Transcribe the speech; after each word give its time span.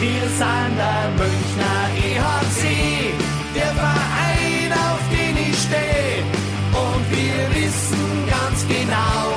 Wir 0.00 0.28
sind 0.28 0.76
der 0.76 1.10
Münchner 1.16 1.88
EHC, 1.96 3.12
der 3.52 3.74
Verein, 3.74 4.72
auf 4.72 5.00
den 5.10 5.36
ich 5.36 5.58
stehe. 5.58 6.22
Und 6.70 7.10
wir 7.10 7.56
wissen 7.56 8.28
ganz 8.30 8.64
genau, 8.68 9.34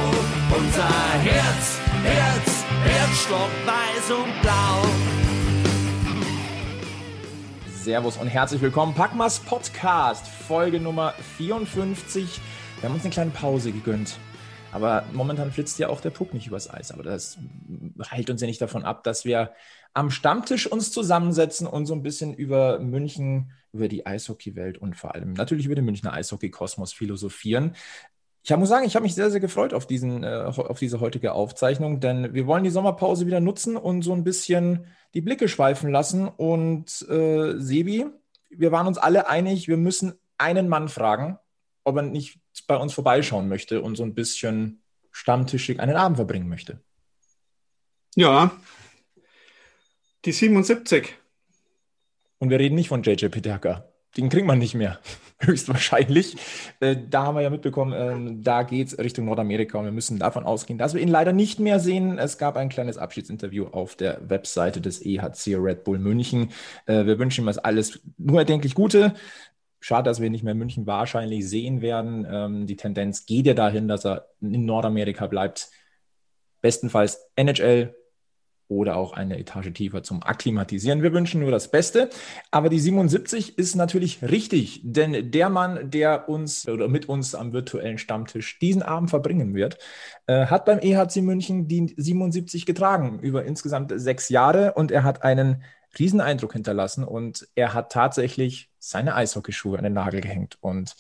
unser 0.56 1.14
Herz, 1.24 1.80
Herz, 2.04 2.64
Herzstock 2.84 3.50
weiß 3.66 4.12
und 4.12 4.42
blau. 4.44 4.86
Servus 7.74 8.18
und 8.18 8.28
herzlich 8.28 8.62
willkommen. 8.62 8.94
Packmas 8.94 9.40
Podcast, 9.40 10.28
Folge 10.28 10.80
Nummer 10.80 11.16
54. 11.38 12.40
Wir 12.80 12.88
haben 12.88 12.94
uns 12.94 13.04
eine 13.04 13.12
kleine 13.12 13.32
Pause 13.32 13.72
gegönnt. 13.72 14.20
Aber 14.72 15.04
momentan 15.12 15.52
flitzt 15.52 15.80
ja 15.80 15.90
auch 15.90 16.00
der 16.00 16.12
Puck 16.12 16.34
nicht 16.34 16.48
übers 16.48 16.70
Eis. 16.70 16.92
Aber 16.92 17.04
das 17.04 17.38
hält 18.10 18.30
uns 18.30 18.42
ja 18.42 18.48
nicht 18.48 18.62
davon 18.62 18.86
ab, 18.86 19.04
dass 19.04 19.26
wir 19.26 19.52
am 19.94 20.10
Stammtisch 20.10 20.68
uns 20.68 20.92
zusammensetzen 20.92 21.68
und 21.68 21.86
so 21.86 21.94
ein 21.94 22.04
bisschen 22.04 22.34
über 22.34 22.80
München, 22.80 23.52
über 23.74 23.88
die 23.88 24.06
Eishockeywelt 24.06 24.78
und 24.78 24.96
vor 24.96 25.16
allem 25.16 25.34
natürlich 25.34 25.66
über 25.66 25.76
den 25.76 25.86
Münchner 25.86 26.14
Eishockey-Kosmos 26.14 26.94
philosophieren. 26.94 27.76
Ich 28.44 28.56
muss 28.56 28.70
sagen, 28.70 28.86
ich 28.86 28.96
habe 28.96 29.04
mich 29.04 29.14
sehr, 29.14 29.30
sehr 29.30 29.40
gefreut 29.40 29.74
auf, 29.74 29.86
diesen, 29.86 30.24
äh, 30.24 30.44
auf 30.46 30.80
diese 30.80 31.00
heutige 31.00 31.34
Aufzeichnung, 31.34 32.00
denn 32.00 32.34
wir 32.34 32.48
wollen 32.48 32.64
die 32.64 32.72
Sommerpause 32.72 33.28
wieder 33.28 33.40
nutzen 33.40 33.78
und 33.78 34.02
so 34.02 34.14
ein 34.14 34.24
bisschen 34.24 34.86
die 35.14 35.22
Blicke 35.22 35.48
schweifen 35.48 35.92
lassen. 35.92 36.28
Und 36.28 37.08
äh, 37.08 37.60
Sebi, 37.60 38.08
wir 38.50 38.72
waren 38.72 38.88
uns 38.88 38.98
alle 38.98 39.28
einig, 39.28 39.68
wir 39.68 39.78
müssen 39.78 40.14
einen 40.38 40.70
Mann 40.70 40.90
fragen, 40.90 41.38
ob 41.84 41.98
er 41.98 42.02
nicht 42.02 42.40
bei 42.68 42.78
uns 42.78 42.94
vorbeischauen 42.94 43.48
möchte 43.48 43.82
und 43.82 43.96
so 43.96 44.04
ein 44.04 44.16
bisschen 44.16 44.82
stammtischig 45.12 45.80
einen 45.80 45.96
Abend 45.96 46.18
verbringen 46.18 46.50
möchte. 46.50 46.82
Ja, 48.16 48.52
die 50.26 50.32
77. 50.32 51.16
Und 52.40 52.50
wir 52.50 52.60
reden 52.60 52.76
nicht 52.76 52.90
von 52.90 53.04
JJ 53.04 53.28
Peterka. 53.28 53.86
Den 54.18 54.28
kriegt 54.28 54.46
man 54.46 54.60
nicht 54.60 54.74
mehr, 54.74 55.00
höchstwahrscheinlich. 55.40 56.36
Äh, 56.82 56.98
da 57.10 57.24
haben 57.24 57.36
wir 57.36 57.42
ja 57.42 57.50
mitbekommen, 57.50 57.94
äh, 57.94 58.44
da 58.44 58.64
geht 58.64 58.88
es 58.88 59.00
Richtung 59.00 59.26
Nordamerika 59.26 59.78
und 59.78 59.86
wir 59.86 59.92
müssen 59.92 60.20
davon 60.20 60.44
ausgehen, 60.44 60.78
dass 60.78 60.94
wir 60.94 61.02
ihn 61.02 61.08
leider 61.08 61.32
nicht 61.32 61.60
mehr 61.60 61.80
sehen. 61.80 62.18
Es 62.18 62.38
gab 62.38 62.58
ein 62.58 62.68
kleines 62.68 62.98
Abschiedsinterview 62.98 63.68
auf 63.68 63.96
der 63.96 64.30
Webseite 64.30 64.82
des 64.82 65.06
EHC 65.06 65.56
Red 65.56 65.86
Bull 65.86 65.98
München. 65.98 66.52
Äh, 66.88 67.06
wir 67.06 67.20
wünschen 67.20 67.46
ihm 67.46 67.54
alles 67.64 68.02
nur 68.18 68.40
erdenklich 68.40 68.76
Gute. 68.76 69.14
Schade, 69.80 70.10
dass 70.10 70.20
wir 70.20 70.28
ihn 70.28 70.34
nicht 70.34 70.44
mehr 70.44 70.52
in 70.52 70.60
München 70.60 70.86
wahrscheinlich 70.86 71.48
sehen 71.48 71.82
werden. 71.82 72.28
Ähm, 72.30 72.68
die 72.68 72.76
Tendenz 72.76 73.26
geht 73.26 73.48
ja 73.48 73.54
dahin, 73.54 73.88
dass 73.88 74.06
er 74.06 74.28
in 74.42 74.66
Nordamerika 74.66 75.28
bleibt. 75.28 75.70
Bestenfalls 76.62 77.20
NHL, 77.36 77.96
oder 78.72 78.96
auch 78.96 79.12
eine 79.12 79.38
Etage 79.38 79.74
tiefer 79.74 80.02
zum 80.02 80.24
Akklimatisieren. 80.24 81.04
Wir 81.04 81.12
wünschen 81.12 81.42
nur 81.42 81.52
das 81.52 81.70
Beste. 81.70 82.10
Aber 82.52 82.70
die 82.70 82.80
77 82.80 83.58
ist 83.58 83.76
natürlich 83.76 84.22
richtig, 84.24 84.80
denn 84.84 85.30
der 85.30 85.50
Mann, 85.50 85.92
der 85.92 86.30
uns 86.30 86.68
oder 86.70 86.88
mit 86.88 87.10
uns 87.10 87.36
am 87.36 87.52
virtuellen 87.52 87.98
Stammtisch 87.98 88.60
diesen 88.60 88.82
Abend 88.82 89.10
verbringen 89.10 89.54
wird, 89.54 89.78
äh, 90.26 90.46
hat 90.46 90.64
beim 90.64 90.80
EHC 90.80 91.22
München 91.22 91.68
die 91.68 91.94
77 91.98 92.66
getragen 92.66 93.20
über 93.20 93.44
insgesamt 93.44 93.92
sechs 93.94 94.30
Jahre 94.30 94.74
und 94.74 94.90
er 94.90 95.04
hat 95.04 95.22
einen 95.24 95.64
riesen 96.00 96.22
Eindruck 96.22 96.54
hinterlassen 96.54 97.04
und 97.04 97.50
er 97.56 97.74
hat 97.74 97.92
tatsächlich 97.92 98.70
seine 98.80 99.16
Eishockeyschuhe 99.16 99.78
an 99.78 99.84
den 99.84 99.94
Nagel 99.94 100.22
gehängt. 100.22 100.58
Und 100.62 100.96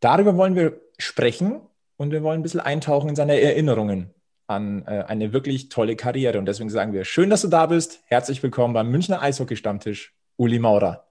darüber 0.00 0.38
wollen 0.38 0.54
wir 0.54 0.80
sprechen 0.96 1.60
und 1.98 2.12
wir 2.12 2.22
wollen 2.22 2.40
ein 2.40 2.42
bisschen 2.42 2.60
eintauchen 2.60 3.10
in 3.10 3.16
seine 3.16 3.38
Erinnerungen 3.38 4.13
an 4.46 4.84
äh, 4.86 5.04
eine 5.06 5.32
wirklich 5.32 5.68
tolle 5.68 5.96
Karriere. 5.96 6.38
Und 6.38 6.46
deswegen 6.46 6.70
sagen 6.70 6.92
wir, 6.92 7.04
schön, 7.04 7.30
dass 7.30 7.42
du 7.42 7.48
da 7.48 7.66
bist. 7.66 8.02
Herzlich 8.06 8.42
willkommen 8.42 8.74
beim 8.74 8.90
Münchner 8.90 9.22
Eishockey-Stammtisch, 9.22 10.14
Uli 10.36 10.58
Maurer. 10.58 11.06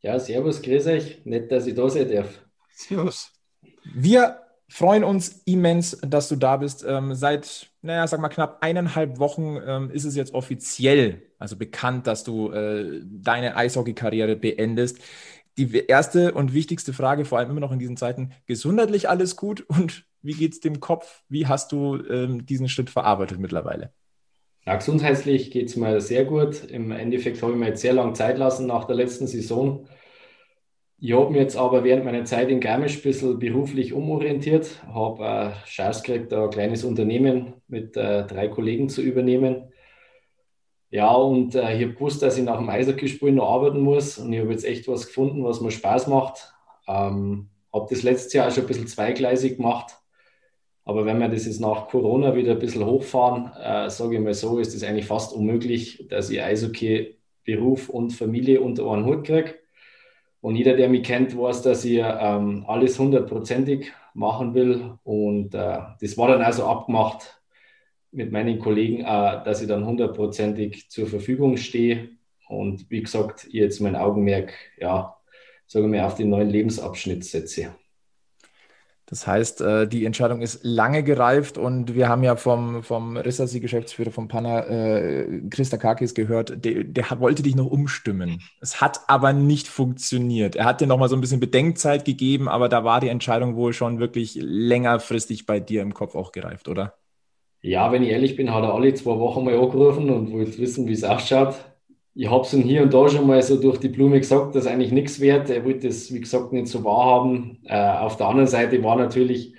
Ja, 0.00 0.18
servus, 0.18 0.62
grüß 0.62 0.86
euch. 0.88 1.24
Nett, 1.24 1.50
dass 1.50 1.66
ich 1.66 1.74
da 1.74 1.88
sein 1.88 2.10
darf. 2.10 2.28
Servus. 2.70 3.32
Wir 3.94 4.40
freuen 4.68 5.04
uns 5.04 5.42
immens, 5.46 5.98
dass 6.06 6.28
du 6.28 6.36
da 6.36 6.58
bist. 6.58 6.84
Ähm, 6.86 7.14
seit, 7.14 7.70
naja, 7.82 8.06
sag 8.06 8.20
mal, 8.20 8.28
knapp 8.28 8.58
eineinhalb 8.60 9.18
Wochen 9.18 9.58
ähm, 9.66 9.90
ist 9.90 10.04
es 10.04 10.14
jetzt 10.14 10.34
offiziell, 10.34 11.22
also 11.38 11.56
bekannt, 11.56 12.06
dass 12.06 12.24
du 12.24 12.50
äh, 12.52 13.00
deine 13.04 13.56
Eishockey-Karriere 13.56 14.36
beendest. 14.36 14.98
Die 15.56 15.86
erste 15.86 16.34
und 16.34 16.52
wichtigste 16.52 16.92
Frage, 16.92 17.24
vor 17.24 17.38
allem 17.38 17.50
immer 17.50 17.60
noch 17.60 17.72
in 17.72 17.78
diesen 17.78 17.96
Zeiten, 17.96 18.32
gesundheitlich 18.46 19.08
alles 19.08 19.36
gut 19.36 19.60
und 19.68 20.04
wie 20.24 20.32
geht 20.32 20.54
es 20.54 20.60
dem 20.60 20.80
Kopf? 20.80 21.22
Wie 21.28 21.46
hast 21.46 21.70
du 21.70 21.96
ähm, 22.08 22.46
diesen 22.46 22.68
Schritt 22.68 22.90
verarbeitet 22.90 23.38
mittlerweile? 23.38 23.92
Ja, 24.66 24.76
gesundheitlich 24.76 25.50
geht 25.50 25.68
es 25.68 25.76
mir 25.76 26.00
sehr 26.00 26.24
gut. 26.24 26.64
Im 26.64 26.90
Endeffekt 26.90 27.42
habe 27.42 27.52
ich 27.52 27.58
mir 27.58 27.68
jetzt 27.68 27.82
sehr 27.82 27.92
lange 27.92 28.14
Zeit 28.14 28.38
lassen 28.38 28.66
nach 28.66 28.84
der 28.84 28.96
letzten 28.96 29.26
Saison. 29.26 29.86
Ich 30.98 31.12
habe 31.12 31.30
mich 31.30 31.40
jetzt 31.40 31.56
aber 31.56 31.84
während 31.84 32.06
meiner 32.06 32.24
Zeit 32.24 32.48
in 32.48 32.60
Garmisch 32.60 32.96
ein 32.96 33.02
bisschen 33.02 33.38
beruflich 33.38 33.92
umorientiert, 33.92 34.82
habe 34.86 35.28
eine 35.28 35.54
Chance 35.66 36.02
gekriegt, 36.02 36.32
ein 36.32 36.48
kleines 36.48 36.82
Unternehmen 36.84 37.54
mit 37.68 37.94
äh, 37.98 38.26
drei 38.26 38.48
Kollegen 38.48 38.88
zu 38.88 39.02
übernehmen. 39.02 39.70
Ja, 40.88 41.12
und 41.12 41.54
äh, 41.54 41.76
ich 41.76 41.82
habe 41.82 41.94
gewusst, 41.94 42.22
dass 42.22 42.38
ich 42.38 42.44
nach 42.44 42.56
dem 42.56 42.70
Eishockeyspielen 42.70 43.34
noch 43.34 43.50
arbeiten 43.50 43.80
muss 43.80 44.16
und 44.16 44.32
ich 44.32 44.40
habe 44.40 44.52
jetzt 44.52 44.64
echt 44.64 44.88
was 44.88 45.06
gefunden, 45.06 45.44
was 45.44 45.60
mir 45.60 45.72
Spaß 45.72 46.06
macht. 46.06 46.54
Ähm, 46.88 47.50
habe 47.70 47.86
das 47.90 48.02
letztes 48.02 48.32
Jahr 48.32 48.50
schon 48.50 48.64
ein 48.64 48.68
bisschen 48.68 48.86
zweigleisig 48.86 49.56
gemacht 49.56 49.98
aber 50.84 51.06
wenn 51.06 51.18
wir 51.18 51.28
das 51.28 51.46
jetzt 51.46 51.60
nach 51.60 51.88
Corona 51.88 52.34
wieder 52.34 52.52
ein 52.52 52.58
bisschen 52.58 52.84
hochfahren, 52.84 53.50
äh, 53.58 53.88
sage 53.88 54.16
ich 54.16 54.20
mal 54.20 54.34
so, 54.34 54.58
ist 54.58 54.74
es 54.74 54.82
eigentlich 54.84 55.06
fast 55.06 55.32
unmöglich, 55.32 56.06
dass 56.08 56.28
ich 56.30 56.42
Eishockey, 56.42 57.16
Beruf 57.44 57.88
und 57.88 58.10
Familie 58.12 58.60
unter 58.60 58.90
einen 58.90 59.06
Hut 59.06 59.24
kriege. 59.24 59.54
Und 60.40 60.56
jeder, 60.56 60.76
der 60.76 60.90
mich 60.90 61.04
kennt, 61.04 61.38
weiß, 61.38 61.62
dass 61.62 61.84
ich 61.86 62.00
ähm, 62.02 62.64
alles 62.66 62.98
hundertprozentig 62.98 63.92
machen 64.12 64.52
will. 64.54 64.98
Und 65.04 65.54
äh, 65.54 65.78
das 66.00 66.18
war 66.18 66.28
dann 66.28 66.42
also 66.42 66.66
abgemacht 66.66 67.40
mit 68.12 68.30
meinen 68.30 68.58
Kollegen, 68.58 69.00
äh, 69.00 69.42
dass 69.44 69.62
ich 69.62 69.68
dann 69.68 69.86
hundertprozentig 69.86 70.90
zur 70.90 71.06
Verfügung 71.06 71.56
stehe. 71.56 72.10
Und 72.46 72.90
wie 72.90 73.02
gesagt, 73.02 73.46
ich 73.46 73.54
jetzt 73.54 73.80
mein 73.80 73.96
Augenmerk, 73.96 74.52
ja, 74.78 75.16
sagen 75.66 75.90
wir, 75.92 76.06
auf 76.06 76.14
den 76.14 76.28
neuen 76.28 76.50
Lebensabschnitt 76.50 77.24
setze. 77.24 77.74
Das 79.06 79.26
heißt, 79.26 79.60
äh, 79.60 79.86
die 79.86 80.06
Entscheidung 80.06 80.40
ist 80.40 80.60
lange 80.62 81.02
gereift 81.02 81.58
und 81.58 81.94
wir 81.94 82.08
haben 82.08 82.22
ja 82.22 82.36
vom, 82.36 82.82
vom 82.82 83.16
Rissasi 83.16 83.60
Geschäftsführer 83.60 84.10
von 84.10 84.28
Panna, 84.28 84.66
äh, 84.66 85.42
Christa 85.50 85.76
Kakis 85.76 86.14
gehört, 86.14 86.64
der, 86.64 86.84
der 86.84 87.20
wollte 87.20 87.42
dich 87.42 87.54
noch 87.54 87.66
umstimmen. 87.66 88.40
Es 88.60 88.80
hat 88.80 89.00
aber 89.08 89.34
nicht 89.34 89.68
funktioniert. 89.68 90.56
Er 90.56 90.64
hat 90.64 90.80
dir 90.80 90.86
noch 90.86 90.98
mal 90.98 91.08
so 91.08 91.16
ein 91.16 91.20
bisschen 91.20 91.40
Bedenkzeit 91.40 92.04
gegeben, 92.04 92.48
aber 92.48 92.68
da 92.70 92.84
war 92.84 93.00
die 93.00 93.08
Entscheidung 93.08 93.56
wohl 93.56 93.74
schon 93.74 93.98
wirklich 93.98 94.38
längerfristig 94.40 95.44
bei 95.44 95.60
dir 95.60 95.82
im 95.82 95.92
Kopf 95.92 96.14
auch 96.14 96.32
gereift, 96.32 96.68
oder? 96.68 96.94
Ja, 97.60 97.92
wenn 97.92 98.02
ich 98.02 98.10
ehrlich 98.10 98.36
bin, 98.36 98.52
hat 98.52 98.62
er 98.62 98.74
alle 98.74 98.94
zwei 98.94 99.18
Wochen 99.18 99.44
mal 99.44 99.54
angerufen 99.54 100.10
und 100.10 100.32
wollte 100.32 100.58
wissen, 100.58 100.86
wie 100.86 100.92
es 100.92 101.04
ausschaut 101.04 101.56
ich 102.14 102.30
habe 102.30 102.44
es 102.44 102.52
ihm 102.52 102.62
hier 102.62 102.82
und 102.82 102.94
da 102.94 103.08
schon 103.08 103.26
mal 103.26 103.42
so 103.42 103.60
durch 103.60 103.78
die 103.78 103.88
Blume 103.88 104.20
gesagt, 104.20 104.54
dass 104.54 104.66
eigentlich 104.66 104.92
nichts 104.92 105.18
wert. 105.18 105.50
Er 105.50 105.64
wollte 105.64 105.88
das, 105.88 106.12
wie 106.12 106.20
gesagt, 106.20 106.52
nicht 106.52 106.68
so 106.68 106.84
wahrhaben. 106.84 107.58
Äh, 107.64 107.76
auf 107.76 108.16
der 108.16 108.28
anderen 108.28 108.46
Seite 108.46 108.82
war 108.84 108.96
natürlich, 108.96 109.54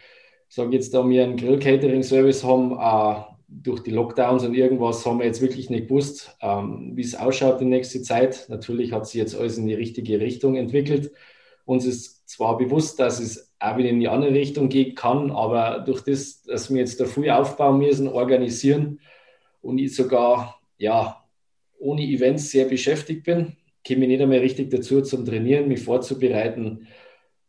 sage 0.48 0.76
jetzt, 0.76 0.94
da 0.94 1.08
wir 1.08 1.24
einen 1.24 1.36
Grill-Catering-Service 1.38 2.44
haben, 2.46 2.72
äh, 2.80 3.22
durch 3.48 3.82
die 3.82 3.92
Lockdowns 3.92 4.44
und 4.44 4.54
irgendwas 4.54 5.06
haben 5.06 5.20
wir 5.20 5.26
jetzt 5.26 5.42
wirklich 5.42 5.70
nicht 5.70 5.88
gewusst, 5.88 6.36
ähm, 6.42 6.94
wie 6.96 7.02
es 7.02 7.16
ausschaut 7.16 7.60
die 7.60 7.66
nächste 7.66 8.02
Zeit. 8.02 8.48
Natürlich 8.50 8.92
hat 8.92 9.06
sich 9.06 9.16
jetzt 9.16 9.38
alles 9.38 9.58
in 9.58 9.68
die 9.68 9.74
richtige 9.74 10.20
Richtung 10.20 10.56
entwickelt. 10.56 11.12
Uns 11.66 11.86
ist 11.86 12.28
zwar 12.28 12.58
bewusst, 12.58 13.00
dass 13.00 13.20
es 13.20 13.54
auch 13.60 13.78
wieder 13.78 13.90
in 13.90 14.00
die 14.00 14.08
andere 14.08 14.34
Richtung 14.34 14.70
gehen 14.70 14.96
kann, 14.96 15.32
aber 15.32 15.80
durch 15.86 16.02
das, 16.02 16.42
dass 16.44 16.72
wir 16.72 16.80
jetzt 16.80 17.00
da 17.00 17.06
früh 17.06 17.30
aufbauen 17.30 17.80
müssen, 17.80 18.08
organisieren 18.08 19.00
und 19.62 19.78
ich 19.78 19.96
sogar, 19.96 20.60
ja, 20.78 21.25
ohne 21.86 22.02
Events 22.02 22.50
sehr 22.52 22.66
beschäftigt 22.66 23.24
bin, 23.24 23.56
komme 23.88 24.02
ich 24.02 24.08
nicht 24.08 24.22
einmal 24.22 24.40
richtig 24.40 24.72
dazu 24.72 25.02
zum 25.02 25.26
Trainieren, 25.26 25.68
mich 25.68 25.82
vorzubereiten. 25.82 26.88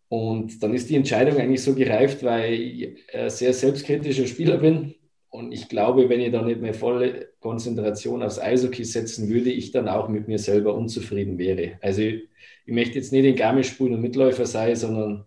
Und 0.08 0.62
dann 0.62 0.74
ist 0.74 0.90
die 0.90 0.96
Entscheidung 0.96 1.38
eigentlich 1.38 1.62
so 1.62 1.74
gereift, 1.74 2.22
weil 2.22 2.52
ich 2.52 2.96
ein 3.12 3.30
sehr 3.30 3.52
selbstkritischer 3.52 4.26
Spieler 4.26 4.58
bin. 4.58 4.94
Und 5.30 5.52
ich 5.52 5.68
glaube, 5.68 6.08
wenn 6.08 6.20
ich 6.20 6.32
da 6.32 6.42
nicht 6.42 6.60
mehr 6.60 6.74
volle 6.74 7.30
Konzentration 7.40 8.22
aufs 8.22 8.38
Eishockey 8.38 8.84
setzen 8.84 9.28
würde, 9.28 9.50
ich 9.50 9.72
dann 9.72 9.88
auch 9.88 10.08
mit 10.08 10.28
mir 10.28 10.38
selber 10.38 10.74
unzufrieden 10.74 11.38
wäre. 11.38 11.78
Also 11.80 12.02
ich, 12.02 12.28
ich 12.66 12.74
möchte 12.74 12.96
jetzt 12.96 13.12
nicht 13.12 13.24
in 13.24 13.36
Garmisch 13.36 13.68
spielen 13.70 13.94
und 13.94 14.00
Mitläufer 14.02 14.46
sein, 14.46 14.76
sondern 14.76 15.24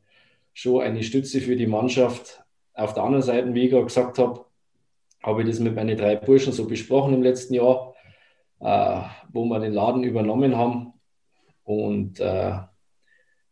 schon 0.53 0.81
eine 0.81 1.03
Stütze 1.03 1.41
für 1.41 1.55
die 1.55 1.67
Mannschaft. 1.67 2.43
Auf 2.73 2.93
der 2.93 3.03
anderen 3.03 3.23
Seite, 3.23 3.53
wie 3.53 3.65
ich 3.65 3.71
gerade 3.71 3.85
gesagt 3.85 4.17
habe, 4.19 4.45
habe 5.21 5.41
ich 5.41 5.47
das 5.47 5.59
mit 5.59 5.75
meinen 5.75 5.97
drei 5.97 6.15
Burschen 6.15 6.53
so 6.53 6.65
besprochen 6.65 7.13
im 7.13 7.23
letzten 7.23 7.53
Jahr 7.53 7.88
äh, 8.59 9.01
wo 9.31 9.45
wir 9.45 9.59
den 9.59 9.73
Laden 9.73 10.03
übernommen 10.03 10.55
haben. 10.57 10.93
Und 11.63 12.19
äh, 12.19 12.57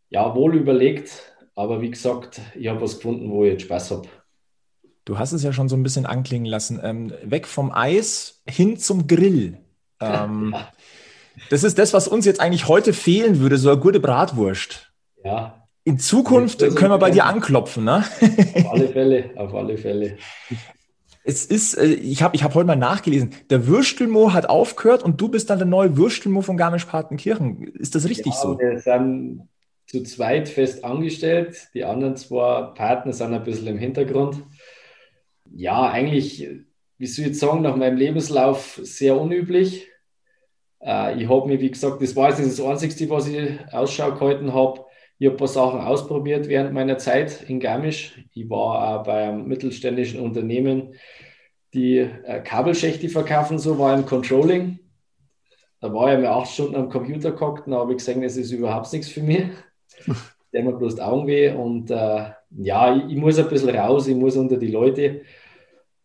ja, 0.10 0.36
wohl 0.36 0.56
überlegt, 0.56 1.34
aber 1.56 1.82
wie 1.82 1.92
gesagt, 1.92 2.42
ich 2.56 2.68
habe 2.68 2.82
was 2.82 2.98
gefunden, 2.98 3.30
wo 3.32 3.44
ich 3.44 3.54
jetzt 3.54 3.64
Spaß 3.64 3.92
habe. 3.92 4.08
Du 5.06 5.18
hast 5.20 5.32
es 5.32 5.44
ja 5.44 5.54
schon 5.54 5.70
so 5.70 5.76
ein 5.76 5.84
bisschen 5.84 6.06
anklingen 6.06 6.46
lassen. 6.46 6.80
Ähm, 6.84 7.14
weg 7.24 7.48
vom 7.48 7.72
Eis 7.72 8.42
hin 8.48 8.78
zum 8.78 9.08
Grill. 9.08 9.58
Ähm. 10.00 10.56
Das 11.52 11.64
ist 11.64 11.78
das, 11.78 11.94
was 11.94 12.08
uns 12.08 12.26
jetzt 12.26 12.40
eigentlich 12.40 12.68
heute 12.68 12.94
fehlen 12.94 13.40
würde, 13.40 13.60
so 13.60 13.70
eine 13.70 13.80
gute 13.80 14.00
Bratwurst. 14.00 14.92
Ja. 15.24 15.68
In 15.84 16.00
Zukunft 16.00 16.60
können 16.76 16.92
wir 16.92 16.98
bei 16.98 17.12
dir 17.12 17.26
anklopfen, 17.26 17.84
ne? 17.84 18.04
Auf 18.56 18.72
alle 18.72 18.90
Fälle, 18.90 19.30
auf 19.36 19.54
alle 19.54 19.78
Fälle. 19.78 20.18
Es 21.28 21.46
ist, 21.46 21.74
äh, 21.74 21.88
ich 21.88 22.24
habe 22.24 22.38
ich 22.38 22.44
hab 22.44 22.56
heute 22.56 22.68
mal 22.68 22.78
nachgelesen, 22.78 23.32
der 23.50 23.68
Würstelmo 23.68 24.32
hat 24.32 24.50
aufgehört 24.50 25.04
und 25.04 25.20
du 25.20 25.28
bist 25.28 25.50
dann 25.50 25.60
der 25.60 25.68
neue 25.68 25.98
Würstelmo 25.98 26.42
von 26.42 26.56
Garmisch-Partenkirchen. 26.56 27.68
Ist 27.74 27.96
das 27.96 28.08
richtig 28.08 28.34
ja, 28.34 28.42
so? 28.42 28.58
Wir 28.58 28.80
sind 28.80 29.50
zu 29.88 30.04
zweit 30.04 30.48
fest 30.48 30.86
angestellt. 30.86 31.68
Die 31.74 31.84
anderen 31.84 32.16
zwei 32.16 32.62
Partner 32.74 33.12
sind 33.12 33.34
ein 33.34 33.44
bisschen 33.44 33.68
im 33.68 33.78
Hintergrund. 33.78 34.42
Ja, 35.54 35.90
eigentlich, 35.90 36.48
wie 36.98 37.06
soll 37.08 37.26
ich 37.26 37.32
jetzt 37.32 37.42
sagen, 37.42 37.62
nach 37.62 37.76
meinem 37.76 37.98
Lebenslauf 37.98 38.80
sehr 38.82 39.20
unüblich. 39.20 39.86
Äh, 40.82 41.22
ich 41.22 41.28
habe 41.28 41.46
mir, 41.50 41.60
wie 41.60 41.72
gesagt, 41.72 42.02
das 42.02 42.16
war 42.16 42.30
jetzt 42.30 42.40
nicht 42.40 42.58
das 42.58 42.66
Einzige, 42.66 43.10
was 43.10 43.28
ich 43.28 43.52
Ausschau 43.74 44.14
gehalten 44.14 44.54
habe. 44.54 44.86
Ich 45.20 45.26
habe 45.26 45.36
ein 45.36 45.40
paar 45.40 45.48
Sachen 45.48 45.80
ausprobiert 45.80 46.48
während 46.48 46.74
meiner 46.74 46.98
Zeit 46.98 47.44
in 47.48 47.60
Garmisch. 47.60 48.24
Ich 48.34 48.50
war 48.50 49.00
auch 49.00 49.04
bei 49.04 49.28
einem 49.28 49.48
mittelständischen 49.48 50.20
Unternehmen, 50.20 50.94
die 51.74 51.98
äh, 51.98 52.42
Kabelschächte 52.44 53.10
verkaufen, 53.10 53.58
so 53.58 53.80
war 53.80 53.96
im 53.96 54.06
Controlling. 54.06 54.80
Da 55.80 55.94
war 55.94 56.14
ich 56.14 56.20
mir 56.20 56.30
acht 56.30 56.52
Stunden 56.52 56.76
am 56.76 56.90
Computer 56.90 57.32
gehockt 57.32 57.68
und 57.68 57.74
habe 57.74 57.96
gesehen, 57.96 58.22
das 58.22 58.38
ist 58.38 58.52
überhaupt 58.52 58.92
nichts 58.94 59.10
für 59.10 59.22
mich. 59.22 59.46
Der 60.54 60.64
mir 60.64 60.74
bloß 60.74 60.96
die 60.96 61.02
Augen 61.02 61.28
weh 61.28 61.50
und 61.50 61.92
äh, 61.92 62.32
ja, 62.52 62.96
ich, 62.96 63.12
ich, 63.12 63.18
muss 63.18 63.38
ein 63.38 63.50
bisschen 63.50 63.76
raus, 63.76 64.08
ich 64.08 64.16
muss 64.16 64.38
unter 64.38 64.58
die 64.58 64.72
Leute. 64.72 65.22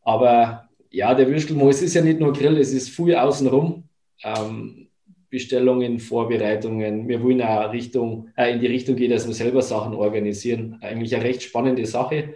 Aber 0.03 0.69
ja, 0.91 1.15
der 1.15 1.29
Würstelmo, 1.29 1.69
es 1.69 1.81
ist 1.81 1.95
ja 1.95 2.03
nicht 2.03 2.19
nur 2.19 2.33
Grill, 2.33 2.59
es 2.59 2.73
ist 2.73 2.89
viel 2.91 3.15
außenrum. 3.15 3.85
Ähm, 4.25 4.89
Bestellungen, 5.33 5.99
Vorbereitungen. 5.99 7.09
Wir 7.09 7.23
wollen 7.23 7.41
auch 7.41 7.73
Richtung, 7.73 8.29
äh, 8.37 8.53
in 8.53 8.61
die 8.61 8.67
Richtung 8.67 8.97
gehen, 8.97 9.11
dass 9.11 9.27
wir 9.27 9.33
selber 9.33 9.63
Sachen 9.63 9.95
organisieren. 9.95 10.77
Eigentlich 10.83 11.15
eine 11.15 11.25
recht 11.25 11.43
spannende 11.43 11.87
Sache. 11.87 12.35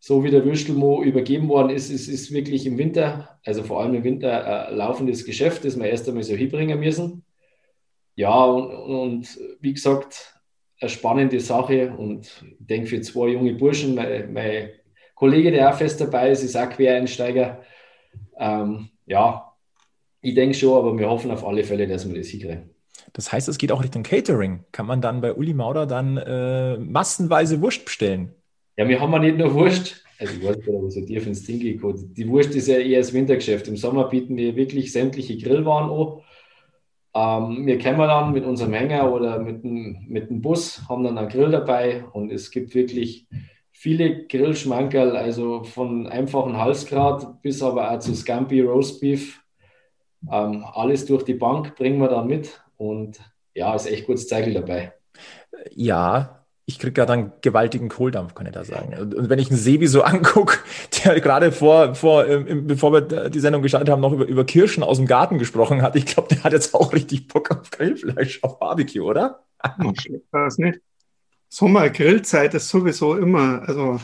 So 0.00 0.24
wie 0.24 0.30
der 0.30 0.44
Würstelmo 0.44 1.04
übergeben 1.04 1.48
worden 1.48 1.70
ist, 1.70 1.88
ist, 1.88 2.08
ist 2.08 2.32
wirklich 2.32 2.66
im 2.66 2.78
Winter, 2.78 3.38
also 3.44 3.62
vor 3.62 3.80
allem 3.80 3.94
im 3.94 4.02
Winter, 4.02 4.68
ein 4.68 4.76
laufendes 4.76 5.24
Geschäft, 5.24 5.64
das 5.64 5.78
wir 5.78 5.86
erst 5.86 6.08
einmal 6.08 6.24
so 6.24 6.34
hinbringen 6.34 6.80
müssen. 6.80 7.24
Ja, 8.16 8.44
und, 8.44 8.72
und 8.72 9.38
wie 9.60 9.74
gesagt, 9.74 10.34
eine 10.80 10.90
spannende 10.90 11.38
Sache 11.38 11.94
und 11.96 12.26
ich 12.42 12.66
denke 12.66 12.88
für 12.88 13.00
zwei 13.02 13.28
junge 13.28 13.54
Burschen, 13.54 13.94
mein, 13.94 14.32
mein 14.32 14.70
Kollege, 15.14 15.52
der 15.52 15.70
auch 15.70 15.78
fest 15.78 16.00
dabei 16.00 16.30
ist, 16.30 16.42
ist 16.42 16.56
auch 16.56 16.68
Quereinsteiger. 16.70 17.62
Ähm, 18.36 18.88
ja, 19.06 19.45
ich 20.20 20.34
denke 20.34 20.54
schon, 20.54 20.76
aber 20.76 20.98
wir 20.98 21.08
hoffen 21.08 21.30
auf 21.30 21.46
alle 21.46 21.64
Fälle, 21.64 21.86
dass 21.86 22.08
wir 22.08 22.16
das 22.16 22.28
hinkriegen. 22.28 22.70
Das 23.12 23.32
heißt, 23.32 23.48
es 23.48 23.58
geht 23.58 23.72
auch 23.72 23.82
Richtung 23.82 24.02
Catering. 24.02 24.64
Kann 24.72 24.86
man 24.86 25.00
dann 25.00 25.20
bei 25.20 25.34
Uli 25.34 25.54
Mauder 25.54 25.86
dann 25.86 26.16
äh, 26.16 26.76
massenweise 26.78 27.60
Wurst 27.62 27.84
bestellen? 27.84 28.34
Ja, 28.76 28.88
wir 28.88 29.00
haben 29.00 29.12
ja 29.12 29.18
nicht 29.18 29.38
nur 29.38 29.54
Wurst. 29.54 30.04
Also 30.18 30.34
ich 30.34 30.44
weiß 30.44 30.56
nicht, 30.56 30.68
ob 30.68 30.88
ich 30.88 30.94
so 30.94 31.00
tief 31.02 31.26
ins 31.26 31.44
Ding 31.44 31.60
gekommen 31.60 32.14
Die 32.14 32.28
Wurst 32.28 32.54
ist 32.54 32.68
ja 32.68 32.78
eher 32.78 33.00
das 33.00 33.12
Wintergeschäft. 33.12 33.68
Im 33.68 33.76
Sommer 33.76 34.08
bieten 34.08 34.36
wir 34.36 34.56
wirklich 34.56 34.92
sämtliche 34.92 35.36
Grillwaren 35.36 35.90
an. 35.90 36.22
Ähm, 37.14 37.66
wir 37.66 37.78
kommen 37.78 37.98
dann 37.98 38.32
mit 38.32 38.44
unserem 38.44 38.72
Hänger 38.72 39.12
oder 39.12 39.38
mit 39.38 39.64
dem, 39.64 40.04
mit 40.08 40.28
dem 40.28 40.42
Bus, 40.42 40.82
haben 40.88 41.04
dann 41.04 41.16
einen 41.16 41.28
Grill 41.28 41.50
dabei 41.50 42.04
und 42.12 42.30
es 42.30 42.50
gibt 42.50 42.74
wirklich 42.74 43.26
viele 43.72 44.26
Grillschmankerl, 44.26 45.16
also 45.16 45.64
von 45.64 46.06
einfachen 46.06 46.56
Halsgrad 46.56 47.40
bis 47.42 47.62
aber 47.62 47.90
auch 47.90 47.98
zu 48.00 48.14
Scampi 48.14 48.60
Roastbeef 48.60 49.40
ähm, 50.30 50.64
alles 50.72 51.06
durch 51.06 51.24
die 51.24 51.34
Bank 51.34 51.76
bringen 51.76 52.00
wir 52.00 52.08
dann 52.08 52.26
mit 52.26 52.60
und 52.76 53.18
ja, 53.54 53.74
ist 53.74 53.86
echt 53.86 54.06
gutes 54.06 54.28
Zeigel 54.28 54.54
dabei. 54.54 54.92
Ja, 55.70 56.44
ich 56.68 56.80
kriege 56.80 57.00
ja 57.00 57.06
dann 57.06 57.32
gewaltigen 57.42 57.88
Kohldampf, 57.88 58.34
kann 58.34 58.46
ich 58.46 58.52
da 58.52 58.64
sagen. 58.64 58.94
Und 58.98 59.30
wenn 59.30 59.38
ich 59.38 59.50
einen 59.50 59.58
Sebi 59.58 59.86
so 59.86 60.02
angucke, 60.02 60.58
der 61.04 61.20
gerade 61.20 61.52
vor, 61.52 61.94
vor 61.94 62.26
ähm, 62.26 62.66
bevor 62.66 62.92
wir 62.92 63.30
die 63.30 63.40
Sendung 63.40 63.62
gestartet 63.62 63.88
haben, 63.88 64.00
noch 64.00 64.12
über, 64.12 64.26
über 64.26 64.44
Kirschen 64.44 64.82
aus 64.82 64.98
dem 64.98 65.06
Garten 65.06 65.38
gesprochen 65.38 65.80
hat, 65.80 65.94
ich 65.94 66.06
glaube, 66.06 66.34
der 66.34 66.42
hat 66.42 66.52
jetzt 66.52 66.74
auch 66.74 66.92
richtig 66.92 67.28
Bock 67.28 67.52
auf 67.52 67.70
Grillfleisch, 67.70 68.42
auf 68.42 68.58
Barbecue, 68.58 69.02
oder? 69.02 69.44
Weiß 70.32 70.58
nicht. 70.58 70.80
Sommer, 71.48 71.88
Grillzeit 71.90 72.52
ist 72.54 72.68
sowieso 72.68 73.16
immer, 73.16 73.62
also. 73.66 74.00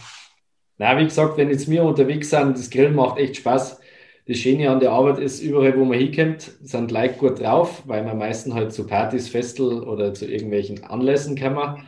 Na, 0.78 0.96
wie 0.96 1.04
gesagt, 1.04 1.36
wenn 1.36 1.50
jetzt 1.50 1.68
wir 1.68 1.82
unterwegs 1.82 2.30
sind, 2.30 2.56
das 2.56 2.70
Grillen 2.70 2.94
macht 2.94 3.18
echt 3.18 3.36
Spaß 3.36 3.80
das 4.26 4.38
Schöne 4.38 4.70
an 4.70 4.80
der 4.80 4.92
Arbeit 4.92 5.18
ist, 5.18 5.42
überall, 5.42 5.78
wo 5.78 5.84
man 5.84 5.98
hinkommt, 5.98 6.52
sind 6.62 6.88
gleich 6.88 7.18
gut 7.18 7.40
drauf, 7.40 7.82
weil 7.86 8.04
man 8.04 8.18
meistens 8.18 8.54
halt 8.54 8.72
zu 8.72 8.86
Partys, 8.86 9.28
Festel 9.28 9.82
oder 9.82 10.14
zu 10.14 10.26
irgendwelchen 10.30 10.84
Anlässen 10.84 11.36
kommen. 11.38 11.86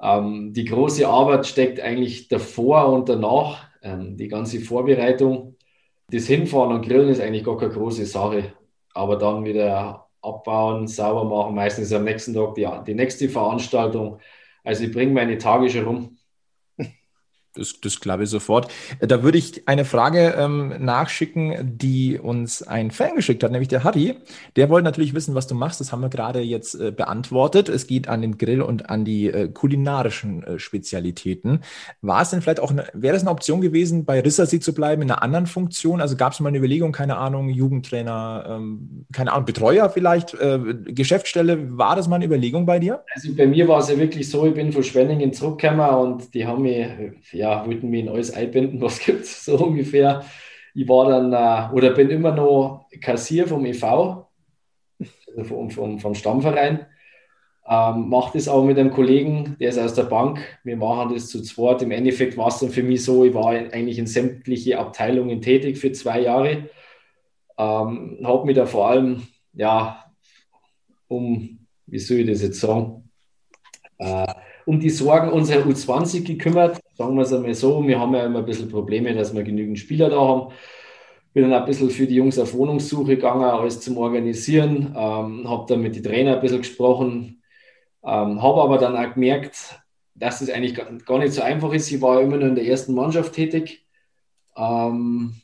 Ähm, 0.00 0.52
die 0.52 0.64
große 0.64 1.06
Arbeit 1.08 1.46
steckt 1.46 1.80
eigentlich 1.80 2.28
davor 2.28 2.92
und 2.92 3.08
danach. 3.08 3.68
Ähm, 3.82 4.16
die 4.16 4.28
ganze 4.28 4.60
Vorbereitung, 4.60 5.56
das 6.10 6.26
Hinfahren 6.26 6.72
und 6.72 6.86
Grillen 6.86 7.08
ist 7.08 7.20
eigentlich 7.20 7.44
gar 7.44 7.58
keine 7.58 7.72
große 7.72 8.06
Sache. 8.06 8.52
Aber 8.94 9.16
dann 9.16 9.44
wieder 9.44 10.08
abbauen, 10.22 10.86
sauber 10.86 11.24
machen. 11.24 11.54
Meistens 11.54 11.86
ist 11.86 11.92
am 11.92 12.04
nächsten 12.04 12.34
Tag 12.34 12.54
die, 12.54 12.68
die 12.86 12.94
nächste 12.94 13.28
Veranstaltung. 13.28 14.20
Also 14.62 14.84
ich 14.84 14.92
bringe 14.92 15.12
meine 15.12 15.38
Tage 15.38 15.68
schon 15.70 15.84
rum. 15.84 16.13
Das, 17.54 17.80
das 17.80 18.00
glaube 18.00 18.24
ich 18.24 18.30
sofort. 18.30 18.70
Äh, 18.98 19.06
da 19.06 19.22
würde 19.22 19.38
ich 19.38 19.68
eine 19.68 19.84
Frage 19.84 20.34
ähm, 20.36 20.74
nachschicken, 20.84 21.76
die 21.78 22.18
uns 22.18 22.62
ein 22.62 22.90
Fan 22.90 23.14
geschickt 23.14 23.44
hat, 23.44 23.52
nämlich 23.52 23.68
der 23.68 23.84
Harry. 23.84 24.16
Der 24.56 24.68
wollte 24.70 24.84
natürlich 24.84 25.14
wissen, 25.14 25.34
was 25.36 25.46
du 25.46 25.54
machst. 25.54 25.80
Das 25.80 25.92
haben 25.92 26.02
wir 26.02 26.08
gerade 26.08 26.40
jetzt 26.40 26.74
äh, 26.74 26.90
beantwortet. 26.90 27.68
Es 27.68 27.86
geht 27.86 28.08
an 28.08 28.22
den 28.22 28.38
Grill 28.38 28.60
und 28.60 28.90
an 28.90 29.04
die 29.04 29.26
äh, 29.26 29.48
kulinarischen 29.48 30.42
äh, 30.42 30.58
Spezialitäten. 30.58 31.60
War 32.02 32.22
es 32.22 32.30
denn 32.30 32.42
vielleicht 32.42 32.58
auch, 32.58 32.72
eine, 32.72 32.86
wäre 32.92 33.14
das 33.14 33.22
eine 33.22 33.30
Option 33.30 33.60
gewesen, 33.60 34.04
bei 34.04 34.20
Rissersee 34.20 34.58
zu 34.58 34.74
bleiben 34.74 35.02
in 35.02 35.10
einer 35.10 35.22
anderen 35.22 35.46
Funktion? 35.46 36.00
Also 36.00 36.16
gab 36.16 36.32
es 36.32 36.40
mal 36.40 36.48
eine 36.48 36.58
Überlegung, 36.58 36.90
keine 36.90 37.16
Ahnung, 37.18 37.48
Jugendtrainer, 37.50 38.46
ähm, 38.48 39.06
keine 39.12 39.32
Ahnung, 39.32 39.46
Betreuer 39.46 39.90
vielleicht, 39.90 40.34
äh, 40.34 40.58
Geschäftsstelle. 40.86 41.78
War 41.78 41.94
das 41.94 42.08
mal 42.08 42.16
eine 42.16 42.24
Überlegung 42.24 42.66
bei 42.66 42.80
dir? 42.80 43.04
Also 43.14 43.32
bei 43.36 43.46
mir 43.46 43.68
war 43.68 43.78
es 43.78 43.88
ja 43.88 43.96
wirklich 43.96 44.28
so, 44.28 44.44
ich 44.44 44.54
bin 44.54 44.72
von 44.72 44.82
Schwenningen 44.82 45.32
zurückgekommen 45.32 45.54
und 45.88 46.34
die 46.34 46.44
haben 46.46 46.62
mich, 46.62 46.88
ja, 47.44 47.66
wollten 47.66 47.90
mich 47.90 48.00
in 48.00 48.08
alles 48.08 48.32
einbinden, 48.32 48.80
was 48.80 48.98
gibt 49.00 49.26
so 49.26 49.56
ungefähr. 49.58 50.24
Ich 50.74 50.88
war 50.88 51.08
dann 51.08 51.32
äh, 51.32 51.74
oder 51.74 51.90
bin 51.90 52.10
immer 52.10 52.32
noch 52.32 52.86
Kassier 53.00 53.46
vom 53.46 53.64
EV, 53.66 53.84
also 53.84 55.44
vom, 55.44 55.70
vom, 55.70 55.98
vom 55.98 56.14
Stammverein. 56.14 56.86
Ähm, 57.66 58.08
mache 58.08 58.36
das 58.36 58.48
aber 58.48 58.62
mit 58.64 58.78
einem 58.78 58.90
Kollegen, 58.90 59.56
der 59.58 59.70
ist 59.70 59.78
aus 59.78 59.94
der 59.94 60.04
Bank. 60.04 60.40
Wir 60.64 60.76
machen 60.76 61.14
das 61.14 61.28
zu 61.28 61.42
zweit. 61.42 61.82
Im 61.82 61.92
Endeffekt 61.92 62.36
war 62.36 62.48
es 62.48 62.58
dann 62.58 62.70
für 62.70 62.82
mich 62.82 63.04
so, 63.04 63.24
ich 63.24 63.34
war 63.34 63.50
eigentlich 63.50 63.98
in 63.98 64.06
sämtliche 64.06 64.78
Abteilungen 64.78 65.40
tätig 65.40 65.78
für 65.78 65.92
zwei 65.92 66.20
Jahre. 66.20 66.68
Ähm, 67.56 68.18
habe 68.24 68.46
mich 68.46 68.56
da 68.56 68.66
vor 68.66 68.88
allem, 68.88 69.26
ja, 69.52 70.04
um, 71.08 71.66
wie 71.86 71.98
soll 71.98 72.18
ich 72.18 72.26
das 72.26 72.42
jetzt 72.42 72.60
sagen, 72.60 73.08
äh, 73.98 74.34
um 74.66 74.80
die 74.80 74.90
Sorgen 74.90 75.30
unserer 75.30 75.64
U20 75.66 76.24
gekümmert. 76.24 76.80
Sagen 76.94 77.16
wir 77.16 77.22
es 77.22 77.32
einmal 77.32 77.54
so. 77.54 77.86
Wir 77.86 77.98
haben 77.98 78.14
ja 78.14 78.24
immer 78.24 78.40
ein 78.40 78.46
bisschen 78.46 78.70
Probleme, 78.70 79.14
dass 79.14 79.34
wir 79.34 79.42
genügend 79.42 79.78
Spieler 79.78 80.10
da 80.10 80.20
haben. 80.20 80.52
Bin 81.32 81.50
dann 81.50 81.52
ein 81.52 81.66
bisschen 81.66 81.90
für 81.90 82.06
die 82.06 82.14
Jungs 82.14 82.38
auf 82.38 82.54
Wohnungssuche 82.54 83.16
gegangen, 83.16 83.44
alles 83.44 83.80
zum 83.80 83.98
Organisieren. 83.98 84.94
Ähm, 84.96 85.48
habe 85.48 85.66
dann 85.68 85.82
mit 85.82 85.96
den 85.96 86.02
Trainern 86.02 86.36
ein 86.36 86.40
bisschen 86.40 86.58
gesprochen. 86.58 87.42
Ähm, 88.04 88.42
habe 88.42 88.62
aber 88.62 88.78
dann 88.78 88.96
auch 88.96 89.14
gemerkt, 89.14 89.80
dass 90.14 90.38
das 90.38 90.50
eigentlich 90.50 90.74
gar 90.74 91.18
nicht 91.18 91.32
so 91.32 91.42
einfach 91.42 91.72
ist. 91.72 91.90
Ich 91.90 92.00
war 92.00 92.20
immer 92.20 92.36
nur 92.36 92.48
in 92.48 92.54
der 92.54 92.66
ersten 92.66 92.94
Mannschaft 92.94 93.32
tätig. 93.34 93.84
Ähm, 94.56 95.34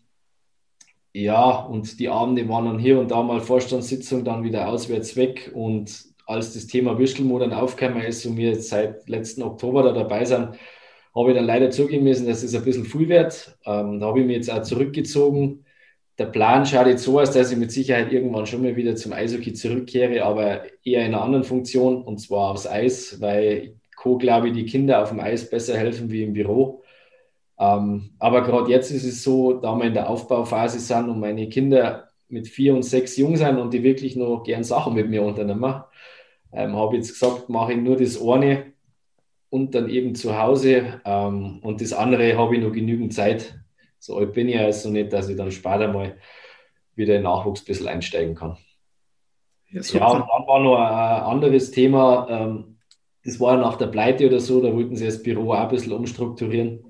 ja, 1.12 1.50
und 1.50 1.98
die 1.98 2.08
Abende 2.08 2.48
waren 2.48 2.66
dann 2.66 2.78
hier 2.78 3.00
und 3.00 3.10
da 3.10 3.22
mal 3.22 3.40
Vorstandssitzung, 3.40 4.24
dann 4.24 4.44
wieder 4.44 4.68
auswärts 4.68 5.16
weg 5.16 5.50
und 5.54 6.09
als 6.30 6.54
das 6.54 6.66
Thema 6.66 6.98
Würstelmo 6.98 7.38
dann 7.38 7.52
aufgekommen 7.52 8.02
ist 8.02 8.24
und 8.26 8.36
wir 8.36 8.54
seit 8.60 9.08
letzten 9.08 9.42
Oktober 9.42 9.82
da 9.82 9.92
dabei 9.92 10.24
sind, 10.24 10.50
habe 11.14 11.30
ich 11.30 11.36
dann 11.36 11.46
leider 11.46 11.70
zugeben 11.70 12.04
müssen, 12.04 12.26
dass 12.26 12.42
es 12.42 12.54
ein 12.54 12.64
bisschen 12.64 12.84
viel 12.84 13.08
wird. 13.08 13.58
Ähm, 13.66 14.00
da 14.00 14.06
habe 14.06 14.20
ich 14.20 14.26
mich 14.26 14.36
jetzt 14.36 14.50
auch 14.50 14.62
zurückgezogen. 14.62 15.64
Der 16.18 16.26
Plan 16.26 16.66
schaut 16.66 16.86
jetzt 16.86 17.02
so 17.02 17.18
aus, 17.18 17.32
dass 17.32 17.50
ich 17.50 17.58
mit 17.58 17.72
Sicherheit 17.72 18.12
irgendwann 18.12 18.46
schon 18.46 18.62
mal 18.62 18.76
wieder 18.76 18.94
zum 18.94 19.12
Eishockey 19.12 19.54
zurückkehre, 19.54 20.24
aber 20.24 20.62
eher 20.84 21.04
in 21.04 21.14
einer 21.14 21.22
anderen 21.22 21.44
Funktion 21.44 22.02
und 22.02 22.18
zwar 22.18 22.50
aufs 22.50 22.66
Eis, 22.66 23.20
weil 23.20 23.74
Co, 23.96 24.16
glaube 24.16 24.48
ich, 24.48 24.54
die 24.54 24.66
Kinder 24.66 25.02
auf 25.02 25.10
dem 25.10 25.20
Eis 25.20 25.48
besser 25.50 25.76
helfen 25.76 26.10
wie 26.10 26.22
im 26.22 26.32
Büro. 26.32 26.82
Ähm, 27.58 28.10
aber 28.18 28.42
gerade 28.42 28.70
jetzt 28.70 28.90
ist 28.90 29.04
es 29.04 29.22
so, 29.22 29.54
da 29.54 29.74
wir 29.76 29.84
in 29.84 29.94
der 29.94 30.08
Aufbauphase 30.08 30.78
sind 30.78 31.08
und 31.08 31.20
meine 31.20 31.48
Kinder 31.48 32.08
mit 32.28 32.48
vier 32.48 32.74
und 32.74 32.82
sechs 32.82 33.16
jung 33.16 33.36
sind 33.36 33.58
und 33.58 33.74
die 33.74 33.82
wirklich 33.82 34.16
noch 34.16 34.42
gern 34.44 34.64
Sachen 34.64 34.94
mit 34.94 35.10
mir 35.10 35.22
unternehmen, 35.22 35.82
ähm, 36.52 36.76
habe 36.76 36.96
jetzt 36.96 37.12
gesagt, 37.12 37.48
mache 37.48 37.72
ich 37.72 37.78
nur 37.78 37.96
das 37.96 38.20
eine 38.20 38.72
und 39.50 39.74
dann 39.74 39.88
eben 39.88 40.14
zu 40.14 40.38
Hause. 40.38 41.00
Ähm, 41.04 41.60
und 41.62 41.80
das 41.80 41.92
andere 41.92 42.36
habe 42.36 42.56
ich 42.56 42.62
noch 42.62 42.72
genügend 42.72 43.14
Zeit. 43.14 43.58
So 43.98 44.16
alt 44.16 44.32
bin 44.32 44.48
ich 44.48 44.58
also 44.58 44.90
nicht, 44.90 45.12
dass 45.12 45.28
ich 45.28 45.36
dann 45.36 45.50
später 45.50 45.88
mal 45.88 46.16
wieder 46.94 47.16
in 47.16 47.22
Nachwuchs 47.22 47.62
ein 47.62 47.66
bisschen 47.66 47.88
einsteigen 47.88 48.34
kann. 48.34 48.56
Ja, 49.70 49.82
ja, 49.82 50.06
und 50.08 50.20
dann 50.20 50.46
war 50.46 50.60
noch 50.60 50.76
ein 50.76 51.22
anderes 51.22 51.70
Thema. 51.70 52.26
Ähm, 52.28 52.78
das 53.24 53.38
war 53.38 53.56
nach 53.56 53.76
der 53.76 53.88
Pleite 53.88 54.26
oder 54.26 54.40
so, 54.40 54.62
da 54.62 54.74
wollten 54.74 54.96
sie 54.96 55.04
das 55.04 55.22
Büro 55.22 55.52
auch 55.52 55.60
ein 55.60 55.68
bisschen 55.68 55.92
umstrukturieren. 55.92 56.84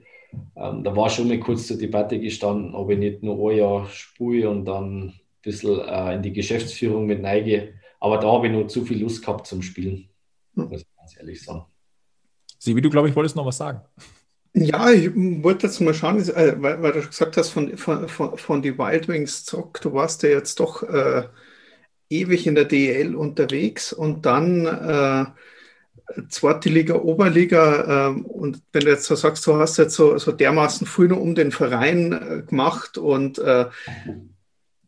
Ähm, 0.57 0.85
da 0.85 0.95
war 0.95 1.11
schon 1.11 1.29
mal 1.29 1.41
kurz 1.41 1.67
zur 1.67 1.77
Debatte 1.77 2.21
gestanden, 2.21 2.75
ob 2.75 2.91
ich 2.91 2.99
nicht 2.99 3.23
nur 3.23 3.51
ein 3.51 3.59
Jahr 3.59 3.87
spule 3.89 4.49
und 4.49 4.65
dann 4.65 5.07
ein 5.07 5.21
bisschen 5.43 5.81
äh, 5.81 6.15
in 6.15 6.23
die 6.23 6.33
Geschäftsführung 6.33 7.07
mit 7.07 7.21
neige. 7.21 7.75
Aber 8.01 8.19
da 8.19 8.33
habe 8.33 8.47
ich 8.47 8.53
noch 8.53 8.67
zu 8.67 8.85
viel 8.85 9.01
Lust 9.03 9.23
gehabt 9.23 9.47
zum 9.47 9.63
Spielen, 9.63 10.09
hm. 10.55 10.69
muss 10.69 10.81
ich 10.81 10.87
ganz 10.97 11.17
ehrlich 11.17 11.43
sagen. 11.43 11.65
Sie, 12.59 12.75
wie 12.75 12.81
du, 12.81 12.91
glaube 12.91 13.09
ich, 13.09 13.17
wolltest 13.17 13.37
noch 13.37 13.47
was 13.47 13.59
sagen. 13.59 13.83
Ja, 14.53 14.91
ich 14.91 15.11
wollte 15.15 15.69
jetzt 15.69 15.81
mal 15.81 15.95
schauen, 15.95 16.19
äh, 16.19 16.61
weil, 16.61 16.83
weil, 16.83 16.93
du 16.93 17.07
gesagt 17.07 17.37
hast, 17.37 17.51
von, 17.51 17.77
von, 17.77 18.09
von, 18.09 18.37
von 18.37 18.63
die 18.63 18.77
Wild 18.77 19.07
Wings 19.07 19.45
zurück, 19.45 19.79
du 19.81 19.93
warst 19.93 20.25
ja 20.25 20.31
jetzt 20.31 20.59
doch 20.59 20.83
äh, 20.83 21.29
ewig 22.09 22.47
in 22.47 22.57
der 22.57 22.65
DEL 22.65 23.15
unterwegs 23.15 23.93
und 23.93 24.27
dann 24.27 24.67
äh, 24.67 25.27
zweite 26.29 26.69
Liga, 26.69 26.97
Oberliga. 26.97 28.09
Äh, 28.09 28.21
und 28.23 28.63
wenn 28.73 28.85
du 28.85 28.91
jetzt 28.91 29.05
so 29.05 29.15
sagst, 29.15 29.47
du 29.47 29.55
hast 29.55 29.77
jetzt 29.77 29.95
so, 29.95 30.19
so 30.19 30.33
dermaßen 30.33 30.87
früh 30.87 31.07
noch 31.07 31.21
um 31.21 31.35
den 31.35 31.53
Verein 31.53 32.13
äh, 32.13 32.43
gemacht 32.43 32.99
und 32.99 33.39
äh, 33.39 33.67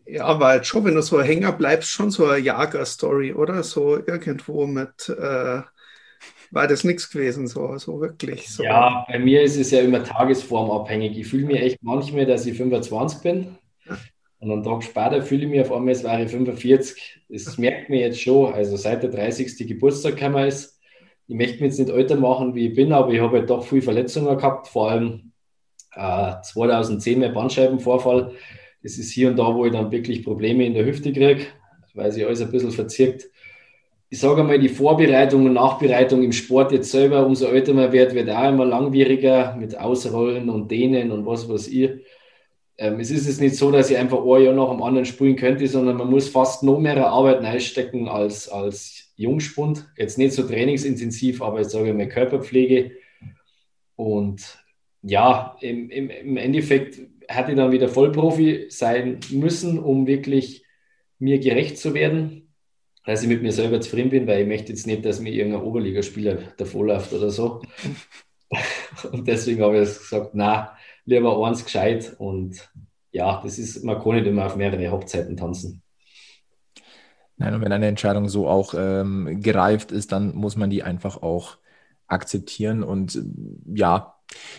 ja, 0.07 0.55
jetzt 0.55 0.67
schon, 0.67 0.85
wenn 0.85 0.95
du 0.95 1.03
so 1.03 1.23
Hänger 1.23 1.53
bleibst, 1.53 1.91
schon 1.91 2.11
so 2.11 2.27
eine 2.27 2.43
Jager-Story, 2.43 3.33
oder? 3.33 3.63
So 3.63 3.97
irgendwo 3.97 4.67
mit, 4.67 5.09
äh, 5.09 5.63
war 6.51 6.69
das 6.69 6.85
nichts 6.85 7.11
gewesen, 7.11 7.47
so, 7.47 7.79
so 7.79 8.01
wirklich. 8.01 8.49
So. 8.49 8.63
Ja, 8.63 9.07
bei 9.09 9.19
mir 9.19 9.43
ist 9.43 9.57
es 9.57 9.71
ja 9.71 9.81
immer 9.81 10.05
tagesformabhängig. 10.05 11.19
Ich 11.19 11.27
fühle 11.27 11.47
mich 11.47 11.61
echt 11.61 11.79
manchmal, 11.83 12.27
dass 12.27 12.47
ich 12.47 12.57
25 12.57 13.21
bin. 13.21 13.59
Und 14.39 14.51
einen 14.51 14.63
Tag 14.65 14.83
später 14.83 15.23
fühle 15.23 15.45
ich 15.45 15.51
mich 15.51 15.61
auf 15.61 15.73
einmal, 15.73 15.93
es 15.93 16.03
wäre 16.03 16.29
45. 16.29 17.21
Das 17.29 17.59
merkt 17.59 17.89
mir 17.89 18.01
jetzt 18.01 18.21
schon. 18.21 18.53
Also 18.53 18.77
seit 18.77 19.03
der 19.03 19.11
30. 19.11 19.67
Geburtstag 19.69 20.17
gekommen 20.17 20.47
ist, 20.47 20.81
ich 21.29 21.37
möchte 21.37 21.63
mich 21.63 21.71
jetzt 21.71 21.79
nicht 21.79 21.91
älter 21.91 22.17
machen, 22.17 22.55
wie 22.55 22.69
ich 22.69 22.75
bin, 22.75 22.93
aber 22.93 23.13
ich 23.13 23.21
habe 23.21 23.39
halt 23.39 23.49
doch 23.49 23.65
viele 23.65 23.83
Verletzungen 23.83 24.37
gehabt, 24.37 24.69
vor 24.69 24.91
allem 24.91 25.33
äh, 25.95 26.35
2010 26.43 27.21
mein 27.21 27.33
Bandscheibenvorfall. 27.33 28.33
Das 28.83 28.99
ist 28.99 29.13
hier 29.13 29.29
und 29.29 29.39
da, 29.39 29.55
wo 29.55 29.65
ich 29.65 29.73
dann 29.73 29.91
wirklich 29.91 30.25
Probleme 30.25 30.67
in 30.67 30.75
der 30.75 30.85
Hüfte 30.85 31.13
kriege, 31.13 31.47
weil 31.95 32.11
sich 32.11 32.27
alles 32.27 32.41
ein 32.41 32.51
bisschen 32.51 32.73
verzirkt. 32.73 33.31
Ich 34.09 34.21
sage 34.21 34.43
einmal, 34.43 34.59
die 34.59 34.69
Vorbereitung 34.69 35.47
und 35.47 35.55
Nachbereitung 35.55 36.23
im 36.23 36.33
Sport 36.33 36.73
jetzt 36.73 36.91
selber, 36.91 37.25
umso 37.25 37.47
älter 37.47 37.73
man 37.73 37.93
wird, 37.93 38.15
wird 38.15 38.29
auch 38.29 38.49
immer 38.49 38.67
langwieriger 38.67 39.57
mit 39.57 39.79
Ausrollen 39.79 40.51
und 40.51 40.71
Dehnen 40.71 41.13
und 41.13 41.25
was 41.25 41.49
weiß 41.49 41.69
ich. 41.69 41.91
Ähm, 42.77 43.01
es 43.01 43.11
ist 43.11 43.27
jetzt 43.27 43.41
nicht 43.41 43.57
so, 43.57 43.71
dass 43.71 43.91
ich 43.91 43.97
einfach 43.97 44.19
ein 44.23 44.43
Jahr 44.43 44.55
nach 44.55 44.71
dem 44.71 44.83
anderen 44.83 45.07
spielen 45.07 45.37
könnte, 45.37 45.67
sondern 45.67 45.97
man 45.97 46.11
muss 46.11 46.29
fast 46.29 46.63
noch 46.63 46.79
mehr 46.79 47.07
Arbeit 47.07 47.43
reinstecken 47.43 48.09
als, 48.09 48.49
als 48.49 49.13
Jungspund. 49.17 49.89
Jetzt 49.97 50.19
nicht 50.19 50.33
so 50.33 50.43
trainingsintensiv, 50.43 51.41
aber 51.41 51.61
ich 51.61 51.69
sage 51.69 51.95
mal 51.95 52.09
Körperpflege. 52.09 52.93
Und 53.97 54.59
ja, 55.03 55.57
im, 55.61 55.91
im, 55.91 56.11
im 56.11 56.37
Endeffekt 56.37 56.99
hätte 57.35 57.53
ich 57.53 57.57
dann 57.57 57.73
wieder 57.73 57.89
Vollprofi 57.89 58.67
sein 58.69 59.21
müssen, 59.31 59.79
um 59.79 60.07
wirklich 60.07 60.65
mir 61.19 61.39
gerecht 61.39 61.79
zu 61.79 61.95
werden, 61.95 62.55
dass 63.05 63.23
ich 63.23 63.29
mit 63.29 63.43
mir 63.43 63.53
selber 63.53 63.81
zufrieden 63.81 64.11
bin, 64.11 64.27
weil 64.27 64.43
ich 64.43 64.49
möchte 64.49 64.73
jetzt 64.73 64.87
nicht, 64.87 65.05
dass 65.05 65.21
mir 65.21 65.33
irgendein 65.33 65.63
Oberligaspieler 65.63 66.37
davonläuft 66.57 67.13
oder 67.13 67.31
so. 67.31 67.63
Und 69.13 69.27
deswegen 69.27 69.63
habe 69.63 69.79
ich 69.79 69.89
gesagt, 69.89 70.31
na, 70.35 70.77
lieber 71.05 71.45
eins 71.47 71.65
gescheit. 71.65 72.15
Und 72.19 72.71
ja, 73.11 73.41
das 73.43 73.59
ist, 73.59 73.83
man 73.85 74.01
kann 74.01 74.15
nicht 74.15 74.27
immer 74.27 74.47
auf 74.47 74.57
mehrere 74.57 74.91
Hochzeiten 74.91 75.37
tanzen. 75.37 75.83
Nein, 77.39 77.55
und 77.55 77.63
wenn 77.63 77.73
eine 77.73 77.89
Entscheidung 77.89 78.29
so 78.29 78.47
auch 78.47 78.75
ähm, 78.77 79.41
gereift 79.41 79.91
ist, 79.91 80.13
dann 80.13 80.35
muss 80.35 80.57
man 80.57 80.71
die 80.71 80.83
einfach 80.83 81.23
auch 81.23 81.57
akzeptieren. 82.07 82.85
Und 82.85 83.21
ja, 83.75 84.15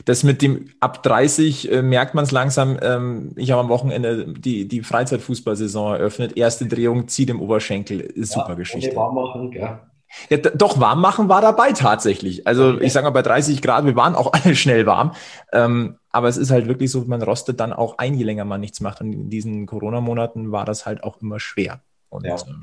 das 0.05 0.23
mit 0.23 0.41
dem 0.41 0.69
ab 0.79 1.03
30 1.03 1.71
äh, 1.71 1.81
merkt 1.81 2.15
man 2.15 2.23
es 2.23 2.31
langsam. 2.31 2.77
Ähm, 2.81 3.31
ich 3.35 3.51
habe 3.51 3.61
am 3.61 3.69
Wochenende 3.69 4.25
die, 4.27 4.67
die 4.67 4.81
Freizeitfußballsaison 4.81 5.95
eröffnet. 5.95 6.37
Erste 6.37 6.65
Drehung, 6.65 7.07
zieht 7.07 7.29
im 7.29 7.41
Oberschenkel. 7.41 8.13
Ja, 8.15 8.25
super 8.25 8.55
Geschichte. 8.55 8.95
Warm 8.95 9.15
machen, 9.15 9.51
ja. 9.53 9.87
Ja, 10.29 10.37
doch, 10.37 10.79
warm 10.79 11.01
machen 11.01 11.27
war 11.27 11.41
dabei 11.41 11.71
tatsächlich. 11.71 12.45
Also 12.45 12.79
ich 12.79 12.93
sage 12.93 13.05
mal, 13.05 13.11
bei 13.11 13.23
30 13.23 13.61
Grad, 13.61 13.85
wir 13.85 13.95
waren 13.95 14.15
auch 14.15 14.31
alle 14.33 14.55
schnell 14.55 14.85
warm. 14.85 15.13
Ähm, 15.51 15.97
aber 16.11 16.27
es 16.27 16.37
ist 16.37 16.51
halt 16.51 16.67
wirklich 16.67 16.91
so, 16.91 17.01
man 17.01 17.21
rostet 17.21 17.59
dann 17.59 17.73
auch 17.73 17.97
ein, 17.97 18.13
je 18.13 18.23
länger 18.23 18.45
man 18.45 18.61
nichts 18.61 18.79
macht. 18.79 19.01
Und 19.01 19.13
in 19.13 19.29
diesen 19.29 19.65
Corona-Monaten 19.65 20.51
war 20.51 20.65
das 20.65 20.85
halt 20.85 21.03
auch 21.03 21.21
immer 21.21 21.39
schwer. 21.39 21.81
Und 22.09 22.25
ja, 22.25 22.35
ähm, 22.35 22.61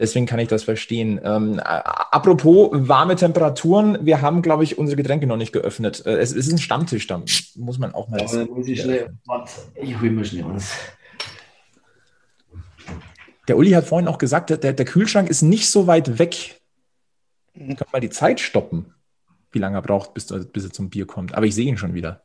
deswegen 0.00 0.26
kann 0.26 0.40
ich 0.40 0.48
das 0.48 0.64
verstehen. 0.64 1.20
Ähm, 1.22 1.60
apropos 1.60 2.70
warme 2.72 3.14
Temperaturen, 3.14 3.98
wir 4.04 4.20
haben, 4.22 4.42
glaube 4.42 4.64
ich, 4.64 4.78
unsere 4.78 4.96
Getränke 4.96 5.26
noch 5.26 5.36
nicht 5.36 5.52
geöffnet. 5.52 6.04
Äh, 6.06 6.16
es, 6.16 6.30
es, 6.30 6.48
ist 6.48 6.52
ein 6.52 6.58
Stammtisch, 6.58 7.06
da 7.06 7.22
muss 7.56 7.78
man 7.78 7.94
auch 7.94 8.08
mal. 8.08 8.20
Ja, 8.20 8.46
muss 8.46 8.66
ich 8.66 8.80
schnell, 8.80 9.10
ich 9.80 10.00
hole 10.00 10.10
mir 10.10 10.24
schnell 10.24 10.46
was. 10.46 10.72
Der 13.46 13.56
Uli 13.56 13.70
hat 13.70 13.86
vorhin 13.86 14.08
auch 14.08 14.18
gesagt, 14.18 14.50
der, 14.50 14.72
der 14.72 14.84
Kühlschrank 14.84 15.28
ist 15.28 15.42
nicht 15.42 15.70
so 15.70 15.86
weit 15.86 16.18
weg. 16.18 16.60
Wir 17.54 17.76
können 17.76 17.90
mal 17.92 18.00
die 18.00 18.10
Zeit 18.10 18.40
stoppen, 18.40 18.94
wie 19.52 19.58
lange 19.58 19.78
er 19.78 19.82
braucht, 19.82 20.14
bis, 20.14 20.26
bis 20.26 20.64
er 20.64 20.72
zum 20.72 20.88
Bier 20.88 21.06
kommt. 21.06 21.34
Aber 21.34 21.46
ich 21.46 21.54
sehe 21.54 21.66
ihn 21.66 21.76
schon 21.76 21.94
wieder. 21.94 22.24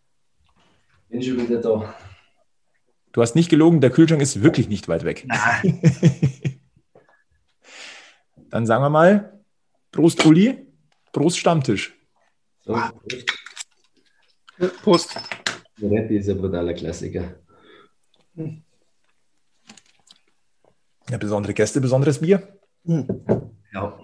Bin 1.10 1.22
schon 1.22 1.38
wieder 1.38 1.62
da. 1.62 1.94
Du 3.12 3.22
hast 3.22 3.36
nicht 3.36 3.50
gelogen, 3.50 3.82
der 3.82 3.90
Kühlschrank 3.90 4.22
ist 4.22 4.44
wirklich 4.44 4.68
nicht 4.68 4.88
weit 4.88 5.04
weg. 5.04 5.26
Nein. 5.28 5.82
Dann 8.56 8.66
sagen 8.66 8.84
wir 8.84 8.90
mal, 8.90 9.44
Prost 9.92 10.26
Uli, 10.26 10.66
Prost 11.12 11.38
Stammtisch. 11.38 11.94
So, 12.62 12.72
Prost. 12.72 13.26
Prost. 14.82 15.20
Moretti 15.78 16.16
ist 16.16 16.30
ein 16.30 16.38
brutaler 16.38 16.74
Klassiker. 16.74 17.36
Ja, 21.10 21.18
besondere 21.18 21.54
Gäste, 21.54 21.82
besonderes 21.82 22.22
Bier. 22.22 22.58
Ja. 23.74 24.00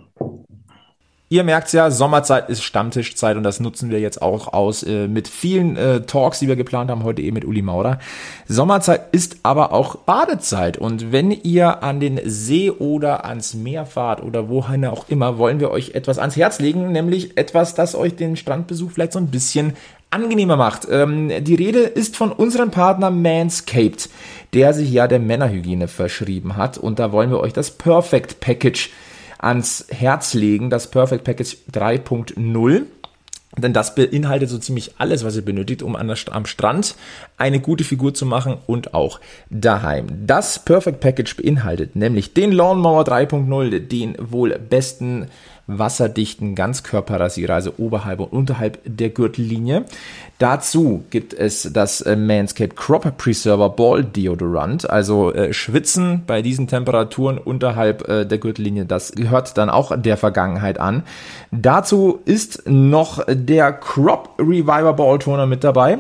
Ihr 1.32 1.46
merkt 1.46 1.72
ja, 1.72 1.92
Sommerzeit 1.92 2.50
ist 2.50 2.62
Stammtischzeit 2.62 3.38
und 3.38 3.44
das 3.44 3.62
nutzen 3.62 3.90
wir 3.90 4.02
jetzt 4.02 4.22
auch 4.22 4.52
aus 4.52 4.84
äh, 4.84 5.08
mit 5.08 5.30
vielen 5.30 5.78
äh, 5.78 6.02
Talks, 6.02 6.40
die 6.40 6.50
wir 6.50 6.58
geplant 6.58 6.92
haben, 6.92 7.06
heute 7.06 7.22
eben 7.22 7.36
mit 7.36 7.46
Uli 7.46 7.62
Maurer. 7.62 8.00
Sommerzeit 8.50 9.08
ist 9.14 9.38
aber 9.44 9.72
auch 9.72 9.96
Badezeit 9.96 10.78
und 10.78 11.14
wenn 11.14 11.32
ihr 11.32 11.84
an 11.84 12.02
den 12.02 12.20
See 12.26 12.70
oder 12.70 13.24
ans 13.24 13.54
Meer 13.54 13.86
fahrt 13.86 14.22
oder 14.22 14.50
wohin 14.50 14.84
auch 14.84 15.08
immer, 15.08 15.38
wollen 15.38 15.62
wir 15.62 15.72
euch 15.72 15.92
etwas 15.96 16.20
ans 16.20 16.36
Herz 16.36 16.60
legen, 16.60 16.92
nämlich 16.92 17.38
etwas, 17.38 17.76
das 17.76 17.96
euch 17.96 18.18
den 18.18 18.36
Strandbesuch 18.36 18.92
vielleicht 18.92 19.14
so 19.14 19.20
ein 19.20 19.28
bisschen 19.28 19.78
angenehmer 20.10 20.58
macht. 20.58 20.86
Ähm, 20.92 21.32
die 21.46 21.56
Rede 21.56 21.80
ist 21.80 22.18
von 22.18 22.34
unserem 22.34 22.72
Partner 22.72 23.10
Manscaped, 23.10 24.10
der 24.54 24.74
sich 24.74 24.92
ja 24.92 25.08
der 25.08 25.20
Männerhygiene 25.20 25.88
verschrieben 25.88 26.58
hat 26.58 26.78
und 26.78 27.00
da 27.00 27.14
wollen 27.14 27.32
wir 27.32 27.40
euch 27.40 27.54
das 27.54 27.72
Perfect 27.72 28.42
Package 28.42 28.90
ans 29.42 29.86
Herz 29.90 30.34
legen, 30.34 30.70
das 30.70 30.90
Perfect 30.90 31.24
Package 31.24 31.58
3.0. 31.74 32.84
Denn 33.58 33.74
das 33.74 33.96
beinhaltet 33.96 34.48
so 34.48 34.58
ziemlich 34.58 34.94
alles, 34.98 35.26
was 35.26 35.36
ihr 35.36 35.42
benötigt, 35.44 35.84
um 35.84 35.96
der, 35.96 36.16
am 36.32 36.46
Strand 36.46 36.96
eine 37.38 37.60
gute 37.60 37.84
Figur 37.84 38.14
zu 38.14 38.26
machen 38.26 38.58
und 38.66 38.94
auch 38.94 39.20
daheim. 39.50 40.08
Das 40.26 40.60
Perfect 40.60 41.02
Package 41.02 41.36
beinhaltet 41.36 41.98
nämlich 41.98 42.34
den 42.34 42.54
Lawnmower 42.54 43.04
3.0, 43.04 43.80
den 43.80 44.16
wohl 44.20 44.58
besten 44.58 45.28
wasserdichten 45.80 46.56
Ganzkörperrasierer, 46.56 47.54
also 47.54 47.74
oberhalb 47.78 48.20
und 48.20 48.32
unterhalb 48.32 48.80
der 48.86 49.10
Gürtellinie. 49.10 49.86
Dazu 50.38 51.04
gibt 51.10 51.34
es 51.34 51.70
das 51.72 52.02
äh, 52.02 52.16
Manscaped 52.16 52.76
Crop 52.76 53.18
Preserver 53.18 53.70
Ball 53.70 54.04
Deodorant, 54.04 54.90
also 54.90 55.32
äh, 55.34 55.54
Schwitzen 55.54 56.24
bei 56.26 56.42
diesen 56.42 56.68
Temperaturen 56.68 57.38
unterhalb 57.38 58.08
äh, 58.08 58.26
der 58.26 58.38
Gürtellinie, 58.38 58.86
das 58.86 59.12
gehört 59.12 59.58
dann 59.58 59.70
auch 59.70 59.96
der 59.96 60.18
Vergangenheit 60.18 60.80
an. 60.80 61.04
Dazu 61.52 62.20
ist 62.26 62.64
noch 62.68 63.24
der 63.28 63.74
Crop 63.74 64.30
Reviver 64.40 64.94
Ball 64.94 65.20
Toner 65.20 65.46
mit 65.46 65.64
dabei. 65.64 66.00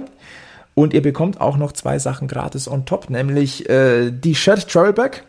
Und 0.74 0.94
ihr 0.94 1.02
bekommt 1.02 1.42
auch 1.42 1.58
noch 1.58 1.74
zwei 1.74 2.00
Sachen 2.00 2.28
gratis 2.28 2.68
on 2.68 2.86
top, 2.86 3.10
nämlich 3.10 3.70
äh, 3.70 4.10
die 4.10 4.34
Travel 4.34 4.94
Bag 4.94 5.24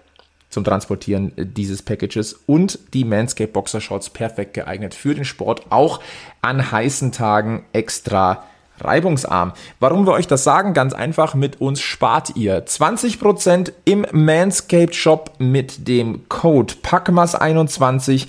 zum 0.52 0.64
Transportieren 0.64 1.32
dieses 1.36 1.82
Packages 1.82 2.34
und 2.46 2.78
die 2.92 3.04
Manscaped 3.04 3.54
Boxer 3.54 3.80
Shorts 3.80 4.10
perfekt 4.10 4.54
geeignet 4.54 4.94
für 4.94 5.14
den 5.14 5.24
Sport, 5.24 5.62
auch 5.70 6.00
an 6.42 6.70
heißen 6.70 7.10
Tagen 7.10 7.64
extra 7.72 8.44
reibungsarm. 8.80 9.52
Warum 9.80 10.06
wir 10.06 10.12
euch 10.12 10.26
das 10.26 10.44
sagen? 10.44 10.74
Ganz 10.74 10.92
einfach, 10.92 11.34
mit 11.34 11.60
uns 11.60 11.80
spart 11.80 12.36
ihr 12.36 12.66
20% 12.66 13.72
im 13.84 14.06
Manscaped 14.12 14.94
Shop 14.94 15.32
mit 15.38 15.88
dem 15.88 16.28
Code 16.28 16.74
PACMAS21. 16.82 18.28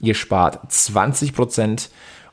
Ihr 0.00 0.14
spart 0.14 0.70
20% 0.70 1.88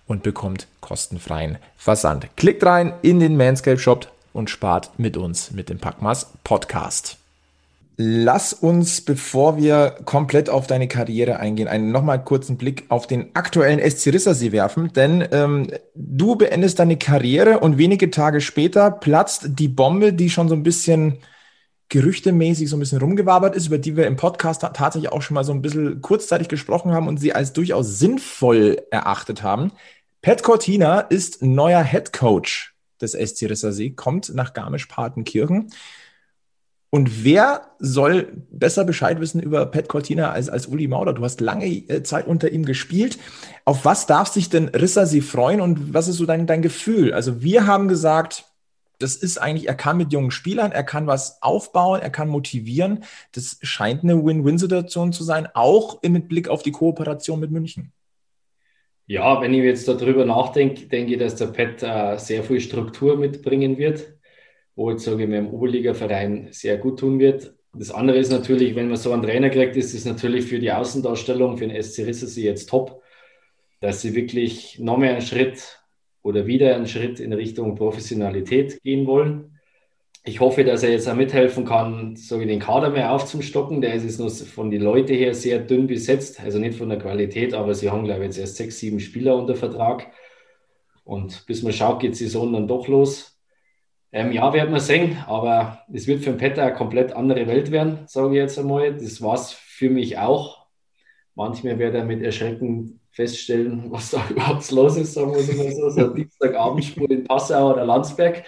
und 0.06 0.24
bekommt 0.24 0.68
kostenfreien 0.82 1.60
Versand. 1.78 2.28
Klickt 2.36 2.66
rein 2.66 2.94
in 3.04 3.20
den 3.20 3.38
Manscaped 3.38 3.80
Shop 3.80 4.12
und 4.34 4.50
spart 4.50 4.92
mit 4.98 5.16
uns 5.16 5.52
mit 5.52 5.70
dem 5.70 5.80
PACMAS 5.80 6.34
Podcast. 6.44 7.20
Lass 8.02 8.54
uns, 8.54 9.02
bevor 9.02 9.58
wir 9.58 9.94
komplett 10.06 10.50
auf 10.50 10.68
deine 10.68 10.88
Karriere 10.88 11.38
eingehen, 11.42 11.68
einen 11.68 11.92
nochmal 11.92 12.24
kurzen 12.24 12.56
Blick 12.56 12.86
auf 12.88 13.08
den 13.08 13.36
aktuellen 13.36 13.78
SC 13.82 14.14
Rissersee 14.14 14.54
werfen, 14.54 14.94
denn 14.94 15.28
ähm, 15.34 15.68
du 15.96 16.38
beendest 16.38 16.80
deine 16.80 16.96
Karriere 16.96 17.60
und 17.60 17.78
wenige 17.78 18.10
Tage 18.10 18.40
später 18.40 18.90
platzt 18.90 19.50
die 19.60 19.68
Bombe, 19.68 20.14
die 20.14 20.30
schon 20.30 20.48
so 20.48 20.56
ein 20.56 20.64
bisschen 20.64 21.18
gerüchtemäßig 21.90 22.70
so 22.70 22.78
ein 22.78 22.80
bisschen 22.80 23.02
rumgewabert 23.02 23.54
ist, 23.54 23.68
über 23.68 23.80
die 23.80 23.98
wir 23.98 24.08
im 24.08 24.16
Podcast 24.16 24.62
tatsächlich 24.62 25.12
auch 25.12 25.22
schon 25.22 25.36
mal 25.36 25.44
so 25.44 25.52
ein 25.52 25.62
bisschen 25.62 26.02
kurzzeitig 26.02 26.48
gesprochen 26.48 26.94
haben 26.94 27.10
und 27.10 27.20
sie 27.20 27.34
als 27.34 27.52
durchaus 27.52 28.00
sinnvoll 28.00 28.82
erachtet 28.92 29.44
haben. 29.44 29.74
Pat 30.22 30.42
Cortina 30.42 31.02
ist 31.02 31.44
neuer 31.44 31.84
Head 31.84 32.14
Coach 32.14 32.74
des 33.02 33.12
SC 33.12 33.50
Rissersee, 33.50 33.90
kommt 33.90 34.34
nach 34.34 34.54
Garmisch-Partenkirchen. 34.54 35.70
Und 36.92 37.24
wer 37.24 37.68
soll 37.78 38.34
besser 38.50 38.84
Bescheid 38.84 39.20
wissen 39.20 39.42
über 39.42 39.66
Pat 39.68 39.88
Cortina 39.88 40.32
als, 40.32 40.50
als 40.50 40.66
Uli 40.66 40.88
Mauder? 40.88 41.14
Du 41.14 41.24
hast 41.24 41.40
lange 41.40 41.66
äh, 41.66 42.02
Zeit 42.02 42.26
unter 42.26 42.52
ihm 42.52 42.66
gespielt. 42.66 43.20
Auf 43.64 43.86
was 43.86 44.08
darf 44.08 44.28
sich 44.28 44.50
denn 44.50 44.70
Rissersee 44.70 45.22
freuen 45.22 45.62
und 45.62 45.94
was 45.94 46.08
ist 46.08 46.18
so 46.18 46.26
dein, 46.26 46.48
dein 46.48 46.64
Gefühl? 46.64 47.14
Also 47.14 47.44
wir 47.44 47.68
haben 47.68 47.88
gesagt, 47.88 48.46
das 48.98 49.16
ist 49.16 49.38
eigentlich, 49.38 49.68
er 49.68 49.76
kann 49.76 49.98
mit 49.98 50.12
jungen 50.12 50.32
Spielern, 50.32 50.72
er 50.72 50.84
kann 50.84 51.06
was 51.06 51.42
aufbauen, 51.42 52.02
er 52.02 52.10
kann 52.10 52.28
motivieren. 52.28 53.04
Das 53.34 53.60
scheint 53.62 54.04
eine 54.04 54.26
Win-Win-Situation 54.26 55.14
zu 55.14 55.24
sein, 55.24 55.48
auch 55.54 56.02
mit 56.02 56.28
Blick 56.28 56.50
auf 56.50 56.64
die 56.64 56.72
Kooperation 56.72 57.40
mit 57.40 57.52
München. 57.52 57.94
Ja, 59.06 59.42
wenn 59.42 59.54
ich 59.54 59.64
jetzt 59.64 59.88
darüber 59.88 60.26
nachdenke, 60.26 60.88
denke 60.88 61.14
ich, 61.14 61.20
dass 61.20 61.36
der 61.36 61.48
Pat 61.48 61.82
äh, 61.82 62.18
sehr 62.18 62.44
viel 62.44 62.60
Struktur 62.60 63.16
mitbringen 63.16 63.78
wird 63.78 64.19
wo 64.80 64.92
jetzt, 64.92 65.04
sage 65.04 65.24
ich 65.24 65.30
mal, 65.30 65.40
im 65.40 65.50
Oberliga-Verein 65.50 66.48
sehr 66.52 66.78
gut 66.78 67.00
tun 67.00 67.20
wird. 67.20 67.54
Das 67.74 67.92
andere 67.92 68.18
ist 68.18 68.32
natürlich, 68.32 68.78
wenn 68.78 68.88
man 68.88 68.96
so 68.96 69.12
einen 69.12 69.24
Trainer 69.24 69.50
kriegt, 69.50 69.76
ist 69.76 69.94
es 69.94 70.06
natürlich 70.06 70.46
für 70.46 70.58
die 70.58 70.72
Außendarstellung, 70.72 71.58
für 71.58 71.68
den 71.68 71.84
SC 71.84 72.06
Rissersee 72.06 72.46
jetzt 72.46 72.70
top, 72.70 73.02
dass 73.82 74.02
sie 74.02 74.16
wirklich 74.16 74.80
noch 74.80 74.98
mehr 74.98 75.12
einen 75.12 75.22
Schritt 75.22 75.82
oder 76.22 76.48
wieder 76.48 76.78
einen 76.78 76.88
Schritt 76.88 77.20
in 77.20 77.34
Richtung 77.34 77.76
Professionalität 77.76 78.82
gehen 78.82 79.06
wollen. 79.06 79.60
Ich 80.24 80.40
hoffe, 80.40 80.64
dass 80.64 80.82
er 80.84 80.92
jetzt 80.92 81.10
auch 81.10 81.16
mithelfen 81.16 81.66
kann, 81.66 82.16
so 82.16 82.40
den 82.40 82.60
Kader 82.60 82.90
mehr 82.90 83.12
aufzustocken. 83.12 83.82
Der 83.82 83.96
ist 83.96 84.06
jetzt 84.06 84.20
nur 84.20 84.30
von 84.30 84.72
den 84.72 84.82
Leuten 84.82 85.14
her 85.14 85.34
sehr 85.34 85.60
dünn 85.60 85.88
besetzt, 85.88 86.40
also 86.40 86.58
nicht 86.58 86.78
von 86.78 86.88
der 86.88 87.00
Qualität, 87.00 87.54
aber 87.54 87.76
sie 87.76 87.90
haben, 87.90 88.06
glaube 88.06 88.22
ich, 88.22 88.28
jetzt 88.28 88.40
erst 88.40 88.56
sechs, 88.56 88.80
sieben 88.80 89.02
Spieler 89.02 89.36
unter 89.36 89.56
Vertrag. 89.56 90.08
Und 91.04 91.46
bis 91.48 91.64
man 91.64 91.74
schaut, 91.74 92.00
geht 92.00 92.14
die 92.14 92.24
Saison 92.24 92.54
dann 92.54 92.70
doch 92.70 92.88
los. 92.88 93.39
Ähm, 94.12 94.32
ja, 94.32 94.52
werden 94.54 94.74
wir 94.74 94.80
sehen, 94.80 95.18
aber 95.28 95.84
es 95.94 96.08
wird 96.08 96.24
für 96.24 96.32
den 96.32 96.38
Petter 96.38 96.64
eine 96.64 96.74
komplett 96.74 97.14
andere 97.14 97.46
Welt 97.48 97.70
werden, 97.72 98.00
sage 98.08 98.30
ich 98.30 98.36
jetzt 98.36 98.58
einmal. 98.58 98.96
Das 98.96 99.22
war 99.22 99.36
es 99.36 99.52
für 99.52 99.90
mich 99.90 100.18
auch. 100.18 100.66
Manchmal 101.36 101.78
wird 101.78 101.94
er 101.94 102.06
mit 102.06 102.24
Erschrecken 102.24 103.00
feststellen, 103.12 103.86
was 103.92 104.12
da 104.12 104.24
überhaupt 104.30 104.70
los 104.72 104.98
ist, 104.98 105.14
sagen 105.14 105.34
wir 105.34 105.56
mal 105.56 105.72
so. 105.72 105.90
So 105.90 106.06
ein 106.06 106.16
Dienstagabendspiel 106.16 107.12
in 107.12 107.24
Passau 107.24 107.74
oder 107.74 107.86
Landsberg 107.86 108.44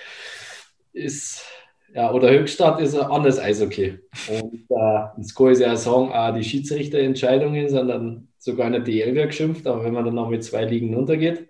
ist, 0.93 1.45
ja, 1.93 2.11
oder 2.11 2.31
Höchstadt 2.31 2.81
ist 2.81 2.95
ein 2.95 3.11
anderes 3.11 3.39
Eishockey. 3.39 3.99
Und 4.29 4.65
äh, 4.69 5.33
kann 5.35 5.51
ich 5.51 5.59
ja 5.59 5.75
sagen, 5.75 6.11
auch 6.11 6.33
die 6.33 6.43
Schiedsrichterentscheidungen 6.43 7.69
sind 7.69 7.87
dann 7.87 8.29
sogar 8.37 8.67
in 8.67 8.73
der 8.73 8.81
DL 8.81 9.13
geschimpft, 9.27 9.67
aber 9.67 9.83
wenn 9.83 9.93
man 9.93 10.05
dann 10.05 10.15
noch 10.15 10.29
mit 10.29 10.43
zwei 10.43 10.65
Ligen 10.65 10.95
runtergeht, 10.95 11.49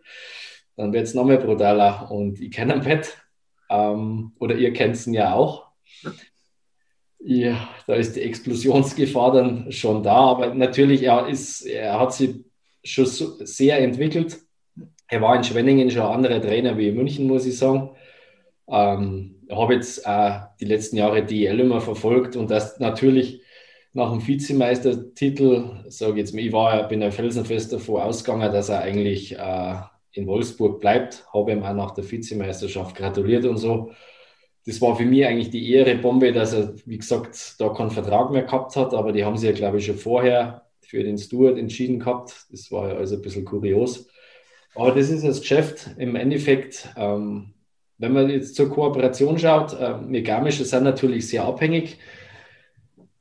dann 0.75 0.91
wird 0.91 1.03
es 1.03 1.13
noch 1.13 1.25
mehr 1.25 1.38
brutaler. 1.38 2.12
Und 2.12 2.41
ich 2.41 2.51
kenne 2.51 2.74
ein 2.74 2.82
Pet, 2.82 3.18
ähm, 3.71 4.33
oder 4.39 4.55
ihr 4.55 4.73
kennt 4.73 5.07
ihn 5.07 5.13
ja 5.13 5.33
auch. 5.33 5.67
Ja, 7.19 7.69
da 7.87 7.95
ist 7.95 8.15
die 8.15 8.21
Explosionsgefahr 8.21 9.31
dann 9.31 9.71
schon 9.71 10.03
da, 10.03 10.15
aber 10.15 10.53
natürlich, 10.53 11.03
er, 11.03 11.27
ist, 11.27 11.61
er 11.61 11.99
hat 11.99 12.13
sich 12.13 12.35
schon 12.83 13.05
so 13.05 13.37
sehr 13.45 13.79
entwickelt. 13.79 14.39
Er 15.07 15.21
war 15.21 15.36
in 15.36 15.43
Schwenningen 15.43 15.91
schon 15.91 16.01
ein 16.01 16.13
anderer 16.13 16.41
Trainer 16.41 16.77
wie 16.77 16.88
in 16.89 16.95
München, 16.95 17.27
muss 17.27 17.45
ich 17.45 17.57
sagen. 17.57 17.91
Ähm, 18.67 19.36
ich 19.47 19.55
habe 19.55 19.75
jetzt 19.75 20.05
äh, 20.05 20.39
die 20.60 20.65
letzten 20.65 20.97
Jahre 20.97 21.23
DL 21.23 21.60
immer 21.60 21.81
verfolgt 21.81 22.36
und 22.36 22.49
das 22.49 22.79
natürlich 22.79 23.41
nach 23.93 24.12
dem 24.12 24.25
Vizemeistertitel, 24.25 25.84
sage 25.89 26.13
ich 26.13 26.17
jetzt 26.19 26.34
mal, 26.34 26.41
ich 26.41 26.53
war, 26.53 26.88
bin 26.88 27.03
ein 27.03 27.12
felsenfest 27.12 27.73
davor 27.73 28.05
ausgegangen, 28.05 28.51
dass 28.51 28.69
er 28.69 28.79
eigentlich 28.81 29.38
äh, 29.38 29.75
in 30.13 30.28
Wolfsburg 30.28 30.80
bleibt. 30.80 31.26
Habe 31.34 31.52
ihm 31.52 31.63
auch 31.63 31.74
nach 31.74 31.91
der 31.91 32.10
Vizemeisterschaft 32.10 32.95
gratuliert 32.95 33.45
und 33.45 33.58
so. 33.58 33.91
Das 34.65 34.80
war 34.82 34.95
für 34.95 35.06
mich 35.06 35.26
eigentlich 35.26 35.50
die 35.50 35.71
Ehre 35.74 35.95
Bombe, 35.95 36.32
dass 36.32 36.54
er, 36.54 36.76
wie 36.86 36.97
gesagt, 36.97 37.56
da 37.60 37.69
keinen 37.69 37.89
Vertrag 37.89 38.30
mehr 38.32 38.43
gehabt 38.43 38.76
hat, 38.76 38.93
aber 38.93 39.12
die 39.12 39.26
haben 39.26 39.38
sie 39.38 39.47
ja, 39.47 39.54
glaube 39.54 39.80
ich, 39.80 39.86
schon 39.86 39.97
vorher 39.97 40.67
für 40.82 41.04
den 41.04 41.17
Stewart 41.17 41.58
entschieden 41.58 42.00
gehabt. 42.00 42.45
Das 42.52 42.71
war 42.71 42.89
ja 42.89 42.95
also 42.95 43.15
ein 43.15 43.21
bisschen 43.21 43.45
kurios. 43.45 44.08
Aber 44.76 44.91
das 44.91 45.10
ist 45.10 45.26
das 45.26 45.41
Geschäft. 45.41 45.89
Im 45.97 46.15
Endeffekt, 46.15 46.89
ähm, 46.95 47.54
wenn 47.97 48.13
man 48.13 48.30
jetzt 48.30 48.56
zur 48.56 48.69
Kooperation 48.69 49.39
schaut, 49.39 49.74
äh, 49.74 49.95
wir 50.08 50.21
Garmische 50.21 50.63
sind 50.63 50.84
natürlich 50.84 51.28
sehr 51.28 51.43
abhängig. 51.43 51.97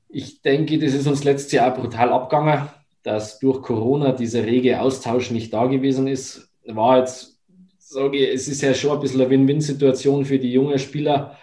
Ich 0.08 0.42
denke, 0.42 0.78
das 0.78 0.92
ist 0.92 1.06
uns 1.06 1.24
letztes 1.24 1.52
Jahr 1.52 1.72
brutal 1.72 2.12
abgegangen, 2.12 2.68
dass 3.02 3.38
durch 3.38 3.62
Corona 3.62 4.12
dieser 4.12 4.44
rege 4.44 4.80
Austausch 4.80 5.30
nicht 5.30 5.52
da 5.54 5.66
gewesen 5.66 6.06
ist 6.06 6.49
war 6.76 6.98
jetzt, 6.98 7.38
sage 7.78 8.16
ich, 8.18 8.34
es 8.34 8.48
ist 8.48 8.62
ja 8.62 8.74
schon 8.74 8.92
ein 8.92 9.00
bisschen 9.00 9.20
eine 9.20 9.30
Win-Win-Situation 9.30 10.24
für 10.24 10.38
die 10.38 10.52
jungen 10.52 10.78
Spieler, 10.78 11.36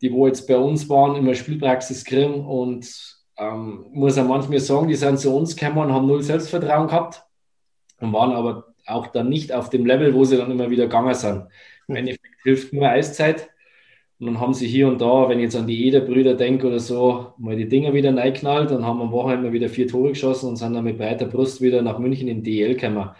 die 0.00 0.12
wo 0.12 0.26
jetzt 0.26 0.46
bei 0.46 0.56
uns 0.56 0.88
waren, 0.88 1.16
immer 1.16 1.34
Spielpraxis 1.34 2.04
kriegen 2.04 2.46
und 2.46 2.86
ähm, 3.38 3.86
muss 3.92 4.16
ja 4.16 4.24
manchmal 4.24 4.60
sagen, 4.60 4.88
die 4.88 4.94
sind 4.94 5.18
zu 5.18 5.34
uns 5.34 5.56
gekommen 5.56 5.78
und 5.78 5.92
haben 5.92 6.06
null 6.06 6.22
Selbstvertrauen 6.22 6.88
gehabt 6.88 7.24
und 8.00 8.12
waren 8.12 8.32
aber 8.32 8.74
auch 8.86 9.06
dann 9.08 9.28
nicht 9.28 9.52
auf 9.52 9.70
dem 9.70 9.86
Level, 9.86 10.14
wo 10.14 10.24
sie 10.24 10.36
dann 10.36 10.50
immer 10.50 10.70
wieder 10.70 10.84
gegangen 10.84 11.14
sind. 11.14 11.46
Im 11.88 11.96
Endeffekt 11.96 12.42
hilft 12.42 12.72
nur 12.72 12.88
Eiszeit. 12.88 13.48
Und 14.18 14.26
dann 14.26 14.40
haben 14.40 14.54
sie 14.54 14.68
hier 14.68 14.86
und 14.86 15.00
da, 15.00 15.28
wenn 15.28 15.38
ich 15.38 15.44
jetzt 15.44 15.56
an 15.56 15.66
die 15.66 15.84
Ederbrüder 15.88 16.34
denke 16.34 16.68
oder 16.68 16.78
so, 16.78 17.32
mal 17.38 17.56
die 17.56 17.68
Dinger 17.68 17.92
wieder 17.92 18.16
reingeknallt 18.16 18.70
und 18.70 18.86
haben 18.86 19.02
am 19.02 19.10
Wochenende 19.10 19.52
wieder 19.52 19.68
vier 19.68 19.88
Tore 19.88 20.10
geschossen 20.10 20.48
und 20.48 20.56
sind 20.56 20.74
dann 20.74 20.84
mit 20.84 20.96
breiter 20.96 21.26
Brust 21.26 21.60
wieder 21.60 21.82
nach 21.82 21.98
München 21.98 22.28
in 22.28 22.44
DL 22.44 22.76
gekommen. 22.76 23.10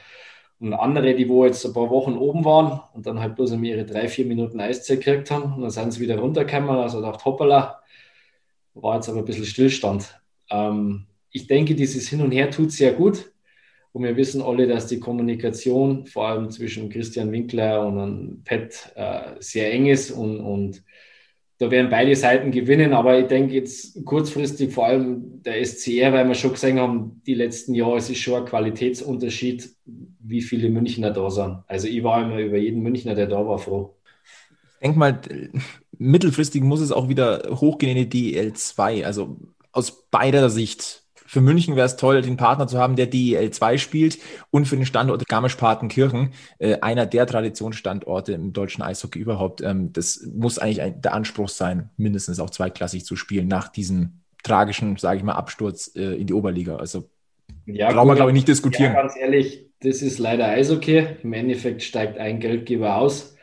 Und 0.63 0.75
andere, 0.75 1.17
die 1.17 1.29
wo 1.29 1.45
jetzt 1.45 1.67
ein 1.67 1.73
paar 1.73 1.91
Wochen 1.91 2.17
oben 2.17 2.45
waren 2.45 2.81
und 2.95 3.05
dann 3.05 3.19
halt 3.19 3.35
bloß 3.35 3.51
ihre 3.51 3.85
drei, 3.85 4.07
vier 4.07 4.25
Minuten 4.25 4.61
Eiszeit 4.61 5.01
gekriegt 5.01 5.33
haben 5.33 5.55
und 5.55 5.63
dann 5.63 5.71
sind 5.71 5.91
sie 5.91 6.01
wieder 6.01 6.17
runtergekommen. 6.19 6.71
Also 6.71 7.03
dachte, 7.03 7.25
hoppala, 7.25 7.83
war 8.75 8.95
jetzt 8.95 9.09
aber 9.09 9.19
ein 9.19 9.25
bisschen 9.25 9.45
Stillstand. 9.45 10.21
Ähm, 10.51 11.07
ich 11.33 11.49
denke, 11.49 11.75
dieses 11.75 12.09
Hin 12.09 12.21
und 12.21 12.31
Her 12.31 12.49
tut 12.49 12.71
sehr 12.71 12.93
gut. 12.93 13.33
Und 13.91 14.05
wir 14.05 14.17
wissen 14.17 14.41
alle, 14.41 14.69
dass 14.69 14.87
die 14.87 15.01
Kommunikation 15.01 16.07
vor 16.07 16.29
allem 16.29 16.49
zwischen 16.49 16.89
Christian 16.91 17.33
Winkler 17.33 17.85
und 17.85 18.45
Pat 18.45 18.93
äh, 18.95 19.35
sehr 19.41 19.73
eng 19.73 19.87
ist 19.87 20.13
und, 20.13 20.39
und 20.39 20.85
da 21.63 21.71
werden 21.71 21.91
beide 21.91 22.17
Seiten 22.17 22.51
gewinnen, 22.51 22.93
aber 22.93 23.21
ich 23.21 23.29
denke 23.29 23.55
jetzt 23.55 24.05
kurzfristig 24.05 24.73
vor 24.73 24.87
allem 24.87 25.43
der 25.45 25.65
SCR, 25.65 26.13
weil 26.13 26.27
wir 26.27 26.35
schon 26.35 26.51
gesehen 26.51 26.81
haben, 26.81 27.23
die 27.25 27.35
letzten 27.35 27.73
Jahre, 27.75 27.99
es 27.99 28.11
ist 28.11 28.19
schon 28.19 28.43
ein 28.43 28.47
Qualitätsunterschied, 28.47 29.71
wie 30.19 30.43
viele 30.43 30.71
Münchner 30.71 31.13
da 31.13 31.31
sind. 31.31 31.59
Also 31.69 31.87
ich 31.87 32.03
war 32.03 32.25
immer 32.25 32.41
über 32.41 32.57
jeden 32.57 32.83
Münchner, 32.83 33.15
der 33.15 33.29
da 33.29 33.47
war, 33.47 33.59
froh. 33.59 33.95
Ich 34.75 34.81
denke 34.81 34.99
mal, 34.99 35.21
mittelfristig 35.99 36.65
muss 36.65 36.81
es 36.81 36.91
auch 36.91 37.09
wieder 37.09 37.45
hochgehen 37.51 37.97
in 37.97 38.11
die 38.11 38.33
DEL 38.33 38.55
2. 38.55 39.07
Also 39.07 39.37
aus 39.71 40.09
beider 40.11 40.51
Sicht 40.51 41.02
für 41.33 41.41
München 41.41 41.77
wäre 41.77 41.87
es 41.87 41.97
toll, 41.97 42.21
den 42.21 42.37
Partner 42.37 42.67
zu 42.67 42.79
haben, 42.79 42.95
der 42.95 43.07
DEL 43.07 43.51
2 43.51 43.79
spielt 43.79 44.19
und 44.51 44.69
für 44.69 44.77
den 44.77 44.85
Standort 44.85 45.27
Garmisch-Partenkirchen, 45.27 46.35
äh, 46.59 46.81
einer 46.81 47.07
der 47.07 47.27
Traditionsstandorte 47.27 48.35
im 48.35 48.53
deutschen 48.53 48.83
Eishockey 48.83 49.19
überhaupt. 49.19 49.63
Ähm, 49.63 49.95
das 49.95 50.29
muss 50.31 50.59
eigentlich 50.59 50.83
ein, 50.83 51.01
der 51.01 51.15
Anspruch 51.15 51.49
sein, 51.49 51.89
mindestens 51.97 52.39
auch 52.39 52.51
zweiklassig 52.51 53.07
zu 53.07 53.17
spielen 53.17 53.49
nach 53.49 53.69
diesem 53.69 54.21
tragischen, 54.43 54.99
sage 54.99 55.17
ich 55.17 55.25
mal, 55.25 55.33
Absturz 55.33 55.93
äh, 55.97 56.21
in 56.21 56.27
die 56.27 56.35
Oberliga. 56.35 56.77
Also 56.77 57.09
ja, 57.65 57.91
brauchen 57.91 58.09
wir, 58.09 58.17
glaube 58.17 58.33
ich, 58.33 58.35
nicht 58.35 58.49
diskutieren. 58.49 58.93
Ja, 58.93 59.01
ganz 59.01 59.17
ehrlich, 59.17 59.71
das 59.81 60.03
ist 60.03 60.19
leider 60.19 60.49
Eishockey. 60.49 61.17
Im 61.23 61.33
Endeffekt 61.33 61.83
steigt 61.83 62.19
ein 62.19 62.41
Geldgeber 62.41 62.97
aus 62.97 63.39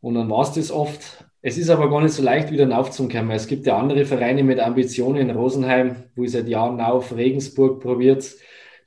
und 0.00 0.14
dann 0.14 0.30
war 0.30 0.42
es 0.42 0.52
das 0.52 0.70
oft. 0.70 1.24
Es 1.40 1.56
ist 1.56 1.70
aber 1.70 1.88
gar 1.88 2.02
nicht 2.02 2.14
so 2.14 2.22
leicht, 2.22 2.50
wieder 2.50 2.76
aufzukommen. 2.76 3.30
Es 3.30 3.46
gibt 3.46 3.66
ja 3.66 3.78
andere 3.78 4.04
Vereine 4.04 4.42
mit 4.42 4.58
Ambitionen. 4.58 5.20
in 5.20 5.30
Rosenheim, 5.30 6.04
wo 6.16 6.24
ich 6.24 6.32
seit 6.32 6.48
Jahren 6.48 6.80
auf, 6.80 7.14
Regensburg 7.14 7.80
probiert. 7.80 8.34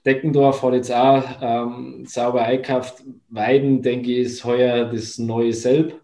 Deckendorf 0.06 0.62
hat 0.64 0.74
jetzt 0.74 0.92
auch 0.92 1.24
ähm, 1.42 2.06
sauber 2.06 2.44
eingekauft. 2.44 3.04
Weiden, 3.30 3.82
denke 3.82 4.12
ich, 4.12 4.20
ist 4.20 4.44
heuer 4.44 4.86
das 4.92 5.18
neue 5.18 5.54
Selb. 5.54 6.02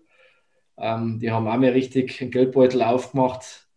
Ähm, 0.77 1.19
die 1.19 1.31
haben 1.31 1.47
auch 1.47 1.57
mehr 1.57 1.73
richtig 1.73 2.21
einen 2.21 2.31
Geldbeutel 2.31 2.81
aufgemacht. 2.81 3.67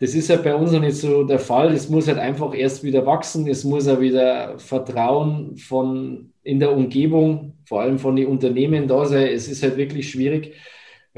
Das 0.00 0.14
ist 0.14 0.30
halt 0.30 0.44
bei 0.44 0.54
uns 0.54 0.72
noch 0.72 0.80
nicht 0.80 0.96
so 0.96 1.24
der 1.24 1.38
Fall. 1.38 1.72
Es 1.72 1.88
muss 1.88 2.08
halt 2.08 2.18
einfach 2.18 2.54
erst 2.54 2.82
wieder 2.82 3.06
wachsen. 3.06 3.46
Es 3.48 3.64
muss 3.64 3.86
auch 3.88 4.00
wieder 4.00 4.58
Vertrauen 4.58 5.56
von 5.56 6.32
in 6.42 6.58
der 6.60 6.72
Umgebung, 6.72 7.58
vor 7.66 7.82
allem 7.82 7.98
von 7.98 8.16
den 8.16 8.26
Unternehmen 8.26 8.88
da 8.88 9.04
sein. 9.04 9.28
Es 9.28 9.48
ist 9.48 9.62
halt 9.62 9.76
wirklich 9.76 10.10
schwierig 10.10 10.54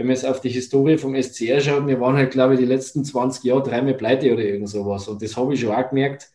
wenn 0.01 0.07
man 0.07 0.17
jetzt 0.17 0.25
auf 0.25 0.41
die 0.41 0.49
Historie 0.49 0.97
vom 0.97 1.15
SCR 1.15 1.61
schaut, 1.61 1.87
wir 1.87 2.01
waren 2.01 2.17
halt, 2.17 2.31
glaube 2.31 2.55
ich, 2.55 2.61
die 2.61 2.65
letzten 2.65 3.05
20 3.05 3.45
Jahre 3.45 3.63
dreimal 3.63 3.93
pleite 3.93 4.33
oder 4.33 4.43
irgend 4.43 4.71
sowas. 4.71 5.07
Und 5.09 5.21
das 5.21 5.37
habe 5.37 5.53
ich 5.53 5.61
schon 5.61 5.75
auch 5.75 5.91
gemerkt. 5.91 6.31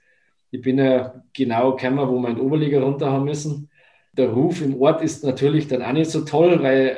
Ich 0.51 0.61
bin 0.61 0.77
ja 0.77 1.23
genau 1.33 1.75
gekommen, 1.75 2.07
wo 2.07 2.19
wir 2.19 2.29
in 2.29 2.35
die 2.35 2.41
Oberliga 2.43 2.79
runter 2.79 3.11
haben 3.11 3.25
müssen. 3.25 3.71
Der 4.13 4.29
Ruf 4.29 4.61
im 4.61 4.79
Ort 4.79 5.01
ist 5.01 5.23
natürlich 5.23 5.67
dann 5.67 5.81
auch 5.81 5.93
nicht 5.93 6.11
so 6.11 6.21
toll, 6.21 6.61
weil 6.61 6.95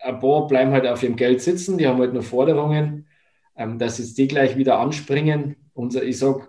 ein 0.00 0.18
paar 0.18 0.48
bleiben 0.48 0.72
halt 0.72 0.88
auf 0.88 1.04
ihrem 1.04 1.14
Geld 1.14 1.40
sitzen, 1.40 1.78
die 1.78 1.86
haben 1.86 2.00
halt 2.00 2.14
nur 2.14 2.24
Forderungen, 2.24 3.06
ähm, 3.54 3.78
dass 3.78 3.98
jetzt 3.98 4.18
die 4.18 4.26
gleich 4.26 4.56
wieder 4.56 4.80
anspringen. 4.80 5.54
Unser, 5.72 6.02
ich 6.02 6.18
sage, 6.18 6.48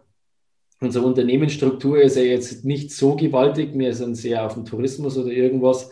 unsere 0.81 1.05
Unternehmensstruktur 1.05 2.01
ist 2.01 2.17
ja 2.17 2.23
jetzt 2.23 2.65
nicht 2.65 2.91
so 2.91 3.15
gewaltig, 3.15 3.77
wir 3.77 3.93
sind 3.93 4.15
sehr 4.15 4.47
auf 4.47 4.55
dem 4.55 4.65
Tourismus 4.65 5.15
oder 5.15 5.29
irgendwas. 5.29 5.91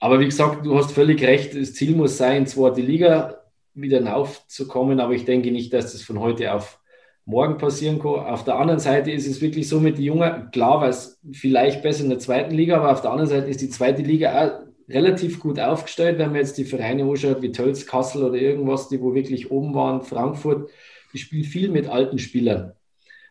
Aber 0.00 0.18
wie 0.18 0.24
gesagt, 0.24 0.64
du 0.64 0.76
hast 0.76 0.92
völlig 0.92 1.22
recht, 1.22 1.54
das 1.54 1.74
Ziel 1.74 1.94
muss 1.94 2.16
sein, 2.16 2.46
zwar 2.46 2.72
die 2.72 2.82
Liga 2.82 3.42
wieder 3.74 3.98
hinaufzukommen, 3.98 4.98
aber 4.98 5.12
ich 5.12 5.26
denke 5.26 5.50
nicht, 5.52 5.72
dass 5.72 5.92
das 5.92 6.02
von 6.02 6.18
heute 6.18 6.54
auf 6.54 6.80
morgen 7.26 7.58
passieren 7.58 7.98
kann. 7.98 8.26
Auf 8.26 8.44
der 8.44 8.56
anderen 8.56 8.80
Seite 8.80 9.10
ist 9.10 9.26
es 9.26 9.42
wirklich 9.42 9.68
so 9.68 9.78
mit 9.78 9.98
den 9.98 10.04
Jungen, 10.04 10.50
klar, 10.52 10.80
weil 10.80 10.90
es 10.90 11.20
vielleicht 11.32 11.82
besser 11.82 12.04
in 12.04 12.10
der 12.10 12.18
zweiten 12.18 12.54
Liga, 12.54 12.78
aber 12.78 12.92
auf 12.92 13.02
der 13.02 13.10
anderen 13.10 13.28
Seite 13.28 13.48
ist 13.48 13.60
die 13.60 13.68
zweite 13.68 14.02
Liga 14.02 14.42
auch 14.42 14.92
relativ 14.92 15.38
gut 15.38 15.60
aufgestellt, 15.60 16.18
wenn 16.18 16.30
man 16.30 16.40
jetzt 16.40 16.56
die 16.56 16.64
Vereine 16.64 17.04
anschaut, 17.04 17.42
wie 17.42 17.52
Tölz, 17.52 17.86
Kassel 17.86 18.24
oder 18.24 18.36
irgendwas, 18.36 18.88
die 18.88 19.00
wo 19.00 19.14
wirklich 19.14 19.50
oben 19.50 19.74
waren, 19.74 20.02
Frankfurt, 20.02 20.70
die 21.12 21.18
spielen 21.18 21.44
viel 21.44 21.68
mit 21.68 21.88
alten 21.88 22.18
Spielern. 22.18 22.72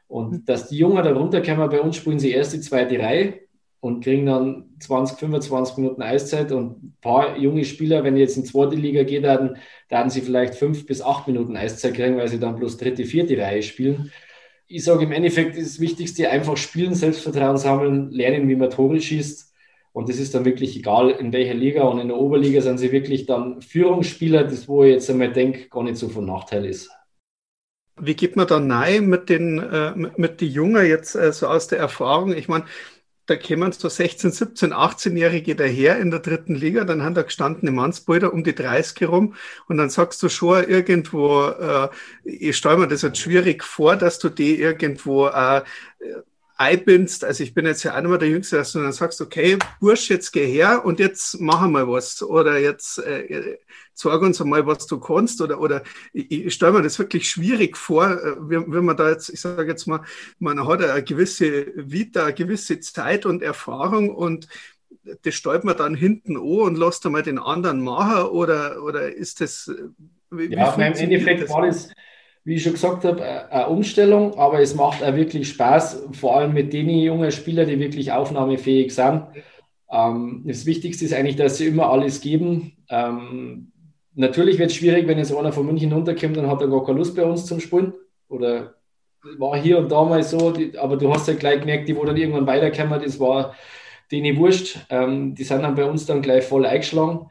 Und 0.07 0.31
mhm. 0.31 0.45
dass 0.45 0.69
die 0.69 0.77
Jungen 0.77 1.03
da 1.03 1.11
runterkommen, 1.11 1.69
bei 1.69 1.81
uns 1.81 1.97
spielen 1.97 2.19
sie 2.19 2.31
erst 2.31 2.53
die 2.53 2.61
zweite 2.61 2.99
Reihe 2.99 3.39
und 3.81 4.03
kriegen 4.03 4.25
dann 4.25 4.65
20, 4.79 5.17
25 5.17 5.77
Minuten 5.77 6.01
Eiszeit 6.01 6.51
und 6.51 6.83
ein 6.83 6.97
paar 7.01 7.37
junge 7.37 7.63
Spieler, 7.63 8.03
wenn 8.03 8.15
die 8.15 8.21
jetzt 8.21 8.35
in 8.35 8.43
die 8.43 8.49
zweite 8.49 8.75
Liga 8.75 9.03
geht, 9.03 9.23
dann 9.23 9.57
werden 9.87 10.09
sie 10.09 10.21
vielleicht 10.21 10.55
fünf 10.55 10.85
bis 10.85 11.01
acht 11.01 11.27
Minuten 11.27 11.55
Eiszeit 11.55 11.93
kriegen, 11.93 12.17
weil 12.17 12.27
sie 12.27 12.39
dann 12.39 12.55
bloß 12.57 12.77
dritte, 12.77 13.05
vierte 13.05 13.37
Reihe 13.37 13.63
spielen. 13.63 14.11
Ich 14.67 14.83
sage 14.83 15.05
im 15.05 15.11
Endeffekt 15.11 15.55
ist 15.55 15.75
das 15.75 15.79
Wichtigste 15.79 16.29
einfach 16.29 16.57
spielen, 16.57 16.93
Selbstvertrauen 16.93 17.57
sammeln, 17.57 18.11
lernen, 18.11 18.47
wie 18.49 18.55
man 18.55 18.69
Tore 18.69 18.99
schießt. 18.99 19.49
Und 19.91 20.09
das 20.09 20.19
ist 20.19 20.35
dann 20.35 20.45
wirklich 20.45 20.77
egal, 20.77 21.09
in 21.09 21.33
welcher 21.33 21.55
Liga. 21.55 21.83
Und 21.83 21.99
in 21.99 22.09
der 22.09 22.17
Oberliga 22.17 22.61
sind 22.61 22.77
sie 22.77 22.91
wirklich 22.91 23.25
dann 23.25 23.61
Führungsspieler, 23.61 24.43
das 24.43 24.67
wo 24.67 24.83
ich 24.83 24.93
jetzt 24.93 25.09
einmal 25.09 25.33
denke, 25.33 25.67
gar 25.69 25.83
nicht 25.83 25.97
so 25.97 26.09
von 26.09 26.25
Nachteil 26.25 26.65
ist. 26.65 26.91
Wie 27.99 28.15
geht 28.15 28.35
man 28.35 28.47
da 28.47 28.59
nein 28.59 29.07
mit 29.07 29.29
den, 29.29 29.59
äh, 29.59 29.93
mit, 29.95 30.39
den 30.39 30.49
Jungen 30.49 30.85
jetzt 30.85 31.15
äh, 31.15 31.33
so 31.33 31.47
aus 31.47 31.67
der 31.67 31.79
Erfahrung? 31.79 32.33
Ich 32.33 32.47
meine, 32.47 32.65
da 33.29 33.35
kämen 33.35 33.71
so 33.71 33.89
16, 33.89 34.31
17, 34.31 34.73
18-Jährige 34.73 35.55
daher 35.55 35.99
in 35.99 36.09
der 36.09 36.19
dritten 36.19 36.55
Liga, 36.55 36.83
dann 36.83 37.03
haben 37.03 37.13
da 37.13 37.21
gestandene 37.21 37.71
Mannsbilder 37.71 38.33
um 38.33 38.43
die 38.43 38.55
30 38.55 39.01
herum. 39.01 39.35
Und 39.67 39.77
dann 39.77 39.89
sagst 39.89 40.23
du 40.23 40.29
schon 40.29 40.63
irgendwo, 40.67 41.47
äh, 41.47 41.89
ich 42.23 42.57
stelle 42.57 42.77
mir 42.77 42.87
das 42.87 43.03
jetzt 43.03 43.19
schwierig 43.19 43.63
vor, 43.63 43.95
dass 43.95 44.19
du 44.19 44.29
die 44.29 44.59
irgendwo 44.59 45.27
äh, 45.27 45.61
einbindst, 46.57 47.23
also 47.23 47.41
ich 47.41 47.53
bin 47.53 47.65
jetzt 47.65 47.83
ja 47.83 47.95
auch 47.95 48.01
nicht 48.01 48.09
mehr 48.09 48.17
der 48.17 48.29
Jüngste, 48.29 48.57
dass 48.57 48.73
du 48.73 48.81
dann 48.81 48.91
sagst, 48.91 49.21
okay, 49.21 49.57
Bursch, 49.79 50.09
jetzt 50.09 50.31
geh 50.31 50.45
her 50.45 50.83
und 50.83 50.99
jetzt 50.99 51.39
machen 51.39 51.71
wir 51.71 51.87
was. 51.87 52.21
Oder 52.21 52.57
jetzt 52.57 52.99
äh, 52.99 53.57
zeig 53.99 54.21
uns 54.21 54.41
einmal, 54.41 54.65
was 54.65 54.87
du 54.87 54.99
kannst 54.99 55.41
oder, 55.41 55.59
oder 55.59 55.83
ich, 56.13 56.31
ich 56.31 56.53
stelle 56.53 56.71
mir 56.71 56.81
das 56.81 56.97
wirklich 56.97 57.29
schwierig 57.29 57.75
vor, 57.75 58.09
äh, 58.09 58.35
wenn, 58.39 58.71
wenn 58.71 58.85
man 58.85 58.95
da 58.95 59.09
jetzt, 59.09 59.29
ich 59.29 59.41
sage 59.41 59.69
jetzt 59.69 59.87
mal, 59.87 60.01
man 60.39 60.65
hat 60.65 60.81
eine 60.81 61.03
gewisse 61.03 61.67
Vita, 61.75 62.23
eine 62.25 62.33
gewisse 62.33 62.79
Zeit 62.79 63.25
und 63.25 63.43
Erfahrung 63.43 64.09
und 64.09 64.47
das 65.23 65.35
stellt 65.35 65.63
man 65.63 65.75
dann 65.75 65.95
hinten 65.95 66.37
an 66.37 66.43
und 66.43 66.77
lässt 66.77 67.05
einmal 67.05 67.23
den 67.23 67.39
anderen 67.39 67.81
machen 67.81 68.23
oder, 68.29 68.81
oder 68.83 69.13
ist 69.13 69.41
das, 69.41 69.67
äh, 69.67 69.83
wie, 70.31 70.53
ja, 70.53 70.77
wie 70.77 70.81
im 70.81 70.93
Endeffekt 70.93 71.43
das? 71.43 71.49
war 71.49 71.65
das 71.65 71.89
wie 72.45 72.55
ich 72.55 72.63
schon 72.63 72.73
gesagt 72.73 73.03
habe, 73.03 73.51
eine 73.51 73.67
Umstellung, 73.67 74.33
aber 74.35 74.61
es 74.61 74.73
macht 74.73 75.03
auch 75.03 75.15
wirklich 75.15 75.49
Spaß, 75.49 76.07
vor 76.13 76.37
allem 76.37 76.53
mit 76.53 76.73
den 76.73 76.89
jungen 76.89 77.31
Spielern, 77.31 77.67
die 77.67 77.79
wirklich 77.79 78.11
aufnahmefähig 78.11 78.95
sind. 78.95 79.23
Ähm, 79.91 80.43
das 80.45 80.65
Wichtigste 80.65 81.05
ist 81.05 81.13
eigentlich, 81.13 81.35
dass 81.35 81.57
sie 81.57 81.67
immer 81.67 81.91
alles 81.91 82.21
geben. 82.21 82.77
Natürlich 84.19 84.59
wird 84.59 84.69
es 84.69 84.75
schwierig, 84.75 85.07
wenn 85.07 85.17
jetzt 85.17 85.33
einer 85.33 85.53
von 85.53 85.65
München 85.65 85.93
runterkommt 85.93 86.37
und 86.37 86.47
hat 86.49 86.59
dann 86.59 86.69
gar 86.69 86.85
keine 86.85 86.97
Lust 86.97 87.15
bei 87.15 87.23
uns 87.23 87.45
zum 87.45 87.61
Spielen. 87.61 87.93
Oder 88.27 88.75
war 89.37 89.57
hier 89.57 89.77
und 89.77 89.89
da 89.89 90.03
mal 90.03 90.21
so, 90.23 90.51
die, 90.51 90.77
aber 90.77 90.97
du 90.97 91.09
hast 91.13 91.29
ja 91.29 91.35
gleich 91.35 91.61
gemerkt, 91.61 91.87
die, 91.87 91.95
wo 91.95 92.03
dann 92.03 92.17
irgendwann 92.17 92.45
weiterkommen, 92.45 93.01
das 93.01 93.17
war 93.17 93.55
denen 94.11 94.35
wurscht. 94.35 94.77
Ähm, 94.89 95.35
die 95.35 95.45
sind 95.45 95.61
dann 95.61 95.75
bei 95.75 95.85
uns 95.85 96.05
dann 96.05 96.21
gleich 96.21 96.43
voll 96.43 96.65
eingeschlagen. 96.65 97.29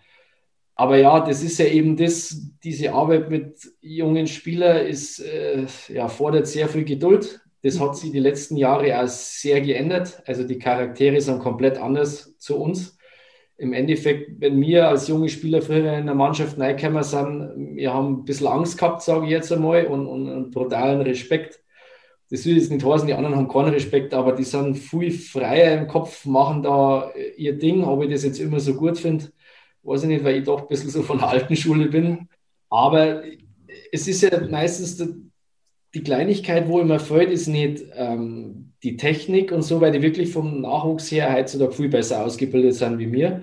Aber 0.77 0.97
ja, 0.97 1.21
das 1.21 1.43
ist 1.43 1.59
ja 1.59 1.67
eben 1.67 1.95
das, 1.95 2.35
diese 2.65 2.95
Arbeit 2.95 3.29
mit 3.29 3.59
jungen 3.83 4.27
Spielern 4.27 4.87
ist, 4.87 5.19
äh, 5.19 5.67
ja, 5.89 6.09
fordert 6.09 6.47
sehr 6.47 6.71
viel 6.71 6.85
Geduld. 6.85 7.43
Das 7.63 7.79
hat 7.81 7.99
sich 7.99 8.13
die 8.13 8.21
letzten 8.21 8.57
Jahre 8.57 8.99
auch 8.99 9.09
sehr 9.09 9.61
geändert. 9.61 10.23
Also 10.25 10.43
die 10.43 10.59
Charaktere 10.59 11.21
sind 11.21 11.41
komplett 11.41 11.77
anders 11.77 12.39
zu 12.39 12.57
uns. 12.57 12.98
Im 13.59 13.73
Endeffekt, 13.73 14.41
wenn 14.41 14.61
wir 14.61 14.89
als 14.89 15.09
junge 15.09 15.29
Spieler 15.29 15.61
früher 15.61 15.99
in 15.99 16.07
der 16.07 16.15
Mannschaft 16.15 16.59
reingekommen 16.59 17.03
sind, 17.03 17.75
wir 17.75 17.93
haben 17.93 18.21
ein 18.21 18.25
bisschen 18.25 18.47
Angst 18.47 18.79
gehabt, 18.79 19.03
sage 19.03 19.27
ich 19.27 19.33
jetzt 19.33 19.53
einmal, 19.53 19.87
und, 19.87 20.07
und 20.07 20.31
einen 20.31 20.51
brutalen 20.51 21.01
Respekt. 21.01 21.61
Das 22.31 22.47
will 22.47 22.57
jetzt 22.57 22.71
nicht 22.71 22.85
heißen, 22.85 23.07
die 23.07 23.15
anderen 23.15 23.35
haben 23.35 23.49
keinen 23.49 23.71
Respekt, 23.71 24.15
aber 24.15 24.33
die 24.33 24.45
sind 24.45 24.77
viel 24.77 25.11
freier 25.11 25.81
im 25.81 25.89
Kopf, 25.89 26.25
machen 26.25 26.63
da 26.63 27.11
ihr 27.37 27.59
Ding. 27.59 27.83
Ob 27.83 28.03
ich 28.05 28.11
das 28.11 28.23
jetzt 28.23 28.39
immer 28.39 28.61
so 28.61 28.75
gut 28.75 28.99
finde, 28.99 29.25
weiß 29.83 30.05
ich 30.05 30.09
nicht, 30.09 30.25
weil 30.25 30.37
ich 30.37 30.45
doch 30.45 30.63
ein 30.63 30.69
bisschen 30.69 30.91
so 30.91 31.03
von 31.03 31.19
der 31.19 31.29
alten 31.29 31.57
Schule 31.57 31.87
bin. 31.87 32.29
Aber 32.69 33.23
es 33.91 34.07
ist 34.07 34.23
ja 34.23 34.31
meistens 34.49 35.03
die 35.95 36.03
Kleinigkeit, 36.03 36.69
wo 36.69 36.81
immer 36.81 37.01
fällt, 37.01 37.31
ist 37.31 37.49
nicht 37.49 37.85
ähm, 37.95 38.68
die 38.83 38.97
Technik 38.97 39.53
und 39.53 39.63
so, 39.63 39.81
weil 39.81 39.93
die 39.93 40.03
wirklich 40.03 40.31
vom 40.33 40.61
Nachwuchs 40.61 41.11
her 41.11 41.33
heutzutage 41.35 41.73
viel 41.73 41.89
besser 41.89 42.25
ausgebildet 42.25 42.75
sind 42.75 42.99
wie 42.99 43.07
mir, 43.07 43.43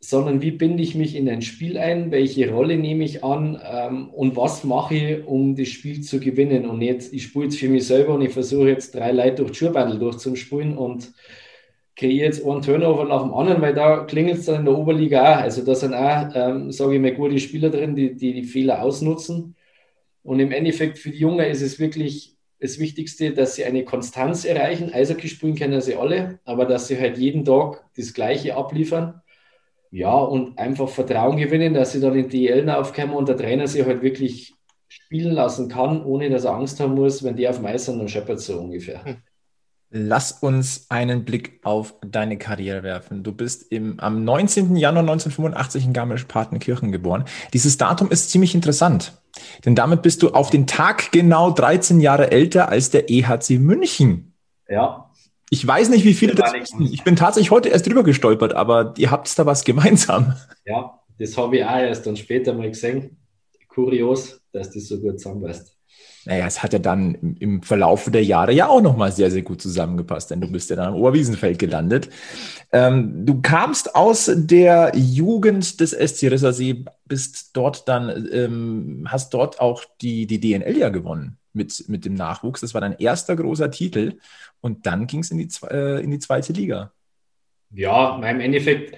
sondern 0.00 0.42
wie 0.42 0.50
binde 0.50 0.82
ich 0.82 0.94
mich 0.94 1.16
in 1.16 1.28
ein 1.28 1.42
Spiel 1.42 1.78
ein, 1.78 2.10
welche 2.10 2.50
Rolle 2.50 2.76
nehme 2.76 3.04
ich 3.04 3.24
an 3.24 3.60
ähm, 3.64 4.08
und 4.10 4.36
was 4.36 4.64
mache 4.64 4.94
ich, 4.94 5.26
um 5.26 5.56
das 5.56 5.68
Spiel 5.68 6.00
zu 6.02 6.20
gewinnen 6.20 6.66
und 6.66 6.78
nicht, 6.78 7.12
ich 7.12 7.24
spiele 7.24 7.46
jetzt 7.46 7.58
für 7.58 7.68
mich 7.68 7.86
selber 7.86 8.14
und 8.14 8.22
ich 8.22 8.32
versuche 8.32 8.68
jetzt 8.68 8.94
drei 8.94 9.12
Leute 9.12 9.44
durch 9.44 9.56
Schuhbandel 9.56 9.98
durchzuspielen 9.98 10.76
und 10.76 11.12
kreiere 11.96 12.26
jetzt 12.26 12.44
einen 12.44 12.62
Turnover 12.62 13.04
nach 13.04 13.22
dem 13.22 13.32
anderen, 13.32 13.62
weil 13.62 13.74
da 13.74 14.04
klingelt 14.04 14.38
es 14.38 14.46
dann 14.46 14.60
in 14.60 14.64
der 14.66 14.76
Oberliga 14.76 15.22
auch. 15.22 15.40
Also 15.42 15.64
da 15.64 15.74
sind 15.74 15.94
auch, 15.94 16.28
ähm, 16.34 16.70
sage 16.70 16.94
ich 16.94 17.00
mal, 17.00 17.14
gute 17.14 17.38
Spieler 17.38 17.70
drin, 17.70 17.96
die, 17.96 18.14
die 18.14 18.34
die 18.34 18.44
Fehler 18.44 18.82
ausnutzen. 18.82 19.56
Und 20.22 20.40
im 20.40 20.52
Endeffekt 20.52 20.98
für 20.98 21.10
die 21.10 21.18
Jungen 21.18 21.46
ist 21.46 21.62
es 21.62 21.78
wirklich 21.78 22.35
das 22.60 22.78
Wichtigste, 22.78 23.32
dass 23.32 23.54
sie 23.54 23.64
eine 23.64 23.84
Konstanz 23.84 24.44
erreichen. 24.44 24.92
Eishockey 24.92 25.28
spielen 25.28 25.56
können 25.56 25.80
sie 25.80 25.96
alle, 25.96 26.40
aber 26.44 26.64
dass 26.64 26.88
sie 26.88 26.98
halt 26.98 27.18
jeden 27.18 27.44
Tag 27.44 27.84
das 27.96 28.14
Gleiche 28.14 28.56
abliefern. 28.56 29.22
Ja, 29.90 30.14
und 30.16 30.58
einfach 30.58 30.88
Vertrauen 30.88 31.36
gewinnen, 31.36 31.74
dass 31.74 31.92
sie 31.92 32.00
dann 32.00 32.14
in 32.16 32.28
die 32.28 32.46
DL 32.46 32.68
aufkommen 32.70 33.14
und 33.14 33.28
der 33.28 33.36
Trainer 33.36 33.66
sie 33.66 33.84
halt 33.84 34.02
wirklich 34.02 34.54
spielen 34.88 35.32
lassen 35.32 35.68
kann, 35.68 36.04
ohne 36.04 36.30
dass 36.30 36.44
er 36.44 36.54
Angst 36.54 36.80
haben 36.80 36.94
muss, 36.94 37.22
wenn 37.22 37.36
die 37.36 37.48
auf 37.48 37.56
dem 37.56 37.66
Eis 37.66 37.86
sind, 37.86 37.98
dann 37.98 38.08
scheppert 38.08 38.40
so 38.40 38.58
ungefähr. 38.58 39.22
Lass 39.98 40.30
uns 40.30 40.86
einen 40.90 41.24
Blick 41.24 41.60
auf 41.64 41.94
deine 42.06 42.36
Karriere 42.36 42.82
werfen. 42.82 43.22
Du 43.22 43.32
bist 43.32 43.72
im, 43.72 43.98
am 43.98 44.24
19. 44.24 44.76
Januar 44.76 45.00
1985 45.00 45.86
in 45.86 45.92
Garmisch-Partenkirchen 45.94 46.92
geboren. 46.92 47.24
Dieses 47.54 47.78
Datum 47.78 48.10
ist 48.10 48.28
ziemlich 48.28 48.54
interessant, 48.54 49.14
denn 49.64 49.74
damit 49.74 50.02
bist 50.02 50.22
du 50.22 50.32
auf 50.32 50.50
den 50.50 50.66
Tag 50.66 51.12
genau 51.12 51.50
13 51.50 52.00
Jahre 52.00 52.30
älter 52.30 52.68
als 52.68 52.90
der 52.90 53.08
EHC 53.08 53.58
München. 53.58 54.34
Ja. 54.68 55.10
Ich 55.48 55.66
weiß 55.66 55.88
nicht, 55.88 56.04
wie 56.04 56.14
viele 56.14 56.34
das 56.34 56.52
wissen. 56.52 56.82
Ich 56.92 57.02
bin 57.02 57.16
tatsächlich 57.16 57.50
heute 57.50 57.70
erst 57.70 57.86
drüber 57.86 58.04
gestolpert, 58.04 58.52
aber 58.52 58.92
ihr 58.98 59.10
habt 59.10 59.38
da 59.38 59.46
was 59.46 59.64
gemeinsam. 59.64 60.34
Ja, 60.66 61.00
das 61.18 61.38
habe 61.38 61.56
ich 61.56 61.64
auch 61.64 61.78
erst 61.78 62.06
dann 62.06 62.18
später 62.18 62.52
mal 62.52 62.68
gesehen. 62.68 63.16
Kurios, 63.68 64.42
dass 64.52 64.70
das 64.72 64.88
so 64.88 65.00
gut 65.00 65.20
zusammenpasst 65.20 65.75
naja, 66.26 66.46
es 66.46 66.62
hat 66.62 66.72
ja 66.72 66.80
dann 66.80 67.14
im, 67.14 67.36
im 67.38 67.62
Verlaufe 67.62 68.10
der 68.10 68.24
Jahre 68.24 68.52
ja 68.52 68.68
auch 68.68 68.82
nochmal 68.82 69.12
sehr, 69.12 69.30
sehr 69.30 69.42
gut 69.42 69.62
zusammengepasst, 69.62 70.30
denn 70.30 70.40
du 70.40 70.50
bist 70.50 70.68
ja 70.70 70.76
dann 70.76 70.88
am 70.88 70.96
Oberwiesenfeld 70.96 71.58
gelandet. 71.58 72.10
Ähm, 72.72 73.24
du 73.24 73.40
kamst 73.40 73.94
aus 73.94 74.30
der 74.34 74.92
Jugend 74.94 75.80
des 75.80 75.92
SC 75.92 76.24
Rissersee, 76.24 76.84
bist 77.04 77.56
dort 77.56 77.88
dann, 77.88 78.28
ähm, 78.32 79.06
hast 79.08 79.32
dort 79.34 79.60
auch 79.60 79.84
die, 80.00 80.26
die 80.26 80.40
DNL 80.40 80.76
ja 80.76 80.88
gewonnen 80.88 81.38
mit, 81.52 81.88
mit 81.88 82.04
dem 82.04 82.14
Nachwuchs. 82.14 82.60
Das 82.60 82.74
war 82.74 82.80
dein 82.80 82.98
erster 82.98 83.36
großer 83.36 83.70
Titel 83.70 84.18
und 84.60 84.86
dann 84.86 85.06
ging 85.06 85.20
es 85.20 85.30
in, 85.30 85.48
äh, 85.70 86.00
in 86.00 86.10
die 86.10 86.18
zweite 86.18 86.52
Liga. 86.52 86.92
Ja, 87.70 88.16
im 88.16 88.40
Endeffekt 88.40 88.96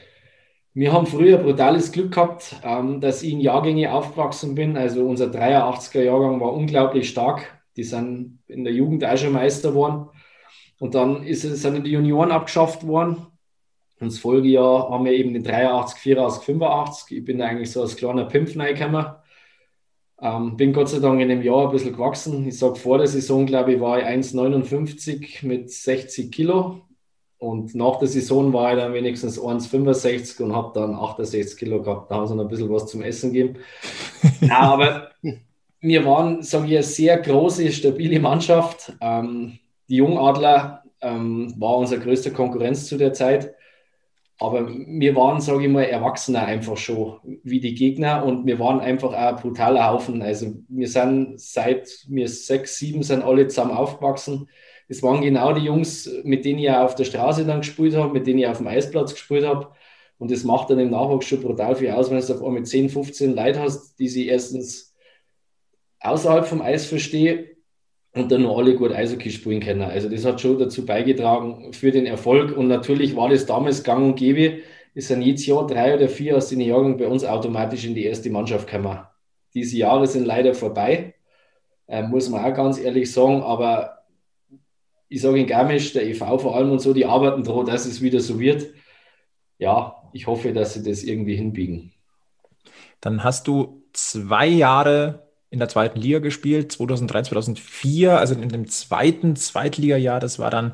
wir 0.75 0.93
haben 0.93 1.07
früher 1.07 1.39
brutales 1.39 1.93
Glück 1.93 2.13
gehabt, 2.13 2.57
ähm, 2.63 3.01
dass 3.01 3.23
ich 3.23 3.33
in 3.33 3.41
Jahrgänge 3.41 3.93
aufgewachsen 3.93 4.55
bin. 4.55 4.77
Also 4.77 5.05
unser 5.05 5.27
83er 5.27 6.03
Jahrgang 6.03 6.41
war 6.41 6.53
unglaublich 6.53 7.09
stark. 7.09 7.61
Die 7.77 7.85
sind 7.85 8.39
in 8.47 8.65
der 8.65 8.73
Jugend 8.73 9.05
auch 9.05 9.17
schon 9.17 9.33
Meister 9.33 9.71
geworden. 9.71 10.09
Und 10.79 10.95
dann 10.95 11.25
ist 11.25 11.43
sind 11.43 11.85
die 11.85 11.91
Junioren 11.91 12.31
abgeschafft 12.31 12.87
worden. 12.87 13.17
Und 14.01 14.13
das 14.13 14.19
Folgejahr 14.19 14.91
haben 14.91 15.05
wir 15.05 15.13
eben 15.13 15.33
den 15.33 15.43
83, 15.43 15.99
84, 15.99 16.45
85. 16.45 17.19
Ich 17.19 17.25
bin 17.25 17.43
eigentlich 17.43 17.73
so 17.73 17.83
als 17.83 17.97
kleiner 17.97 18.27
Pimpf 18.27 18.57
reingekommen. 18.57 19.07
Ähm, 20.21 20.57
bin 20.57 20.73
Gott 20.73 20.89
sei 20.89 20.99
Dank 20.99 21.21
in 21.21 21.29
dem 21.29 21.43
Jahr 21.43 21.67
ein 21.67 21.73
bisschen 21.73 21.93
gewachsen. 21.93 22.47
Ich 22.47 22.59
sage, 22.59 22.77
vor 22.77 22.99
der 22.99 23.07
Saison, 23.07 23.47
glaube 23.47 23.75
ich, 23.75 23.81
war 23.81 23.99
ich 23.99 24.05
1,59 24.05 25.47
mit 25.47 25.71
60 25.71 26.31
Kilo. 26.31 26.88
Und 27.39 27.75
nach 27.75 27.99
der 28.01 28.09
Saison 28.09 28.53
war 28.53 28.73
ich 28.73 28.81
dann 28.81 28.93
wenigstens 28.93 29.41
1,65 29.41 30.43
und 30.43 30.55
habe 30.55 30.73
dann 30.75 30.95
68 30.95 31.57
Kilo 31.57 31.81
gehabt. 31.83 32.11
Da 32.11 32.17
haben 32.17 32.27
sie 32.27 32.35
noch 32.35 32.45
ein 32.45 32.49
bisschen 32.49 32.71
was 32.71 32.87
zum 32.87 33.03
Essen 33.03 33.33
gegeben. 33.33 33.61
ja, 34.41 34.59
aber 34.59 35.11
wir 35.81 36.05
waren, 36.05 36.43
sage 36.43 36.67
ich, 36.67 36.73
eine 36.73 36.83
sehr 36.83 37.19
große, 37.19 37.71
stabile 37.71 38.19
Mannschaft. 38.19 38.93
Ähm, 39.01 39.59
die 39.89 39.97
Jungadler 39.97 40.83
ähm, 41.01 41.55
war 41.59 41.77
unsere 41.79 42.01
größte 42.01 42.33
Konkurrenz 42.33 42.87
zu 42.87 42.97
der 42.97 43.13
Zeit. 43.13 43.55
Aber 44.41 44.69
wir 44.69 45.17
waren, 45.17 45.41
sage 45.41 45.65
ich 45.65 45.71
mal, 45.71 45.83
Erwachsener 45.83 46.45
einfach 46.45 46.77
schon 46.77 47.19
wie 47.43 47.61
die 47.61 47.75
Gegner 47.75 48.25
und 48.25 48.47
wir 48.47 48.61
waren 48.61 48.79
einfach 48.79 49.13
ein 49.13 49.37
brutaler 49.37 49.91
Haufen. 49.91 50.23
Also 50.23 50.55
wir 50.69 50.89
sind 50.89 51.41
seit 51.41 51.89
wir 52.09 52.29
sechs, 52.29 52.79
sieben 52.79 53.03
sind 53.03 53.23
alle 53.23 53.49
zusammen 53.49 53.73
aufgewachsen. 53.73 54.49
Es 54.89 55.03
waren 55.03 55.21
genau 55.21 55.53
die 55.53 55.65
Jungs, 55.65 56.11
mit 56.25 56.45
denen 56.45 56.59
ich 56.59 56.71
auf 56.71 56.95
der 56.95 57.05
Straße 57.05 57.45
dann 57.45 57.61
gespielt 57.61 57.95
habe, 57.95 58.13
mit 58.13 58.27
denen 58.27 58.39
ich 58.39 58.47
auf 58.47 58.59
dem 58.59 58.67
Eisplatz 58.67 59.13
gespielt 59.13 59.45
habe. 59.45 59.69
Und 60.19 60.31
das 60.31 60.45
macht 60.45 60.71
dann 60.71 60.79
im 60.79 60.91
Nachwuchs 60.91 61.27
schon 61.27 61.43
brutal 61.43 61.77
viel 61.77 61.91
aus, 61.91 62.11
wenn 62.11 62.19
du 62.21 62.35
auf 62.35 62.43
einmal 62.43 62.65
10, 62.65 62.89
15 62.89 63.37
Leute 63.37 63.61
hast, 63.61 63.99
die 63.99 64.09
sie 64.09 64.27
erstens 64.27 64.95
außerhalb 66.01 66.47
vom 66.47 66.63
Eis 66.63 66.87
verstehen 66.87 67.47
und 68.15 68.33
dann 68.33 68.43
noch 68.43 68.59
alle 68.59 68.75
gut 68.75 68.93
Eishockey 68.93 69.31
spielen 69.31 69.61
können. 69.61 69.83
Also 69.83 70.09
das 70.09 70.25
hat 70.25 70.41
schon 70.41 70.59
dazu 70.59 70.85
beigetragen 70.85 71.73
für 71.73 71.93
den 71.93 72.07
Erfolg. 72.07 72.57
Und 72.57 72.69
natürlich 72.69 73.15
war 73.15 73.29
das 73.29 73.47
damals 73.47 73.85
gang 73.85 74.05
und 74.05 74.17
gäbe. 74.17 74.63
Es 74.95 75.09
sind 75.09 75.23
jedes 75.23 75.47
Jahr 75.47 75.67
drei 75.67 75.95
oder 75.95 76.09
vier 76.09 76.37
aus 76.37 76.49
den 76.49 76.61
Jahrgängen 76.61 76.97
bei 76.97 77.07
uns 77.07 77.25
automatisch 77.25 77.85
in 77.85 77.95
die 77.95 78.05
erste 78.05 78.31
Mannschaft 78.31 78.67
gekommen. 78.69 78.99
Diese 79.55 79.77
Jahre 79.77 80.07
sind 80.07 80.25
leider 80.25 80.55
vorbei, 80.55 81.15
äh, 81.87 82.03
muss 82.03 82.29
man 82.29 82.45
auch 82.45 82.55
ganz 82.55 82.79
ehrlich 82.79 83.13
sagen. 83.13 83.43
Aber 83.43 83.98
ich 85.09 85.21
sage 85.21 85.41
in 85.41 85.47
Garmisch, 85.47 85.93
der 85.93 86.07
EV 86.07 86.41
vor 86.41 86.57
allem 86.57 86.71
und 86.71 86.81
so, 86.81 86.93
die 86.93 87.07
arbeiten 87.07 87.43
daran, 87.45 87.67
dass 87.67 87.87
es 87.87 88.01
wieder 88.01 88.21
so 88.21 88.39
wird. 88.39 88.67
Ja, 89.59 89.97
ich 90.13 90.27
hoffe, 90.27 90.53
dass 90.53 90.75
sie 90.75 90.83
das 90.83 91.03
irgendwie 91.03 91.37
hinbiegen. 91.37 91.93
Dann 93.01 93.25
hast 93.25 93.49
du 93.49 93.83
zwei 93.93 94.47
Jahre 94.47 95.29
in 95.51 95.59
der 95.59 95.69
zweiten 95.69 95.99
Liga 95.99 96.19
gespielt, 96.19 96.73
2003, 96.73 97.23
2004, 97.23 98.19
also 98.19 98.35
in 98.35 98.49
dem 98.49 98.69
zweiten 98.69 99.35
Zweitliga-Jahr. 99.35 100.21
Das 100.21 100.39
war 100.39 100.51
dann 100.51 100.73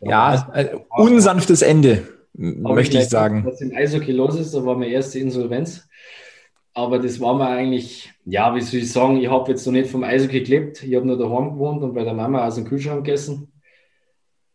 ja, 0.00 0.52
ja 0.54 0.76
unsanftes 0.90 1.62
Ende, 1.62 2.06
möchte 2.34 2.98
ich 2.98 3.08
sagen. 3.08 3.44
Was 3.46 3.60
im 3.60 3.74
Eishockey 3.74 4.12
los 4.12 4.38
ist, 4.38 4.54
da 4.54 4.64
war 4.64 4.76
meine 4.76 4.92
erste 4.92 5.18
Insolvenz. 5.18 5.88
Aber 6.74 6.98
das 6.98 7.20
war 7.20 7.34
mir 7.34 7.48
eigentlich, 7.48 8.12
ja, 8.26 8.54
wie 8.54 8.60
soll 8.60 8.80
ich 8.80 8.92
sagen, 8.92 9.16
ich 9.18 9.30
habe 9.30 9.50
jetzt 9.50 9.64
noch 9.66 9.72
nicht 9.72 9.88
vom 9.88 10.02
Eishockey 10.02 10.42
gelebt. 10.42 10.82
Ich 10.82 10.94
habe 10.96 11.06
nur 11.06 11.16
daheim 11.16 11.52
gewohnt 11.52 11.82
und 11.82 11.94
bei 11.94 12.02
der 12.02 12.12
Mama 12.12 12.44
aus 12.44 12.56
dem 12.56 12.64
Kühlschrank 12.64 13.04
gegessen. 13.04 13.52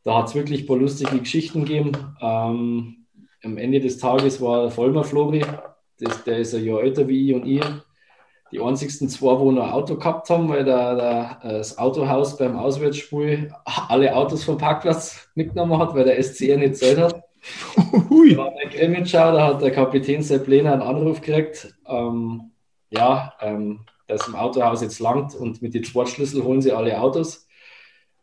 Da 0.03 0.17
hat 0.17 0.27
es 0.27 0.35
wirklich 0.35 0.63
ein 0.63 0.67
paar 0.67 0.77
lustige 0.77 1.17
Geschichten 1.17 1.63
gegeben. 1.63 1.91
Ähm, 2.21 3.05
am 3.43 3.57
Ende 3.57 3.79
des 3.79 3.97
Tages 3.97 4.41
war 4.41 4.69
Vollmer 4.69 5.05
Flori, 5.05 5.43
das, 5.99 6.23
der 6.25 6.39
ist 6.39 6.53
ein 6.53 6.65
Jahr 6.65 6.81
älter 6.81 7.07
wie 7.07 7.29
ich 7.29 7.35
und 7.35 7.45
ihr 7.45 7.83
die 8.51 8.59
einzigsten 8.59 9.07
zwei, 9.07 9.39
wo 9.39 9.51
noch 9.51 9.63
ein 9.63 9.71
Auto 9.71 9.95
gehabt 9.95 10.29
haben, 10.29 10.49
weil 10.49 10.65
der, 10.65 10.95
der, 10.95 11.39
das 11.41 11.77
Autohaus 11.77 12.37
beim 12.37 12.57
Auswärtsspiel 12.57 13.53
alle 13.87 14.13
Autos 14.13 14.43
vom 14.43 14.57
Parkplatz 14.57 15.29
mitgenommen 15.35 15.79
hat, 15.79 15.95
weil 15.95 16.03
der 16.03 16.21
SCR 16.21 16.57
nicht 16.57 16.75
zahlt 16.75 16.97
hat. 16.97 17.23
Hui. 18.09 18.35
Da 18.35 18.39
war 18.39 18.51
der 18.51 18.69
Grimmitschau, 18.69 19.31
da 19.31 19.47
hat 19.47 19.61
der 19.61 19.71
Kapitän 19.71 20.21
Sepp 20.21 20.47
Lehner 20.47 20.73
einen 20.73 20.81
Anruf 20.81 21.21
gekriegt. 21.21 21.73
Ähm, 21.87 22.50
ja, 22.91 23.33
ähm, 23.41 23.81
dass 24.07 24.27
im 24.27 24.35
Autohaus 24.35 24.81
jetzt 24.81 24.99
langt 24.99 25.33
und 25.35 25.61
mit 25.61 25.73
den 25.73 25.83
Sportschlüssel 25.83 26.43
holen 26.43 26.61
sie 26.61 26.71
alle 26.71 26.99
Autos. 26.99 27.47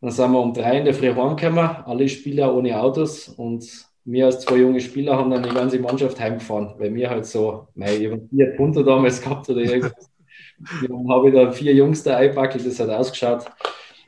Dann 0.01 0.11
sind 0.11 0.31
wir 0.31 0.41
um 0.41 0.55
drei 0.55 0.79
in 0.79 0.85
der 0.85 0.95
Früh 0.95 1.13
heimgekommen, 1.13 1.59
alle 1.59 2.09
Spieler 2.09 2.55
ohne 2.55 2.81
Autos 2.81 3.29
und 3.29 3.89
wir 4.05 4.27
als 4.27 4.41
zwei 4.41 4.57
junge 4.57 4.81
Spieler 4.81 5.17
haben 5.17 5.31
dann 5.31 5.43
die 5.43 5.51
ganze 5.51 5.79
Mannschaft 5.81 6.19
heimgefahren, 6.19 6.75
weil 6.79 6.95
wir 6.95 7.11
halt 7.11 7.27
so, 7.27 7.69
mei, 7.75 7.97
ich 7.97 8.11
habe 8.11 8.23
vier 8.31 8.57
Punte 8.57 8.85
damals 8.85 9.21
gehabt 9.21 9.49
oder 9.51 9.61
irgendwas. 9.61 10.11
Dann 10.89 11.09
habe 11.09 11.29
ich 11.29 11.35
da 11.35 11.53
vier 11.53 11.73
Jungs 11.73 12.03
da 12.03 12.17
eingepackelt, 12.17 12.67
das 12.67 12.81
hat 12.81 12.91
ausgeschaut. 12.91 13.45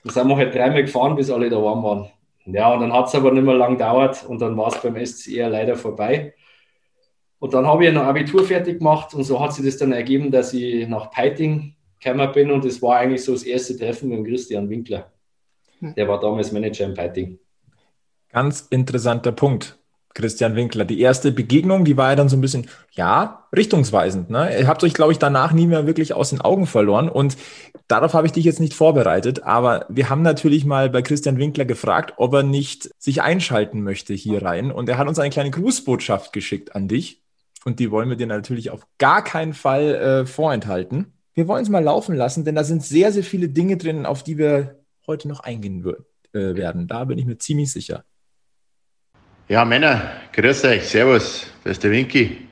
Dann 0.03 0.13
sind 0.13 0.27
wir 0.27 0.37
halt 0.37 0.53
dreimal 0.53 0.83
gefahren, 0.83 1.15
bis 1.15 1.31
alle 1.31 1.49
da 1.49 1.63
warm 1.63 1.83
waren. 1.85 2.11
Ja, 2.47 2.73
und 2.73 2.81
dann 2.81 2.93
hat 2.93 3.07
es 3.07 3.15
aber 3.15 3.31
nicht 3.31 3.45
mehr 3.45 3.55
lang 3.55 3.73
gedauert 3.73 4.25
und 4.27 4.41
dann 4.41 4.57
war 4.57 4.69
es 4.69 4.81
beim 4.81 4.97
SCR 4.97 5.49
leider 5.49 5.77
vorbei. 5.77 6.35
Und 7.41 7.55
dann 7.55 7.67
habe 7.67 7.85
ich 7.85 7.91
ein 7.91 7.97
Abitur 7.97 8.45
fertig 8.45 8.79
gemacht 8.79 9.15
und 9.15 9.25
so 9.25 9.41
hat 9.41 9.55
sich 9.55 9.65
das 9.65 9.79
dann 9.79 9.93
ergeben, 9.93 10.31
dass 10.31 10.53
ich 10.53 10.87
nach 10.87 11.11
Peiting 11.11 11.75
gekommen 11.99 12.31
bin 12.33 12.51
und 12.51 12.65
das 12.65 12.81
war 12.81 12.99
eigentlich 12.99 13.25
so 13.25 13.33
das 13.33 13.43
erste 13.43 13.77
Treffen 13.77 14.11
mit 14.11 14.27
Christian 14.27 14.69
Winkler. 14.69 15.11
Hm. 15.81 15.95
Der 15.95 16.07
war 16.07 16.21
damals 16.21 16.53
Manager 16.53 16.85
in 16.85 16.95
Peiting. 16.95 17.39
Ganz 18.31 18.67
interessanter 18.71 19.33
Punkt. 19.33 19.79
Christian 20.13 20.57
Winkler. 20.57 20.85
Die 20.85 21.01
erste 21.01 21.31
Begegnung, 21.31 21.85
die 21.85 21.97
war 21.97 22.11
ja 22.11 22.17
dann 22.17 22.29
so 22.29 22.37
ein 22.37 22.41
bisschen, 22.41 22.67
ja, 22.93 23.47
richtungsweisend. 23.55 24.29
Ne? 24.29 24.59
Ihr 24.59 24.67
habt 24.67 24.83
euch, 24.83 24.93
glaube 24.93 25.13
ich, 25.13 25.19
danach 25.19 25.53
nie 25.53 25.67
mehr 25.67 25.87
wirklich 25.87 26.15
aus 26.15 26.31
den 26.31 26.41
Augen 26.41 26.67
verloren. 26.67 27.09
Und 27.09 27.37
darauf 27.87 28.15
habe 28.15 28.27
ich 28.27 28.33
dich 28.33 28.45
jetzt 28.45 28.61
nicht 28.61 28.75
vorbereitet. 28.75 29.45
Aber 29.45 29.87
wir 29.89 30.11
haben 30.11 30.23
natürlich 30.23 30.65
mal 30.65 30.91
bei 30.91 31.03
Christian 31.03 31.39
Winkler 31.39 31.65
gefragt, 31.65 32.15
ob 32.17 32.35
er 32.35 32.43
nicht 32.43 32.91
sich 32.99 33.23
einschalten 33.23 33.83
möchte 33.83 34.13
hier 34.13 34.43
rein. 34.43 34.73
Und 34.73 34.89
er 34.89 34.99
hat 34.99 35.07
uns 35.07 35.21
eine 35.21 35.31
kleine 35.31 35.53
Grußbotschaft 35.53 36.33
geschickt 36.33 36.75
an 36.75 36.89
dich. 36.89 37.20
Und 37.65 37.79
die 37.79 37.91
wollen 37.91 38.09
wir 38.09 38.17
dir 38.17 38.27
natürlich 38.27 38.71
auf 38.71 38.87
gar 38.99 39.23
keinen 39.23 39.53
Fall 39.53 39.95
äh, 39.95 40.27
vorenthalten. 40.27 41.13
Wir 41.35 41.47
wollen 41.47 41.63
es 41.63 41.69
mal 41.69 41.85
laufen 41.85 42.17
lassen, 42.17 42.45
denn 42.45 42.55
da 42.55 42.65
sind 42.65 42.83
sehr, 42.83 43.13
sehr 43.13 43.23
viele 43.23 43.49
Dinge 43.49 43.77
drin, 43.77 44.07
auf 44.07 44.23
die 44.23 44.39
wir 44.39 44.81
heute 45.07 45.29
noch 45.29 45.41
eingehen 45.41 45.85
äh, 46.33 46.55
werden. 46.55 46.89
Da 46.89 47.05
bin 47.05 47.19
ich 47.19 47.27
mir 47.27 47.39
ziemlich 47.39 47.73
sicher. 47.73 48.05
Ja, 49.49 49.65
Männer, 49.65 50.13
grüß 50.33 50.65
euch, 50.65 50.89
servus, 50.89 51.47
das 51.65 51.73
ist 51.73 51.85
der 51.85 51.91
Winky. 51.91 52.49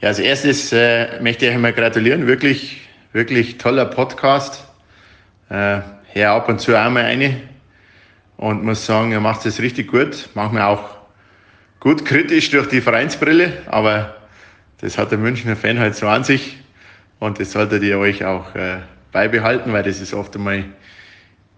Ja, 0.00 0.08
als 0.08 0.18
erstes 0.18 0.72
äh, 0.72 1.20
möchte 1.22 1.46
ich 1.46 1.52
euch 1.52 1.58
mal 1.58 1.72
gratulieren, 1.72 2.26
wirklich, 2.26 2.82
wirklich 3.12 3.56
toller 3.58 3.86
Podcast. 3.86 4.64
Äh, 5.48 5.80
hör 6.12 6.32
ab 6.32 6.48
und 6.48 6.60
zu 6.60 6.78
einmal 6.78 7.04
eine 7.04 7.40
und 8.36 8.64
muss 8.64 8.84
sagen, 8.84 9.12
ihr 9.12 9.20
macht 9.20 9.46
es 9.46 9.60
richtig 9.60 9.90
gut, 9.90 10.28
manchmal 10.34 10.62
auch 10.62 11.01
gut 11.82 12.04
kritisch 12.04 12.48
durch 12.50 12.68
die 12.68 12.80
Vereinsbrille, 12.80 13.54
aber 13.66 14.14
das 14.80 14.96
hat 14.96 15.10
der 15.10 15.18
Münchner 15.18 15.56
Fan 15.56 15.80
halt 15.80 15.96
so 15.96 16.06
an 16.06 16.22
sich 16.22 16.58
und 17.18 17.40
das 17.40 17.50
solltet 17.50 17.82
ihr 17.82 17.98
euch 17.98 18.24
auch 18.24 18.54
äh, 18.54 18.78
beibehalten, 19.10 19.72
weil 19.72 19.82
das 19.82 20.00
ist 20.00 20.14
oft 20.14 20.36
einmal 20.36 20.62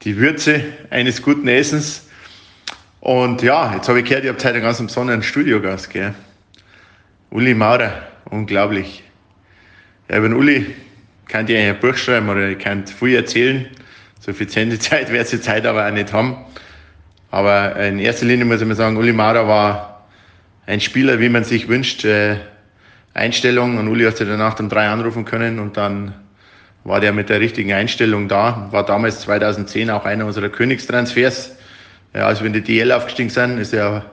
die 0.01 0.17
Würze 0.17 0.65
eines 0.89 1.21
guten 1.21 1.47
Essens. 1.47 2.09
Und 3.01 3.43
ja, 3.43 3.75
jetzt 3.75 3.87
habe 3.87 4.01
ich 4.01 4.07
gehört, 4.07 4.25
ihr 4.25 4.31
habt 4.31 4.43
heute 4.43 4.55
einen 4.55 4.63
ganz 4.63 4.79
besonderen 4.79 5.23
Studiogast, 5.23 5.91
gell? 5.91 6.15
Uli 7.29 7.53
Maurer, 7.53 7.93
unglaublich. 8.31 9.03
Ja, 10.09 10.17
über 10.17 10.29
den 10.29 10.39
Uli 10.39 10.75
könnt 11.29 11.51
ihr 11.51 11.59
ein 11.59 11.79
Buch 11.81 11.99
schreiben 11.99 12.31
oder 12.31 12.49
ihr 12.49 12.57
könnt 12.57 12.89
viel 12.89 13.15
erzählen. 13.15 13.67
Suffiziente 14.21 14.79
Zeit 14.79 15.13
wird 15.13 15.27
sie 15.27 15.43
Zeit 15.43 15.67
aber 15.67 15.87
auch 15.87 15.93
nicht 15.93 16.15
haben. 16.15 16.39
Aber 17.31 17.77
in 17.77 17.99
erster 17.99 18.25
Linie 18.25 18.47
muss 18.47 18.63
ich 18.63 18.67
mal 18.67 18.75
sagen, 18.75 18.97
Uli 18.97 19.13
Maurer 19.13 19.47
war 19.47 19.94
ein 20.67 20.81
Spieler, 20.81 21.21
wie 21.21 21.29
man 21.29 21.45
sich 21.45 21.69
wünscht. 21.69 22.05
Äh, 22.05 22.37
Einstellung 23.13 23.79
und 23.79 23.89
Uli 23.89 24.05
hast 24.05 24.21
du 24.21 24.25
danach 24.25 24.55
dann 24.55 24.69
drei 24.69 24.89
anrufen 24.89 25.25
können 25.25 25.61
und 25.61 25.77
dann 25.77 26.15
war 26.83 27.01
der 27.01 27.13
mit 27.13 27.29
der 27.29 27.41
richtigen 27.41 27.73
Einstellung 27.73 28.29
da. 28.29 28.69
War 28.73 28.85
damals 28.85 29.21
2010 29.21 29.89
auch 29.91 30.05
einer 30.05 30.27
unserer 30.27 30.49
Königstransfers 30.49 31.53
ja, 32.15 32.29
als 32.29 32.39
wir 32.41 32.47
in 32.47 32.53
die 32.53 32.61
DL 32.61 32.93
aufgestiegen 32.93 33.29
sind, 33.29 33.59
ist 33.59 33.75
er 33.75 34.05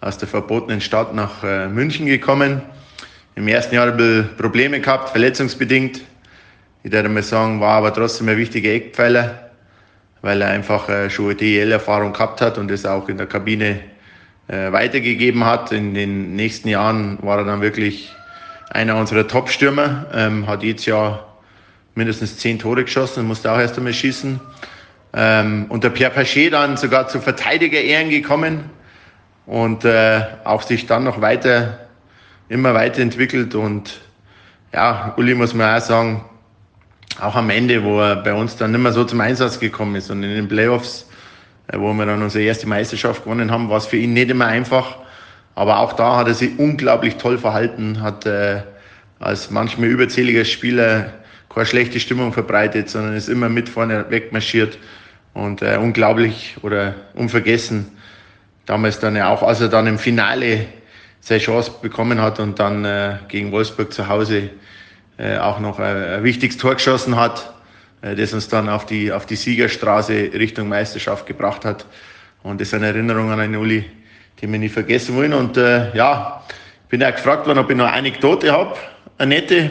aus 0.00 0.18
der 0.18 0.26
verbotenen 0.26 0.80
Stadt 0.80 1.14
nach 1.14 1.44
äh, 1.44 1.68
München 1.68 2.04
gekommen. 2.04 2.62
Im 3.36 3.46
ersten 3.46 3.76
Jahr 3.76 3.86
ein 3.86 3.96
bisschen 3.96 4.36
Probleme 4.36 4.80
gehabt, 4.80 5.10
verletzungsbedingt. 5.10 6.00
Ich 6.82 6.90
würde 6.90 7.08
mal 7.08 7.22
sagen, 7.22 7.60
war 7.60 7.76
aber 7.76 7.94
trotzdem 7.94 8.28
ein 8.28 8.36
wichtiger 8.36 8.70
Eckpfeiler, 8.70 9.50
weil 10.20 10.42
er 10.42 10.48
einfach 10.48 10.88
äh, 10.88 11.08
schon 11.08 11.36
DL-Erfahrung 11.36 12.12
gehabt 12.12 12.40
hat 12.40 12.58
und 12.58 12.72
es 12.72 12.84
auch 12.84 13.08
in 13.08 13.18
der 13.18 13.26
Kabine 13.26 13.78
äh, 14.48 14.72
weitergegeben 14.72 15.44
hat. 15.44 15.72
In 15.72 15.94
den 15.94 16.36
nächsten 16.36 16.68
Jahren 16.68 17.18
war 17.22 17.38
er 17.38 17.44
dann 17.44 17.60
wirklich 17.60 18.14
einer 18.70 18.96
unserer 18.96 19.26
Top-Stürmer, 19.26 20.06
ähm, 20.12 20.46
hat 20.46 20.62
jedes 20.62 20.86
Jahr 20.86 21.34
mindestens 21.94 22.38
zehn 22.38 22.58
Tore 22.58 22.84
geschossen 22.84 23.20
und 23.20 23.26
musste 23.26 23.50
auch 23.52 23.58
erst 23.58 23.78
einmal 23.78 23.94
schießen. 23.94 24.40
Ähm, 25.12 25.66
und 25.68 25.84
der 25.84 25.90
Pierre 25.90 26.12
Pachet 26.12 26.52
dann 26.52 26.76
sogar 26.76 27.08
zu 27.08 27.20
Verteidiger-Ehren 27.20 28.10
gekommen 28.10 28.70
und 29.46 29.84
äh, 29.84 30.22
auch 30.44 30.62
sich 30.62 30.86
dann 30.86 31.04
noch 31.04 31.20
weiter, 31.20 31.78
immer 32.48 32.74
weiterentwickelt. 32.74 33.54
Und 33.54 34.00
ja, 34.72 35.14
Uli 35.16 35.34
muss 35.34 35.54
man 35.54 35.76
auch 35.76 35.84
sagen, 35.84 36.24
auch 37.20 37.36
am 37.36 37.50
Ende, 37.50 37.84
wo 37.84 38.00
er 38.00 38.16
bei 38.16 38.34
uns 38.34 38.56
dann 38.56 38.72
nicht 38.72 38.80
mehr 38.80 38.92
so 38.92 39.04
zum 39.04 39.20
Einsatz 39.20 39.60
gekommen 39.60 39.94
ist 39.94 40.10
und 40.10 40.22
in 40.22 40.30
den 40.30 40.48
Playoffs, 40.48 41.08
wo 41.72 41.92
wir 41.92 42.06
dann 42.06 42.22
unsere 42.22 42.44
erste 42.44 42.68
Meisterschaft 42.68 43.24
gewonnen 43.24 43.50
haben, 43.50 43.70
war 43.70 43.78
es 43.78 43.86
für 43.86 43.96
ihn 43.96 44.12
nicht 44.12 44.30
immer 44.30 44.46
einfach. 44.46 44.96
Aber 45.54 45.78
auch 45.78 45.92
da 45.92 46.16
hat 46.16 46.26
er 46.26 46.34
sich 46.34 46.58
unglaublich 46.58 47.16
toll 47.16 47.38
verhalten, 47.38 48.02
hat 48.02 48.26
äh, 48.26 48.62
als 49.20 49.50
manchmal 49.50 49.88
überzähliger 49.88 50.44
Spieler 50.44 51.12
keine 51.48 51.66
schlechte 51.66 52.00
Stimmung 52.00 52.32
verbreitet, 52.32 52.90
sondern 52.90 53.14
ist 53.14 53.28
immer 53.28 53.48
mit 53.48 53.68
vorne 53.68 54.06
wegmarschiert 54.10 54.78
und 55.32 55.62
äh, 55.62 55.78
unglaublich 55.80 56.56
oder 56.62 56.94
unvergessen. 57.14 57.86
Damals 58.66 58.98
dann 58.98 59.14
ja 59.14 59.28
auch, 59.28 59.42
als 59.42 59.60
er 59.60 59.68
dann 59.68 59.86
im 59.86 59.98
Finale 59.98 60.66
seine 61.20 61.40
Chance 61.40 61.72
bekommen 61.80 62.20
hat 62.20 62.40
und 62.40 62.58
dann 62.58 62.84
äh, 62.84 63.16
gegen 63.28 63.52
Wolfsburg 63.52 63.92
zu 63.92 64.08
Hause 64.08 64.50
äh, 65.16 65.38
auch 65.38 65.60
noch 65.60 65.78
ein, 65.78 65.96
ein 65.96 66.24
wichtiges 66.24 66.56
Tor 66.56 66.74
geschossen 66.74 67.16
hat, 67.16 67.40
äh, 67.40 67.53
das 68.04 68.34
uns 68.34 68.48
dann 68.48 68.68
auf 68.68 68.84
die, 68.84 69.10
auf 69.10 69.24
die 69.24 69.36
Siegerstraße 69.36 70.30
Richtung 70.34 70.68
Meisterschaft 70.68 71.26
gebracht 71.26 71.64
hat. 71.64 71.86
Und 72.42 72.60
das 72.60 72.70
sind 72.70 72.82
Erinnerungen 72.82 73.32
an 73.32 73.40
einen 73.40 73.56
Uli, 73.56 73.84
die 74.40 74.46
wir 74.46 74.58
nie 74.58 74.68
vergessen 74.68 75.16
wollen. 75.16 75.32
Und 75.32 75.56
äh, 75.56 75.96
ja, 75.96 76.44
bin 76.90 77.02
auch 77.02 77.12
gefragt 77.12 77.46
worden, 77.46 77.60
ob 77.60 77.70
ich 77.70 77.76
noch 77.76 77.86
eine 77.86 77.96
Anekdote 77.96 78.52
habe, 78.52 78.76
eine 79.16 79.36
nette. 79.36 79.70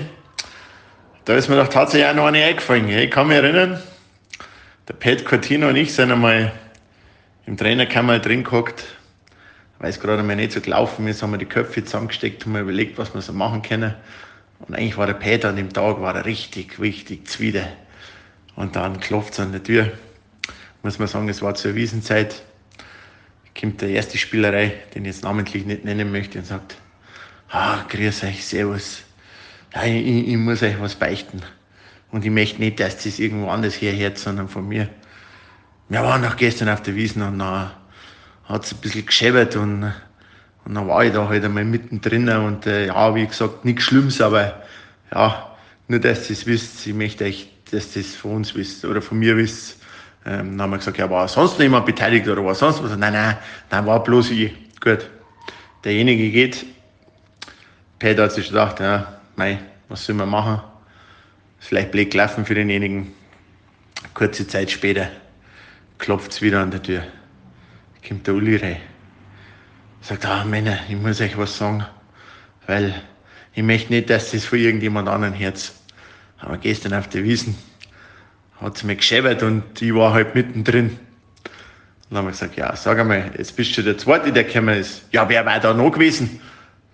Da 1.25 1.35
ist 1.35 1.47
mir 1.47 1.57
doch 1.57 1.67
tatsächlich 1.67 2.09
auch 2.09 2.15
noch 2.15 2.25
eine 2.25 2.43
eingefallen. 2.43 2.89
Ich 2.89 3.11
kann 3.11 3.27
mich 3.27 3.37
erinnern, 3.37 3.79
der 4.87 4.93
Pat 4.93 5.23
Cortino 5.23 5.69
und 5.69 5.75
ich 5.75 5.93
sind 5.93 6.11
einmal 6.11 6.51
im 7.45 7.55
Trainerkammer 7.55 8.19
drin 8.19 8.43
gehockt. 8.43 8.83
Weiß 9.79 9.99
gerade 9.99 10.19
einmal 10.19 10.37
nicht 10.37 10.53
so 10.53 10.61
gelaufen 10.61 11.07
ist, 11.07 11.21
haben 11.21 11.31
wir 11.31 11.37
die 11.37 11.45
Köpfe 11.45 11.83
zusammengesteckt, 11.83 12.45
haben 12.45 12.53
wir 12.53 12.61
überlegt, 12.61 12.97
was 12.97 13.13
wir 13.13 13.21
so 13.21 13.33
machen 13.33 13.61
können. 13.61 13.93
Und 14.59 14.75
eigentlich 14.75 14.97
war 14.97 15.07
der 15.07 15.13
Peter 15.13 15.49
an 15.49 15.57
dem 15.57 15.71
Tag 15.71 16.01
war 16.01 16.15
er 16.15 16.25
richtig, 16.25 16.79
richtig 16.79 17.27
zwider. 17.27 17.67
Und 18.55 18.75
dann 18.75 18.99
klopft 18.99 19.33
es 19.33 19.39
an 19.39 19.51
der 19.51 19.63
Tür. 19.63 19.91
Muss 20.83 20.99
man 20.99 21.07
sagen, 21.07 21.29
es 21.29 21.41
war 21.41 21.55
zur 21.55 21.75
Wiesenzeit. 21.75 22.43
Kommt 23.59 23.81
der 23.81 23.89
erste 23.89 24.17
Spielerei, 24.17 24.73
den 24.93 25.05
ich 25.05 25.15
jetzt 25.15 25.23
namentlich 25.23 25.65
nicht 25.65 25.85
nennen 25.85 26.11
möchte, 26.11 26.39
und 26.39 26.45
sagt, 26.45 26.75
ah, 27.49 27.83
grüß 27.87 28.23
euch, 28.23 28.45
servus. 28.45 29.03
Ja, 29.73 29.83
ich, 29.83 30.27
ich 30.27 30.37
muss 30.37 30.61
euch 30.61 30.79
was 30.79 30.95
beichten. 30.95 31.41
Und 32.11 32.25
ich 32.25 32.31
möchte 32.31 32.59
nicht, 32.59 32.79
dass 32.79 33.03
das 33.03 33.19
irgendwo 33.19 33.49
anders 33.49 33.81
herhört, 33.81 34.17
sondern 34.17 34.47
von 34.47 34.67
mir. 34.67 34.89
Wir 35.89 36.03
waren 36.03 36.21
noch 36.21 36.37
gestern 36.37 36.69
auf 36.69 36.81
der 36.81 36.95
Wiesen 36.95 37.21
und 37.21 37.39
dann 37.39 37.71
hat 38.45 38.65
es 38.65 38.73
ein 38.73 38.79
bisschen 38.79 39.05
gescheppert 39.05 39.55
und, 39.55 39.91
und 40.65 40.73
dann 40.73 40.87
war 40.87 41.03
ich 41.03 41.13
da 41.13 41.27
halt 41.27 41.43
einmal 41.43 41.65
mittendrin 41.65 42.29
und 42.29 42.65
äh, 42.65 42.87
ja, 42.87 43.15
wie 43.15 43.25
gesagt, 43.25 43.65
nichts 43.65 43.83
Schlimmes, 43.83 44.21
aber 44.21 44.63
ja, 45.13 45.55
nur, 45.87 45.99
dass 45.99 46.29
ihr 46.29 46.35
es 46.35 46.45
wisst, 46.45 46.85
ich 46.87 46.93
möchte 46.93 47.25
euch, 47.25 47.51
dass 47.73 47.93
das 47.93 48.15
von 48.15 48.35
uns 48.35 48.55
wisst 48.55 48.85
oder 48.85 49.01
von 49.01 49.19
mir 49.19 49.35
wisst. 49.35 49.79
Ähm, 50.25 50.57
dann 50.57 50.61
haben 50.63 50.71
wir 50.71 50.77
gesagt, 50.77 50.97
ja, 50.97 51.09
war 51.09 51.27
sonst 51.27 51.53
noch 51.53 51.61
jemand 51.61 51.85
beteiligt 51.85 52.27
oder 52.27 52.43
war 52.45 52.55
sonst 52.55 52.81
was? 52.83 52.95
Nein, 52.95 53.13
nein, 53.13 53.37
nein, 53.69 53.85
war 53.85 54.03
bloß 54.03 54.31
ich. 54.31 54.53
Gut. 54.79 55.09
Derjenige 55.83 56.29
geht. 56.31 56.65
Peter 57.99 58.23
hat 58.23 58.31
sich 58.31 58.47
gedacht, 58.47 58.79
ja, 58.79 59.19
mei, 59.35 59.59
was 59.89 60.05
soll 60.05 60.15
man 60.15 60.29
machen? 60.29 60.61
Vielleicht 61.59 61.91
blöd 61.91 62.11
gelaufen 62.11 62.45
für 62.45 62.55
denjenigen. 62.55 63.13
Kurze 64.13 64.47
Zeit 64.47 64.69
später 64.69 65.09
klopft 65.97 66.31
es 66.31 66.41
wieder 66.41 66.61
an 66.61 66.71
der 66.71 66.83
Tür. 66.83 67.03
Kommt 68.07 68.27
der 68.27 68.33
Uli 68.33 68.57
rein. 68.57 68.77
Sagt, 70.01 70.25
ah, 70.25 70.43
Männer, 70.43 70.79
ich 70.89 70.95
muss 70.97 71.21
euch 71.21 71.37
was 71.37 71.57
sagen, 71.57 71.85
weil 72.67 72.93
ich 73.53 73.63
möchte 73.63 73.93
nicht, 73.93 74.09
dass 74.09 74.31
das 74.31 74.43
von 74.43 74.59
irgendjemand 74.59 75.07
anderen 75.07 75.37
hört. 75.37 75.71
Aber 76.45 76.57
gestern 76.57 76.93
auf 76.93 77.07
der 77.07 77.23
Wiesen 77.23 77.55
hat 78.59 78.75
es 78.75 78.83
mir 78.83 78.95
gescheppert 78.95 79.43
und 79.43 79.81
ich 79.81 79.95
war 79.95 80.13
halt 80.13 80.35
mittendrin. 80.35 80.99
Dann 82.09 82.19
haben 82.19 82.25
wir 82.25 82.31
gesagt, 82.31 82.57
ja, 82.57 82.75
sag 82.75 82.99
einmal, 82.99 83.31
jetzt 83.37 83.55
bist 83.55 83.77
du 83.77 83.81
der 83.81 83.97
Zweite, 83.97 84.31
der 84.31 84.43
gekommen 84.43 84.77
ist. 84.77 85.05
Ja, 85.11 85.27
wer 85.27 85.45
war 85.45 85.59
da 85.59 85.73
noch 85.73 85.91
gewesen? 85.91 86.41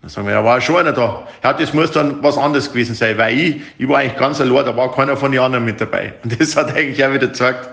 Dann 0.02 0.10
sagen 0.10 0.28
wir, 0.28 0.34
ja, 0.34 0.44
war 0.44 0.62
schon 0.62 0.78
einer 0.78 0.94
da. 0.94 1.28
Ja, 1.44 1.54
das 1.54 1.74
muss 1.74 1.92
dann 1.92 2.22
was 2.24 2.38
anderes 2.38 2.70
gewesen 2.70 2.96
sein, 2.96 3.18
weil 3.18 3.38
ich, 3.38 3.62
ich 3.78 3.88
war 3.88 4.00
eigentlich 4.00 4.18
ganz 4.18 4.40
allein, 4.40 4.66
da 4.66 4.78
war 4.78 4.94
keiner 4.94 5.18
von 5.18 5.32
den 5.32 5.42
anderen 5.42 5.66
mit 5.66 5.82
dabei. 5.82 6.14
Und 6.24 6.40
das 6.40 6.56
hat 6.56 6.74
eigentlich 6.76 7.04
auch 7.04 7.12
wieder 7.12 7.28
gezeigt, 7.28 7.70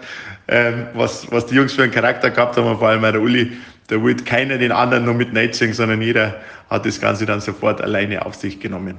ähm, 0.48 0.86
was, 0.94 1.30
was 1.30 1.46
die 1.46 1.56
Jungs 1.56 1.74
für 1.74 1.82
einen 1.82 1.92
Charakter 1.92 2.30
gehabt 2.30 2.56
haben, 2.56 2.78
vor 2.78 2.88
allem 2.88 3.02
der 3.02 3.20
Uli, 3.20 3.52
da 3.88 4.00
wollte 4.00 4.24
keiner 4.24 4.58
den 4.58 4.72
anderen 4.72 5.04
nur 5.04 5.14
mit 5.14 5.36
reinziehen, 5.36 5.74
sondern 5.74 6.00
jeder 6.00 6.40
hat 6.70 6.86
das 6.86 7.00
Ganze 7.00 7.26
dann 7.26 7.40
sofort 7.40 7.80
alleine 7.80 8.24
auf 8.24 8.34
sich 8.34 8.58
genommen. 8.58 8.96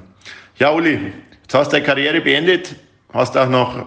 Ja, 0.56 0.70
Uli, 0.70 1.12
jetzt 1.48 1.54
hast 1.54 1.68
du 1.68 1.76
deine 1.76 1.86
Karriere 1.86 2.20
beendet, 2.20 2.76
hast 3.10 3.34
auch 3.34 3.48
noch 3.48 3.86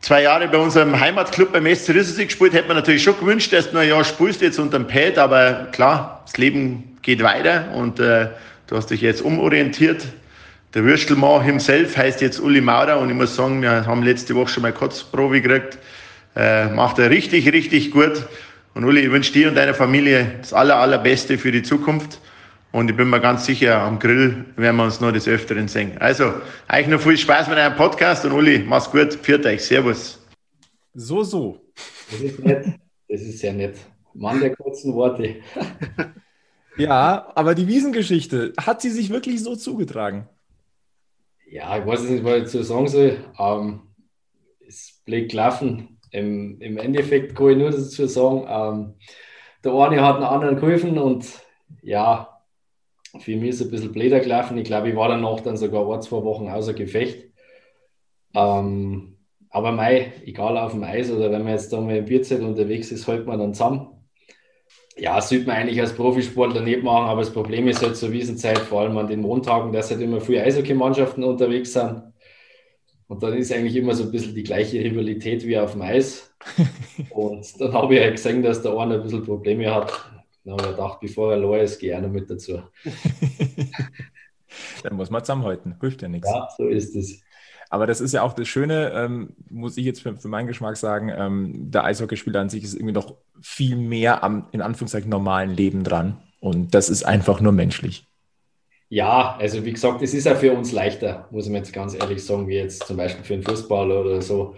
zwei 0.00 0.22
Jahre 0.22 0.46
bei 0.46 0.58
unserem 0.58 0.98
Heimatclub 0.98 1.52
beim 1.52 1.66
SC 1.66 1.88
Risselsig 1.88 2.28
gespielt. 2.28 2.52
Hätte 2.52 2.68
man 2.68 2.76
natürlich 2.76 3.02
schon 3.02 3.18
gewünscht, 3.18 3.52
dass 3.52 3.68
du 3.68 3.74
noch 3.74 3.80
ein 3.80 3.88
Jahr 3.88 4.04
spielst 4.04 4.40
jetzt 4.40 4.60
unter 4.60 4.78
dem 4.78 4.86
Pad, 4.86 5.18
aber 5.18 5.66
klar, 5.72 6.22
das 6.24 6.36
Leben 6.36 6.96
geht 7.02 7.20
weiter 7.24 7.72
und 7.74 7.98
äh, 7.98 8.28
du 8.68 8.76
hast 8.76 8.90
dich 8.90 9.00
jetzt 9.00 9.22
umorientiert. 9.22 10.06
Der 10.74 10.84
Würstelmann 10.84 11.42
himself 11.42 11.96
heißt 11.96 12.20
jetzt 12.20 12.38
Uli 12.38 12.60
Maurer 12.60 13.00
und 13.00 13.10
ich 13.10 13.16
muss 13.16 13.34
sagen, 13.34 13.60
wir 13.60 13.84
haben 13.84 14.04
letzte 14.04 14.36
Woche 14.36 14.50
schon 14.50 14.62
mal 14.62 14.72
Kotzprobe 14.72 15.40
gekriegt. 15.40 15.78
Äh, 16.36 16.68
macht 16.68 17.00
er 17.00 17.10
richtig, 17.10 17.52
richtig 17.52 17.90
gut. 17.90 18.24
Und 18.74 18.84
Uli, 18.84 19.00
ich 19.00 19.10
wünsche 19.10 19.32
dir 19.32 19.48
und 19.48 19.56
deiner 19.56 19.74
Familie 19.74 20.30
das 20.40 20.52
aller, 20.52 20.76
allerbeste 20.76 21.38
für 21.38 21.50
die 21.50 21.64
Zukunft. 21.64 22.20
Und 22.72 22.88
ich 22.88 22.96
bin 22.96 23.10
mir 23.10 23.20
ganz 23.20 23.46
sicher, 23.46 23.80
am 23.80 23.98
Grill 23.98 24.44
werden 24.56 24.76
wir 24.76 24.84
uns 24.84 25.00
noch 25.00 25.10
des 25.10 25.26
Öfteren 25.26 25.66
sehen. 25.66 25.98
Also, 25.98 26.34
euch 26.72 26.86
noch 26.86 27.00
viel 27.00 27.16
Spaß 27.16 27.48
mit 27.48 27.58
eurem 27.58 27.74
Podcast 27.74 28.24
und 28.24 28.32
Uli, 28.32 28.60
mach's 28.60 28.90
gut, 28.90 29.14
pfiat 29.14 29.44
euch, 29.44 29.64
servus. 29.64 30.24
So, 30.94 31.24
so. 31.24 31.60
Das 32.10 32.20
ist 32.20 32.38
nett. 32.38 32.66
Das 33.08 33.20
ist 33.22 33.40
sehr 33.40 33.52
nett. 33.52 33.76
Mann 34.14 34.40
der 34.40 34.54
kurzen 34.54 34.94
Worte. 34.94 35.36
ja, 36.76 37.32
aber 37.34 37.56
die 37.56 37.66
Wiesengeschichte, 37.66 38.52
hat 38.56 38.80
sie 38.80 38.90
sich 38.90 39.10
wirklich 39.10 39.42
so 39.42 39.56
zugetragen? 39.56 40.28
Ja, 41.50 41.76
ich 41.76 41.86
weiß 41.86 42.02
nicht, 42.04 42.22
was 42.22 42.36
ich 42.36 42.42
dazu 42.44 42.62
sagen 42.62 42.86
soll. 42.86 43.24
Ähm, 43.36 43.80
es 44.66 45.00
blöd 45.04 45.28
gelaufen. 45.28 45.98
Im, 46.12 46.60
Im 46.60 46.78
Endeffekt 46.78 47.34
kann 47.34 47.50
ich 47.50 47.56
nur 47.56 47.70
dazu 47.72 48.06
sagen, 48.06 48.46
ähm, 48.48 48.94
der 49.64 49.72
eine 49.72 50.04
hat 50.04 50.18
den 50.18 50.24
anderen 50.24 50.56
geholfen 50.56 50.98
und 50.98 51.26
ja, 51.82 52.39
für 53.18 53.36
mich 53.36 53.50
ist 53.50 53.60
es 53.60 53.66
ein 53.66 53.70
bisschen 53.70 53.92
blöder 53.92 54.20
gelaufen. 54.20 54.56
Ich 54.58 54.64
glaube, 54.64 54.90
ich 54.90 54.96
war 54.96 55.08
danach 55.08 55.40
dann 55.40 55.56
sogar 55.56 55.92
ein, 55.92 56.02
zwei 56.02 56.22
Wochen 56.22 56.48
außer 56.48 56.74
Gefecht. 56.74 57.30
Ähm, 58.34 59.16
aber 59.50 59.72
mei, 59.72 60.12
egal 60.24 60.56
auf 60.56 60.72
dem 60.72 60.84
Eis 60.84 61.10
oder 61.10 61.32
wenn 61.32 61.42
man 61.42 61.52
jetzt 61.52 61.72
da 61.72 61.80
mal 61.80 61.96
im 61.96 62.04
Bierzelt 62.04 62.42
unterwegs 62.42 62.92
ist, 62.92 63.08
hält 63.08 63.26
man 63.26 63.40
dann 63.40 63.54
zusammen. 63.54 63.88
Ja, 64.96 65.20
sollte 65.20 65.46
man 65.46 65.56
eigentlich 65.56 65.80
als 65.80 65.94
Profisportler 65.94 66.60
nicht 66.60 66.82
machen, 66.82 67.08
aber 67.08 67.20
das 67.20 67.32
Problem 67.32 67.66
ist 67.66 67.82
halt 67.82 67.96
zur 67.96 68.12
Wiesenzeit, 68.12 68.58
vor 68.58 68.82
allem 68.82 68.96
an 68.98 69.08
den 69.08 69.20
Montagen, 69.22 69.72
dass 69.72 69.90
halt 69.90 70.00
immer 70.00 70.20
viele 70.20 70.42
Eishockey-Mannschaften 70.42 71.24
unterwegs 71.24 71.72
sind. 71.72 72.02
Und 73.08 73.22
dann 73.24 73.34
ist 73.36 73.52
eigentlich 73.52 73.74
immer 73.74 73.94
so 73.94 74.04
ein 74.04 74.12
bisschen 74.12 74.36
die 74.36 74.44
gleiche 74.44 74.78
Rivalität 74.78 75.44
wie 75.44 75.58
auf 75.58 75.72
dem 75.72 75.82
Eis. 75.82 76.32
Und 77.10 77.60
dann 77.60 77.72
habe 77.72 77.94
ich 77.94 78.00
halt 78.00 78.16
gesehen, 78.16 78.42
dass 78.42 78.62
der 78.62 78.76
eine 78.78 78.94
ein 78.94 79.02
bisschen 79.02 79.24
Probleme 79.24 79.74
hat. 79.74 80.09
Dann 80.44 80.54
habe 80.54 80.62
ich 80.64 80.70
gedacht, 80.70 81.00
bevor 81.00 81.32
er 81.32 81.42
allein 81.42 81.64
ist, 81.64 81.78
gehe 81.78 81.94
ich 81.94 82.00
noch 82.00 82.10
mit 82.10 82.30
dazu. 82.30 82.62
dann 84.82 84.96
muss 84.96 85.10
man 85.10 85.22
zusammenhalten, 85.22 85.76
hilft 85.80 86.02
ja 86.02 86.08
nichts. 86.08 86.28
Ja, 86.28 86.48
so 86.56 86.66
ist 86.66 86.96
es. 86.96 87.20
Aber 87.72 87.86
das 87.86 88.00
ist 88.00 88.12
ja 88.12 88.22
auch 88.22 88.32
das 88.32 88.48
Schöne, 88.48 88.92
ähm, 88.94 89.34
muss 89.48 89.76
ich 89.76 89.84
jetzt 89.84 90.02
für, 90.02 90.16
für, 90.16 90.26
meinen 90.26 90.48
Geschmack 90.48 90.76
sagen, 90.76 91.08
ähm, 91.08 91.70
der 91.70 91.84
Eishockeyspieler 91.84 92.40
an 92.40 92.48
sich 92.48 92.64
ist 92.64 92.74
irgendwie 92.74 92.92
noch 92.92 93.14
viel 93.40 93.76
mehr 93.76 94.24
am, 94.24 94.48
in 94.50 94.60
Anführungszeichen, 94.60 95.08
normalen 95.08 95.50
Leben 95.50 95.84
dran. 95.84 96.20
Und 96.40 96.74
das 96.74 96.88
ist 96.88 97.04
einfach 97.04 97.40
nur 97.40 97.52
menschlich. 97.52 98.08
Ja, 98.88 99.36
also 99.38 99.64
wie 99.64 99.72
gesagt, 99.72 100.02
es 100.02 100.14
ist 100.14 100.24
ja 100.24 100.34
für 100.34 100.52
uns 100.52 100.72
leichter, 100.72 101.28
muss 101.30 101.46
man 101.46 101.56
jetzt 101.56 101.72
ganz 101.72 101.94
ehrlich 101.94 102.24
sagen, 102.24 102.48
wie 102.48 102.56
jetzt 102.56 102.84
zum 102.88 102.96
Beispiel 102.96 103.24
für 103.24 103.34
einen 103.34 103.44
Fußballer 103.44 104.00
oder 104.00 104.20
so. 104.20 104.56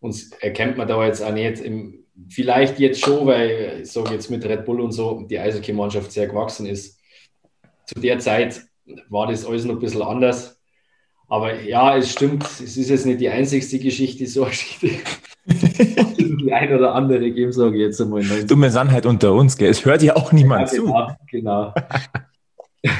Uns 0.00 0.32
erkennt 0.40 0.78
man 0.78 0.88
da 0.88 1.04
jetzt 1.04 1.22
auch 1.22 1.34
nicht 1.34 1.60
im, 1.60 2.06
vielleicht 2.28 2.78
jetzt 2.78 3.00
schon, 3.00 3.26
weil 3.26 3.84
sage 3.84 4.14
jetzt 4.14 4.30
mit 4.30 4.44
Red 4.44 4.64
Bull 4.64 4.80
und 4.80 4.92
so, 4.92 5.26
die 5.28 5.38
Eishockey-Mannschaft 5.38 6.12
sehr 6.12 6.26
gewachsen 6.26 6.66
ist. 6.66 6.98
Zu 7.86 8.00
der 8.00 8.18
Zeit 8.18 8.62
war 9.08 9.26
das 9.26 9.44
alles 9.44 9.64
noch 9.64 9.74
ein 9.74 9.80
bisschen 9.80 10.02
anders. 10.02 10.60
Aber 11.28 11.60
ja, 11.60 11.96
es 11.96 12.10
stimmt, 12.10 12.42
es 12.44 12.76
ist 12.76 12.88
jetzt 12.88 13.06
nicht 13.06 13.20
die 13.20 13.28
einzigste 13.28 13.78
Geschichte, 13.78 14.26
so 14.26 14.44
Geschichte. 14.46 14.90
die 15.46 16.52
ein 16.52 16.74
oder 16.74 16.94
andere 16.94 17.30
geben, 17.30 17.52
sage 17.52 17.76
ich 17.76 17.82
jetzt 17.82 18.00
einmal. 18.00 18.22
Dumme 18.46 18.70
Sandheit 18.70 19.06
unter 19.06 19.32
uns, 19.32 19.56
gell? 19.56 19.70
Es 19.70 19.84
hört 19.84 20.02
ja 20.02 20.16
auch 20.16 20.32
niemand 20.32 20.72
ja, 20.72 20.78
genau, 20.78 21.08
zu. 21.08 21.14
Genau. 21.30 21.74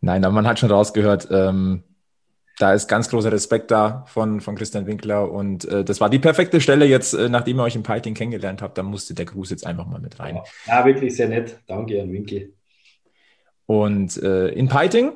Nein, 0.00 0.24
aber 0.24 0.32
man 0.32 0.46
hat 0.46 0.58
schon 0.58 0.70
rausgehört, 0.70 1.28
ähm, 1.30 1.82
da 2.60 2.74
ist 2.74 2.88
ganz 2.88 3.08
großer 3.08 3.32
Respekt 3.32 3.70
da 3.70 4.04
von, 4.06 4.40
von 4.42 4.54
Christian 4.54 4.86
Winkler 4.86 5.30
und 5.30 5.64
äh, 5.64 5.82
das 5.82 6.00
war 6.00 6.10
die 6.10 6.18
perfekte 6.18 6.60
Stelle 6.60 6.84
jetzt, 6.84 7.14
äh, 7.14 7.30
nachdem 7.30 7.58
ihr 7.58 7.62
euch 7.62 7.74
im 7.74 7.82
Piting 7.82 8.14
kennengelernt 8.14 8.60
habt, 8.60 8.76
da 8.76 8.82
musste 8.82 9.14
der 9.14 9.24
Gruß 9.24 9.48
jetzt 9.50 9.66
einfach 9.66 9.86
mal 9.86 10.00
mit 10.00 10.20
rein. 10.20 10.40
Ja, 10.66 10.84
wirklich 10.84 11.16
sehr 11.16 11.28
nett. 11.28 11.58
Danke 11.66 12.00
an 12.02 12.12
Winkel. 12.12 12.52
Und 13.64 14.22
äh, 14.22 14.48
in 14.48 14.68
Piting 14.68 15.12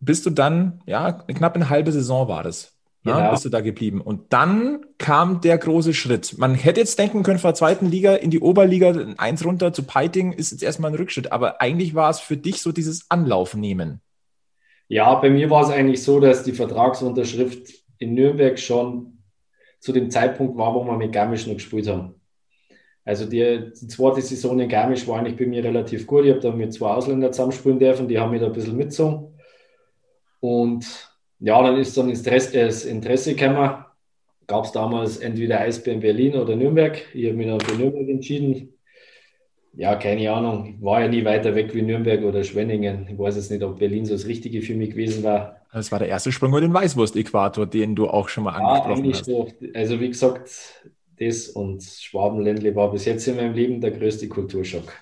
bist 0.00 0.26
du 0.26 0.30
dann, 0.30 0.80
ja, 0.86 1.12
knapp 1.12 1.54
eine 1.54 1.70
halbe 1.70 1.92
Saison 1.92 2.26
war 2.26 2.42
das. 2.42 2.72
Ne, 3.04 3.12
genau. 3.12 3.24
Ja, 3.24 3.30
bist 3.30 3.44
du 3.44 3.48
da 3.48 3.60
geblieben. 3.60 4.00
Und 4.00 4.32
dann 4.32 4.84
kam 4.98 5.40
der 5.40 5.56
große 5.56 5.94
Schritt. 5.94 6.36
Man 6.36 6.54
hätte 6.54 6.80
jetzt 6.80 6.98
denken 6.98 7.22
können, 7.22 7.38
von 7.38 7.50
der 7.50 7.54
zweiten 7.54 7.86
Liga 7.86 8.14
in 8.14 8.30
die 8.30 8.40
Oberliga, 8.40 8.92
eins 9.18 9.44
runter 9.44 9.72
zu 9.72 9.84
Piting 9.84 10.32
ist 10.32 10.50
jetzt 10.50 10.64
erstmal 10.64 10.90
ein 10.90 10.96
Rückschritt. 10.96 11.30
Aber 11.30 11.60
eigentlich 11.60 11.94
war 11.94 12.10
es 12.10 12.18
für 12.18 12.36
dich 12.36 12.60
so 12.60 12.72
dieses 12.72 13.06
Anlaufnehmen. 13.08 14.00
Ja, 14.88 15.14
bei 15.16 15.28
mir 15.28 15.50
war 15.50 15.62
es 15.62 15.70
eigentlich 15.70 16.02
so, 16.02 16.18
dass 16.18 16.44
die 16.44 16.52
Vertragsunterschrift 16.52 17.84
in 17.98 18.14
Nürnberg 18.14 18.58
schon 18.58 19.18
zu 19.80 19.92
dem 19.92 20.10
Zeitpunkt 20.10 20.56
war, 20.56 20.74
wo 20.74 20.84
wir 20.84 20.96
mit 20.96 21.12
Garmisch 21.12 21.46
noch 21.46 21.54
gespielt 21.54 21.86
haben. 21.88 22.14
Also 23.04 23.26
die, 23.26 23.70
die 23.80 23.86
zweite 23.86 24.22
Saison 24.22 24.58
in 24.58 24.68
Garmisch 24.68 25.06
war 25.06 25.18
eigentlich 25.18 25.36
bei 25.36 25.46
mir 25.46 25.62
relativ 25.62 26.06
gut. 26.06 26.24
Ich 26.24 26.30
habe 26.30 26.40
da 26.40 26.50
mit 26.50 26.72
zwei 26.72 26.90
Ausländern 26.90 27.32
zusammenspielen 27.32 27.78
dürfen, 27.78 28.08
die 28.08 28.18
haben 28.18 28.30
mich 28.30 28.40
da 28.40 28.46
ein 28.46 28.52
bisschen 28.52 28.76
mitgezogen. 28.76 29.38
Und 30.40 30.86
ja, 31.40 31.62
dann 31.62 31.78
ist 31.78 31.96
dann 31.96 32.08
das 32.08 32.84
Interesse 32.84 33.34
gekommen. 33.34 33.84
Gab 34.46 34.64
es 34.64 34.72
damals 34.72 35.18
entweder 35.18 35.60
Eisbären 35.60 36.00
Berlin 36.00 36.36
oder 36.36 36.56
Nürnberg. 36.56 37.02
Ich 37.14 37.26
habe 37.26 37.36
mich 37.36 37.46
dann 37.46 37.60
für 37.60 37.76
Nürnberg 37.76 38.08
entschieden 38.08 38.77
ja, 39.78 39.94
keine 39.94 40.32
Ahnung, 40.32 40.76
war 40.80 41.02
ja 41.02 41.08
nie 41.08 41.24
weiter 41.24 41.54
weg 41.54 41.72
wie 41.72 41.82
Nürnberg 41.82 42.24
oder 42.24 42.42
Schwenningen. 42.42 43.06
Ich 43.08 43.16
weiß 43.16 43.36
jetzt 43.36 43.52
nicht, 43.52 43.62
ob 43.62 43.78
Berlin 43.78 44.04
so 44.04 44.12
das 44.12 44.26
Richtige 44.26 44.60
für 44.60 44.74
mich 44.74 44.90
gewesen 44.90 45.22
war. 45.22 45.60
Das 45.72 45.92
war 45.92 46.00
der 46.00 46.08
erste 46.08 46.32
Sprung 46.32 46.50
über 46.50 46.60
den 46.60 46.74
Weißwurst-Äquator, 46.74 47.64
den 47.64 47.94
du 47.94 48.08
auch 48.08 48.28
schon 48.28 48.42
mal 48.42 48.58
ja, 48.58 48.66
angesprochen 48.66 49.12
hast. 49.12 49.24
So. 49.26 49.46
Also 49.74 50.00
wie 50.00 50.08
gesagt, 50.08 50.50
das 51.20 51.46
und 51.46 51.84
Schwabenländle 51.84 52.74
war 52.74 52.90
bis 52.90 53.04
jetzt 53.04 53.28
in 53.28 53.36
meinem 53.36 53.54
Leben 53.54 53.80
der 53.80 53.92
größte 53.92 54.26
Kulturschock. 54.26 54.92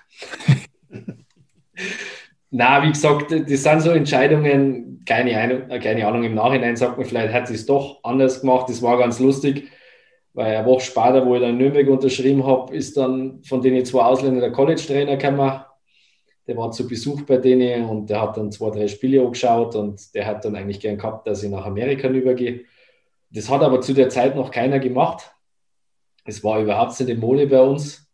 Na, 2.51 2.83
wie 2.83 2.89
gesagt, 2.89 3.31
das 3.31 3.63
sind 3.63 3.81
so 3.81 3.89
Entscheidungen, 3.89 5.01
keine 5.07 5.41
Ahnung, 5.41 5.69
keine 5.81 6.05
Ahnung 6.05 6.23
im 6.23 6.35
Nachhinein 6.35 6.75
sagt 6.75 6.97
man, 6.99 7.07
vielleicht 7.07 7.33
hat 7.33 7.47
sie 7.47 7.55
es 7.55 7.65
doch 7.65 8.03
anders 8.03 8.41
gemacht, 8.41 8.69
das 8.69 8.83
war 8.83 8.99
ganz 8.99 9.19
lustig 9.19 9.71
weil 10.37 10.55
eine 10.55 10.67
Woche 10.67 10.81
später, 10.81 11.25
wo 11.25 11.33
ich 11.33 11.41
dann 11.41 11.49
in 11.49 11.57
Nürnberg 11.57 11.87
unterschrieben 11.87 12.45
habe, 12.45 12.75
ist 12.75 12.95
dann 12.95 13.41
von 13.41 13.59
denen 13.59 13.83
zwei 13.85 14.03
Ausländer 14.03 14.39
der 14.39 14.51
College-Trainer 14.51 15.17
gekommen. 15.17 15.61
Der 16.45 16.55
war 16.55 16.71
zu 16.71 16.87
Besuch 16.87 17.23
bei 17.23 17.37
denen 17.37 17.89
und 17.89 18.07
der 18.11 18.21
hat 18.21 18.37
dann 18.37 18.51
zwei, 18.51 18.69
drei 18.69 18.87
Spiele 18.87 19.25
angeschaut 19.25 19.73
und 19.73 20.13
der 20.13 20.27
hat 20.27 20.45
dann 20.45 20.55
eigentlich 20.55 20.79
gern 20.79 20.99
gehabt, 20.99 21.27
dass 21.27 21.41
ich 21.41 21.49
nach 21.49 21.65
Amerika 21.65 22.07
übergehe. 22.07 22.65
Das 23.31 23.49
hat 23.49 23.63
aber 23.63 23.81
zu 23.81 23.95
der 23.95 24.09
Zeit 24.09 24.35
noch 24.35 24.51
keiner 24.51 24.77
gemacht. 24.77 25.31
Es 26.23 26.43
war 26.43 26.61
überhaupt 26.61 26.99
nicht 26.99 27.09
im 27.09 27.19
Mole 27.19 27.47
bei 27.47 27.61
uns. 27.61 28.07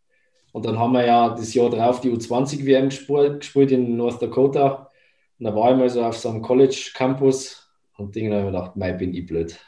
Und 0.53 0.65
dann 0.65 0.79
haben 0.79 0.93
wir 0.93 1.05
ja 1.05 1.27
das 1.27 1.53
Jahr 1.53 1.69
drauf 1.69 1.99
die 1.99 2.09
U20-WM 2.09 2.87
gespielt 2.87 3.71
in 3.73 3.97
North 3.97 4.21
Dakota. 4.21 4.89
Und 5.39 5.45
da 5.45 5.53
war 5.53 5.71
ich 5.73 5.77
mal 5.77 5.89
so 5.89 6.01
auf 6.01 6.17
so 6.17 6.29
einem 6.29 6.41
College-Campus 6.41 7.69
und 7.97 8.15
Ding, 8.15 8.29
da 8.29 8.37
habe 8.37 8.47
ich 8.47 8.53
gedacht, 8.53 8.77
mei, 8.77 8.93
bin 8.93 9.13
ich 9.13 9.25
blöd. 9.25 9.59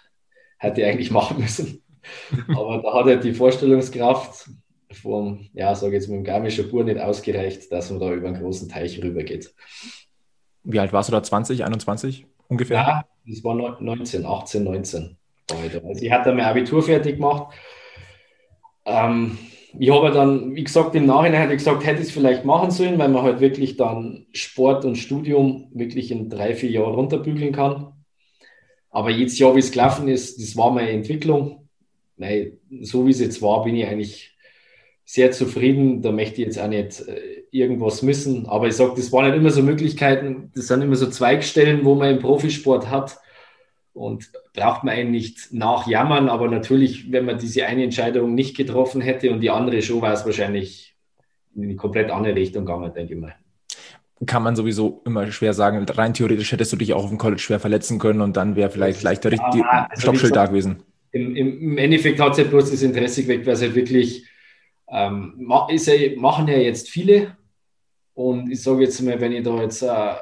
Hätte 0.58 0.80
ich 0.80 0.88
eigentlich 0.88 1.12
machen 1.12 1.42
müssen. 1.42 1.82
Aber 2.50 2.82
da 2.82 2.94
hat 2.94 3.08
er 3.08 3.18
die 3.18 3.34
Vorstellungskraft 3.34 4.50
vom, 4.92 5.48
ja, 5.54 5.76
sage 5.76 5.96
jetzt 5.96 6.08
mit 6.08 6.18
dem 6.18 6.24
Garmischer 6.24 6.64
Bur 6.64 6.84
nicht 6.84 7.00
ausgereicht, 7.00 7.72
dass 7.72 7.90
man 7.92 8.00
da 8.00 8.14
über 8.14 8.28
einen 8.28 8.42
großen 8.42 8.70
Teich 8.70 9.02
rübergeht. 9.04 9.54
Wie 10.64 10.80
alt 10.80 10.94
warst 10.94 11.10
du 11.10 11.12
da? 11.12 11.22
20, 11.22 11.64
21 11.64 12.26
ungefähr? 12.48 12.78
Ja, 12.78 13.06
das 13.28 13.44
war 13.44 13.56
19, 13.56 14.26
18, 14.26 14.64
19. 14.64 15.18
Also 15.52 16.04
ich 16.04 16.12
hatte 16.12 16.34
mein 16.34 16.46
Abitur 16.46 16.82
fertig 16.82 17.18
gemacht. 17.18 17.54
Ähm, 18.86 19.38
ich 19.78 19.92
habe 19.92 20.12
dann, 20.12 20.56
wie 20.56 20.64
gesagt, 20.64 20.96
im 20.96 21.06
Nachhinein 21.06 21.42
hätte 21.42 21.54
ich 21.54 21.60
gesagt, 21.60 21.86
hätte 21.86 22.02
ich 22.02 22.08
es 22.08 22.14
vielleicht 22.14 22.46
machen 22.46 22.72
sollen, 22.72 22.98
weil 22.98 23.10
man 23.10 23.24
halt 23.24 23.42
wirklich 23.42 23.78
dann 23.78 24.26
Sport 24.32 24.86
und 24.86 24.96
Studium 24.96 25.70
wirklich 25.74 26.12
in 26.12 26.30
drei, 26.30 26.56
vier 26.56 26.72
Jahren 26.72 26.96
runterbügeln 26.96 27.52
kann. 27.52 27.94
Aber 28.90 29.10
jedes 29.10 29.38
Jahr, 29.38 29.56
wie 29.56 29.60
es 29.60 29.72
gelaufen 29.72 30.08
ist, 30.08 30.42
das 30.42 30.56
war 30.56 30.72
meine 30.72 30.92
Entwicklung 30.92 31.65
nein, 32.18 32.58
so 32.82 33.06
wie 33.06 33.12
es 33.12 33.20
jetzt 33.20 33.42
war, 33.42 33.64
bin 33.64 33.76
ich 33.76 33.86
eigentlich 33.86 34.36
sehr 35.06 35.32
zufrieden. 35.32 36.02
Da 36.02 36.12
möchte 36.12 36.42
ich 36.42 36.48
jetzt 36.48 36.60
auch 36.60 36.68
nicht 36.68 37.08
äh, 37.08 37.44
irgendwas 37.52 38.02
missen. 38.02 38.48
Aber 38.48 38.68
ich 38.68 38.76
sage, 38.76 38.94
das 38.96 39.12
waren 39.12 39.30
nicht 39.30 39.38
immer 39.38 39.52
so 39.52 39.62
Möglichkeiten, 39.62 40.52
das 40.56 40.68
sind 40.68 40.82
immer 40.82 40.96
so 40.96 41.10
Zweigstellen, 41.10 41.86
wo 41.86 41.96
man 41.96 42.16
im 42.16 42.20
Profisport 42.20 42.90
hat. 42.90 43.20
Und 43.94 44.30
braucht 44.54 44.84
man 44.84 44.94
einen 44.94 45.12
nicht 45.12 45.54
nachjammern, 45.54 46.28
aber 46.28 46.50
natürlich, 46.50 47.14
wenn 47.14 47.24
man 47.24 47.38
diese 47.38 47.66
eine 47.66 47.86
Entscheidung 47.86 48.36
nicht 48.36 48.58
getroffen 48.58 49.00
hätte 49.00 49.32
und 49.32 49.40
die 49.40 49.50
andere 49.50 49.82
schon, 49.82 50.02
war 50.02 50.12
es 50.12 50.26
wahrscheinlich 50.26 50.98
in 51.56 51.64
eine 51.64 51.78
komplett 51.78 52.12
andere 52.12 52.36
Richtung 52.36 52.66
gegangen, 52.66 52.94
denke 52.94 53.14
ich 53.14 53.20
mal 53.20 53.36
kann 54.26 54.44
man 54.44 54.56
sowieso 54.56 55.02
immer 55.06 55.30
schwer 55.32 55.54
sagen. 55.54 55.86
Rein 55.86 56.14
theoretisch 56.14 56.54
hättest 56.54 56.72
du 56.72 56.78
dich 56.78 56.94
auch 56.94 57.04
auf 57.04 57.10
dem 57.10 57.18
College 57.18 57.42
schwer 57.42 57.60
verletzen 57.60 58.00
können 58.00 58.22
und 58.22 58.38
dann 58.38 58.56
wäre 58.56 58.70
vielleicht 58.70 59.26
richtige 59.26 59.58
ja, 59.58 59.88
also 59.90 60.02
Stoppschild 60.02 60.36
da 60.36 60.46
gewesen 60.46 60.84
im, 61.16 61.36
im 61.36 61.78
Endeffekt 61.78 62.20
hat 62.20 62.34
es 62.34 62.40
ja 62.40 62.44
bloß 62.44 62.72
das 62.72 62.82
Interesse 62.82 63.24
geweckt, 63.24 63.46
weil 63.46 63.54
es 63.54 63.62
halt 63.62 63.76
wirklich, 63.76 64.26
ähm, 64.90 65.50
ist 65.70 65.88
ja, 65.88 65.94
machen 66.18 66.48
ja 66.48 66.58
jetzt 66.58 66.90
viele. 66.90 67.38
Und 68.14 68.52
ich 68.52 68.62
sage 68.62 68.84
jetzt 68.84 69.02
mal, 69.02 69.20
wenn 69.20 69.32
ich 69.32 69.44
da 69.44 69.62
jetzt 69.62 69.82
äh, 69.82 70.16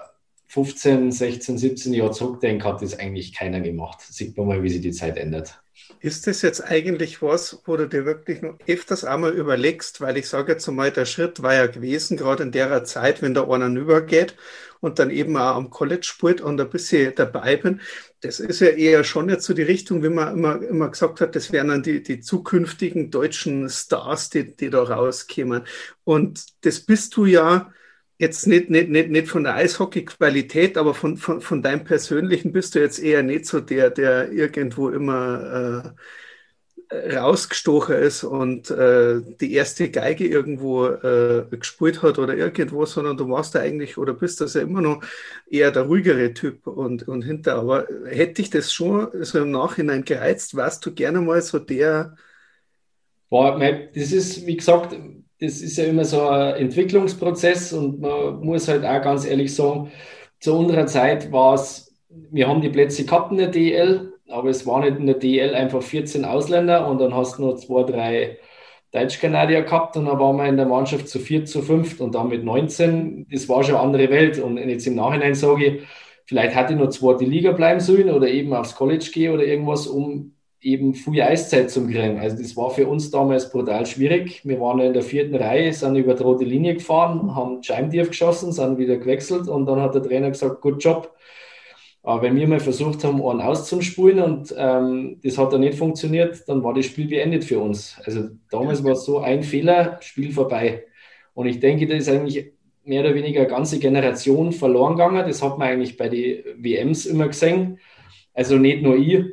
15, 0.47 1.11
16, 1.11 1.57
17 1.57 1.93
Jahre 1.93 2.11
zurückdenke, 2.11 2.67
hat 2.67 2.81
das 2.81 2.97
eigentlich 2.97 3.33
keiner 3.33 3.59
gemacht. 3.61 4.01
Sieht 4.01 4.37
man 4.37 4.47
mal, 4.47 4.61
wie 4.61 4.69
sich 4.69 4.81
die 4.81 4.91
Zeit 4.91 5.17
ändert. 5.17 5.62
Ist 5.99 6.27
das 6.27 6.41
jetzt 6.41 6.61
eigentlich 6.61 7.21
was, 7.21 7.61
wo 7.65 7.77
du 7.77 7.87
dir 7.87 8.05
wirklich 8.05 8.41
noch 8.41 8.57
öfters 8.67 9.03
einmal 9.05 9.33
überlegst, 9.33 10.01
weil 10.01 10.17
ich 10.17 10.29
sage 10.29 10.51
jetzt 10.53 10.67
einmal, 10.67 10.91
der 10.91 11.05
Schritt 11.05 11.41
war 11.41 11.53
ja 11.55 11.67
gewesen, 11.67 12.17
gerade 12.17 12.43
in 12.43 12.51
der 12.51 12.83
Zeit, 12.83 13.21
wenn 13.21 13.33
der 13.33 13.49
einer 13.49 13.67
übergeht 13.79 14.35
und 14.81 14.99
dann 14.99 15.09
eben 15.09 15.35
auch 15.37 15.55
am 15.55 15.69
College 15.69 16.03
spielt 16.03 16.41
und 16.41 16.59
ein 16.59 16.69
bisschen 16.69 17.15
dabei 17.15 17.55
bin. 17.57 17.81
Das 18.21 18.39
ist 18.39 18.59
ja 18.59 18.67
eher 18.67 19.03
schon 19.03 19.29
jetzt 19.29 19.45
so 19.45 19.53
die 19.53 19.61
Richtung, 19.63 20.03
wie 20.03 20.09
man 20.09 20.33
immer, 20.33 20.61
immer 20.61 20.89
gesagt 20.89 21.21
hat, 21.21 21.35
das 21.35 21.51
wären 21.51 21.69
dann 21.69 21.83
die, 21.83 22.03
die 22.03 22.19
zukünftigen 22.19 23.09
deutschen 23.09 23.69
Stars, 23.69 24.29
die, 24.29 24.55
die 24.55 24.69
da 24.69 24.83
rauskämen. 24.83 25.63
Und 26.03 26.45
das 26.65 26.81
bist 26.81 27.15
du 27.15 27.25
ja 27.25 27.71
jetzt 28.17 28.47
nicht, 28.47 28.69
nicht, 28.69 28.89
nicht, 28.89 29.09
nicht 29.09 29.27
von 29.27 29.43
der 29.43 29.55
Eishockey-Qualität, 29.55 30.77
aber 30.77 30.93
von, 30.93 31.17
von, 31.17 31.41
von 31.41 31.61
deinem 31.61 31.83
Persönlichen 31.83 32.51
bist 32.51 32.75
du 32.75 32.79
jetzt 32.79 32.99
eher 32.99 33.23
nicht 33.23 33.45
so 33.45 33.59
der, 33.59 33.89
der 33.89 34.31
irgendwo 34.31 34.89
immer 34.89 35.85
äh, 35.85 35.89
rausgestochen 36.93 37.95
ist 37.95 38.23
und 38.23 38.69
äh, 38.69 39.21
die 39.41 39.53
erste 39.53 39.89
Geige 39.89 40.27
irgendwo 40.27 40.85
äh, 40.85 41.45
gespielt 41.49 42.01
hat 42.01 42.19
oder 42.19 42.35
irgendwo, 42.35 42.85
sondern 42.85 43.17
du 43.17 43.29
warst 43.29 43.55
da 43.55 43.59
eigentlich 43.59 43.97
oder 43.97 44.13
bist 44.13 44.41
das 44.41 44.53
ja 44.53 44.61
immer 44.61 44.81
noch 44.81 45.03
eher 45.49 45.71
der 45.71 45.83
ruhigere 45.83 46.33
Typ 46.33 46.67
und, 46.67 47.07
und 47.07 47.23
hinter. 47.23 47.55
Aber 47.55 47.87
hätte 48.05 48.35
dich 48.35 48.49
das 48.49 48.71
schon 48.71 49.07
so 49.23 49.39
im 49.39 49.51
Nachhinein 49.51 50.05
gereizt, 50.05 50.55
warst 50.55 50.85
du 50.85 50.93
gerne 50.93 51.21
mal 51.21 51.41
so 51.41 51.59
der. 51.59 52.15
Boah, 53.29 53.59
das 53.59 54.11
ist, 54.11 54.45
wie 54.45 54.57
gesagt, 54.57 54.95
das 55.43 55.61
ist 55.61 55.77
ja 55.77 55.85
immer 55.85 56.05
so 56.05 56.27
ein 56.29 56.55
Entwicklungsprozess 56.55 57.73
und 57.73 57.99
man 57.99 58.39
muss 58.39 58.67
halt 58.69 58.85
auch 58.85 59.01
ganz 59.01 59.25
ehrlich 59.25 59.53
sagen, 59.53 59.91
zu 60.39 60.53
unserer 60.55 60.87
Zeit 60.87 61.31
war 61.33 61.55
es, 61.55 61.93
wir 62.09 62.47
haben 62.47 62.61
die 62.61 62.69
Plätze 62.69 63.05
gehabt 63.05 63.31
in 63.31 63.37
der 63.37 63.47
DL, 63.47 64.13
aber 64.29 64.49
es 64.49 64.65
waren 64.65 64.83
nicht 64.83 64.99
in 64.99 65.05
der 65.07 65.15
DL 65.15 65.53
einfach 65.53 65.81
14 65.83 66.23
Ausländer 66.23 66.87
und 66.87 66.99
dann 66.99 67.13
hast 67.13 67.37
du 67.37 67.43
nur 67.43 67.57
zwei, 67.57 67.83
drei 67.83 68.39
Deutsch-Kanadier 68.93 69.63
gehabt 69.63 69.97
und 69.97 70.05
dann 70.05 70.19
waren 70.19 70.37
wir 70.37 70.45
in 70.45 70.55
der 70.57 70.65
Mannschaft 70.65 71.09
zu 71.09 71.19
vier, 71.19 71.43
zu 71.45 71.61
fünft 71.61 71.99
und 71.99 72.15
dann 72.15 72.29
mit 72.29 72.43
19, 72.45 73.27
das 73.29 73.49
war 73.49 73.63
schon 73.63 73.75
eine 73.75 73.83
andere 73.83 74.09
Welt 74.09 74.39
und 74.39 74.57
jetzt 74.57 74.87
im 74.87 74.95
Nachhinein 74.95 75.35
sage 75.35 75.65
ich, 75.65 75.83
vielleicht 76.25 76.55
hätte 76.55 76.73
ich 76.73 76.79
nur 76.79 76.89
zweite 76.89 77.25
Liga 77.25 77.51
bleiben 77.51 77.81
sollen 77.81 78.09
oder 78.11 78.29
eben 78.29 78.53
aufs 78.53 78.75
College 78.75 79.09
gehen 79.13 79.33
oder 79.33 79.43
irgendwas, 79.43 79.87
um 79.87 80.35
eben 80.63 80.95
frühe 80.95 81.25
Eiszeit 81.25 81.69
zum 81.69 81.89
kriegen. 81.89 82.19
Also 82.19 82.37
das 82.37 82.55
war 82.55 82.69
für 82.71 82.87
uns 82.87 83.11
damals 83.11 83.51
brutal 83.51 83.85
schwierig. 83.85 84.41
Wir 84.45 84.59
waren 84.59 84.79
in 84.79 84.93
der 84.93 85.03
vierten 85.03 85.35
Reihe, 85.35 85.73
sind 85.73 85.95
über 85.95 86.13
die 86.13 86.23
rote 86.23 86.45
Linie 86.45 86.75
gefahren, 86.75 87.35
haben 87.35 87.61
Scheimtief 87.61 88.07
geschossen, 88.09 88.51
sind 88.51 88.77
wieder 88.77 88.97
gewechselt 88.97 89.47
und 89.47 89.65
dann 89.65 89.81
hat 89.81 89.93
der 89.93 90.03
Trainer 90.03 90.29
gesagt, 90.29 90.61
gut 90.61 90.83
Job. 90.83 91.13
Aber 92.01 92.21
wenn 92.21 92.35
wir 92.35 92.47
mal 92.47 92.59
versucht 92.59 93.03
haben, 93.03 93.25
einen 93.25 93.41
auszuspulen 93.41 94.21
und 94.21 94.53
ähm, 94.57 95.19
das 95.23 95.37
hat 95.37 95.53
dann 95.53 95.61
nicht 95.61 95.77
funktioniert, 95.77 96.43
dann 96.47 96.63
war 96.63 96.73
das 96.73 96.85
Spiel 96.85 97.07
beendet 97.07 97.45
für 97.45 97.59
uns. 97.59 97.97
Also 98.05 98.29
damals 98.51 98.83
war 98.83 98.91
es 98.93 99.05
so 99.05 99.19
ein 99.19 99.43
Fehler, 99.43 99.99
Spiel 100.01 100.31
vorbei. 100.31 100.83
Und 101.33 101.47
ich 101.47 101.59
denke, 101.59 101.87
da 101.87 101.95
ist 101.95 102.09
eigentlich 102.09 102.51
mehr 102.83 103.01
oder 103.01 103.15
weniger 103.15 103.41
eine 103.41 103.49
ganze 103.49 103.79
Generation 103.79 104.51
verloren 104.51 104.93
gegangen. 104.93 105.25
Das 105.25 105.41
hat 105.41 105.57
man 105.57 105.69
eigentlich 105.69 105.97
bei 105.97 106.09
den 106.09 106.43
WMs 106.57 107.05
immer 107.05 107.27
gesehen. 107.27 107.79
Also 108.33 108.57
nicht 108.57 108.81
nur 108.81 108.97
ich, 108.97 109.31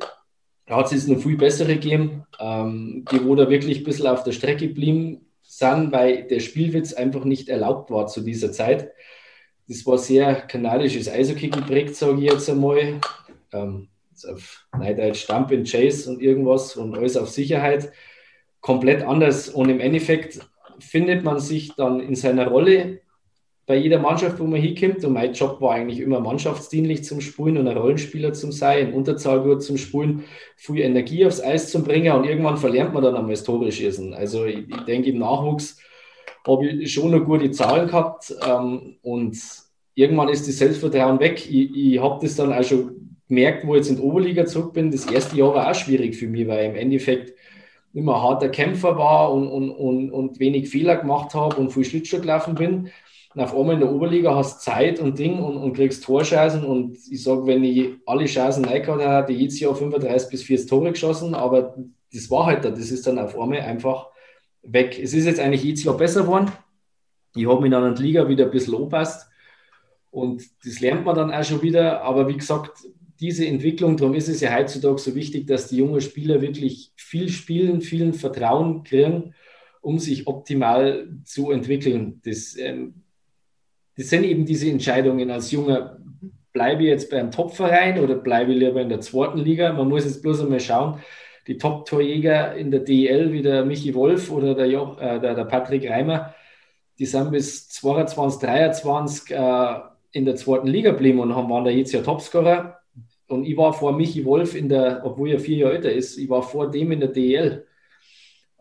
da 0.71 0.77
hat 0.77 0.93
es 0.93 1.05
noch 1.05 1.19
viel 1.19 1.35
bessere 1.35 1.73
gegeben, 1.73 2.23
ähm, 2.39 3.03
die 3.11 3.25
wo 3.25 3.35
da 3.35 3.49
wirklich 3.49 3.79
ein 3.79 3.83
bisschen 3.83 4.07
auf 4.07 4.23
der 4.23 4.31
Strecke 4.31 4.69
geblieben 4.69 5.25
sind, 5.41 5.91
weil 5.91 6.23
der 6.23 6.39
Spielwitz 6.39 6.93
einfach 6.93 7.25
nicht 7.25 7.49
erlaubt 7.49 7.91
war 7.91 8.07
zu 8.07 8.21
dieser 8.21 8.53
Zeit. 8.53 8.89
Das 9.67 9.85
war 9.85 9.97
sehr 9.97 10.33
kanadisches 10.33 11.09
Eishockey 11.09 11.49
geprägt, 11.49 11.97
sage 11.97 12.19
ich 12.19 12.31
jetzt 12.31 12.49
einmal. 12.49 13.01
Ähm, 13.51 13.89
auf 14.25 14.65
Neudeutsch 14.77 15.23
Stamp 15.23 15.51
and 15.51 15.69
Chase 15.69 16.09
und 16.09 16.21
irgendwas 16.21 16.77
und 16.77 16.95
alles 16.95 17.17
auf 17.17 17.27
Sicherheit. 17.27 17.91
Komplett 18.61 19.03
anders. 19.03 19.49
Und 19.49 19.67
im 19.67 19.81
Endeffekt 19.81 20.39
findet 20.79 21.25
man 21.25 21.41
sich 21.41 21.75
dann 21.75 21.99
in 21.99 22.15
seiner 22.15 22.47
Rolle 22.47 23.01
bei 23.65 23.75
jeder 23.75 23.99
Mannschaft, 23.99 24.39
wo 24.39 24.45
man 24.45 24.59
hinkommt. 24.59 25.03
Und 25.05 25.13
mein 25.13 25.33
Job 25.33 25.61
war 25.61 25.73
eigentlich 25.73 25.99
immer 25.99 26.19
mannschaftsdienlich 26.19 27.03
zum 27.03 27.21
Spulen 27.21 27.57
und 27.57 27.67
ein 27.67 27.77
Rollenspieler 27.77 28.33
zum 28.33 28.51
sein, 28.51 28.89
in 28.89 28.93
Unterzahl 28.93 29.41
gut 29.41 29.63
zum 29.63 29.77
Spulen, 29.77 30.23
viel 30.57 30.79
Energie 30.81 31.25
aufs 31.25 31.41
Eis 31.41 31.71
zu 31.71 31.83
bringen 31.83 32.13
und 32.13 32.25
irgendwann 32.25 32.57
verlernt 32.57 32.93
man 32.93 33.03
dann 33.03 33.15
einmal 33.15 33.35
das 33.35 33.75
schießen. 33.75 34.13
Also 34.13 34.45
ich, 34.45 34.69
ich 34.69 34.81
denke, 34.87 35.09
im 35.09 35.19
Nachwuchs 35.19 35.79
habe 36.45 36.67
ich 36.67 36.91
schon 36.91 37.11
noch 37.11 37.23
gute 37.23 37.51
Zahlen 37.51 37.87
gehabt 37.87 38.33
ähm, 38.47 38.97
und 39.03 39.37
irgendwann 39.95 40.29
ist 40.29 40.47
das 40.47 40.57
Selbstvertrauen 40.57 41.19
weg. 41.19 41.45
Ich, 41.49 41.75
ich 41.75 42.01
habe 42.01 42.19
das 42.21 42.35
dann 42.35 42.51
auch 42.51 42.63
schon 42.63 43.17
gemerkt, 43.27 43.65
wo 43.65 43.75
ich 43.75 43.79
jetzt 43.79 43.89
in 43.89 43.97
der 43.97 44.05
Oberliga 44.05 44.45
zurück 44.45 44.73
bin. 44.73 44.91
Das 44.91 45.05
erste 45.05 45.37
Jahr 45.37 45.53
war 45.53 45.69
auch 45.69 45.75
schwierig 45.75 46.17
für 46.17 46.27
mich, 46.27 46.47
weil 46.47 46.65
im 46.65 46.75
Endeffekt 46.75 47.33
immer 47.93 48.15
ein 48.15 48.21
harter 48.21 48.49
Kämpfer 48.49 48.97
war 48.97 49.31
und, 49.33 49.47
und, 49.47 49.69
und, 49.71 50.11
und 50.11 50.39
wenig 50.39 50.69
Fehler 50.69 50.97
gemacht 50.97 51.33
habe 51.33 51.55
und 51.57 51.71
viel 51.71 51.85
Schlittschuh 51.85 52.21
gelaufen 52.21 52.55
bin. 52.55 52.89
Und 53.33 53.41
auf 53.41 53.55
einmal 53.55 53.75
in 53.75 53.81
der 53.81 53.91
Oberliga 53.91 54.35
hast 54.35 54.61
Zeit 54.61 54.99
und 54.99 55.17
Ding 55.17 55.39
und, 55.39 55.55
und 55.57 55.73
kriegst 55.73 56.03
Torschancen. 56.03 56.65
Und 56.65 56.97
ich 57.09 57.23
sage, 57.23 57.45
wenn 57.45 57.63
ich 57.63 57.91
alle 58.05 58.25
Chancen 58.25 58.65
reingehauen 58.65 59.01
habe, 59.01 59.31
jedes 59.31 59.59
Jahr 59.59 59.73
35 59.73 60.29
bis 60.29 60.43
40 60.43 60.69
Tore 60.69 60.91
geschossen, 60.91 61.33
aber 61.33 61.75
das 62.13 62.29
war 62.29 62.47
halt 62.47 62.65
da. 62.65 62.69
Das 62.69 62.91
ist 62.91 63.07
dann 63.07 63.19
auf 63.19 63.39
einmal 63.39 63.61
einfach 63.61 64.07
weg. 64.63 64.99
Es 65.01 65.13
ist 65.13 65.25
jetzt 65.25 65.39
eigentlich 65.39 65.63
jedes 65.63 65.83
Jahr 65.83 65.95
besser 65.95 66.23
geworden. 66.23 66.51
Ich 67.35 67.47
habe 67.47 67.61
mich 67.61 67.71
dann 67.71 67.83
an 67.83 67.95
der 67.95 68.03
Liga 68.03 68.27
wieder 68.27 68.45
ein 68.45 68.51
bisschen 68.51 68.75
angepasst. 68.75 69.29
Und 70.09 70.43
das 70.65 70.81
lernt 70.81 71.05
man 71.05 71.15
dann 71.15 71.31
auch 71.31 71.43
schon 71.43 71.61
wieder. 71.61 72.01
Aber 72.01 72.27
wie 72.27 72.35
gesagt, 72.35 72.85
diese 73.21 73.45
Entwicklung, 73.45 73.95
darum 73.95 74.13
ist 74.13 74.27
es 74.27 74.41
ja 74.41 74.53
heutzutage 74.53 74.97
so 74.97 75.15
wichtig, 75.15 75.47
dass 75.47 75.69
die 75.69 75.77
jungen 75.77 76.01
Spieler 76.01 76.41
wirklich 76.41 76.91
viel 76.97 77.29
spielen, 77.29 77.79
viel 77.79 78.11
Vertrauen 78.11 78.83
kriegen, 78.83 79.33
um 79.79 79.99
sich 79.99 80.27
optimal 80.27 81.07
zu 81.23 81.51
entwickeln. 81.51 82.19
Das, 82.25 82.57
ähm, 82.57 83.00
das 84.01 84.09
sind 84.09 84.23
eben 84.23 84.45
diese 84.45 84.67
Entscheidungen 84.67 85.29
als 85.29 85.51
Junger. 85.51 85.99
Bleibe 86.53 86.81
ich 86.81 86.89
jetzt 86.89 87.11
beim 87.11 87.29
Topverein 87.29 87.99
oder 87.99 88.15
bleibe 88.15 88.51
ich 88.51 88.57
lieber 88.57 88.81
in 88.81 88.89
der 88.89 88.99
zweiten 88.99 89.37
Liga? 89.37 89.71
Man 89.73 89.89
muss 89.89 90.05
jetzt 90.05 90.23
bloß 90.23 90.41
einmal 90.41 90.59
schauen, 90.59 90.99
die 91.45 91.59
Top-Torjäger 91.59 92.55
in 92.55 92.71
der 92.71 92.79
DEL 92.79 93.31
wie 93.31 93.43
der 93.43 93.63
Michi 93.63 93.93
Wolf 93.93 94.31
oder 94.31 94.55
der, 94.55 94.65
jo 94.65 94.97
äh, 94.99 95.19
der, 95.19 95.35
der, 95.35 95.45
Patrick 95.45 95.87
Reimer, 95.87 96.33
die 96.97 97.05
sind 97.05 97.29
bis 97.29 97.69
22, 97.69 98.41
23 98.41 99.35
äh, 99.35 99.79
in 100.13 100.25
der 100.25 100.35
zweiten 100.35 100.67
Liga 100.67 100.91
geblieben 100.91 101.19
und 101.19 101.35
haben, 101.35 101.51
waren 101.51 101.63
da 101.63 101.69
jetzt 101.69 101.93
ja 101.93 102.01
Topscorer. 102.01 102.79
Und 103.27 103.45
ich 103.45 103.55
war 103.55 103.71
vor 103.71 103.95
Michi 103.95 104.25
Wolf 104.25 104.55
in 104.55 104.67
der, 104.67 105.01
obwohl 105.03 105.29
er 105.29 105.39
vier 105.39 105.57
Jahre 105.57 105.75
älter 105.75 105.91
ist, 105.91 106.17
ich 106.17 106.27
war 106.27 106.41
vor 106.41 106.71
dem 106.71 106.91
in 106.91 107.01
der 107.01 107.09
DL. 107.09 107.67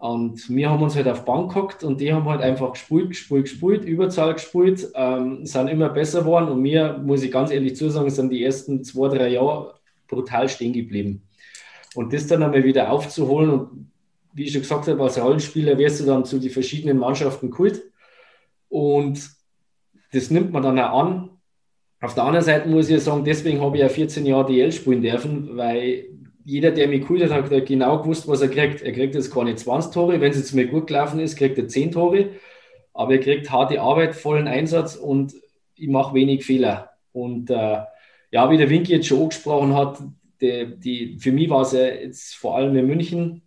Und 0.01 0.49
wir 0.49 0.71
haben 0.71 0.83
uns 0.83 0.97
halt 0.97 1.09
auf 1.09 1.27
Bank 1.27 1.53
gehockt 1.53 1.85
und 1.85 2.01
die 2.01 2.11
haben 2.11 2.25
halt 2.25 2.41
einfach 2.41 2.73
gespielt, 2.73 3.11
gespielt, 3.11 3.45
gespielt, 3.45 3.85
Überzahl 3.85 4.33
gespielt, 4.33 4.91
ähm, 4.95 5.45
sind 5.45 5.69
immer 5.69 5.91
besser 5.91 6.21
geworden. 6.21 6.49
Und 6.49 6.63
mir, 6.63 6.99
muss 7.05 7.23
ich 7.23 7.31
ganz 7.31 7.51
ehrlich 7.51 7.77
zusagen, 7.77 8.09
sind 8.09 8.31
die 8.31 8.43
ersten 8.43 8.83
zwei, 8.83 9.09
drei 9.09 9.29
Jahre 9.29 9.75
brutal 10.09 10.49
stehen 10.49 10.73
geblieben. 10.73 11.29
Und 11.95 12.15
das 12.15 12.27
dann 12.27 12.43
einmal 12.43 12.65
wieder 12.65 12.91
aufzuholen 12.91 13.51
und 13.51 13.91
wie 14.33 14.45
ich 14.45 14.53
schon 14.53 14.63
gesagt 14.63 14.89
habe, 14.89 15.03
als 15.03 15.23
Rollenspieler 15.23 15.77
wirst 15.77 16.01
du 16.01 16.07
dann 16.07 16.25
zu 16.25 16.39
den 16.39 16.51
verschiedenen 16.51 16.97
Mannschaften 16.97 17.51
kult. 17.51 17.83
Und 18.71 19.21
das 20.15 20.31
nimmt 20.31 20.51
man 20.51 20.63
dann 20.63 20.79
auch 20.79 20.99
an. 20.99 21.31
Auf 22.01 22.15
der 22.15 22.25
anderen 22.25 22.47
Seite 22.47 22.71
muss 22.71 22.89
ich 22.89 23.03
sagen, 23.03 23.23
deswegen 23.23 23.61
habe 23.61 23.77
ich 23.77 23.83
ja 23.83 23.91
14 23.91 24.25
Jahre 24.25 24.51
DL 24.51 24.73
spielen 24.73 25.03
dürfen, 25.03 25.59
weil 25.59 26.07
jeder, 26.45 26.71
der 26.71 26.89
mich 26.89 27.03
geholt 27.03 27.31
hat, 27.31 27.51
hat 27.51 27.67
genau 27.67 27.99
gewusst, 28.03 28.27
was 28.29 28.41
er 28.41 28.49
kriegt. 28.49 28.83
Er 28.83 28.93
kriegt 28.93 29.15
jetzt 29.15 29.33
keine 29.33 29.55
20 29.55 29.93
Tore, 29.93 30.21
wenn 30.21 30.31
es 30.31 30.39
jetzt 30.39 30.55
mir 30.55 30.67
gut 30.67 30.87
gelaufen 30.87 31.21
ist, 31.21 31.37
kriegt 31.37 31.59
er 31.59 31.69
10 31.69 31.93
Tore, 31.93 32.31
aber 32.95 33.13
er 33.13 33.21
kriegt 33.21 33.51
harte 33.51 33.81
Arbeit, 33.81 34.15
vollen 34.15 34.49
Einsatz 34.49 34.97
und 34.97 35.35
ich 35.75 35.89
mache 35.89 36.15
wenig 36.15 36.45
Fehler. 36.45 36.91
Und 37.13 37.51
äh, 37.51 37.79
ja, 38.31 38.51
wie 38.51 38.57
der 38.57 38.71
Winky 38.71 38.93
jetzt 38.93 39.07
schon 39.07 39.23
angesprochen 39.23 39.75
hat, 39.75 39.99
die, 40.41 40.75
die, 40.79 41.19
für 41.19 41.33
mich 41.33 41.51
war 41.51 41.63
es 41.63 41.73
ja 41.73 41.85
jetzt 41.87 42.35
vor 42.35 42.57
allem 42.57 42.77
in 42.77 42.87
München 42.87 43.43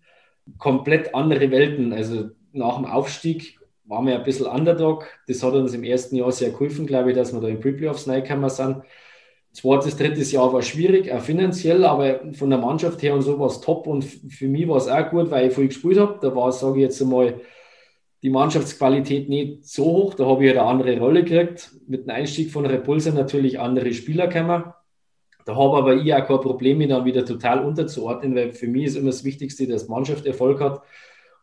komplett 0.57 1.15
andere 1.15 1.49
Welten. 1.51 1.93
Also 1.93 2.29
nach 2.51 2.75
dem 2.75 2.85
Aufstieg 2.85 3.59
waren 3.85 4.07
wir 4.07 4.15
ein 4.15 4.23
bisschen 4.23 4.45
Underdog. 4.45 5.07
Das 5.27 5.43
hat 5.43 5.53
uns 5.53 5.73
im 5.73 5.83
ersten 5.83 6.15
Jahr 6.15 6.31
sehr 6.31 6.51
geholfen, 6.51 6.85
glaube 6.85 7.11
ich, 7.11 7.15
dass 7.15 7.33
wir 7.33 7.41
da 7.41 7.47
in 7.47 7.59
Pre-Playoffs 7.59 8.07
reingekommen 8.07 8.49
sind. 8.49 8.83
Zweites, 9.53 9.95
drittes 9.95 10.31
Jahr 10.31 10.51
war 10.51 10.63
schwierig, 10.63 11.11
auch 11.11 11.21
finanziell, 11.21 11.85
aber 11.85 12.21
von 12.33 12.49
der 12.49 12.57
Mannschaft 12.57 13.03
her 13.03 13.13
und 13.13 13.21
so 13.21 13.39
war 13.39 13.47
es 13.47 13.61
top. 13.61 13.85
Und 13.85 14.03
für 14.03 14.47
mich 14.47 14.67
war 14.67 14.77
es 14.77 14.87
auch 14.87 15.09
gut, 15.11 15.29
weil 15.29 15.47
ich 15.47 15.53
viel 15.53 15.67
gespielt 15.67 15.99
habe. 15.99 16.17
Da 16.19 16.35
war, 16.35 16.51
sage 16.51 16.77
ich 16.77 16.83
jetzt 16.83 17.01
einmal, 17.01 17.39
die 18.23 18.31
Mannschaftsqualität 18.31 19.29
nicht 19.29 19.67
so 19.67 19.85
hoch. 19.85 20.13
Da 20.15 20.25
habe 20.25 20.43
ich 20.43 20.49
halt 20.49 20.59
eine 20.59 20.67
andere 20.67 20.99
Rolle 20.99 21.23
gekriegt. 21.23 21.71
Mit 21.87 22.05
dem 22.05 22.09
Einstieg 22.09 22.51
von 22.51 22.65
Repulse 22.65 23.13
natürlich 23.13 23.59
andere 23.59 23.93
Spieler 23.93 24.27
gekommen. 24.27 24.73
Da 25.45 25.55
habe 25.55 25.77
aber 25.77 25.95
ich 25.97 26.13
auch 26.13 26.25
kein 26.25 26.39
Problem, 26.39 26.77
mich 26.79 26.89
dann 26.89 27.05
wieder 27.05 27.25
total 27.25 27.63
unterzuordnen, 27.63 28.33
weil 28.33 28.53
für 28.53 28.67
mich 28.67 28.85
ist 28.85 28.95
immer 28.95 29.11
das 29.11 29.23
Wichtigste, 29.23 29.67
dass 29.67 29.85
die 29.85 29.91
Mannschaft 29.91 30.25
Erfolg 30.25 30.61
hat. 30.61 30.81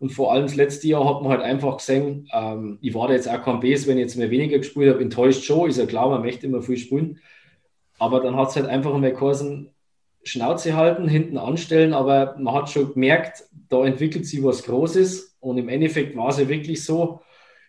Und 0.01 0.11
vor 0.11 0.33
allem 0.33 0.45
das 0.45 0.57
letzte 0.57 0.89
Jahr 0.89 1.07
hat 1.07 1.23
man 1.23 1.31
halt 1.31 1.43
einfach 1.43 1.77
gesehen, 1.77 2.27
ähm, 2.33 2.79
ich 2.81 2.95
war 2.95 3.07
da 3.07 3.15
jetzt 3.15 3.29
auch 3.29 3.43
kein 3.43 3.61
Base, 3.61 3.87
wenn 3.87 3.99
ich 3.99 4.05
jetzt 4.05 4.17
mehr 4.17 4.31
weniger 4.31 4.57
gespielt 4.57 4.95
habe, 4.95 5.03
enttäuscht 5.03 5.45
schon, 5.45 5.69
ist 5.69 5.79
ja 5.79 5.85
klar, 5.85 6.09
man 6.09 6.23
möchte 6.23 6.47
immer 6.47 6.63
viel 6.63 6.79
spielen. 6.79 7.21
Aber 8.01 8.21
dann 8.21 8.35
hat 8.37 8.49
es 8.49 8.57
halt 8.57 8.67
einfach 8.67 8.95
einmal 8.95 9.13
Kursen 9.13 9.71
Schnauze 10.23 10.75
halten, 10.77 11.09
hinten 11.09 11.39
anstellen, 11.39 11.93
aber 11.93 12.37
man 12.39 12.55
hat 12.55 12.71
schon 12.71 12.93
gemerkt, 12.93 13.45
da 13.69 13.85
entwickelt 13.85 14.27
sich 14.27 14.43
was 14.43 14.65
Großes. 14.65 15.37
Und 15.41 15.59
im 15.59 15.69
Endeffekt 15.69 16.17
war 16.17 16.29
es 16.29 16.39
ja 16.39 16.49
wirklich 16.49 16.85
so, 16.85 17.21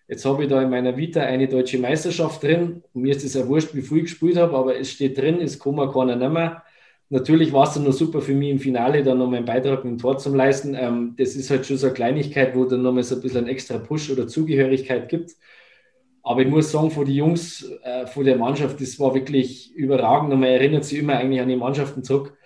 jetzt 0.07 0.25
habe 0.25 0.43
ich 0.43 0.49
da 0.49 0.61
in 0.61 0.69
meiner 0.69 0.97
Vita 0.97 1.21
eine 1.21 1.47
deutsche 1.47 1.79
Meisterschaft 1.79 2.43
drin. 2.43 2.83
Mir 2.93 3.15
ist 3.15 3.23
es 3.23 3.33
ja 3.35 3.47
wurscht, 3.47 3.75
wie 3.75 3.81
viel 3.81 3.99
ich 3.99 4.03
gespielt 4.05 4.37
habe, 4.37 4.57
aber 4.57 4.77
es 4.77 4.91
steht 4.91 5.17
drin, 5.17 5.39
es 5.41 5.63
man 5.65 5.91
keiner 5.91 6.29
mehr. 6.29 6.63
Natürlich 7.09 7.51
war 7.51 7.63
es 7.67 7.73
dann 7.73 7.83
nur 7.83 7.93
super 7.93 8.21
für 8.21 8.33
mich 8.33 8.49
im 8.49 8.59
Finale, 8.59 9.03
dann 9.03 9.17
noch 9.17 9.29
meinen 9.29 9.45
Beitrag 9.45 9.83
mit 9.83 9.91
dem 9.91 9.97
Tor 9.97 10.17
zu 10.17 10.33
leisten. 10.33 10.75
Ähm, 10.75 11.15
das 11.17 11.35
ist 11.35 11.49
halt 11.49 11.65
schon 11.65 11.77
so 11.77 11.87
eine 11.87 11.93
Kleinigkeit, 11.93 12.55
wo 12.55 12.63
dann 12.65 12.81
nochmal 12.83 13.03
so 13.03 13.15
ein 13.15 13.21
bisschen 13.21 13.45
ein 13.45 13.49
extra 13.49 13.77
Push 13.79 14.11
oder 14.11 14.27
Zugehörigkeit 14.27 15.09
gibt. 15.09 15.31
Aber 16.23 16.41
ich 16.41 16.47
muss 16.47 16.71
sagen, 16.71 16.91
von 16.91 17.05
den 17.05 17.15
Jungs, 17.15 17.67
äh, 17.83 18.05
von 18.05 18.25
der 18.25 18.37
Mannschaft, 18.37 18.79
das 18.79 18.99
war 18.99 19.13
wirklich 19.13 19.73
überragend. 19.73 20.31
Und 20.33 20.39
man 20.39 20.49
erinnert 20.49 20.85
sich 20.85 20.99
immer 20.99 21.15
eigentlich 21.17 21.41
an 21.41 21.49
die 21.49 21.55
Mannschaften 21.55 22.03
zurück, 22.03 22.37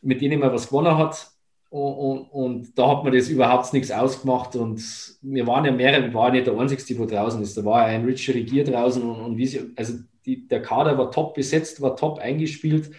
mit 0.00 0.20
denen 0.20 0.40
man 0.40 0.52
was 0.52 0.68
gewonnen 0.68 0.96
hat. 0.96 1.30
Und, 1.70 1.92
und, 1.92 2.20
und, 2.30 2.78
da 2.78 2.88
hat 2.88 3.04
man 3.04 3.12
das 3.12 3.28
überhaupt 3.28 3.72
nichts 3.74 3.90
ausgemacht. 3.90 4.56
Und 4.56 4.82
wir 5.20 5.46
waren 5.46 5.66
ja 5.66 5.72
mehrere, 5.72 6.04
wir 6.04 6.14
waren 6.14 6.32
nicht 6.32 6.46
der 6.46 6.58
Einzige, 6.58 7.06
der 7.06 7.18
draußen 7.18 7.42
ist. 7.42 7.56
Da 7.56 7.64
war 7.64 7.82
ja 7.82 7.98
ein 7.98 8.06
Richard 8.06 8.36
Regier 8.36 8.64
draußen. 8.64 9.02
Und, 9.02 9.20
und 9.20 9.36
wie 9.36 9.46
sie, 9.46 9.72
also 9.76 9.94
die, 10.24 10.48
der 10.48 10.62
Kader 10.62 10.96
war 10.96 11.10
top 11.10 11.34
besetzt, 11.34 11.82
war 11.82 11.96
top 11.96 12.18
eingespielt. 12.18 12.90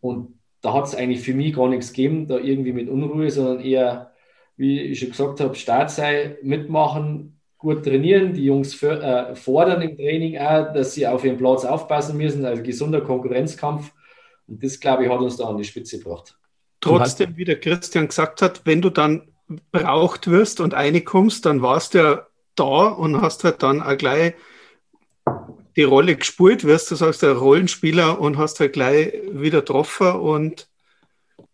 Und 0.00 0.38
da 0.60 0.74
hat 0.74 0.86
es 0.86 0.94
eigentlich 0.94 1.22
für 1.22 1.34
mich 1.34 1.54
gar 1.54 1.68
nichts 1.68 1.92
gegeben, 1.92 2.26
da 2.26 2.38
irgendwie 2.38 2.72
mit 2.72 2.88
Unruhe, 2.88 3.30
sondern 3.30 3.60
eher, 3.60 4.12
wie 4.56 4.80
ich 4.80 5.00
schon 5.00 5.10
gesagt 5.10 5.40
habe, 5.40 5.54
Start 5.56 5.90
sei, 5.90 6.36
mitmachen, 6.42 7.37
gut 7.58 7.84
trainieren. 7.84 8.32
Die 8.32 8.44
Jungs 8.44 8.74
für, 8.74 9.02
äh, 9.02 9.34
fordern 9.34 9.82
im 9.82 9.96
Training 9.96 10.38
auch, 10.38 10.72
dass 10.72 10.94
sie 10.94 11.06
auf 11.06 11.24
ihren 11.24 11.36
Platz 11.36 11.64
aufpassen 11.64 12.16
müssen, 12.16 12.44
also 12.44 12.62
gesunder 12.62 13.00
Konkurrenzkampf. 13.00 13.92
Und 14.46 14.62
das, 14.62 14.80
glaube 14.80 15.04
ich, 15.04 15.10
hat 15.10 15.20
uns 15.20 15.36
da 15.36 15.44
an 15.44 15.58
die 15.58 15.64
Spitze 15.64 15.98
gebracht. 15.98 16.36
Trotzdem, 16.80 17.36
wie 17.36 17.44
der 17.44 17.58
Christian 17.58 18.08
gesagt 18.08 18.40
hat, 18.40 18.62
wenn 18.64 18.80
du 18.80 18.90
dann 18.90 19.28
braucht 19.72 20.30
wirst 20.30 20.60
und 20.60 20.74
reinkommst, 20.74 21.44
dann 21.44 21.60
warst 21.60 21.94
du 21.94 21.98
ja 21.98 22.26
da 22.54 22.88
und 22.88 23.20
hast 23.20 23.44
halt 23.44 23.62
dann 23.62 23.82
auch 23.82 23.96
gleich 23.96 24.34
die 25.76 25.82
Rolle 25.82 26.16
gespielt 26.16 26.64
wirst. 26.64 26.90
Du 26.90 26.94
sagst, 26.94 27.22
der 27.22 27.32
Rollenspieler 27.32 28.20
und 28.20 28.38
hast 28.38 28.60
halt 28.60 28.72
gleich 28.72 29.12
wieder 29.30 29.60
getroffen 29.60 30.12
und. 30.12 30.68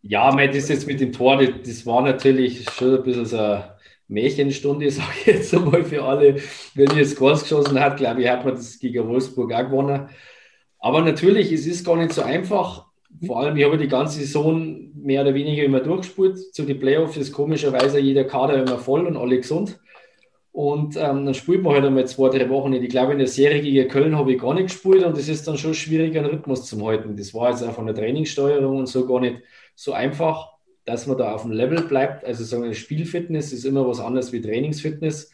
Ja, 0.02 0.30
mein, 0.32 0.52
das 0.52 0.68
jetzt 0.68 0.86
mit 0.86 1.00
dem 1.00 1.12
Tor, 1.12 1.42
das 1.42 1.86
war 1.86 2.02
natürlich 2.02 2.68
schon 2.70 2.96
ein 2.96 3.02
bisschen 3.02 3.26
so 3.26 3.62
Märchenstunde, 4.08 4.90
sage 4.90 5.08
ich 5.20 5.26
jetzt 5.26 5.54
einmal 5.54 5.84
für 5.84 6.02
alle. 6.02 6.36
Wenn 6.74 6.90
ich 6.90 6.96
jetzt 6.96 7.18
ganz 7.18 7.42
geschossen 7.42 7.80
hat, 7.80 7.96
glaube 7.96 8.22
ich, 8.22 8.28
hat 8.28 8.44
man 8.44 8.54
das 8.54 8.78
gegen 8.78 9.06
Wolfsburg 9.08 9.52
auch 9.52 9.64
gewonnen. 9.64 10.08
Aber 10.78 11.00
natürlich, 11.00 11.50
es 11.52 11.66
ist 11.66 11.84
gar 11.84 11.96
nicht 11.96 12.12
so 12.12 12.22
einfach. 12.22 12.86
Vor 13.24 13.40
allem, 13.40 13.56
ich 13.56 13.64
habe 13.64 13.78
die 13.78 13.88
ganze 13.88 14.18
Saison 14.18 14.90
mehr 14.94 15.22
oder 15.22 15.34
weniger 15.34 15.62
immer 15.62 15.80
durchgespielt. 15.80 16.54
Zu 16.54 16.64
den 16.64 16.78
Playoffs 16.78 17.16
ist 17.16 17.32
komischerweise 17.32 18.00
jeder 18.00 18.24
Kader 18.24 18.62
immer 18.62 18.78
voll 18.78 19.06
und 19.06 19.16
alle 19.16 19.36
gesund. 19.38 19.78
Und 20.54 20.96
ähm, 20.96 21.24
dann 21.24 21.34
spielt 21.34 21.62
man 21.62 21.74
halt 21.74 21.84
einmal 21.84 22.06
zwei, 22.06 22.28
drei 22.28 22.48
Wochen 22.48 22.70
nicht. 22.70 22.84
Ich 22.84 22.88
glaube, 22.88 23.12
in 23.12 23.18
der 23.18 23.26
Serie 23.26 23.60
gegen 23.60 23.88
Köln 23.88 24.16
habe 24.16 24.32
ich 24.32 24.40
gar 24.40 24.54
nicht 24.54 24.68
gespielt 24.68 25.04
und 25.04 25.18
es 25.18 25.28
ist 25.28 25.48
dann 25.48 25.58
schon 25.58 25.74
schwierig, 25.74 26.16
einen 26.16 26.26
Rhythmus 26.26 26.66
zu 26.66 26.86
halten. 26.86 27.16
Das 27.16 27.34
war 27.34 27.50
jetzt 27.50 27.64
auch 27.64 27.72
von 27.72 27.86
der 27.86 27.94
Trainingssteuerung 27.96 28.78
und 28.78 28.86
so 28.86 29.04
gar 29.04 29.18
nicht 29.18 29.42
so 29.74 29.92
einfach, 29.92 30.53
dass 30.84 31.06
man 31.06 31.18
da 31.18 31.34
auf 31.34 31.42
dem 31.42 31.52
Level 31.52 31.82
bleibt. 31.82 32.24
Also 32.24 32.44
sagen 32.44 32.64
wir, 32.64 32.74
Spielfitness 32.74 33.52
ist 33.52 33.64
immer 33.64 33.86
was 33.86 34.00
anderes 34.00 34.32
wie 34.32 34.40
Trainingsfitness. 34.40 35.32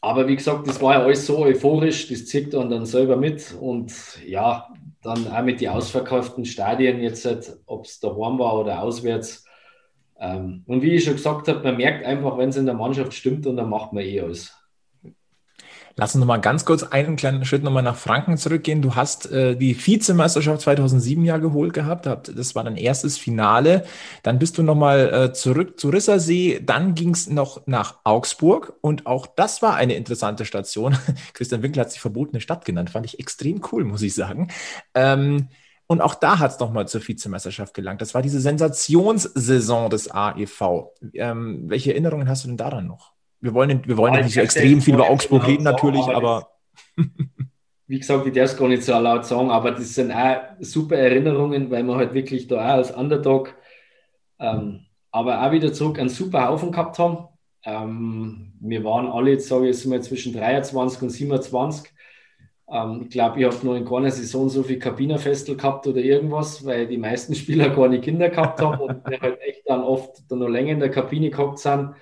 Aber 0.00 0.28
wie 0.28 0.36
gesagt, 0.36 0.66
das 0.66 0.80
war 0.80 0.94
ja 0.94 1.02
alles 1.02 1.26
so 1.26 1.38
euphorisch, 1.40 2.08
das 2.08 2.26
zieht 2.26 2.54
dann, 2.54 2.70
dann 2.70 2.86
selber 2.86 3.16
mit. 3.16 3.54
Und 3.60 3.92
ja, 4.26 4.68
dann 5.02 5.26
auch 5.28 5.42
mit 5.42 5.60
den 5.60 5.70
ausverkauften 5.70 6.44
Stadien 6.44 7.00
jetzt, 7.00 7.24
halt, 7.24 7.58
ob 7.66 7.84
es 7.84 8.00
daheim 8.00 8.38
war 8.38 8.58
oder 8.58 8.82
auswärts, 8.82 9.44
ähm, 10.20 10.62
und 10.66 10.82
wie 10.82 10.92
ich 10.92 11.04
schon 11.04 11.14
gesagt 11.14 11.48
habe, 11.48 11.62
man 11.64 11.78
merkt 11.78 12.04
einfach, 12.04 12.36
wenn 12.36 12.50
es 12.50 12.56
in 12.56 12.66
der 12.66 12.74
Mannschaft 12.74 13.14
stimmt 13.14 13.46
und 13.46 13.56
dann 13.56 13.70
macht 13.70 13.94
man 13.94 14.04
eh 14.04 14.20
alles. 14.20 14.54
Lass 15.96 16.14
uns 16.14 16.20
noch 16.20 16.26
mal 16.26 16.38
ganz 16.38 16.64
kurz 16.64 16.82
einen 16.82 17.16
kleinen 17.16 17.44
Schritt 17.44 17.62
noch 17.62 17.72
mal 17.72 17.82
nach 17.82 17.96
Franken 17.96 18.36
zurückgehen. 18.36 18.82
Du 18.82 18.94
hast 18.94 19.30
äh, 19.30 19.56
die 19.56 19.76
Vizemeisterschaft 19.76 20.62
2007 20.62 21.24
ja 21.24 21.38
geholt 21.38 21.72
gehabt. 21.72 22.06
Das 22.06 22.54
war 22.54 22.64
dein 22.64 22.76
erstes 22.76 23.18
Finale. 23.18 23.84
Dann 24.22 24.38
bist 24.38 24.58
du 24.58 24.62
noch 24.62 24.74
mal 24.74 25.12
äh, 25.12 25.32
zurück 25.32 25.78
zu 25.78 25.90
Rissersee. 25.90 26.60
Dann 26.64 26.94
ging 26.94 27.10
es 27.10 27.28
noch 27.28 27.66
nach 27.66 27.96
Augsburg. 28.04 28.74
Und 28.80 29.06
auch 29.06 29.26
das 29.26 29.62
war 29.62 29.74
eine 29.74 29.94
interessante 29.94 30.44
Station. 30.44 30.96
Christian 31.34 31.62
Winkel 31.62 31.80
hat 31.80 31.90
sich 31.90 32.00
verbotene 32.00 32.40
Stadt 32.40 32.64
genannt. 32.64 32.90
Fand 32.90 33.06
ich 33.06 33.18
extrem 33.18 33.60
cool, 33.72 33.84
muss 33.84 34.02
ich 34.02 34.14
sagen. 34.14 34.48
Ähm, 34.94 35.48
und 35.86 36.00
auch 36.00 36.14
da 36.14 36.38
hat 36.38 36.52
es 36.52 36.60
nochmal 36.60 36.86
zur 36.86 37.06
Vizemeisterschaft 37.06 37.74
gelangt. 37.74 38.00
Das 38.00 38.14
war 38.14 38.22
diese 38.22 38.40
Sensationssaison 38.40 39.90
des 39.90 40.08
AEV. 40.08 40.92
Ähm, 41.14 41.64
welche 41.68 41.90
Erinnerungen 41.90 42.28
hast 42.28 42.44
du 42.44 42.48
denn 42.48 42.56
daran 42.56 42.86
noch? 42.86 43.12
Wir 43.40 43.54
wollen, 43.54 43.86
wir 43.86 43.96
wollen 43.96 44.22
nicht 44.22 44.34
so 44.34 44.40
extrem 44.40 44.80
viel 44.80 44.94
über 44.94 45.08
Augsburg 45.08 45.46
reden, 45.46 45.64
natürlich, 45.64 46.02
aber. 46.02 46.50
wie 47.90 47.98
gesagt, 47.98 48.24
ich 48.24 48.32
darf 48.32 48.44
es 48.44 48.56
gar 48.56 48.68
nicht 48.68 48.84
so 48.84 48.92
laut 48.92 49.24
sagen, 49.24 49.50
aber 49.50 49.72
das 49.72 49.94
sind 49.94 50.12
auch 50.12 50.36
super 50.60 50.96
Erinnerungen, 50.96 51.72
weil 51.72 51.82
wir 51.82 51.96
halt 51.96 52.14
wirklich 52.14 52.46
da 52.46 52.56
auch 52.56 52.74
als 52.74 52.92
Underdog, 52.92 53.54
ähm, 54.38 54.86
aber 55.10 55.44
auch 55.44 55.50
wieder 55.50 55.72
zurück 55.72 55.98
einen 55.98 56.08
super 56.08 56.48
Haufen 56.48 56.70
gehabt 56.70 57.00
haben. 57.00 57.26
Ähm, 57.64 58.52
wir 58.60 58.84
waren 58.84 59.08
alle, 59.08 59.32
jetzt 59.32 59.48
sage 59.48 59.68
ich 59.68 59.74
jetzt 59.74 59.86
mal, 59.86 60.00
zwischen 60.02 60.32
23 60.32 61.02
und 61.02 61.10
27. 61.10 61.92
Ähm, 62.70 63.02
ich 63.02 63.10
glaube, 63.10 63.40
ich 63.40 63.46
habe 63.46 63.66
noch 63.66 63.74
in 63.74 63.84
keiner 63.84 64.12
Saison 64.12 64.48
so 64.48 64.62
viel 64.62 64.78
Kabinerfestel 64.78 65.56
gehabt 65.56 65.86
oder 65.88 66.00
irgendwas, 66.00 66.64
weil 66.64 66.86
die 66.86 66.96
meisten 66.96 67.34
Spieler 67.34 67.70
gar 67.70 67.88
nicht 67.88 68.04
Kinder 68.04 68.28
gehabt 68.28 68.60
haben 68.60 68.80
und 68.80 69.04
wir 69.08 69.20
halt 69.20 69.40
echt 69.40 69.68
dann 69.68 69.82
oft 69.82 70.30
dann 70.30 70.38
noch 70.38 70.48
länger 70.48 70.72
in 70.72 70.80
der 70.80 70.92
Kabine 70.92 71.30
gehabt 71.30 71.58
sind. 71.58 71.94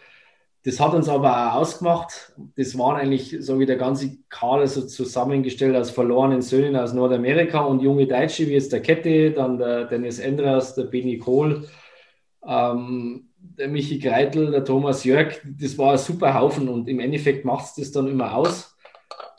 Das 0.65 0.81
hat 0.81 0.93
uns 0.93 1.09
aber 1.09 1.31
auch 1.31 1.61
ausgemacht. 1.61 2.33
Das 2.57 2.77
waren 2.77 2.97
eigentlich, 2.97 3.37
so 3.41 3.59
wie 3.59 3.67
der 3.67 3.77
ganze 3.77 4.19
Kader 4.29 4.67
so 4.67 4.87
zusammengestellt 4.87 5.77
aus 5.77 5.91
verlorenen 5.91 6.43
Söhnen 6.43 6.77
aus 6.77 6.93
Nordamerika 6.93 7.61
und 7.61 7.81
junge 7.81 8.07
Deutsche, 8.07 8.47
wie 8.49 8.53
jetzt 8.53 8.73
der 8.73 8.83
Kette, 8.83 9.31
dann 9.31 9.59
der 9.59 9.85
Dennis 9.85 10.19
Endras, 10.19 10.75
der 10.75 10.85
Benny 10.85 11.19
Kohl, 11.19 11.67
ähm, 12.47 13.29
der 13.37 13.69
Michi 13.69 13.99
Greitel, 13.99 14.51
der 14.51 14.65
Thomas 14.65 15.05
Jörg. 15.05 15.41
Das 15.45 15.79
war 15.79 15.93
ein 15.93 15.99
super 15.99 16.35
Haufen 16.35 16.69
und 16.69 16.89
im 16.89 17.01
Endeffekt 17.01 17.45
macht 17.45 17.67
es 17.67 17.75
das 17.75 17.93
dann 17.93 18.09
immer 18.09 18.35
aus. 18.35 18.77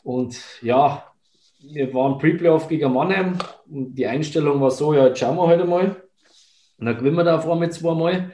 Und 0.02 0.40
ja, 0.62 1.04
wir 1.60 1.92
waren 1.92 2.18
Pre-Playoff 2.18 2.68
gegen 2.68 2.92
Mannheim 2.92 3.36
und 3.68 3.94
die 3.94 4.06
Einstellung 4.06 4.60
war 4.60 4.70
so, 4.70 4.94
ja, 4.94 5.08
jetzt 5.08 5.18
schauen 5.18 5.36
wir 5.36 5.46
heute 5.46 5.64
mal. 5.64 5.96
Und 6.78 6.86
dann 6.86 6.96
gewinnen 6.96 7.16
wir 7.16 7.24
da 7.24 7.36
auf 7.36 7.48
einmal 7.48 7.70
zweimal. 7.70 8.32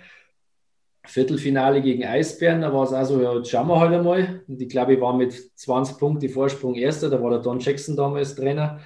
Viertelfinale 1.06 1.80
gegen 1.82 2.04
Eisbären, 2.04 2.60
da 2.60 2.72
war 2.72 2.84
es 2.84 2.92
also, 2.92 3.20
ja, 3.22 3.34
jetzt 3.34 3.50
schauen 3.50 3.68
wir 3.68 3.78
heute 3.78 4.02
mal. 4.02 4.42
Und 4.48 4.60
ich 4.60 4.68
glaube, 4.68 4.94
ich 4.94 5.00
war 5.00 5.16
mit 5.16 5.32
20 5.32 5.98
Punkten 5.98 6.28
Vorsprung 6.28 6.74
Erster, 6.74 7.10
da 7.10 7.22
war 7.22 7.30
der 7.30 7.40
Don 7.40 7.60
Jackson 7.60 7.96
damals 7.96 8.34
Trainer. 8.34 8.80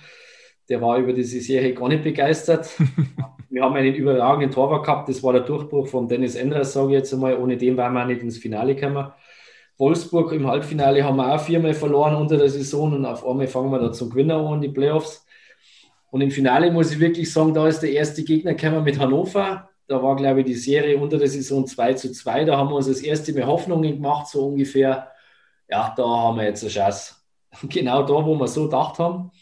Der 0.68 0.80
war 0.80 0.98
über 0.98 1.12
diese 1.12 1.40
Serie 1.40 1.74
gar 1.74 1.88
nicht 1.88 2.04
begeistert. 2.04 2.70
wir 3.50 3.62
haben 3.62 3.74
einen 3.74 3.94
überragenden 3.94 4.50
Torwart 4.50 4.84
gehabt, 4.84 5.08
das 5.08 5.22
war 5.22 5.32
der 5.32 5.42
Durchbruch 5.42 5.88
von 5.88 6.08
Dennis 6.08 6.34
Endres, 6.34 6.72
sage 6.72 6.88
ich 6.88 6.94
jetzt 6.94 7.12
einmal. 7.12 7.36
Ohne 7.36 7.56
den 7.56 7.76
waren 7.76 7.94
wir 7.94 8.04
nicht 8.04 8.22
ins 8.22 8.38
Finale 8.38 8.74
gekommen. 8.74 9.10
Wolfsburg 9.78 10.32
im 10.32 10.46
Halbfinale 10.46 11.02
haben 11.02 11.16
wir 11.16 11.34
auch 11.34 11.40
viermal 11.40 11.72
verloren 11.72 12.14
unter 12.14 12.36
der 12.36 12.50
Saison 12.50 12.92
und 12.92 13.06
auf 13.06 13.26
einmal 13.26 13.46
fangen 13.46 13.72
wir 13.72 13.78
da 13.78 13.90
zum 13.90 14.10
Gewinner 14.10 14.36
an, 14.36 14.60
die 14.60 14.68
Playoffs. 14.68 15.26
Und 16.10 16.20
im 16.20 16.30
Finale 16.30 16.70
muss 16.70 16.92
ich 16.92 17.00
wirklich 17.00 17.32
sagen, 17.32 17.54
da 17.54 17.66
ist 17.66 17.80
der 17.80 17.92
erste 17.92 18.22
Gegner 18.22 18.54
gekommen 18.54 18.84
mit 18.84 18.98
Hannover. 18.98 19.69
Da 19.90 20.00
war, 20.00 20.14
glaube 20.14 20.38
ich, 20.38 20.46
die 20.46 20.54
Serie 20.54 20.96
unter 20.96 21.18
der 21.18 21.26
Saison 21.26 21.66
2 21.66 21.94
zu 21.94 22.12
2. 22.12 22.44
Da 22.44 22.56
haben 22.56 22.68
wir 22.68 22.76
uns 22.76 22.86
das 22.86 23.00
erste 23.00 23.32
Mal 23.32 23.46
Hoffnungen 23.46 23.94
gemacht, 23.94 24.28
so 24.28 24.46
ungefähr. 24.46 25.10
Ja, 25.68 25.92
da 25.96 26.06
haben 26.06 26.36
wir 26.36 26.44
jetzt 26.44 26.62
eine 26.62 26.70
Chance. 26.70 27.16
Genau 27.68 28.04
da, 28.04 28.24
wo 28.24 28.36
wir 28.36 28.46
so 28.46 28.66
gedacht 28.66 29.00
haben, 29.00 29.32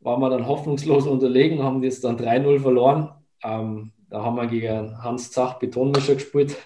waren 0.00 0.20
wir 0.20 0.30
dann 0.30 0.48
hoffnungslos 0.48 1.06
unterlegen, 1.06 1.62
haben 1.62 1.84
jetzt 1.84 2.02
dann 2.02 2.18
3-0 2.18 2.58
verloren. 2.58 3.14
Ähm, 3.44 3.92
da 4.10 4.24
haben 4.24 4.34
wir 4.34 4.48
gegen 4.48 5.00
Hans 5.00 5.30
Zach 5.30 5.60
Betonmischer 5.60 6.14
gespielt. 6.14 6.56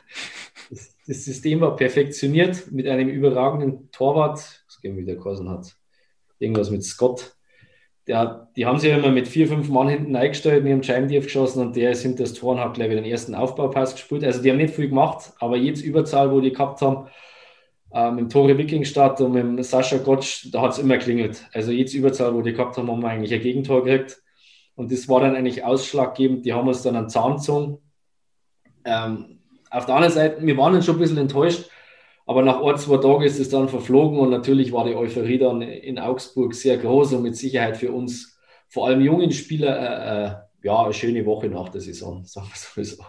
Das, 0.70 0.96
das, 1.06 1.24
System 1.26 1.60
war 1.60 1.76
perfektioniert 1.76 2.72
mit 2.72 2.88
einem 2.88 3.10
überragenden 3.10 3.90
Torwart, 3.90 4.64
das 4.66 4.80
gehen 4.80 4.96
wieder 4.96 5.16
Korsen 5.16 5.50
hat. 5.50 5.76
Irgendwas 6.38 6.70
mit 6.70 6.82
Scott. 6.82 7.36
Der, 8.08 8.48
die 8.56 8.66
haben 8.66 8.78
sich 8.78 8.90
ja 8.90 8.96
immer 8.96 9.10
mit 9.10 9.28
vier, 9.28 9.46
fünf 9.46 9.68
Mann 9.68 9.88
hinten 9.88 10.16
eingestellt, 10.16 10.66
die 10.66 10.72
haben 10.72 10.82
Scheibendief 10.82 11.24
geschossen 11.24 11.60
und 11.60 11.76
der 11.76 11.92
ist 11.92 12.02
hinter 12.02 12.24
das 12.24 12.34
Tor 12.34 12.54
und 12.54 12.60
hat 12.60 12.74
gleich 12.74 12.90
wieder 12.90 13.00
den 13.00 13.10
ersten 13.10 13.34
Aufbaupass 13.34 13.94
gespielt. 13.94 14.24
Also 14.24 14.42
die 14.42 14.50
haben 14.50 14.56
nicht 14.56 14.74
viel 14.74 14.88
gemacht, 14.88 15.32
aber 15.38 15.56
jetzt 15.56 15.82
Überzahl, 15.82 16.32
wo 16.32 16.40
die 16.40 16.50
gehabt 16.50 16.80
haben, 16.80 17.08
äh, 17.92 18.10
mit 18.10 18.20
dem 18.20 18.28
Tore 18.28 18.58
Wikingstadt 18.58 19.20
und 19.20 19.54
mit 19.54 19.64
Sascha 19.64 19.98
Gottsch, 19.98 20.48
da 20.50 20.62
hat 20.62 20.72
es 20.72 20.78
immer 20.78 20.98
klingelt. 20.98 21.46
Also 21.52 21.70
jetzt 21.70 21.94
Überzahl, 21.94 22.34
wo 22.34 22.42
die 22.42 22.52
gehabt 22.52 22.76
haben, 22.76 22.90
haben 22.90 23.02
wir 23.02 23.08
eigentlich 23.08 23.34
ein 23.34 23.40
Gegentor 23.40 23.84
gekriegt. 23.84 24.20
Und 24.74 24.90
das 24.90 25.08
war 25.08 25.20
dann 25.20 25.36
eigentlich 25.36 25.64
ausschlaggebend. 25.64 26.46
Die 26.46 26.52
haben 26.52 26.66
uns 26.66 26.82
dann 26.82 26.96
einen 26.96 27.08
Zahn 27.08 27.36
gezogen. 27.36 27.78
Ähm, 28.84 29.38
auf 29.70 29.86
der 29.86 29.94
anderen 29.94 30.14
Seite, 30.14 30.44
wir 30.44 30.56
waren 30.56 30.72
dann 30.72 30.82
schon 30.82 30.96
ein 30.96 31.00
bisschen 31.00 31.18
enttäuscht, 31.18 31.68
aber 32.26 32.42
nach 32.42 32.62
ein, 32.62 32.76
zwei 32.76 32.98
Tagen 32.98 33.22
ist 33.22 33.38
es 33.38 33.48
dann 33.48 33.68
verflogen 33.68 34.18
und 34.18 34.30
natürlich 34.30 34.72
war 34.72 34.84
die 34.84 34.94
Euphorie 34.94 35.38
dann 35.38 35.62
in 35.62 35.98
Augsburg 35.98 36.54
sehr 36.54 36.78
groß 36.78 37.14
und 37.14 37.22
mit 37.22 37.36
Sicherheit 37.36 37.76
für 37.76 37.92
uns, 37.92 38.38
vor 38.68 38.86
allem 38.86 39.00
jungen 39.00 39.32
Spieler, 39.32 39.78
äh, 39.78 40.26
äh, 40.26 40.34
ja, 40.62 40.84
eine 40.84 40.92
schöne 40.92 41.26
Woche 41.26 41.48
nach 41.48 41.68
der 41.68 41.80
Saison, 41.80 42.24
sagen 42.26 42.48
wir 42.74 42.84
so. 42.84 43.02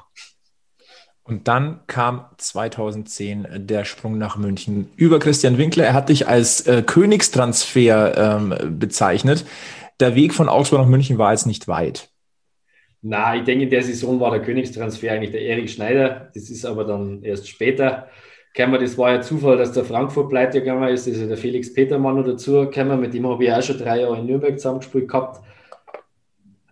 Und 1.26 1.48
dann 1.48 1.80
kam 1.88 2.26
2010 2.38 3.48
der 3.56 3.86
Sprung 3.86 4.18
nach 4.18 4.36
München 4.36 4.90
über 4.98 5.20
Christian 5.20 5.58
Winkler. 5.58 5.86
Er 5.86 5.94
hat 5.94 6.10
dich 6.10 6.28
als 6.28 6.68
äh, 6.68 6.84
Königstransfer 6.86 8.18
ähm, 8.18 8.78
bezeichnet. 8.78 9.46
Der 10.02 10.16
Weg 10.16 10.34
von 10.34 10.50
Augsburg 10.50 10.82
nach 10.82 10.88
München 10.88 11.18
war 11.18 11.32
jetzt 11.32 11.46
nicht 11.46 11.70
weit. 11.70 12.10
Na, 13.02 13.38
ich 13.38 13.46
denke, 13.46 13.64
in 13.66 13.70
der 13.70 13.84
Saison 13.84 14.20
war 14.20 14.32
der 14.32 14.42
Königstransfer 14.42 15.14
eigentlich 15.14 15.32
der 15.32 15.42
Erik 15.42 15.70
Schneider. 15.70 16.30
Das 16.34 16.50
ist 16.50 16.66
aber 16.66 16.84
dann 16.84 17.24
erst 17.24 17.48
später 17.48 18.10
gekommen. 18.54 18.80
Das 18.80 18.98
war 18.98 19.12
ja 19.12 19.22
Zufall, 19.22 19.58
dass 19.58 19.72
der 19.74 19.86
Frankfurt 19.86 20.30
pleite 20.30 20.60
gegangen 20.60 20.90
ist. 20.90 21.08
Das 21.08 21.16
ist 21.16 21.22
ja 21.22 21.28
der 21.28 21.38
Felix 21.38 21.74
Petermann 21.74 22.16
noch 22.16 22.26
dazu 22.26 22.54
gekommen. 22.70 23.00
Mit 23.00 23.14
dem 23.14 23.28
habe 23.28 23.44
ich 23.44 23.52
auch 23.52 23.62
schon 23.62 23.78
drei 23.78 24.02
Jahre 24.02 24.20
in 24.20 24.26
Nürnberg 24.26 24.58
zusammengespielt 24.60 25.08
gehabt. 25.08 25.42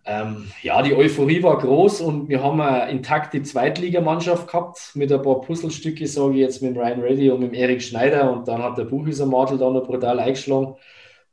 Ähm, 0.03 0.47
ja, 0.63 0.81
die 0.81 0.95
Euphorie 0.95 1.43
war 1.43 1.59
groß 1.59 2.01
und 2.01 2.27
wir 2.27 2.43
haben 2.43 2.59
eine 2.59 2.91
intakte 2.91 3.43
Zweitligamannschaft 3.43 4.47
gehabt 4.47 4.91
mit 4.95 5.11
ein 5.11 5.21
paar 5.21 5.41
Puzzlestücke, 5.41 6.07
sage 6.07 6.33
ich 6.33 6.39
jetzt, 6.39 6.61
mit 6.61 6.75
Ryan 6.75 7.01
Reddy 7.01 7.29
und 7.29 7.41
mit 7.41 7.53
Erik 7.53 7.83
Schneider. 7.83 8.31
Und 8.31 8.47
dann 8.47 8.63
hat 8.63 8.77
der 8.77 8.85
Buchiser 8.85 9.27
Martel 9.27 9.59
da 9.59 9.69
noch 9.69 9.85
brutal 9.85 10.19
eingeschlagen. 10.19 10.75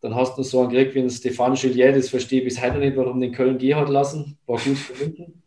Dann 0.01 0.14
hast 0.14 0.36
du 0.36 0.42
so 0.42 0.61
einen 0.61 0.70
gekriegt 0.70 0.94
wie 0.94 1.01
ein 1.01 1.11
Stefan 1.11 1.55
Gillier, 1.55 1.92
das 1.92 2.09
verstehe 2.09 2.40
ich 2.40 2.44
bis 2.44 2.62
heute 2.62 2.78
nicht, 2.78 2.96
warum 2.96 3.20
den 3.20 3.32
Köln 3.32 3.59
gehen 3.59 3.76
hat 3.76 3.88
lassen. 3.88 4.38
War 4.46 4.59
gut 4.59 4.76
für 4.76 5.05
München. 5.05 5.42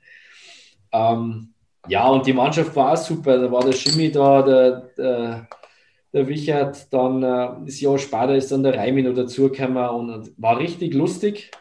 Ähm, 0.92 1.51
ja, 1.88 2.08
und 2.08 2.26
die 2.26 2.34
Mannschaft 2.34 2.76
war 2.76 2.94
auch 2.94 2.98
super. 2.98 3.38
Da 3.38 3.52
war 3.52 3.64
der 3.64 3.74
Schimmi 3.74 4.12
da, 4.12 4.42
der, 4.42 4.72
der, 4.98 5.48
der 6.14 6.28
Wichert, 6.28 6.92
dann 6.94 7.24
äh, 7.24 7.66
das 7.66 7.82
Jahr 7.82 7.98
später 7.98 8.36
ist 8.36 8.52
dann 8.52 8.64
der 8.64 8.76
Reimin 8.76 9.06
noch 9.06 9.16
dazugekommen 9.16 9.90
und 9.90 10.34
war 10.38 10.58
richtig 10.58 10.94
lustig 10.94 11.52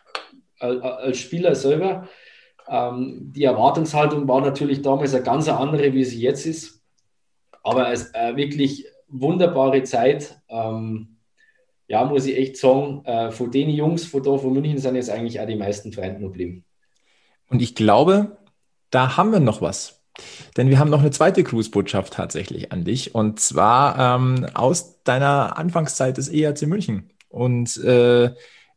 als 0.59 1.19
Spieler 1.19 1.55
selber. 1.55 2.07
Ähm, 2.69 3.33
die 3.35 3.45
Erwartungshaltung 3.45 4.29
war 4.29 4.41
natürlich 4.41 4.83
damals 4.83 5.15
eine 5.15 5.25
ganz 5.25 5.49
andere, 5.49 5.93
wie 5.93 6.05
sie 6.05 6.21
jetzt 6.21 6.47
ist. 6.47 6.83
Aber 7.63 7.91
es 7.91 8.13
äh, 8.15 8.37
wirklich 8.37 8.87
wunderbare 9.09 9.83
Zeit. 9.83 10.41
Ähm, 10.49 11.17
ja, 11.89 12.05
muss 12.05 12.27
ich 12.27 12.37
echt 12.37 12.57
sagen, 12.57 13.05
äh, 13.05 13.31
von 13.31 13.51
den 13.51 13.71
Jungs 13.71 14.05
von 14.05 14.23
da 14.23 14.39
von 14.39 14.53
München 14.53 14.79
sind 14.79 14.95
jetzt 14.95 15.11
eigentlich 15.11 15.41
auch 15.41 15.47
die 15.47 15.57
meisten 15.57 15.93
Freunde 15.93 16.21
geblieben. 16.21 16.65
Und 17.49 17.61
ich 17.63 17.75
glaube, 17.75 18.39
da 18.91 19.17
haben 19.17 19.33
wir 19.33 19.41
noch 19.41 19.61
was. 19.61 20.00
Denn 20.57 20.69
wir 20.69 20.79
haben 20.79 20.91
noch 20.91 21.01
eine 21.01 21.11
zweite 21.11 21.43
Grußbotschaft 21.43 22.13
tatsächlich 22.13 22.73
an 22.73 22.85
dich. 22.85 23.15
Und 23.15 23.41
zwar 23.41 24.17
ähm, 24.17 24.47
aus 24.55 25.03
deiner 25.05 25.57
Anfangszeit 25.57 26.17
des 26.17 26.29
ERC 26.29 26.63
München. 26.63 27.11
Und 27.29 27.77
äh, 27.79 28.31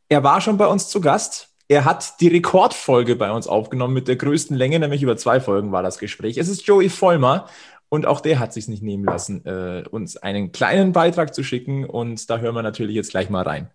er 0.10 0.24
war 0.24 0.42
schon 0.42 0.58
bei 0.58 0.68
uns 0.68 0.90
zu 0.90 1.02
Gast. 1.02 1.50
Er 1.68 1.86
hat 1.86 2.20
die 2.22 2.28
Rekordfolge 2.28 3.16
bei 3.16 3.32
uns 3.32 3.48
aufgenommen 3.48 3.94
mit 3.94 4.08
der 4.08 4.16
größten 4.16 4.56
Länge, 4.56 4.80
nämlich 4.80 5.02
über 5.02 5.18
zwei 5.18 5.40
Folgen 5.40 5.72
war 5.72 5.82
das 5.82 5.98
Gespräch. 5.98 6.38
Es 6.38 6.50
ist 6.50 6.68
Joey 6.68 6.90
Vollmer 6.90 7.48
und 7.90 8.06
auch 8.06 8.22
der 8.22 8.40
hat 8.40 8.54
sich 8.54 8.68
nicht 8.68 8.84
nehmen 8.84 9.06
lassen, 9.06 9.46
äh, 9.46 9.84
uns 9.90 10.18
einen 10.18 10.52
kleinen 10.52 10.92
Beitrag 10.94 11.34
zu 11.34 11.44
schicken. 11.44 11.86
Und 11.86 12.30
da 12.30 12.38
hören 12.40 12.56
wir 12.56 12.64
natürlich 12.64 12.96
jetzt 12.96 13.12
gleich 13.12 13.30
mal 13.30 13.44
rein. 13.44 13.70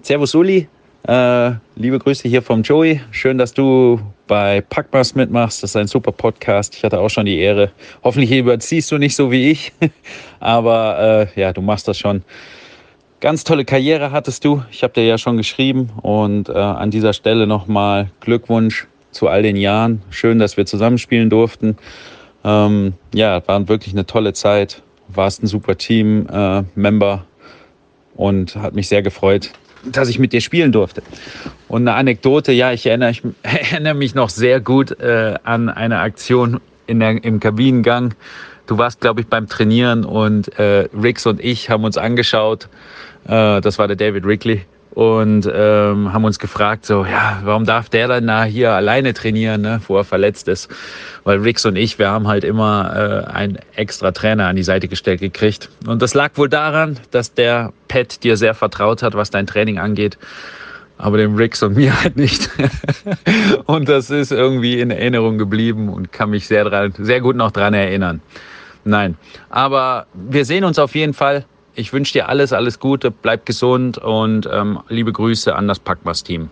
Servus 0.00 0.34
Uli, 0.34 0.68
äh, 1.08 1.52
liebe 1.76 1.98
Grüße 1.98 2.28
hier 2.28 2.42
vom 2.42 2.62
Joey. 2.62 3.00
Schön, 3.10 3.38
dass 3.38 3.52
du 3.52 4.00
bei 4.26 4.60
Packmas 4.60 5.14
mitmachst. 5.14 5.62
Das 5.62 5.70
ist 5.70 5.76
ein 5.76 5.86
super 5.86 6.12
Podcast. 6.12 6.74
Ich 6.76 6.84
hatte 6.84 7.00
auch 7.00 7.08
schon 7.08 7.26
die 7.26 7.38
Ehre. 7.38 7.70
Hoffentlich 8.04 8.30
überziehst 8.30 8.90
du 8.92 8.98
nicht 8.98 9.16
so 9.16 9.30
wie 9.30 9.50
ich, 9.50 9.72
aber 10.40 11.28
äh, 11.36 11.40
ja, 11.40 11.52
du 11.52 11.60
machst 11.60 11.88
das 11.88 11.98
schon. 11.98 12.22
Ganz 13.20 13.44
tolle 13.44 13.64
Karriere 13.64 14.10
hattest 14.10 14.44
du. 14.44 14.62
Ich 14.70 14.82
habe 14.82 14.94
dir 14.94 15.04
ja 15.04 15.18
schon 15.18 15.36
geschrieben 15.36 15.90
und 16.02 16.48
äh, 16.48 16.52
an 16.52 16.90
dieser 16.90 17.12
Stelle 17.12 17.46
nochmal 17.46 18.10
Glückwunsch 18.20 18.86
zu 19.12 19.28
all 19.28 19.42
den 19.42 19.56
Jahren. 19.56 20.02
Schön, 20.10 20.38
dass 20.38 20.56
wir 20.56 20.66
zusammenspielen 20.66 21.30
durften. 21.30 21.76
Ähm, 22.44 22.94
ja, 23.14 23.46
war 23.46 23.68
wirklich 23.68 23.94
eine 23.94 24.06
tolle 24.06 24.32
Zeit. 24.32 24.82
Warst 25.08 25.42
ein 25.42 25.46
super 25.46 25.76
Team-Member. 25.76 27.24
und 28.14 28.56
hat 28.56 28.74
mich 28.74 28.88
sehr 28.88 29.02
gefreut, 29.02 29.52
dass 29.84 30.08
ich 30.08 30.18
mit 30.18 30.32
dir 30.32 30.40
spielen 30.40 30.72
durfte. 30.72 31.02
Und 31.68 31.82
eine 31.82 31.96
Anekdote, 31.96 32.52
ja, 32.52 32.72
ich 32.72 32.86
erinnere, 32.86 33.10
ich 33.10 33.22
erinnere 33.42 33.94
mich 33.94 34.14
noch 34.14 34.28
sehr 34.28 34.60
gut 34.60 34.98
äh, 35.00 35.34
an 35.42 35.68
eine 35.68 36.00
Aktion 36.00 36.60
in 36.86 37.00
der, 37.00 37.22
im 37.24 37.40
Kabinengang. 37.40 38.14
Du 38.66 38.78
warst, 38.78 39.00
glaube 39.00 39.20
ich, 39.20 39.26
beim 39.26 39.48
Trainieren 39.48 40.04
und 40.04 40.56
äh, 40.58 40.88
Rix 40.94 41.26
und 41.26 41.42
ich 41.42 41.68
haben 41.68 41.84
uns 41.84 41.96
angeschaut. 41.96 42.68
Äh, 43.26 43.60
das 43.60 43.78
war 43.78 43.88
der 43.88 43.96
David 43.96 44.24
Rickley 44.24 44.64
und 44.94 45.50
ähm, 45.50 46.12
haben 46.12 46.24
uns 46.24 46.38
gefragt, 46.38 46.84
so, 46.84 47.06
ja, 47.06 47.40
warum 47.44 47.64
darf 47.64 47.88
der 47.88 48.08
dann 48.08 48.26
da 48.26 48.44
hier 48.44 48.72
alleine 48.72 49.14
trainieren, 49.14 49.62
ne, 49.62 49.80
wo 49.88 49.96
er 49.96 50.04
verletzt 50.04 50.48
ist? 50.48 50.70
Weil 51.24 51.38
Rix 51.38 51.64
und 51.64 51.76
ich, 51.76 51.98
wir 51.98 52.10
haben 52.10 52.28
halt 52.28 52.44
immer 52.44 53.24
äh, 53.26 53.30
einen 53.30 53.58
extra 53.74 54.12
Trainer 54.12 54.48
an 54.48 54.56
die 54.56 54.62
Seite 54.62 54.88
gestellt 54.88 55.20
gekriegt. 55.20 55.70
Und 55.86 56.02
das 56.02 56.12
lag 56.12 56.32
wohl 56.34 56.48
daran, 56.48 56.98
dass 57.10 57.32
der 57.32 57.72
Pat 57.88 58.22
dir 58.22 58.36
sehr 58.36 58.54
vertraut 58.54 59.02
hat, 59.02 59.14
was 59.14 59.30
dein 59.30 59.46
Training 59.46 59.78
angeht. 59.78 60.18
Aber 60.98 61.16
dem 61.16 61.36
Rix 61.36 61.62
und 61.62 61.74
mir 61.74 61.98
halt 62.02 62.16
nicht. 62.16 62.50
und 63.64 63.88
das 63.88 64.10
ist 64.10 64.30
irgendwie 64.30 64.78
in 64.78 64.90
Erinnerung 64.90 65.38
geblieben 65.38 65.88
und 65.88 66.12
kann 66.12 66.30
mich 66.30 66.46
sehr, 66.46 66.64
dran, 66.64 66.92
sehr 66.98 67.22
gut 67.22 67.34
noch 67.34 67.50
dran 67.50 67.72
erinnern. 67.72 68.20
Nein, 68.84 69.16
aber 69.48 70.06
wir 70.12 70.44
sehen 70.44 70.64
uns 70.64 70.78
auf 70.78 70.94
jeden 70.94 71.14
Fall 71.14 71.44
ich 71.74 71.92
wünsche 71.92 72.12
dir 72.12 72.28
alles, 72.28 72.52
alles 72.52 72.78
Gute, 72.78 73.10
bleib 73.10 73.46
gesund 73.46 73.98
und 73.98 74.48
ähm, 74.52 74.80
liebe 74.88 75.12
Grüße 75.12 75.54
an 75.54 75.68
das 75.68 75.78
Packmas-Team. 75.78 76.50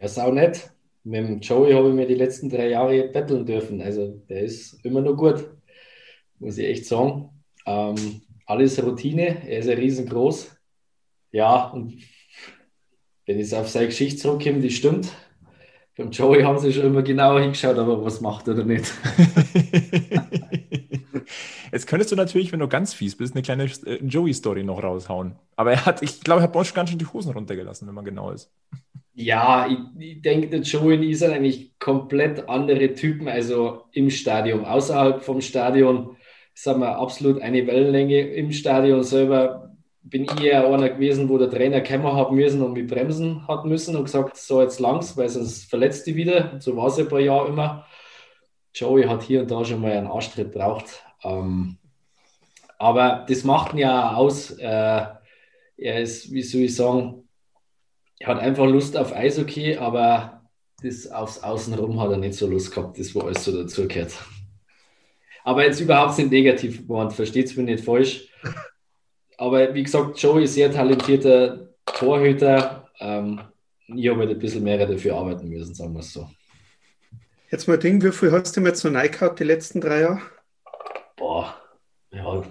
Ja, 0.00 0.08
sau 0.08 0.32
nett. 0.32 0.70
Mit 1.02 1.28
dem 1.28 1.40
Joey 1.40 1.72
habe 1.72 1.88
ich 1.88 1.94
mir 1.94 2.06
die 2.06 2.14
letzten 2.14 2.48
drei 2.48 2.68
Jahre 2.68 3.08
betteln 3.08 3.44
dürfen. 3.44 3.82
Also 3.82 4.22
der 4.28 4.42
ist 4.42 4.84
immer 4.84 5.02
nur 5.02 5.16
gut, 5.16 5.46
muss 6.38 6.56
ich 6.56 6.66
echt 6.66 6.86
sagen. 6.86 7.28
Ähm, 7.66 8.22
alles 8.46 8.82
Routine, 8.82 9.46
er 9.48 9.58
ist 9.58 9.68
ja 9.68 9.74
riesengroß. 9.74 10.56
Ja, 11.32 11.68
und 11.68 11.98
wenn 13.26 13.38
ich 13.38 13.54
auf 13.54 13.68
seine 13.68 13.86
Geschichte 13.86 14.20
zurückkomme, 14.20 14.60
die 14.60 14.70
stimmt. 14.70 15.12
Beim 15.96 16.10
Joey 16.10 16.42
haben 16.42 16.58
sie 16.58 16.72
schon 16.72 16.86
immer 16.86 17.02
genauer 17.02 17.40
hingeschaut, 17.40 17.78
aber 17.78 18.04
was 18.04 18.20
macht 18.20 18.48
er 18.48 18.54
da 18.54 18.64
nicht? 18.64 18.92
Jetzt 21.72 21.86
könntest 21.86 22.12
du 22.12 22.16
natürlich, 22.16 22.52
wenn 22.52 22.60
du 22.60 22.68
ganz 22.68 22.94
fies 22.94 23.16
bist, 23.16 23.34
eine 23.34 23.42
kleine 23.42 23.64
äh, 23.64 23.98
Joey-Story 24.04 24.64
noch 24.64 24.82
raushauen. 24.82 25.36
Aber 25.56 25.72
er 25.72 25.86
hat, 25.86 26.02
ich 26.02 26.20
glaube, 26.20 26.40
er 26.40 26.44
hat 26.44 26.52
Bosch 26.52 26.74
ganz 26.74 26.90
schön 26.90 26.98
die 26.98 27.06
Hosen 27.06 27.32
runtergelassen, 27.32 27.86
wenn 27.88 27.94
man 27.94 28.04
genau 28.04 28.30
ist. 28.30 28.52
Ja, 29.14 29.68
ich, 29.68 29.78
ich 29.98 30.22
denke, 30.22 30.48
der 30.48 30.60
Joey 30.60 30.96
und 30.96 31.04
ich 31.04 31.18
sind 31.18 31.32
eigentlich 31.32 31.78
komplett 31.78 32.48
andere 32.48 32.94
Typen. 32.94 33.28
Also 33.28 33.84
im 33.92 34.10
Stadion, 34.10 34.64
außerhalb 34.64 35.22
vom 35.22 35.40
Stadion 35.40 36.16
sind 36.54 36.80
wir 36.80 36.98
absolut 36.98 37.40
eine 37.40 37.66
Wellenlänge. 37.66 38.20
Im 38.20 38.50
Stadion 38.52 39.04
selber 39.04 39.63
bin 40.04 40.24
ich 40.24 40.40
eher 40.42 40.66
einer 40.66 40.90
gewesen, 40.90 41.28
wo 41.30 41.38
der 41.38 41.50
Trainer 41.50 41.80
kämmer 41.80 42.14
haben 42.14 42.36
müssen 42.36 42.62
und 42.62 42.74
mich 42.74 42.86
bremsen 42.86 43.48
hat 43.48 43.64
müssen 43.64 43.96
und 43.96 44.04
gesagt, 44.04 44.36
so 44.36 44.60
jetzt 44.60 44.78
langs, 44.78 45.16
weil 45.16 45.30
sonst 45.30 45.68
verletzt 45.68 46.06
die 46.06 46.14
wieder. 46.14 46.60
So 46.60 46.76
war 46.76 46.88
es 46.88 46.98
ein 46.98 47.08
paar 47.08 47.20
Jahre 47.20 47.48
immer. 47.48 47.86
Joey 48.74 49.04
hat 49.04 49.22
hier 49.22 49.40
und 49.40 49.50
da 49.50 49.64
schon 49.64 49.80
mal 49.80 49.92
einen 49.92 50.06
Arschtritt 50.06 50.52
braucht. 50.52 51.02
Ähm, 51.22 51.78
aber 52.78 53.24
das 53.26 53.44
macht 53.44 53.72
ihn 53.72 53.78
ja 53.78 54.14
aus. 54.14 54.50
Äh, 54.50 55.06
er 55.76 56.00
ist, 56.00 56.30
wie 56.32 56.42
soll 56.42 56.62
ich 56.62 56.76
sagen, 56.76 57.26
er 58.18 58.28
hat 58.28 58.40
einfach 58.40 58.66
Lust 58.66 58.96
auf 58.96 59.14
Eishockey, 59.14 59.76
aber 59.76 60.42
das 60.82 61.10
aufs 61.10 61.42
Außenrum 61.42 61.98
hat 62.00 62.10
er 62.10 62.18
nicht 62.18 62.34
so 62.34 62.46
Lust 62.46 62.74
gehabt, 62.74 62.98
das 62.98 63.14
wo 63.14 63.20
alles 63.20 63.42
so 63.42 63.52
dazugehört. 63.52 64.12
Aber 65.44 65.64
jetzt 65.64 65.80
überhaupt 65.80 66.18
nicht 66.18 66.30
negativ 66.30 66.82
geworden, 66.82 67.10
versteht 67.10 67.46
es 67.46 67.56
mir 67.56 67.64
nicht 67.64 67.84
falsch. 67.84 68.28
Aber 69.38 69.74
wie 69.74 69.82
gesagt, 69.82 70.18
Joey 70.18 70.44
ist 70.44 70.54
sehr 70.54 70.70
talentierter 70.70 71.68
Torhüter. 71.86 72.88
Ähm, 73.00 73.40
ich 73.88 74.08
habe 74.08 74.20
halt 74.20 74.30
ein 74.30 74.38
bisschen 74.38 74.64
mehr 74.64 74.86
dafür 74.86 75.16
arbeiten 75.16 75.48
müssen, 75.48 75.74
sagen 75.74 75.92
wir 75.92 76.00
es 76.00 76.12
so. 76.12 76.28
Jetzt 77.50 77.68
mal 77.68 77.78
Ding, 77.78 78.02
wie 78.02 78.12
viel 78.12 78.32
hast 78.32 78.56
du 78.56 78.60
mir 78.60 78.72
zu 78.72 78.90
Nike 78.90 79.18
gehabt 79.18 79.38
die 79.38 79.44
letzten 79.44 79.80
drei 79.80 80.00
Jahre? 80.00 80.20
Boah, 81.16 81.54
ja, 82.10 82.42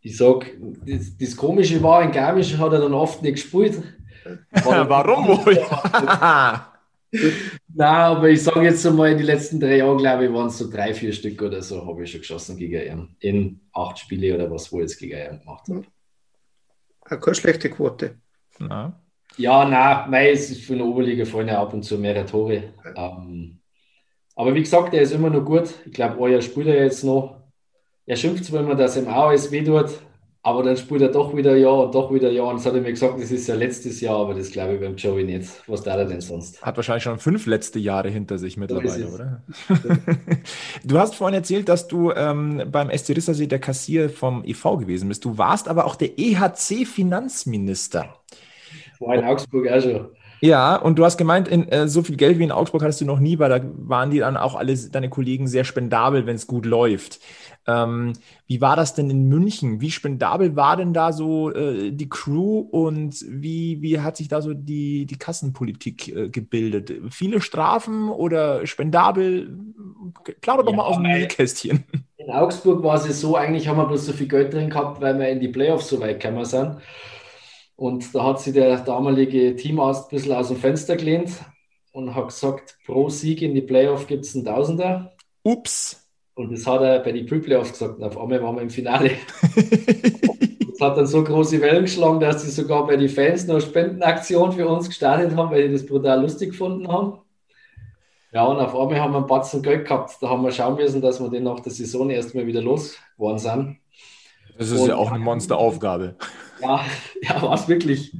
ich 0.00 0.16
sag, 0.16 0.46
das, 0.84 1.16
das 1.16 1.36
Komische 1.36 1.82
war, 1.82 2.02
in 2.02 2.12
Garmisch 2.12 2.56
hat 2.56 2.72
er 2.72 2.80
dann 2.80 2.94
oft 2.94 3.22
nicht 3.22 3.34
gespielt. 3.34 3.82
Warum 4.64 5.28
wohl? 5.28 5.58
Nein, 7.12 7.88
aber 7.88 8.30
ich 8.30 8.42
sage 8.42 8.62
jetzt 8.62 8.86
einmal, 8.86 9.12
in 9.12 9.18
den 9.18 9.26
letzten 9.26 9.60
drei 9.60 9.76
Jahren, 9.76 9.98
glaube 9.98 10.24
ich, 10.24 10.32
waren 10.32 10.48
es 10.48 10.58
so 10.58 10.70
drei, 10.70 10.94
vier 10.94 11.12
Stück 11.12 11.42
oder 11.42 11.60
so, 11.60 11.86
habe 11.86 12.04
ich 12.04 12.10
schon 12.10 12.20
geschossen 12.20 12.56
gegen 12.56 12.80
ihn. 12.80 13.16
In 13.20 13.60
acht 13.72 13.98
Spiele 13.98 14.34
oder 14.34 14.50
was, 14.50 14.72
wo 14.72 14.78
ich 14.78 14.84
jetzt 14.84 14.98
gegen 14.98 15.18
ihn 15.18 15.40
gemacht 15.40 15.68
habe. 15.68 15.84
Keine 17.04 17.34
schlechte 17.34 17.68
Quote. 17.70 18.16
Na. 18.58 18.98
Ja, 19.36 19.64
nein, 19.64 20.10
nein, 20.10 20.28
es 20.32 20.50
ist 20.50 20.64
von 20.64 20.78
der 20.78 20.86
Oberliga 20.86 21.24
fallen 21.24 21.48
ja 21.48 21.60
ab 21.60 21.72
und 21.72 21.82
zu 21.82 21.98
mehrere 21.98 22.26
Tore. 22.26 22.74
Ähm, 22.96 23.60
aber 24.34 24.54
wie 24.54 24.60
gesagt, 24.60 24.94
er 24.94 25.02
ist 25.02 25.12
immer 25.12 25.30
noch 25.30 25.44
gut. 25.44 25.74
Ich 25.84 25.92
glaube, 25.92 26.18
euer 26.18 26.40
spielt 26.40 26.66
er 26.66 26.84
jetzt 26.84 27.04
noch. 27.04 27.42
Er 28.06 28.16
schimpft 28.16 28.44
zwar 28.44 28.60
immer, 28.60 28.74
dass 28.74 28.96
ihm 28.96 29.08
auch 29.08 29.28
alles 29.28 29.50
weh 29.50 29.62
tut, 29.62 29.90
aber 30.44 30.64
dann 30.64 30.76
spielt 30.76 31.02
er 31.02 31.08
doch 31.08 31.36
wieder 31.36 31.56
ja 31.56 31.68
und 31.68 31.94
doch 31.94 32.12
wieder 32.12 32.30
ja. 32.30 32.42
Und 32.42 32.56
das 32.56 32.66
hat 32.66 32.74
er 32.74 32.80
mir 32.80 32.90
gesagt, 32.90 33.20
das 33.20 33.30
ist 33.30 33.46
ja 33.46 33.54
letztes 33.54 34.00
Jahr, 34.00 34.16
aber 34.18 34.34
das 34.34 34.50
glaube 34.50 34.74
ich 34.74 34.80
beim 34.80 34.96
Joey 34.96 35.22
nicht. 35.22 35.48
Was 35.68 35.84
da 35.84 35.96
er 35.96 36.04
denn 36.04 36.20
sonst? 36.20 36.60
Hat 36.60 36.76
wahrscheinlich 36.76 37.04
schon 37.04 37.18
fünf 37.18 37.46
letzte 37.46 37.78
Jahre 37.78 38.08
hinter 38.08 38.38
sich 38.38 38.56
mittlerweile, 38.56 39.06
oder? 39.06 39.42
du 40.84 40.98
hast 40.98 41.14
vorhin 41.14 41.36
erzählt, 41.36 41.68
dass 41.68 41.86
du 41.86 42.10
ähm, 42.10 42.64
beim 42.72 42.90
SC 42.90 43.10
Rissersee 43.10 43.46
der 43.46 43.60
Kassier 43.60 44.10
vom 44.10 44.42
EV 44.44 44.78
gewesen 44.78 45.08
bist. 45.08 45.24
Du 45.24 45.38
warst 45.38 45.68
aber 45.68 45.84
auch 45.84 45.94
der 45.94 46.18
EHC-Finanzminister. 46.18 48.16
War 48.98 49.14
in 49.14 49.24
Augsburg 49.24 49.68
auch 49.68 49.80
schon. 49.80 50.08
Ja, 50.44 50.74
und 50.74 50.98
du 50.98 51.04
hast 51.04 51.18
gemeint, 51.18 51.46
in, 51.46 51.68
äh, 51.68 51.86
so 51.86 52.02
viel 52.02 52.16
Geld 52.16 52.40
wie 52.40 52.42
in 52.42 52.50
Augsburg 52.50 52.82
hattest 52.82 53.00
du 53.00 53.04
noch 53.04 53.20
nie, 53.20 53.38
weil 53.38 53.48
da 53.48 53.60
waren 53.76 54.10
die 54.10 54.18
dann 54.18 54.36
auch 54.36 54.56
alle 54.56 54.76
deine 54.76 55.08
Kollegen 55.08 55.46
sehr 55.46 55.62
spendabel, 55.62 56.26
wenn 56.26 56.34
es 56.34 56.48
gut 56.48 56.66
läuft. 56.66 57.20
Ähm, 57.66 58.14
wie 58.46 58.60
war 58.60 58.74
das 58.74 58.94
denn 58.94 59.08
in 59.08 59.28
München? 59.28 59.80
Wie 59.80 59.90
spendabel 59.90 60.56
war 60.56 60.76
denn 60.76 60.92
da 60.92 61.12
so 61.12 61.52
äh, 61.52 61.92
die 61.92 62.08
Crew 62.08 62.58
und 62.58 63.24
wie, 63.28 63.80
wie 63.80 64.00
hat 64.00 64.16
sich 64.16 64.28
da 64.28 64.42
so 64.42 64.52
die, 64.52 65.06
die 65.06 65.18
Kassenpolitik 65.18 66.08
äh, 66.08 66.28
gebildet? 66.28 66.92
Viele 67.10 67.40
Strafen 67.40 68.08
oder 68.08 68.66
spendabel? 68.66 69.56
Plauder 70.40 70.64
doch 70.64 70.72
ja, 70.72 70.76
mal 70.76 70.84
aus 70.84 70.96
dem 70.96 71.04
Nähkästchen. 71.04 71.84
In 72.16 72.30
Augsburg 72.30 72.82
war 72.82 72.94
es 72.94 73.20
so, 73.20 73.36
eigentlich 73.36 73.66
haben 73.66 73.78
wir 73.78 73.86
bloß 73.86 74.06
so 74.06 74.12
viel 74.12 74.28
Geld 74.28 74.52
drin 74.52 74.70
gehabt, 74.70 75.00
weil 75.00 75.18
wir 75.18 75.28
in 75.28 75.40
die 75.40 75.48
Playoffs 75.48 75.88
so 75.88 75.98
weit 75.98 76.20
gekommen 76.20 76.44
sind. 76.44 76.76
Und 77.74 78.14
da 78.14 78.22
hat 78.22 78.40
sich 78.40 78.52
der 78.52 78.78
damalige 78.78 79.56
Teamarzt 79.56 80.04
ein 80.04 80.16
bisschen 80.16 80.32
aus 80.32 80.46
dem 80.46 80.56
Fenster 80.56 80.96
gelehnt 80.96 81.32
und 81.90 82.14
hat 82.14 82.28
gesagt, 82.28 82.78
pro 82.86 83.08
Sieg 83.08 83.42
in 83.42 83.54
die 83.54 83.62
Playoffs 83.62 84.06
gibt 84.06 84.24
es 84.24 84.36
einen 84.36 84.44
Tausender. 84.44 85.16
Ups. 85.42 86.01
Und 86.34 86.50
das 86.50 86.66
hat 86.66 86.80
er 86.80 87.00
bei 87.00 87.12
den 87.12 87.26
Pre-Playoffs 87.26 87.72
gesagt 87.72 87.98
und 87.98 88.04
auf 88.04 88.18
einmal 88.18 88.42
waren 88.42 88.56
wir 88.56 88.62
im 88.62 88.70
Finale. 88.70 89.10
das 89.54 90.80
hat 90.80 90.96
dann 90.96 91.06
so 91.06 91.22
große 91.22 91.60
Wellen 91.60 91.82
geschlagen, 91.82 92.20
dass 92.20 92.42
sie 92.42 92.50
sogar 92.50 92.86
bei 92.86 92.96
den 92.96 93.10
Fans 93.10 93.46
noch 93.46 93.60
Spendenaktion 93.60 94.52
für 94.52 94.66
uns 94.66 94.88
gestartet 94.88 95.36
haben, 95.36 95.50
weil 95.50 95.68
die 95.68 95.74
das 95.74 95.84
brutal 95.84 96.22
lustig 96.22 96.50
gefunden 96.50 96.88
haben. 96.88 97.18
Ja, 98.32 98.44
und 98.46 98.58
auf 98.58 98.74
einmal 98.74 98.98
haben 98.98 99.12
wir 99.12 99.18
einen 99.18 99.26
Batzen 99.26 99.62
Geld 99.62 99.86
gehabt. 99.86 100.16
Da 100.22 100.30
haben 100.30 100.42
wir 100.42 100.52
schauen 100.52 100.76
müssen, 100.76 101.02
dass 101.02 101.20
wir 101.20 101.28
den 101.28 101.44
nach 101.44 101.60
der 101.60 101.70
Saison 101.70 102.08
erstmal 102.08 102.46
wieder 102.46 102.62
losgeworden 102.62 103.38
sind. 103.38 103.76
Das 104.56 104.70
ist 104.70 104.80
und, 104.80 104.88
ja 104.88 104.96
auch 104.96 105.10
eine 105.10 105.22
Monsteraufgabe. 105.22 106.16
Ja, 106.62 106.84
ja 107.20 107.42
war 107.42 107.54
es 107.54 107.68
wirklich. 107.68 108.16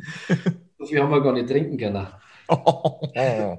so 0.78 0.84
viel 0.84 1.00
haben 1.00 1.10
wir 1.10 1.22
gar 1.22 1.32
nicht 1.32 1.48
trinken 1.48 1.78
können. 1.78 2.06
Und 2.46 3.16
äh, 3.16 3.38
ja, 3.38 3.58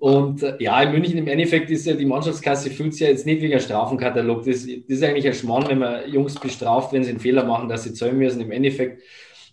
in 0.00 0.92
München 0.92 1.18
im 1.18 1.28
Endeffekt 1.28 1.70
ist 1.70 1.86
ja 1.86 1.94
die 1.94 2.06
Mannschaftskasse 2.06 2.70
fühlt 2.70 2.92
sich 2.92 3.02
ja 3.02 3.08
jetzt 3.08 3.26
nicht 3.26 3.42
wie 3.42 3.52
ein 3.52 3.60
Strafenkatalog. 3.60 4.44
Das, 4.44 4.66
das 4.66 4.66
ist 4.86 5.02
eigentlich 5.02 5.26
ein 5.26 5.34
Schmarrn, 5.34 5.68
wenn 5.68 5.78
man 5.78 6.08
Jungs 6.10 6.34
bestraft, 6.36 6.92
wenn 6.92 7.02
sie 7.02 7.10
einen 7.10 7.20
Fehler 7.20 7.44
machen, 7.44 7.68
dass 7.68 7.84
sie 7.84 7.94
zahlen 7.94 8.18
müssen. 8.18 8.40
Im 8.40 8.52
Endeffekt 8.52 9.02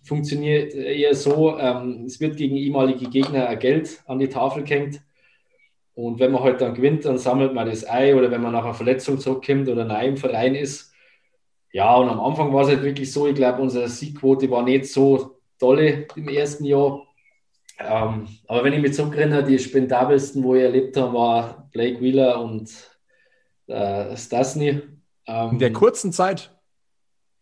funktioniert 0.04 0.74
eher 0.74 1.14
so, 1.14 1.58
ähm, 1.58 2.04
es 2.06 2.20
wird 2.20 2.36
gegen 2.36 2.56
ehemalige 2.56 3.10
Gegner 3.10 3.48
ein 3.48 3.58
Geld 3.58 4.02
an 4.06 4.18
die 4.18 4.28
Tafel 4.28 4.62
gehängt. 4.62 5.00
Und 5.94 6.20
wenn 6.20 6.30
man 6.30 6.42
halt 6.42 6.60
dann 6.60 6.74
gewinnt, 6.74 7.04
dann 7.06 7.18
sammelt 7.18 7.54
man 7.54 7.68
das 7.68 7.88
Ei 7.88 8.14
oder 8.14 8.30
wenn 8.30 8.42
man 8.42 8.52
nach 8.52 8.64
einer 8.64 8.74
Verletzung 8.74 9.18
zurückkommt 9.18 9.68
oder 9.68 9.84
neu 9.84 10.06
im 10.06 10.16
Verein 10.16 10.54
ist, 10.54 10.92
ja, 11.72 11.94
und 11.96 12.08
am 12.08 12.20
Anfang 12.20 12.54
war 12.54 12.62
es 12.62 12.68
halt 12.68 12.82
wirklich 12.82 13.12
so, 13.12 13.26
ich 13.26 13.34
glaube, 13.34 13.60
unsere 13.60 13.88
Siegquote 13.88 14.50
war 14.50 14.62
nicht 14.62 14.86
so 14.86 15.36
tolle 15.58 16.06
im 16.16 16.28
ersten 16.28 16.64
Jahr. 16.64 17.05
Ähm, 17.78 18.28
aber 18.46 18.64
wenn 18.64 18.72
ich 18.72 18.80
mich 18.80 18.94
zurückerinnere, 18.94 19.44
die 19.44 19.58
spendabelsten, 19.58 20.42
wo 20.42 20.54
ich 20.54 20.62
erlebt 20.62 20.96
habe, 20.96 21.12
war 21.12 21.68
Blake 21.72 22.00
Wheeler 22.00 22.40
und 22.40 22.70
äh, 23.66 24.16
Stasny. 24.16 24.80
Ähm, 25.26 25.50
In 25.52 25.58
der 25.58 25.72
kurzen 25.72 26.12
Zeit? 26.12 26.52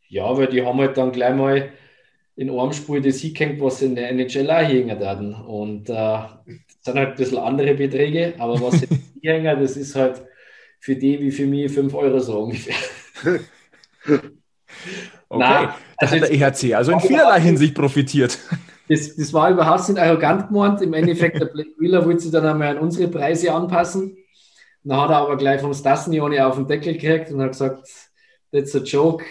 Ja, 0.09 0.37
weil 0.37 0.49
die 0.49 0.65
haben 0.65 0.79
halt 0.79 0.97
dann 0.97 1.13
gleich 1.13 1.35
mal 1.35 1.73
in 2.37 2.51
einem 2.51 2.73
Spiel 2.73 3.01
das 3.01 3.21
hingehängt, 3.21 3.61
was 3.61 3.83
in 3.83 3.95
der 3.95 4.11
NHL 4.11 4.51
auch 4.51 4.69
hängen 4.69 4.99
werden. 4.99 5.35
Und 5.35 5.89
äh, 5.89 5.93
das 5.93 6.37
sind 6.81 6.99
halt 6.99 7.11
ein 7.11 7.15
bisschen 7.17 7.39
andere 7.39 7.75
Beträge, 7.75 8.35
aber 8.39 8.61
was 8.61 8.81
hier 9.21 9.33
hängen, 9.33 9.61
das 9.61 9.77
ist 9.77 9.95
halt 9.95 10.23
für 10.81 10.97
die 10.97 11.21
wie 11.21 11.31
für 11.31 11.47
mich 11.47 11.73
5 11.73 11.95
Euro 11.95 12.19
so 12.19 12.41
ungefähr. 12.41 12.75
Okay, 15.27 15.43
Nein, 15.43 15.69
da 15.69 15.77
also 15.97 16.17
hat 16.17 16.23
der 16.23 16.33
EHC 16.33 16.75
also 16.75 16.93
in 16.93 17.01
vielerlei 17.01 17.41
Hinsicht 17.41 17.75
profitiert. 17.75 18.39
Das, 18.89 19.17
das 19.17 19.33
war 19.33 19.51
überhaupt 19.51 19.89
nicht 19.89 19.99
arrogant 19.99 20.49
gemeint. 20.49 20.83
Im 20.83 20.93
Endeffekt, 20.93 21.41
der 21.41 21.47
Blake 21.47 21.71
Wheeler 21.79 22.05
wollte 22.05 22.21
sich 22.21 22.33
dann 22.33 22.45
einmal 22.45 22.77
an 22.77 22.79
unsere 22.79 23.09
Preise 23.09 23.53
anpassen. 23.53 24.17
Dann 24.83 25.01
hat 25.01 25.11
er 25.11 25.17
aber 25.17 25.37
gleich 25.37 25.61
vom 25.61 25.73
Stasnioni 25.73 26.39
auf 26.41 26.57
den 26.57 26.67
Deckel 26.67 26.93
gekriegt 26.93 27.33
und 27.33 27.41
hat 27.41 27.53
gesagt, 27.53 27.89
that's 28.53 28.75
a 28.75 28.81
joke, 28.81 29.25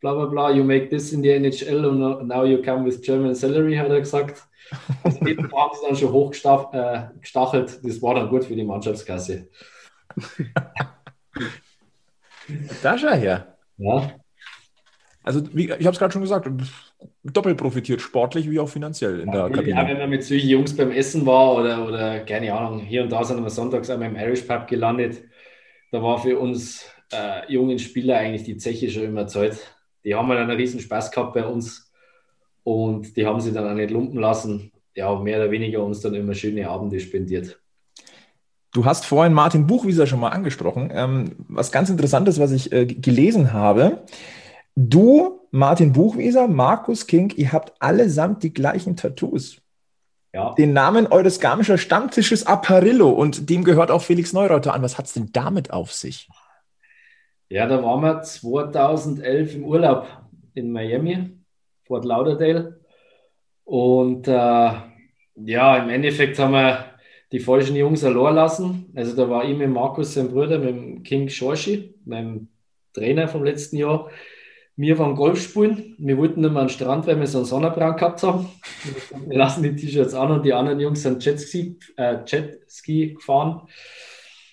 bla 0.00 0.14
bla 0.14 0.26
bla, 0.26 0.50
you 0.50 0.64
make 0.64 0.88
this 0.88 1.12
in 1.12 1.22
the 1.22 1.30
NHL 1.30 1.84
and 1.84 2.28
now 2.28 2.44
you 2.44 2.62
come 2.62 2.86
with 2.86 3.02
German 3.02 3.34
salary, 3.34 3.76
hat 3.76 3.90
er 3.90 4.00
gesagt. 4.00 4.42
Hinten 5.04 5.52
haben 5.52 5.72
sie 5.74 5.86
dann 5.86 5.96
schon 5.96 6.12
hochgestachelt. 6.12 6.74
Äh, 6.74 7.78
das 7.82 8.02
war 8.02 8.14
dann 8.14 8.28
gut 8.28 8.44
für 8.44 8.54
die 8.54 8.64
Mannschaftskasse. 8.64 9.48
da 12.82 12.98
schau 12.98 13.12
her. 13.12 13.56
Ja. 13.76 14.10
Also, 15.22 15.42
wie, 15.54 15.64
ich 15.64 15.86
habe 15.86 15.90
es 15.90 15.98
gerade 15.98 16.12
schon 16.12 16.22
gesagt, 16.22 16.48
doppelt 17.22 17.56
profitiert, 17.56 18.00
sportlich 18.00 18.50
wie 18.50 18.58
auch 18.58 18.68
finanziell 18.68 19.20
in 19.20 19.30
der 19.30 19.50
Kabine. 19.50 19.70
Ja, 19.70 19.88
wenn 19.88 19.98
man 19.98 20.10
mit 20.10 20.24
solchen 20.24 20.48
Jungs 20.48 20.76
beim 20.76 20.90
Essen 20.90 21.26
war 21.26 21.54
oder, 21.56 21.86
oder 21.86 22.20
keine 22.20 22.52
Ahnung, 22.52 22.80
hier 22.80 23.02
und 23.02 23.12
da 23.12 23.24
sind 23.24 23.42
wir 23.42 23.50
sonntags 23.50 23.90
einmal 23.90 24.08
im 24.08 24.16
Irish 24.16 24.42
Pub 24.42 24.66
gelandet, 24.66 25.22
da 25.92 26.02
war 26.02 26.18
für 26.18 26.38
uns 26.38 26.86
äh, 27.12 27.50
jungen 27.52 27.78
Spieler 27.78 28.18
eigentlich 28.18 28.44
die 28.44 28.56
Zeche 28.56 28.90
schon 28.90 29.04
immer 29.04 29.26
Zeit. 29.26 29.58
Die 30.04 30.14
haben 30.14 30.28
halt 30.28 30.40
einen 30.40 30.50
riesen 30.50 30.80
Spaß 30.80 31.10
gehabt 31.10 31.34
bei 31.34 31.44
uns 31.44 31.92
und 32.62 33.16
die 33.16 33.26
haben 33.26 33.40
sie 33.40 33.52
dann 33.52 33.68
auch 33.68 33.74
nicht 33.74 33.90
lumpen 33.90 34.20
lassen. 34.20 34.72
Ja, 34.94 35.14
mehr 35.18 35.38
oder 35.38 35.50
weniger 35.50 35.84
uns 35.84 36.00
dann 36.00 36.14
immer 36.14 36.34
schöne 36.34 36.68
Abende 36.68 36.98
spendiert. 37.00 37.60
Du 38.72 38.84
hast 38.84 39.06
vorhin 39.06 39.32
Martin 39.32 39.66
Buchwieser 39.66 40.06
schon 40.06 40.20
mal 40.20 40.30
angesprochen. 40.30 40.90
Ähm, 40.92 41.36
was 41.48 41.72
ganz 41.72 41.88
Interessantes, 41.88 42.38
was 42.38 42.52
ich 42.52 42.72
äh, 42.72 42.84
gelesen 42.84 43.52
habe. 43.52 44.02
Du, 44.80 45.40
Martin 45.50 45.92
Buchwieser, 45.92 46.46
Markus 46.46 47.08
King, 47.08 47.32
ihr 47.34 47.50
habt 47.50 47.72
allesamt 47.80 48.44
die 48.44 48.54
gleichen 48.54 48.94
Tattoos. 48.94 49.60
Ja. 50.32 50.54
Den 50.54 50.72
Namen 50.72 51.08
eures 51.08 51.40
Garmischer 51.40 51.78
Stammtisches 51.78 52.46
Apparillo 52.46 53.10
und 53.10 53.50
dem 53.50 53.64
gehört 53.64 53.90
auch 53.90 54.02
Felix 54.02 54.32
Neureuter 54.32 54.74
an. 54.74 54.82
Was 54.82 54.96
hat 54.96 55.06
es 55.06 55.14
denn 55.14 55.30
damit 55.32 55.72
auf 55.72 55.92
sich? 55.92 56.28
Ja, 57.48 57.66
da 57.66 57.82
waren 57.82 58.02
wir 58.02 58.22
2011 58.22 59.56
im 59.56 59.64
Urlaub 59.64 60.06
in 60.54 60.70
Miami, 60.70 61.36
Fort 61.84 62.04
Lauderdale. 62.04 62.78
Und 63.64 64.28
äh, 64.28 64.30
ja, 64.30 65.76
im 65.76 65.88
Endeffekt 65.88 66.38
haben 66.38 66.52
wir 66.52 66.84
die 67.32 67.40
falschen 67.40 67.74
Jungs 67.74 68.02
verloren 68.02 68.36
lassen. 68.36 68.92
Also 68.94 69.16
da 69.16 69.28
war 69.28 69.44
ich 69.44 69.58
mit 69.58 69.70
Markus, 69.70 70.14
sein 70.14 70.28
Bruder, 70.28 70.60
mit 70.60 70.68
dem 70.68 71.02
King 71.02 71.28
Shoshi, 71.28 71.96
meinem 72.04 72.46
Trainer 72.92 73.26
vom 73.26 73.42
letzten 73.42 73.76
Jahr. 73.76 74.08
Wir 74.78 74.96
waren 74.96 75.16
Golf 75.16 75.42
spielen. 75.42 75.96
Wir 75.98 76.16
wollten 76.18 76.40
nicht 76.40 76.52
mehr 76.52 76.60
an 76.60 76.68
den 76.68 76.72
Strand, 76.72 77.08
weil 77.08 77.18
wir 77.18 77.26
so 77.26 77.38
einen 77.38 77.46
Sonnenbrand 77.46 77.98
gehabt 77.98 78.22
haben. 78.22 78.48
Wir 79.26 79.36
lassen 79.36 79.64
die 79.64 79.74
T-Shirts 79.74 80.14
an 80.14 80.30
und 80.30 80.44
die 80.44 80.52
anderen 80.52 80.78
Jungs 80.78 81.02
sind 81.02 81.24
Jetski, 81.24 81.76
äh, 81.96 82.18
Jetski 82.24 83.14
gefahren. 83.14 83.62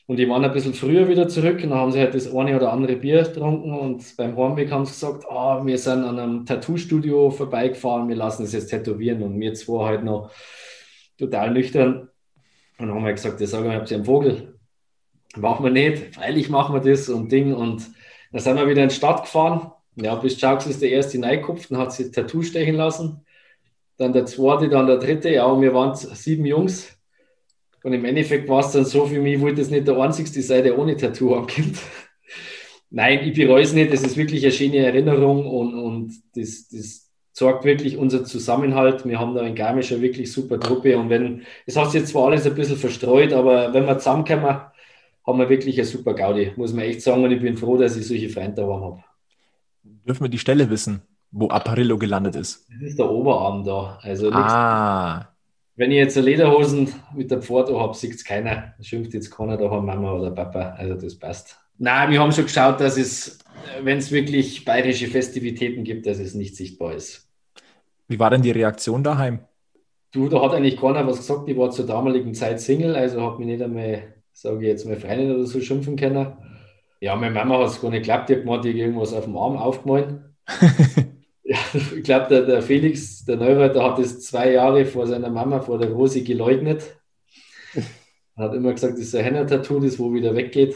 Und 0.07 0.17
die 0.17 0.27
waren 0.27 0.43
ein 0.43 0.51
bisschen 0.51 0.73
früher 0.73 1.07
wieder 1.07 1.27
zurück 1.27 1.61
und 1.63 1.69
dann 1.69 1.77
haben 1.77 1.91
sie 1.91 1.99
halt 1.99 2.15
das 2.15 2.33
eine 2.33 2.55
oder 2.55 2.73
andere 2.73 2.95
Bier 2.95 3.21
getrunken 3.21 3.71
und 3.71 4.17
beim 4.17 4.35
Heimweg 4.35 4.71
haben 4.71 4.85
sie 4.85 4.93
gesagt, 4.93 5.25
oh, 5.29 5.63
wir 5.63 5.77
sind 5.77 6.03
an 6.03 6.17
einem 6.17 6.45
Tattoo-Studio 6.45 7.29
vorbeigefahren, 7.29 8.09
wir 8.09 8.15
lassen 8.15 8.45
es 8.45 8.53
jetzt 8.53 8.69
tätowieren 8.69 9.21
und 9.21 9.39
wir 9.39 9.53
zwei 9.53 9.85
halt 9.85 10.03
noch 10.03 10.31
total 11.19 11.51
nüchtern. 11.51 12.09
Und 12.79 12.87
dann 12.87 12.95
haben 12.95 13.05
wir 13.05 13.13
gesagt, 13.13 13.39
das 13.39 13.51
sagen 13.51 13.65
wir, 13.65 13.73
habt 13.73 13.91
ihr 13.91 13.97
einen 13.97 14.05
Vogel? 14.05 14.57
Machen 15.35 15.63
wir 15.63 15.71
nicht, 15.71 16.15
freilich 16.15 16.49
machen 16.49 16.73
wir 16.73 16.81
das 16.81 17.09
und 17.09 17.31
Ding. 17.31 17.53
Und 17.53 17.91
dann 18.31 18.41
sind 18.41 18.57
wir 18.57 18.67
wieder 18.67 18.81
in 18.81 18.89
die 18.89 18.95
Stadt 18.95 19.21
gefahren 19.21 19.71
ja, 19.95 20.15
bis 20.15 20.39
Jacques 20.39 20.67
ist 20.67 20.81
der 20.81 20.91
erste 20.91 21.21
reingekupft 21.21 21.71
und 21.71 21.77
hat 21.77 21.93
sich 21.93 22.11
Tattoo 22.11 22.41
stechen 22.41 22.75
lassen. 22.75 23.21
Dann 23.97 24.13
der 24.13 24.25
zweite, 24.25 24.67
dann 24.67 24.87
der 24.87 24.97
dritte. 24.97 25.29
Ja, 25.29 25.45
und 25.45 25.61
wir 25.61 25.73
waren 25.73 25.95
sieben 25.95 26.45
Jungs. 26.45 26.91
Und 27.83 27.93
im 27.93 28.03
Endeffekt 28.03 28.49
war 28.49 28.59
es 28.59 28.71
dann 28.71 28.83
so 28.83 29.05
für 29.05 29.19
mich, 29.19 29.35
ich 29.35 29.41
wollte 29.41 29.61
das 29.61 29.69
nicht 29.69 29.87
der 29.87 29.97
einzigste 29.97 30.41
sein, 30.41 30.63
der 30.63 30.77
ohne 30.77 30.97
Tattoo 30.97 31.35
ankommt. 31.35 31.77
Nein, 32.89 33.19
ich 33.27 33.33
bereue 33.37 33.63
es 33.63 33.73
nicht. 33.73 33.93
Das 33.93 34.01
ist 34.01 34.17
wirklich 34.17 34.43
eine 34.43 34.51
schöne 34.51 34.77
Erinnerung 34.77 35.45
und, 35.45 35.75
und 35.75 36.13
das, 36.35 36.67
das 36.69 37.11
sorgt 37.31 37.63
wirklich 37.63 37.97
unser 37.97 38.25
Zusammenhalt. 38.25 39.05
Wir 39.05 39.19
haben 39.19 39.35
da 39.35 39.45
in 39.45 39.55
Garmisch 39.55 39.91
eine 39.91 40.01
wirklich 40.01 40.31
super 40.31 40.59
Truppe. 40.59 40.97
Und 40.97 41.09
wenn, 41.09 41.43
es 41.65 41.77
hat 41.77 41.91
sich 41.91 42.01
jetzt 42.01 42.11
zwar 42.11 42.27
alles 42.27 42.45
ein 42.45 42.55
bisschen 42.55 42.77
verstreut, 42.77 43.33
aber 43.33 43.73
wenn 43.73 43.85
wir 43.85 43.97
zusammenkommen, 43.99 44.61
haben 45.25 45.39
wir 45.39 45.49
wirklich 45.49 45.77
eine 45.77 45.85
super 45.85 46.13
Gaudi, 46.13 46.53
muss 46.55 46.73
man 46.73 46.85
echt 46.85 47.01
sagen. 47.01 47.23
Und 47.23 47.31
ich 47.31 47.41
bin 47.41 47.57
froh, 47.57 47.77
dass 47.77 47.97
ich 47.97 48.07
solche 48.07 48.29
Freunde 48.29 48.55
da 48.61 48.67
habe. 48.67 49.03
Dürfen 50.05 50.23
wir 50.25 50.29
die 50.29 50.37
Stelle 50.37 50.69
wissen, 50.69 51.01
wo 51.31 51.49
Apparillo 51.49 51.97
gelandet 51.97 52.35
ist? 52.35 52.67
Das 52.69 52.89
ist 52.89 52.99
der 52.99 53.09
Oberarm 53.09 53.63
da. 53.63 53.97
Also 54.01 54.31
ah. 54.31 55.27
Wenn 55.75 55.91
ich 55.91 55.97
jetzt 55.97 56.15
Lederhosen 56.15 56.93
mit 57.15 57.31
der 57.31 57.41
Pforte 57.41 57.77
habe, 57.79 57.95
sieht 57.95 58.13
es 58.13 58.23
keiner. 58.23 58.75
Schimpft 58.81 59.13
jetzt 59.15 59.31
keiner 59.31 59.57
da 59.57 59.69
haben 59.69 59.85
Mama 59.85 60.13
oder 60.13 60.29
Papa. 60.29 60.75
Also 60.77 60.93
das 60.93 61.17
passt. 61.17 61.57
Nein, 61.77 62.11
wir 62.11 62.21
haben 62.21 62.31
schon 62.31 62.45
geschaut, 62.45 62.79
dass 62.79 62.97
es, 62.97 63.39
wenn 63.81 63.97
es 63.97 64.11
wirklich 64.11 64.63
bayerische 64.63 65.07
Festivitäten 65.07 65.83
gibt, 65.83 66.05
dass 66.05 66.19
es 66.19 66.35
nicht 66.35 66.55
sichtbar 66.55 66.93
ist. 66.93 67.27
Wie 68.07 68.19
war 68.19 68.29
denn 68.29 68.43
die 68.43 68.51
Reaktion 68.51 69.03
daheim? 69.03 69.39
Du, 70.11 70.29
da 70.29 70.41
hat 70.41 70.53
eigentlich 70.53 70.79
keiner 70.79 71.05
was 71.07 71.17
gesagt. 71.17 71.49
Ich 71.49 71.57
war 71.57 71.71
zur 71.71 71.87
damaligen 71.87 72.35
Zeit 72.35 72.61
Single, 72.61 72.95
also 72.95 73.21
habe 73.21 73.39
mich 73.39 73.47
nicht 73.47 73.61
einmal, 73.61 74.03
sage 74.31 74.61
ich 74.61 74.67
jetzt 74.67 74.85
mal, 74.85 74.95
Freundin 74.95 75.35
oder 75.35 75.45
so 75.45 75.59
schimpfen 75.59 75.97
können. 75.97 76.37
Ja, 77.05 77.15
meine 77.15 77.35
Mama 77.35 77.59
hat 77.59 77.67
es 77.67 77.79
gar 77.79 77.91
nicht 77.91 78.01
geglaubt, 78.01 78.29
die 78.29 78.33
hat 78.33 78.41
gemeint, 78.41 78.65
ich 78.65 78.75
irgendwas 78.75 79.13
auf 79.13 79.25
dem 79.25 79.37
Arm 79.37 79.57
aufgemalt. 79.57 80.21
ja, 81.43 81.57
ich 81.75 82.03
glaube, 82.03 82.25
der, 82.29 82.47
der, 82.47 82.63
Felix, 82.63 83.23
der 83.25 83.37
Neureiter, 83.37 83.83
hat 83.83 83.99
das 83.99 84.21
zwei 84.21 84.53
Jahre 84.53 84.87
vor 84.87 85.05
seiner 85.05 85.29
Mama, 85.29 85.59
vor 85.59 85.77
der 85.77 85.91
Rosi, 85.91 86.23
geleugnet. 86.23 86.97
Er 88.35 88.45
hat 88.45 88.55
immer 88.55 88.73
gesagt, 88.73 88.93
das 88.93 89.01
ist 89.01 89.13
ein 89.13 89.23
Henna-Tattoo, 89.23 89.79
das 89.81 89.99
wo 89.99 90.11
wieder 90.15 90.35
weggeht. 90.35 90.75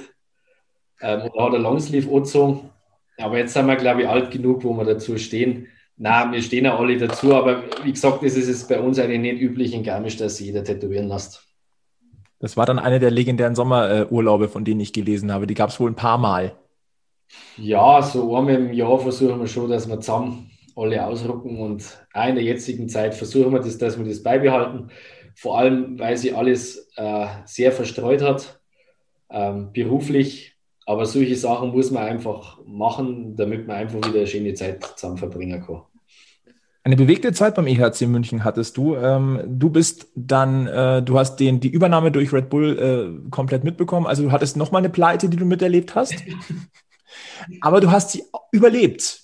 Ähm, 1.01 1.23
und 1.23 1.32
da 1.36 1.45
hat 1.45 1.53
er 1.53 1.59
Longsleeve 1.59 2.07
angezogen. 2.07 2.69
Aber 3.17 3.39
jetzt 3.39 3.55
sind 3.55 3.65
wir, 3.65 3.75
glaube 3.77 4.03
ich, 4.03 4.07
alt 4.07 4.30
genug, 4.30 4.63
wo 4.63 4.75
wir 4.75 4.86
dazu 4.86 5.17
stehen. 5.17 5.65
Na, 5.97 6.32
wir 6.32 6.43
stehen 6.43 6.65
ja 6.65 6.77
alle 6.77 6.95
dazu, 6.99 7.34
aber 7.34 7.63
wie 7.84 7.91
gesagt, 7.91 8.21
das 8.21 8.36
ist 8.36 8.49
es 8.49 8.67
bei 8.67 8.80
uns 8.80 8.99
eigentlich 8.99 9.34
nicht 9.34 9.41
üblich 9.41 9.73
in 9.73 9.82
Garmisch, 9.82 10.17
dass 10.17 10.38
sich 10.38 10.45
jeder 10.45 10.63
tätowieren 10.63 11.07
lässt. 11.07 11.48
Das 12.39 12.55
war 12.55 12.65
dann 12.65 12.79
eine 12.79 12.99
der 12.99 13.11
legendären 13.11 13.55
Sommerurlaube, 13.55 14.47
von 14.47 14.63
denen 14.63 14.79
ich 14.79 14.93
gelesen 14.93 15.31
habe. 15.31 15.45
Die 15.45 15.53
gab 15.53 15.69
es 15.69 15.79
wohl 15.79 15.91
ein 15.91 15.95
paar 15.95 16.17
Mal. 16.17 16.55
Ja, 17.57 18.01
so 18.01 18.35
einmal 18.35 18.55
im 18.55 18.73
Jahr 18.73 18.97
versuchen 18.99 19.39
wir 19.39 19.47
schon, 19.47 19.69
dass 19.69 19.87
wir 19.87 19.99
zusammen 19.99 20.49
alle 20.75 21.05
ausrücken 21.05 21.59
und 21.59 21.83
auch 22.13 22.27
in 22.27 22.35
der 22.35 22.43
jetzigen 22.43 22.87
Zeit 22.87 23.13
versuchen 23.13 23.51
wir 23.51 23.59
das, 23.59 23.77
dass 23.77 23.97
wir 23.97 24.05
das 24.05 24.23
beibehalten. 24.23 24.89
Vor 25.35 25.57
allem, 25.57 25.99
weil 25.99 26.17
sie 26.17 26.33
alles 26.33 26.89
äh, 26.95 27.27
sehr 27.45 27.71
verstreut 27.71 28.21
hat, 28.21 28.59
ähm, 29.29 29.71
beruflich. 29.73 30.55
Aber 30.85 31.05
solche 31.05 31.35
Sachen 31.35 31.69
muss 31.71 31.91
man 31.91 32.03
einfach 32.03 32.59
machen, 32.65 33.35
damit 33.35 33.67
man 33.67 33.77
einfach 33.77 33.97
wieder 33.99 34.19
eine 34.19 34.27
schöne 34.27 34.53
Zeit 34.53 34.83
zusammen 34.95 35.17
verbringen 35.17 35.63
kann. 35.63 35.83
Eine 36.89 36.95
bewegte 36.95 37.33
Zeit 37.33 37.53
beim 37.53 37.67
EHC 37.67 38.07
München 38.07 38.43
hattest 38.43 38.75
du. 38.75 38.95
Ähm, 38.95 39.41
du 39.45 39.69
bist 39.69 40.07
dann, 40.15 40.65
äh, 40.65 41.03
du 41.03 41.19
hast 41.19 41.35
den, 41.35 41.59
die 41.59 41.67
Übernahme 41.67 42.11
durch 42.11 42.33
Red 42.33 42.49
Bull 42.49 43.21
äh, 43.23 43.29
komplett 43.29 43.63
mitbekommen. 43.63 44.07
Also 44.07 44.23
du 44.23 44.31
hattest 44.31 44.57
nochmal 44.57 44.81
eine 44.81 44.89
Pleite, 44.89 45.29
die 45.29 45.37
du 45.37 45.45
miterlebt 45.45 45.93
hast. 45.93 46.15
Aber 47.61 47.79
du 47.79 47.91
hast 47.91 48.09
sie 48.09 48.23
überlebt. 48.51 49.21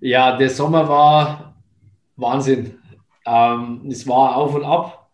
Ja, 0.00 0.36
der 0.36 0.50
Sommer 0.50 0.88
war 0.88 1.62
Wahnsinn. 2.16 2.74
Ähm, 3.24 3.82
es 3.88 4.08
war 4.08 4.34
auf 4.34 4.52
und 4.56 4.64
ab. 4.64 5.12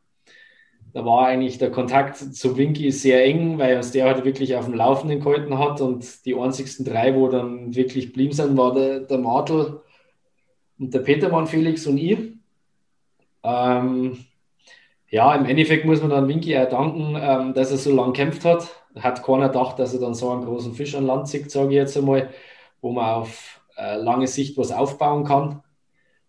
Da 0.95 1.05
war 1.05 1.27
eigentlich 1.27 1.59
der 1.59 1.71
Kontakt 1.71 2.17
zu 2.17 2.57
Winky 2.57 2.91
sehr 2.91 3.23
eng, 3.27 3.59
weil 3.59 3.77
uns 3.77 3.91
der 3.91 4.07
halt 4.07 4.25
wirklich 4.25 4.57
auf 4.57 4.65
dem 4.65 4.73
Laufenden 4.73 5.21
gehalten 5.21 5.59
hat. 5.59 5.83
Und 5.83 6.25
die 6.25 6.35
einzigsten 6.35 6.87
drei, 6.87 7.15
wo 7.15 7.29
dann 7.29 7.75
wirklich 7.75 8.15
blieben 8.15 8.33
sind, 8.33 8.57
war 8.57 8.73
der, 8.73 9.01
der 9.01 9.19
Martel 9.19 9.83
und 10.81 10.95
der 10.95 11.01
Petermann, 11.01 11.47
Felix 11.47 11.87
und 11.87 11.99
ich. 11.99 12.19
Ähm, 13.45 14.25
ja, 15.11 15.35
im 15.35 15.45
Endeffekt 15.45 15.85
muss 15.85 16.01
man 16.01 16.11
dann 16.11 16.27
Winky 16.27 16.57
auch 16.57 16.69
danken, 16.69 17.17
ähm, 17.21 17.55
dass 17.55 17.71
er 17.71 17.77
so 17.77 17.95
lange 17.95 18.15
kämpft 18.15 18.45
hat. 18.45 18.69
Hat 18.99 19.23
keiner 19.23 19.49
gedacht, 19.49 19.79
dass 19.79 19.93
er 19.93 20.01
dann 20.01 20.15
so 20.15 20.31
einen 20.31 20.45
großen 20.45 20.75
Fisch 20.75 20.95
an 20.95 21.07
Land 21.07 21.29
zieht, 21.29 21.51
sage 21.51 21.69
ich 21.69 21.75
jetzt 21.75 21.97
einmal, 21.97 22.31
wo 22.81 22.91
man 22.91 23.05
auf 23.05 23.61
äh, 23.77 23.97
lange 23.97 24.27
Sicht 24.27 24.57
was 24.57 24.73
aufbauen 24.73 25.25
kann. 25.25 25.63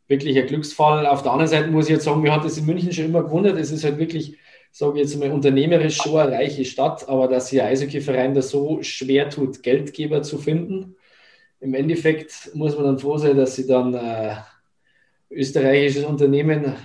Wirklich 0.07 0.37
ein 0.37 0.47
Glücksfall. 0.47 1.07
Auf 1.07 1.23
der 1.23 1.31
anderen 1.31 1.49
Seite 1.49 1.71
muss 1.71 1.85
ich 1.85 1.91
jetzt 1.91 2.03
sagen, 2.03 2.21
mir 2.21 2.33
hat 2.33 2.43
es 2.43 2.57
in 2.57 2.65
München 2.65 2.91
schon 2.91 3.05
immer 3.05 3.23
gewundert. 3.23 3.57
Es 3.57 3.71
ist 3.71 3.85
halt 3.85 3.97
wirklich, 3.97 4.37
sage 4.71 4.99
ich 4.99 5.07
jetzt 5.07 5.17
mal, 5.17 5.31
unternehmerisch 5.31 5.95
schon 5.95 6.19
eine 6.19 6.33
reiche 6.33 6.65
Stadt, 6.65 7.07
aber 7.07 7.29
dass 7.29 7.53
ein 7.53 7.61
Eishockey-Verein 7.61 8.33
da 8.33 8.41
so 8.41 8.83
schwer 8.83 9.29
tut, 9.29 9.63
Geldgeber 9.63 10.21
zu 10.23 10.37
finden 10.37 10.95
im 11.61 11.73
Endeffekt 11.75 12.51
muss 12.53 12.75
man 12.75 12.85
dann 12.85 12.99
froh 12.99 13.17
sein, 13.17 13.37
dass 13.37 13.55
sie 13.55 13.67
dann 13.67 13.93
äh, 13.93 14.35
österreichisches 15.29 16.03
Unternehmen 16.03 16.75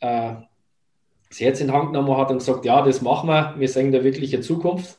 äh, 0.00 0.34
das 1.28 1.40
Herz 1.40 1.60
in 1.60 1.72
Hand 1.72 1.92
genommen 1.92 2.16
hat 2.16 2.30
und 2.30 2.38
gesagt, 2.38 2.64
ja, 2.64 2.82
das 2.82 3.02
machen 3.02 3.28
wir, 3.28 3.54
wir 3.58 3.68
sehen 3.68 3.92
da 3.92 4.04
wirklich 4.04 4.32
eine 4.34 4.42
Zukunft. 4.42 4.98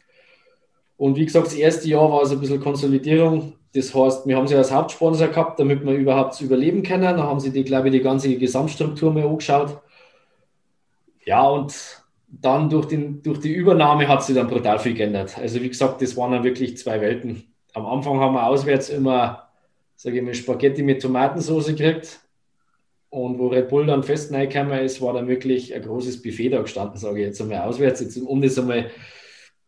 Und 0.97 1.15
wie 1.15 1.25
gesagt, 1.25 1.47
das 1.47 1.53
erste 1.53 1.87
Jahr 1.87 2.11
war 2.11 2.25
so 2.25 2.35
ein 2.35 2.41
bisschen 2.41 2.59
Konsolidierung. 2.59 3.53
Das 3.73 3.93
heißt, 3.93 4.25
wir 4.25 4.35
haben 4.35 4.47
sie 4.47 4.55
als 4.55 4.71
Hauptsponsor 4.71 5.27
gehabt, 5.27 5.59
damit 5.59 5.85
wir 5.85 5.93
überhaupt 5.93 6.41
überleben 6.41 6.81
können. 6.81 7.03
Da 7.17 7.23
haben 7.23 7.39
sie, 7.39 7.51
die, 7.51 7.63
glaube 7.63 7.89
ich, 7.89 7.93
die 7.93 8.01
ganze 8.01 8.35
Gesamtstruktur 8.35 9.13
mal 9.13 9.27
angeschaut. 9.27 9.79
Ja, 11.23 11.47
und 11.47 11.75
dann 12.27 12.69
durch, 12.69 12.87
den, 12.87 13.21
durch 13.21 13.39
die 13.39 13.53
Übernahme 13.53 14.07
hat 14.07 14.23
sich 14.23 14.35
dann 14.35 14.47
brutal 14.47 14.79
viel 14.79 14.95
geändert. 14.95 15.37
Also 15.37 15.61
wie 15.61 15.69
gesagt, 15.69 16.01
das 16.01 16.17
waren 16.17 16.31
dann 16.31 16.43
wirklich 16.43 16.77
zwei 16.77 16.99
Welten. 16.99 17.43
Am 17.77 17.85
Anfang 17.85 18.19
haben 18.19 18.33
wir 18.33 18.47
auswärts 18.47 18.89
immer, 18.89 19.49
sage 19.95 20.17
ich 20.17 20.23
mal, 20.23 20.33
Spaghetti 20.33 20.81
mit 20.81 20.99
Tomatensauce 20.99 21.67
gekriegt. 21.67 22.19
Und 23.09 23.37
wo 23.37 23.47
Red 23.47 23.69
Bull 23.69 23.85
dann 23.85 24.01
fest 24.01 24.33
reingekommen 24.33 24.79
ist, 24.79 24.99
war 24.99 25.13
dann 25.13 25.27
wirklich 25.27 25.75
ein 25.75 25.83
großes 25.83 26.23
Buffet 26.23 26.49
da 26.49 26.61
gestanden, 26.61 26.97
sage 26.97 27.19
ich 27.19 27.27
jetzt 27.27 27.39
einmal 27.39 27.61
auswärts, 27.61 28.01
jetzt, 28.01 28.17
um 28.17 28.41
das 28.41 28.57
einmal 28.57 28.89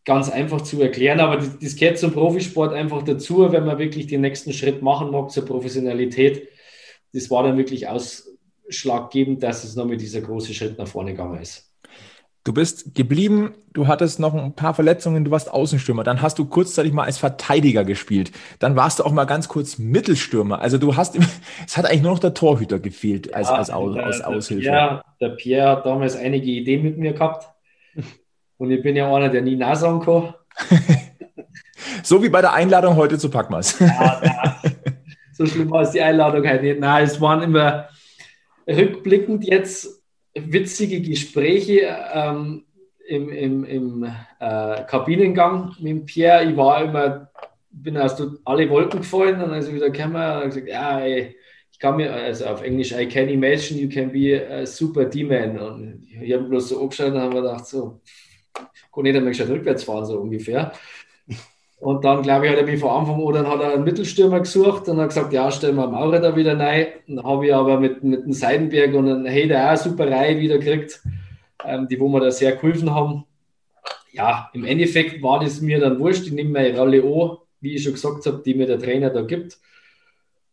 ganz 0.06 0.30
einfach 0.30 0.62
zu 0.62 0.82
erklären. 0.82 1.20
Aber 1.20 1.38
das, 1.38 1.60
das 1.60 1.76
gehört 1.76 2.00
zum 2.00 2.12
Profisport 2.12 2.74
einfach 2.74 3.04
dazu, 3.04 3.52
wenn 3.52 3.66
man 3.66 3.78
wirklich 3.78 4.08
den 4.08 4.22
nächsten 4.22 4.54
Schritt 4.54 4.82
machen 4.82 5.12
mag 5.12 5.30
zur 5.30 5.46
Professionalität. 5.46 6.50
Das 7.14 7.30
war 7.30 7.44
dann 7.44 7.58
wirklich 7.58 7.88
ausschlaggebend, 7.88 9.44
dass 9.44 9.64
es 9.64 9.76
nochmal 9.76 9.98
dieser 9.98 10.22
große 10.22 10.54
Schritt 10.56 10.80
nach 10.80 10.88
vorne 10.88 11.12
gegangen 11.12 11.40
ist. 11.40 11.69
Du 12.46 12.54
bist 12.54 12.96
geblieben, 12.96 13.54
du 13.74 13.88
hattest 13.88 14.20
noch 14.20 14.34
ein 14.34 14.54
paar 14.54 14.74
Verletzungen, 14.74 15.26
du 15.26 15.32
warst 15.32 15.52
Außenstürmer. 15.52 16.04
Dann 16.04 16.22
hast 16.22 16.40
du 16.40 16.46
kurzzeitig 16.46 16.94
mal 16.94 17.04
als 17.04 17.18
Verteidiger 17.18 17.84
gespielt. 17.84 18.32
Dann 18.60 18.76
warst 18.76 19.00
du 19.00 19.04
auch 19.04 19.12
mal 19.12 19.26
ganz 19.26 19.50
kurz 19.50 19.78
Mittelstürmer. 19.78 20.62
Also 20.62 20.78
du 20.78 20.96
hast, 20.96 21.18
es 21.68 21.78
hat 21.78 21.86
eigentlich 21.86 22.02
nur 22.02 22.12
noch 22.12 22.20
der 22.20 22.34
Torhüter 22.34 22.80
gefehlt 22.80 23.34
als, 23.34 23.50
ja, 23.50 23.56
als, 23.56 23.70
Aus, 23.70 23.94
der, 23.94 24.06
als 24.06 24.22
Aushilfe. 24.22 24.66
Ja, 24.66 25.04
der 25.20 25.30
Pierre 25.30 25.70
hat 25.70 25.86
damals 25.86 26.16
einige 26.16 26.50
Ideen 26.50 26.84
mit 26.84 26.98
mir 26.98 27.14
gehabt. 27.14 27.50
Und 28.58 28.72
ich 28.72 28.82
bin 28.82 28.96
ja 28.96 29.14
einer, 29.14 29.30
der 29.30 29.42
nie 29.42 29.58
sagen 29.76 30.02
kann. 30.02 30.34
so 32.04 32.24
wie 32.24 32.30
bei 32.30 32.42
der 32.42 32.54
Einladung 32.54 32.96
heute 32.96 33.18
zu 33.18 33.30
Packmas. 33.30 33.80
ja, 33.80 34.22
ja. 34.24 34.56
So 35.34 35.46
schlimm 35.46 35.72
war 35.72 35.84
es 35.84 35.92
die 35.92 36.02
Einladung 36.02 36.46
halt 36.46 36.64
nicht. 36.64 36.82
Nein, 36.82 37.06
es 37.06 37.22
waren 37.22 37.42
immer 37.42 37.88
rückblickend 38.68 39.46
jetzt 39.46 39.99
witzige 40.36 41.02
Gespräche 41.02 41.96
ähm, 42.14 42.64
im, 43.08 43.30
im, 43.30 43.64
im 43.66 44.04
äh, 44.40 44.84
Kabinengang 44.84 45.76
mit 45.80 46.06
Pierre. 46.06 46.50
Ich 46.50 46.56
war 46.56 46.84
immer, 46.84 47.32
bin 47.72 47.98
aus 47.98 48.16
alle 48.46 48.70
Wolken 48.70 49.02
gefallen 49.02 49.42
und 49.42 49.52
also 49.52 49.74
wieder 49.74 49.90
gekommen 49.90 50.44
und 50.44 50.50
gesagt, 50.50 50.68
ja, 50.68 51.00
ey, 51.00 51.36
ich 51.72 51.80
kann 51.80 51.96
mir, 51.96 52.14
also 52.14 52.46
auf 52.46 52.62
Englisch, 52.62 52.92
I 52.92 53.08
can 53.08 53.30
imagine 53.30 53.80
you 53.80 53.90
can 53.90 54.12
be 54.12 54.46
a 54.50 54.66
super 54.66 55.06
D-Man. 55.06 55.58
Und 55.58 56.08
ich 56.22 56.34
habe 56.34 56.44
bloß 56.44 56.70
so 56.70 56.82
angeschaut 56.82 57.14
und 57.14 57.20
habe 57.20 57.36
gedacht, 57.36 57.66
so, 57.66 58.02
kann 59.00 59.04
nicht 59.04 59.16
einmal 59.16 59.34
schon 59.34 59.48
rückwärts 59.48 59.84
fahren, 59.84 60.06
so 60.06 60.20
ungefähr. 60.20 60.74
Und 61.80 62.04
dann, 62.04 62.24
glaube 62.24 62.46
ich, 62.46 62.52
hat 62.52 62.60
er 62.60 62.66
mich 62.66 62.80
von 62.80 62.90
Anfang 62.90 63.26
an, 63.26 63.34
dann 63.34 63.48
hat 63.48 63.62
er 63.62 63.74
einen 63.74 63.86
Mittelstürmer 63.86 64.42
gesucht 64.42 64.90
und 64.90 65.00
hat 65.00 65.10
gesagt, 65.10 65.32
ja, 65.32 65.50
stellen 65.50 65.78
wir 65.78 65.88
Maurer 65.88 66.20
da 66.20 66.36
wieder 66.36 66.60
rein. 66.60 66.88
Dann 67.08 67.24
habe 67.24 67.48
ich 67.48 67.56
aber 67.56 67.80
mit, 67.80 68.04
mit 68.04 68.26
dem 68.26 68.34
Seidenberg 68.34 68.94
und 68.94 69.08
einem 69.08 69.26
Heder 69.26 69.64
auch 69.64 69.68
eine 69.70 69.78
super 69.78 70.12
Reihe 70.12 70.40
wieder 70.40 70.58
gekriegt, 70.58 71.02
ähm, 71.66 71.88
die 71.88 71.98
wo 71.98 72.10
mir 72.10 72.20
da 72.20 72.32
sehr 72.32 72.52
geholfen 72.58 72.94
haben. 72.94 73.24
Ja, 74.12 74.50
im 74.54 74.66
Endeffekt 74.66 75.24
war 75.24 75.40
das 75.40 75.62
mir 75.62 75.80
dann 75.80 76.00
wurscht. 76.00 76.26
Ich 76.26 76.34
nehme 76.34 76.50
meine 76.50 76.78
Rolle 76.78 77.02
an, 77.02 77.38
wie 77.62 77.76
ich 77.76 77.84
schon 77.84 77.94
gesagt 77.94 78.26
habe, 78.26 78.42
die 78.46 78.56
mir 78.56 78.68
der 78.68 78.80
Trainer 78.80 79.10
da 79.10 79.22
gibt. 79.22 79.58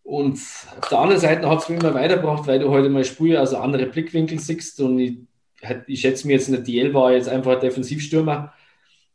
Und 0.04 0.38
auf 0.80 0.88
der 0.88 0.98
anderen 0.98 1.20
Seite 1.20 1.50
hat 1.50 1.62
es 1.62 1.68
mich 1.68 1.80
immer 1.80 1.94
weitergebracht, 1.94 2.46
weil 2.46 2.60
du 2.60 2.68
heute 2.68 2.88
mal 2.88 3.02
Spiel 3.02 3.36
also 3.36 3.56
andere 3.56 3.86
Blickwinkel 3.86 4.38
siehst 4.38 4.80
und 4.80 5.00
ich, 5.00 5.16
ich 5.88 6.00
schätze 6.02 6.28
mir 6.28 6.34
jetzt 6.34 6.46
in 6.46 6.54
der 6.54 6.62
DL 6.62 6.94
war 6.94 7.12
jetzt 7.12 7.28
einfach 7.28 7.54
ein 7.54 7.60
Defensivstürmer 7.60 8.52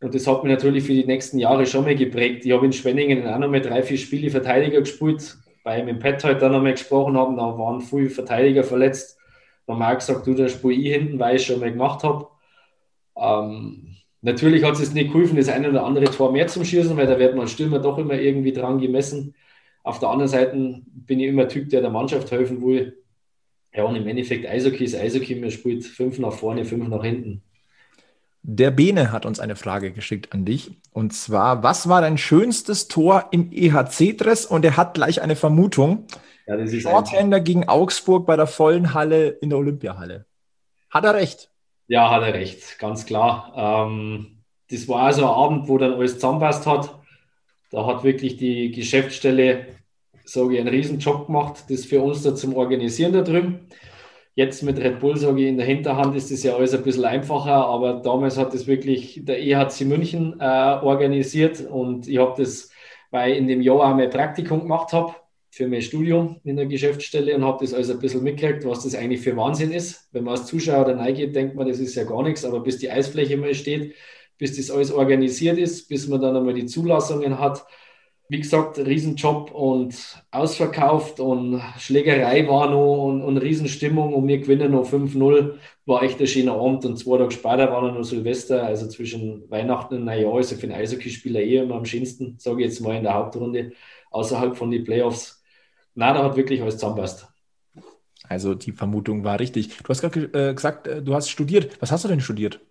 und 0.01 0.15
das 0.15 0.25
hat 0.25 0.43
mich 0.43 0.51
natürlich 0.51 0.83
für 0.83 0.93
die 0.93 1.05
nächsten 1.05 1.37
Jahre 1.37 1.65
schon 1.67 1.85
mal 1.85 1.95
geprägt. 1.95 2.43
Ich 2.43 2.51
habe 2.51 2.65
in 2.65 2.73
Schwenningen 2.73 3.27
auch 3.27 3.37
noch 3.37 3.49
mal 3.49 3.61
drei, 3.61 3.83
vier 3.83 3.99
Spiele 3.99 4.31
Verteidiger 4.31 4.79
gespielt, 4.79 5.37
weil 5.63 5.85
wir 5.85 5.93
mit 5.93 6.01
Pet 6.01 6.23
heute 6.23 6.49
noch 6.49 6.61
mal 6.61 6.71
gesprochen 6.71 7.15
haben, 7.15 7.37
da 7.37 7.43
waren 7.57 7.81
viele 7.81 8.09
Verteidiger 8.09 8.63
verletzt. 8.63 9.19
Da 9.67 9.73
auch 9.73 9.95
gesagt, 9.95 10.25
du, 10.25 10.33
das 10.33 10.53
spiele 10.53 10.73
ich 10.73 10.93
hinten, 10.93 11.19
weil 11.19 11.35
ich 11.35 11.45
schon 11.45 11.59
mal 11.59 11.71
gemacht 11.71 12.03
habe. 12.03 12.27
Ähm, 13.15 13.95
natürlich 14.21 14.63
hat 14.63 14.79
es 14.79 14.91
nicht 14.91 15.13
geholfen, 15.13 15.37
das 15.37 15.49
eine 15.49 15.69
oder 15.69 15.85
andere 15.85 16.05
Tor 16.05 16.31
mehr 16.31 16.47
zum 16.47 16.65
Schießen, 16.65 16.97
weil 16.97 17.07
da 17.07 17.19
wird 17.19 17.35
man 17.35 17.47
Stürmer 17.47 17.79
doch 17.79 17.99
immer 17.99 18.15
irgendwie 18.15 18.53
dran 18.53 18.79
gemessen. 18.79 19.35
Auf 19.83 19.99
der 19.99 20.09
anderen 20.09 20.29
Seite 20.29 20.81
bin 20.83 21.19
ich 21.19 21.27
immer 21.27 21.47
Typ, 21.47 21.69
der 21.69 21.81
der 21.81 21.91
Mannschaft 21.91 22.31
helfen 22.31 22.61
will. 22.63 22.97
Ja, 23.73 23.83
und 23.83 23.95
im 23.95 24.07
Endeffekt 24.07 24.47
Eishockey 24.47 24.83
ist 24.83 24.95
Eishockey, 24.95 25.35
man 25.35 25.51
spielt 25.51 25.85
fünf 25.85 26.17
nach 26.17 26.33
vorne, 26.33 26.65
fünf 26.65 26.87
nach 26.87 27.03
hinten. 27.03 27.43
Der 28.43 28.71
Bene 28.71 29.11
hat 29.11 29.25
uns 29.25 29.39
eine 29.39 29.55
Frage 29.55 29.91
geschickt 29.91 30.33
an 30.33 30.45
dich. 30.45 30.71
Und 30.91 31.13
zwar, 31.13 31.61
was 31.61 31.87
war 31.87 32.01
dein 32.01 32.17
schönstes 32.17 32.87
Tor 32.87 33.25
im 33.31 33.51
EHC-Dress? 33.51 34.45
Und 34.45 34.65
er 34.65 34.77
hat 34.77 34.95
gleich 34.95 35.21
eine 35.21 35.35
Vermutung. 35.35 36.07
Ja, 36.47 36.57
das 36.57 36.73
ist 36.73 36.81
Shorthander 36.83 37.39
gegen 37.39 37.69
Augsburg 37.69 38.25
bei 38.25 38.35
der 38.35 38.47
vollen 38.47 38.93
Halle 38.93 39.29
in 39.29 39.49
der 39.49 39.59
Olympiahalle. 39.59 40.25
Hat 40.89 41.05
er 41.05 41.13
recht? 41.13 41.51
Ja, 41.87 42.09
hat 42.09 42.23
er 42.23 42.33
recht, 42.33 42.79
ganz 42.79 43.05
klar. 43.05 43.53
Ähm, 43.55 44.43
das 44.69 44.87
war 44.87 45.03
also 45.03 45.23
ein 45.23 45.29
Abend, 45.29 45.67
wo 45.67 45.77
dann 45.77 45.93
alles 45.93 46.15
zusammenpasst 46.15 46.65
hat. 46.65 46.97
Da 47.69 47.85
hat 47.85 48.03
wirklich 48.03 48.37
die 48.37 48.71
Geschäftsstelle, 48.71 49.67
sage 50.25 50.55
ich, 50.55 50.59
einen 50.59 50.69
Riesenjob 50.69 51.27
gemacht, 51.27 51.65
das 51.69 51.85
für 51.85 52.01
uns 52.01 52.23
da 52.23 52.35
zum 52.35 52.55
Organisieren 52.55 53.13
da 53.13 53.21
drüben. 53.21 53.67
Jetzt 54.41 54.63
mit 54.63 54.79
Red 54.79 54.99
Bull, 54.99 55.17
sage 55.17 55.39
ich, 55.39 55.47
in 55.49 55.57
der 55.57 55.67
Hinterhand 55.67 56.15
ist 56.15 56.31
das 56.31 56.41
ja 56.41 56.55
alles 56.55 56.73
ein 56.73 56.81
bisschen 56.81 57.05
einfacher, 57.05 57.63
aber 57.67 58.01
damals 58.01 58.39
hat 58.39 58.55
das 58.55 58.65
wirklich 58.65 59.21
der 59.23 59.39
EHC 59.39 59.85
München 59.85 60.35
äh, 60.39 60.43
organisiert 60.81 61.61
und 61.69 62.07
ich 62.07 62.17
habe 62.17 62.41
das, 62.41 62.71
weil 63.11 63.33
ich 63.33 63.37
in 63.37 63.47
dem 63.47 63.61
Jahr 63.61 63.75
auch 63.75 63.95
mein 63.95 64.09
Praktikum 64.09 64.61
gemacht 64.61 64.93
habe 64.93 65.13
für 65.51 65.67
mein 65.67 65.83
Studium 65.83 66.39
in 66.43 66.55
der 66.55 66.65
Geschäftsstelle 66.65 67.35
und 67.35 67.45
habe 67.45 67.63
das 67.63 67.75
also 67.75 67.93
ein 67.93 67.99
bisschen 67.99 68.23
mitgekriegt, 68.23 68.65
was 68.65 68.83
das 68.83 68.95
eigentlich 68.95 69.21
für 69.21 69.37
Wahnsinn 69.37 69.71
ist. 69.71 70.09
Wenn 70.11 70.23
man 70.23 70.35
als 70.35 70.47
Zuschauer 70.47 70.85
da 70.85 70.95
reingeht, 70.97 71.35
denkt 71.35 71.53
man, 71.53 71.67
das 71.67 71.77
ist 71.77 71.93
ja 71.93 72.03
gar 72.03 72.23
nichts, 72.23 72.43
aber 72.43 72.61
bis 72.61 72.79
die 72.79 72.89
Eisfläche 72.89 73.37
mal 73.37 73.53
steht, 73.53 73.93
bis 74.39 74.57
das 74.57 74.71
alles 74.71 74.91
organisiert 74.91 75.59
ist, 75.59 75.87
bis 75.87 76.07
man 76.07 76.19
dann 76.19 76.35
einmal 76.35 76.55
die 76.55 76.65
Zulassungen 76.65 77.37
hat, 77.37 77.63
wie 78.31 78.39
gesagt, 78.39 78.79
Riesenjob 78.79 79.51
und 79.51 80.23
ausverkauft 80.31 81.19
und 81.19 81.61
Schlägerei 81.77 82.47
war 82.47 82.69
noch 82.69 83.07
und, 83.07 83.21
und 83.21 83.35
Riesenstimmung 83.35 84.13
und 84.13 84.25
wir 84.25 84.39
gewinnen 84.39 84.71
noch 84.71 84.89
5-0. 84.89 85.55
War 85.85 86.03
echt 86.03 86.17
ein 86.21 86.27
schöner 86.27 86.53
Abend 86.53 86.85
und 86.85 86.95
zwei 86.95 87.17
Tage 87.17 87.31
später 87.31 87.69
war 87.69 87.81
dann 87.81 87.95
noch 87.95 88.05
Silvester, 88.05 88.63
also 88.63 88.87
zwischen 88.87 89.51
Weihnachten 89.51 89.95
und 89.95 90.05
Neujahr 90.05 90.39
ist 90.39 90.51
ja 90.51 90.55
für 90.55 90.63
einen 90.63 90.77
Eishockeyspieler 90.77 91.41
eh 91.41 91.57
immer 91.57 91.75
am 91.75 91.83
schönsten, 91.83 92.35
sage 92.39 92.61
ich 92.61 92.69
jetzt 92.69 92.79
mal 92.79 92.95
in 92.95 93.03
der 93.03 93.15
Hauptrunde, 93.15 93.73
außerhalb 94.11 94.55
von 94.55 94.71
den 94.71 94.85
Playoffs. 94.85 95.43
Na, 95.93 96.13
da 96.13 96.23
hat 96.23 96.37
wirklich 96.37 96.61
alles 96.61 96.75
zusammenpasst. 96.75 97.27
Also 98.29 98.53
die 98.53 98.71
Vermutung 98.71 99.25
war 99.25 99.41
richtig. 99.41 99.77
Du 99.79 99.89
hast 99.89 99.99
gerade 99.99 100.51
äh, 100.51 100.53
gesagt, 100.53 100.87
äh, 100.87 101.03
du 101.03 101.13
hast 101.13 101.29
studiert. 101.29 101.81
Was 101.81 101.91
hast 101.91 102.05
du 102.05 102.07
denn 102.07 102.21
studiert? 102.21 102.61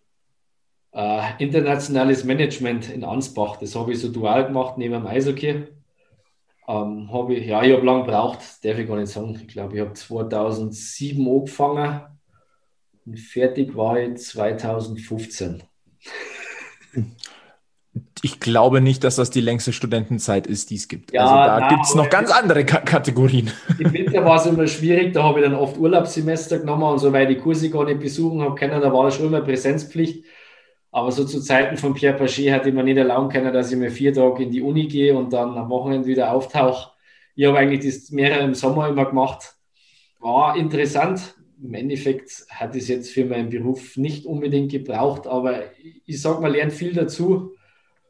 Äh, 0.93 1.23
internationales 1.39 2.25
Management 2.25 2.91
in 2.91 3.05
Ansbach. 3.05 3.57
Das 3.57 3.75
habe 3.77 3.93
ich 3.93 4.01
so 4.01 4.09
dual 4.09 4.47
gemacht 4.47 4.79
neben 4.79 4.95
dem 4.95 5.07
Eishockey. 5.07 5.67
Ähm, 6.69 7.13
habe 7.13 7.35
ich, 7.35 7.47
ja, 7.47 7.63
ich 7.63 7.73
habe 7.73 7.85
lange 7.85 8.05
gebraucht, 8.05 8.39
darf 8.63 8.79
ich 8.79 8.87
gar 8.87 8.97
nicht 8.97 9.11
sagen. 9.11 9.39
Ich 9.41 9.49
glaube, 9.49 9.75
ich 9.75 9.81
habe 9.81 9.93
2007 9.93 11.27
angefangen 11.27 12.03
und 13.07 13.19
fertig 13.19 13.75
war 13.75 13.99
ich 13.99 14.19
2015. 14.19 15.63
Ich 18.23 18.39
glaube 18.39 18.81
nicht, 18.81 19.03
dass 19.03 19.17
das 19.17 19.31
die 19.31 19.41
längste 19.41 19.73
Studentenzeit 19.73 20.47
ist, 20.47 20.71
die 20.71 20.75
es 20.75 20.89
gibt. 20.89 21.13
Ja, 21.13 21.25
also 21.25 21.61
da 21.61 21.69
gibt 21.69 21.87
es 21.87 21.95
noch 21.95 22.11
ganz 22.11 22.31
andere 22.31 22.65
K 22.65 22.81
Kategorien. 22.81 23.51
Im 23.79 23.93
Winter 23.93 24.25
war 24.25 24.37
es 24.37 24.47
immer 24.47 24.67
schwierig, 24.67 25.15
da 25.15 25.23
habe 25.23 25.41
ich 25.41 25.47
dann 25.47 25.55
oft 25.55 25.79
Urlaubssemester 25.79 26.59
genommen 26.59 26.83
und 26.83 26.99
so, 26.99 27.13
weil 27.13 27.31
ich 27.31 27.39
die 27.39 27.43
Kurse 27.43 27.71
gar 27.71 27.85
nicht 27.85 28.01
besuchen 28.01 28.43
habe 28.43 28.55
können, 28.55 28.81
da 28.81 28.93
war 28.93 29.11
schon 29.11 29.27
immer 29.27 29.41
Präsenzpflicht. 29.41 30.25
Aber 30.93 31.13
so 31.13 31.25
zu 31.25 31.41
Zeiten 31.41 31.77
von 31.77 31.95
Pierre 31.95 32.19
hatte 32.19 32.69
ich 32.69 32.75
mir 32.75 32.83
nicht 32.83 32.97
erlauben 32.97 33.29
können, 33.29 33.53
dass 33.53 33.71
ich 33.71 33.79
mir 33.79 33.91
vier 33.91 34.13
Tage 34.13 34.43
in 34.43 34.51
die 34.51 34.63
Uni 34.63 34.87
gehe 34.89 35.17
und 35.17 35.33
dann 35.33 35.57
am 35.57 35.71
Wochenende 35.71 36.09
wieder 36.09 36.33
auftauche. 36.33 36.91
Ich 37.37 37.47
habe 37.47 37.59
eigentlich 37.59 37.95
das 37.95 38.11
mehrere 38.11 38.45
im 38.45 38.55
Sommer 38.55 38.89
immer 38.89 39.07
gemacht. 39.07 39.55
War 40.19 40.57
interessant. 40.57 41.35
Im 41.63 41.75
Endeffekt 41.75 42.45
hat 42.51 42.75
es 42.75 42.89
jetzt 42.89 43.11
für 43.11 43.25
meinen 43.25 43.51
Beruf 43.51 43.97
nicht 43.97 44.27
unbedingt 44.27 44.73
gebraucht, 44.73 45.27
aber 45.27 45.65
ich 46.07 46.21
sage, 46.21 46.41
man 46.41 46.53
lernt 46.53 46.73
viel 46.73 46.93
dazu 46.93 47.53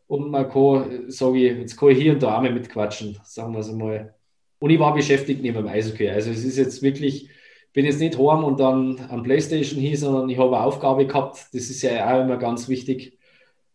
und 0.07 0.31
man 0.31 0.49
kann, 0.49 1.11
sage 1.11 1.39
ich, 1.39 1.59
jetzt 1.59 1.77
kann 1.77 1.91
ich 1.91 1.99
hier 1.99 2.13
und 2.15 2.23
da 2.23 2.37
auch 2.37 2.43
mal 2.43 2.53
mitquatschen, 2.53 3.19
sagen 3.25 3.53
wir 3.53 3.61
es 3.61 3.69
einmal. 3.69 4.15
Und 4.59 4.71
ich 4.71 4.79
war 4.79 4.95
beschäftigt 4.95 5.43
neben 5.43 5.57
dem 5.57 5.69
Eishockey. 5.69 6.09
Also 6.09 6.31
es 6.31 6.45
ist 6.45 6.59
jetzt 6.59 6.83
wirklich, 6.83 7.29
bin 7.73 7.85
jetzt 7.85 8.01
nicht 8.01 8.19
heim 8.19 8.45
und 8.45 8.59
dann 8.61 9.01
am 9.09 9.23
Playstation 9.23 9.81
hier, 9.81 9.97
sondern 9.97 10.29
ich 10.29 10.39
habe 10.39 10.57
eine 10.57 10.65
Aufgabe 10.65 11.07
gehabt. 11.07 11.47
Das 11.53 11.71
ist 11.71 11.83
ja 11.83 12.15
auch 12.15 12.25
immer 12.25 12.37
ganz 12.37 12.69
wichtig. 12.69 13.19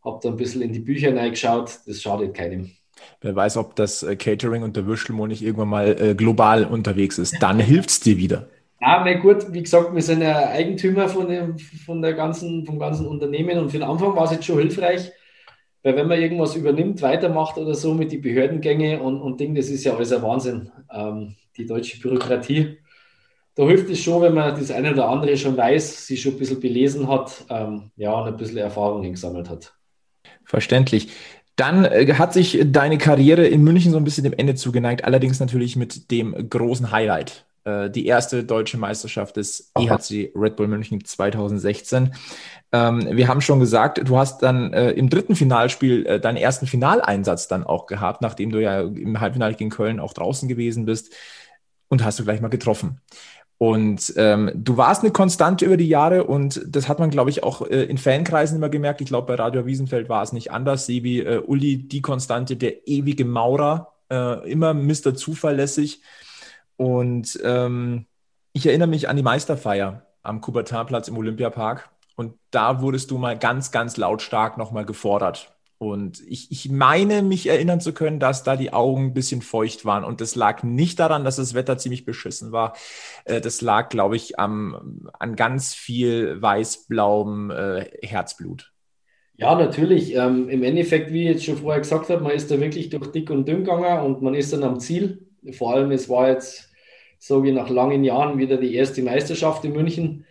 Habe 0.04 0.20
da 0.22 0.30
ein 0.30 0.36
bisschen 0.36 0.62
in 0.62 0.74
die 0.74 0.80
Bücher 0.80 1.16
reingeschaut. 1.16 1.80
Das 1.86 2.02
schadet 2.02 2.34
keinem. 2.34 2.72
Wer 3.22 3.36
weiß, 3.36 3.58
ob 3.58 3.76
das 3.76 4.04
äh, 4.04 4.16
Catering 4.16 4.64
und 4.64 4.76
der 4.76 4.86
Würstelmo 4.86 5.28
nicht 5.28 5.42
irgendwann 5.42 5.70
mal 5.70 6.02
äh, 6.02 6.16
global 6.16 6.66
unterwegs 6.66 7.18
ist. 7.18 7.38
Dann 7.42 7.60
hilft 7.62 7.90
es 7.90 8.00
dir 8.00 8.18
wieder. 8.18 8.50
Ja, 8.82 9.00
mein 9.04 9.20
gut, 9.20 9.52
wie 9.52 9.64
gesagt, 9.64 9.96
wir 9.96 10.02
sind 10.02 10.22
ja 10.22 10.50
Eigentümer 10.50 11.08
von 11.08 11.28
dem, 11.30 11.58
von 11.58 12.02
der 12.02 12.14
ganzen, 12.14 12.66
vom 12.66 12.78
ganzen 12.78 13.08
Unternehmen 13.08 13.58
und 13.58 13.70
für 13.70 13.80
den 13.80 13.88
Anfang 13.88 14.16
war 14.16 14.26
es 14.26 14.32
jetzt 14.32 14.46
schon 14.46 14.60
hilfreich, 14.60 15.12
Weil 15.82 15.96
wenn 15.96 16.08
man 16.08 16.22
irgendwas 16.22 16.56
übernimmt, 16.56 17.02
weitermacht 17.02 17.58
oder 17.58 17.74
so 17.74 17.94
mit 17.94 18.12
den 18.12 18.22
Behördengänge 18.22 19.02
und, 19.02 19.22
und 19.22 19.40
Ding, 19.40 19.56
das 19.56 19.70
ist 19.70 19.86
ja 19.86 19.96
alles 19.96 20.12
ein 20.12 20.22
Wahnsinn. 20.22 20.72
Ähm, 20.92 21.36
die 21.58 21.66
deutsche 21.66 22.00
Bürokratie. 22.00 22.78
Da 23.56 23.64
hilft 23.64 23.90
es 23.90 24.02
schon, 24.02 24.22
wenn 24.22 24.34
man 24.34 24.60
das 24.60 24.70
eine 24.70 24.92
oder 24.92 25.08
andere 25.08 25.38
schon 25.38 25.56
weiß, 25.56 26.08
sich 26.08 26.22
schon 26.22 26.34
ein 26.34 26.40
bisschen 26.40 26.60
belesen 26.60 27.08
hat, 27.08 27.46
ähm, 27.50 27.92
ja, 27.96 28.12
und 28.12 28.28
ein 28.28 28.38
bisschen 28.38 28.58
Erfahrung 28.58 29.10
gesammelt 29.10 29.50
hat. 29.50 29.74
Verständlich. 30.44 31.10
Dann 31.56 31.86
äh, 31.86 32.14
hat 32.16 32.34
sich 32.34 32.60
deine 32.66 32.98
Karriere 32.98 33.48
in 33.48 33.64
München 33.64 33.92
so 33.92 33.98
ein 33.98 34.04
bisschen 34.04 34.26
dem 34.26 34.34
Ende 34.34 34.56
zugeneigt, 34.56 35.06
allerdings 35.06 35.40
natürlich 35.40 35.76
mit 35.78 36.12
dem 36.12 36.50
großen 36.50 36.92
Highlight. 36.92 37.46
Äh, 37.66 37.90
die 37.90 38.06
erste 38.06 38.44
deutsche 38.44 38.78
Meisterschaft 38.78 39.38
des 39.38 39.72
EHC 39.78 40.32
Red 40.36 40.56
Bull 40.56 40.68
München 40.68 41.04
2016. 41.04 42.14
Ähm, 42.72 43.08
wir 43.12 43.28
haben 43.28 43.42
schon 43.42 43.60
gesagt, 43.60 44.02
du 44.08 44.18
hast 44.18 44.44
dann 44.44 44.72
äh, 44.74 44.92
im 44.92 45.10
dritten 45.10 45.36
Finalspiel 45.36 46.06
äh, 46.06 46.20
deinen 46.20 46.38
ersten 46.38 46.68
Finaleinsatz 46.68 47.48
dann 47.48 47.64
auch 47.64 47.88
gehabt, 47.88 48.22
nachdem 48.22 48.52
du 48.52 48.62
ja 48.62 48.82
im 48.82 49.20
Halbfinale 49.20 49.56
gegen 49.56 49.72
Köln 49.72 50.00
auch 50.00 50.14
draußen 50.14 50.48
gewesen 50.48 50.86
bist 50.86 51.14
und 51.88 52.04
hast 52.04 52.20
du 52.20 52.24
gleich 52.24 52.40
mal 52.40 52.50
getroffen. 52.50 53.02
Und 53.58 54.14
ähm, 54.18 54.52
du 54.54 54.76
warst 54.76 55.04
eine 55.04 55.12
Konstante 55.12 55.66
über 55.66 55.78
die 55.78 55.88
Jahre 55.88 56.26
und 56.26 56.62
das 56.68 56.90
hat 56.90 57.00
man, 57.00 57.10
glaube 57.10 57.30
ich, 57.30 57.44
auch 57.44 57.62
äh, 57.62 57.84
in 57.84 57.98
Fankreisen 57.98 58.58
immer 58.58 58.68
gemerkt. 58.70 59.00
Ich 59.00 59.08
glaube, 59.08 59.28
bei 59.28 59.42
Radio 59.42 59.66
Wiesenfeld 59.66 60.10
war 60.10 60.24
es 60.24 60.34
nicht 60.34 60.52
anders. 60.52 60.86
Sebi, 60.86 61.22
äh, 61.22 61.40
Uli, 61.40 61.88
die 61.88 62.02
Konstante, 62.02 62.58
der 62.58 62.88
ewige 62.88 63.24
Maurer, 63.24 63.94
äh, 64.12 64.52
immer 64.52 64.74
Mr. 64.74 65.16
Zuverlässig. 65.16 66.02
Und 66.76 67.40
ähm, 67.44 68.06
ich 68.52 68.68
erinnere 68.68 68.90
mich 68.90 69.08
an 69.08 69.16
die 69.16 69.24
Meisterfeier 69.24 70.06
am 70.22 70.42
Kubertinplatz 70.42 71.08
im 71.08 71.18
Olympiapark. 71.18 71.90
Und 72.18 72.34
da 72.52 72.82
wurdest 72.82 73.12
du 73.12 73.18
mal 73.18 73.38
ganz, 73.38 73.72
ganz 73.72 73.96
lautstark 73.96 74.58
nochmal 74.58 74.86
gefordert. 74.86 75.55
Und 75.78 76.22
ich, 76.26 76.52
ich 76.52 76.70
meine, 76.70 77.22
mich 77.22 77.48
erinnern 77.48 77.82
zu 77.82 77.94
können, 77.94 78.20
dass 78.20 78.44
da 78.44 78.56
die 78.56 78.72
Augen 78.72 79.08
ein 79.08 79.14
bisschen 79.14 79.42
feucht 79.42 79.84
waren. 79.84 80.06
Und 80.06 80.22
das 80.22 80.36
lag 80.36 80.64
nicht 80.64 81.00
daran, 81.00 81.26
dass 81.26 81.36
das 81.36 81.54
Wetter 81.54 81.78
ziemlich 81.78 82.06
beschissen 82.06 82.52
war. 82.52 82.76
Äh, 83.26 83.42
das 83.42 83.62
lag, 83.62 83.90
glaube 83.90 84.16
ich, 84.16 84.40
am, 84.40 85.10
an 85.20 85.36
ganz 85.36 85.74
viel 85.74 86.42
weiß-blauem 86.42 87.52
äh, 87.52 87.86
Herzblut. 88.02 88.72
Ja, 89.38 89.56
natürlich. 89.56 90.16
Ähm, 90.16 90.48
Im 90.48 90.64
Endeffekt, 90.64 91.12
wie 91.12 91.24
ich 91.24 91.30
jetzt 91.30 91.46
schon 91.46 91.58
vorher 91.58 91.82
gesagt 91.82 92.10
habe, 92.10 92.24
man 92.24 92.32
ist 92.32 92.50
da 92.50 92.60
wirklich 92.60 92.90
durch 92.90 93.12
dick 93.12 93.30
und 93.30 93.46
dünn 93.48 93.66
gegangen 93.66 94.06
und 94.06 94.22
man 94.22 94.34
ist 94.34 94.54
dann 94.54 94.64
am 94.64 94.80
Ziel. 94.80 95.28
Vor 95.52 95.74
allem, 95.74 95.92
es 95.92 96.08
war 96.08 96.30
jetzt, 96.30 96.72
so 97.20 97.44
wie 97.44 97.52
nach 97.52 97.70
langen 97.70 98.06
Jahren, 98.06 98.38
wieder 98.38 98.58
die 98.58 98.76
erste 98.76 99.04
Meisterschaft 99.04 99.66
in 99.66 99.74
München. 99.74 100.26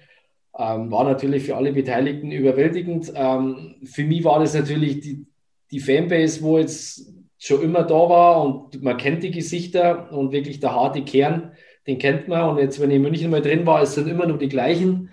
Ähm, 0.57 0.91
war 0.91 1.05
natürlich 1.05 1.45
für 1.45 1.57
alle 1.57 1.73
Beteiligten 1.73 2.31
überwältigend. 2.31 3.13
Ähm, 3.15 3.75
für 3.85 4.05
mich 4.05 4.25
war 4.25 4.39
das 4.41 4.55
natürlich 4.55 5.01
die, 5.01 5.27
die 5.71 5.81
Fanbase, 5.81 6.43
wo 6.43 6.59
jetzt 6.59 7.13
schon 7.39 7.63
immer 7.63 7.83
da 7.83 7.95
war 7.95 8.43
und 8.43 8.83
man 8.83 8.97
kennt 8.97 9.23
die 9.23 9.31
Gesichter 9.31 10.11
und 10.13 10.33
wirklich 10.33 10.61
der 10.61 10.75
harte 10.75 11.03
Kern, 11.03 11.53
den 11.87 11.99
kennt 11.99 12.29
man. 12.29 12.51
Und 12.51 12.59
jetzt, 12.59 12.81
wenn 12.81 12.91
ich 12.91 12.97
in 12.97 13.03
München 13.03 13.31
mal 13.31 13.43
drin 13.43 13.67
war, 13.67 13.83
es 13.83 13.95
sind 13.95 14.09
immer 14.09 14.27
nur 14.27 14.39
die 14.39 14.49
gleichen. 14.49 15.11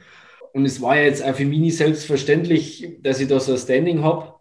Und 0.53 0.65
es 0.65 0.81
war 0.81 0.95
ja 0.95 1.03
jetzt 1.03 1.23
auch 1.23 1.35
für 1.35 1.45
mich 1.45 1.59
nicht 1.59 1.77
selbstverständlich, 1.77 2.97
dass 3.01 3.19
ich 3.19 3.27
da 3.27 3.39
so 3.39 3.53
ein 3.53 3.57
Standing 3.57 4.03
habe. 4.03 4.33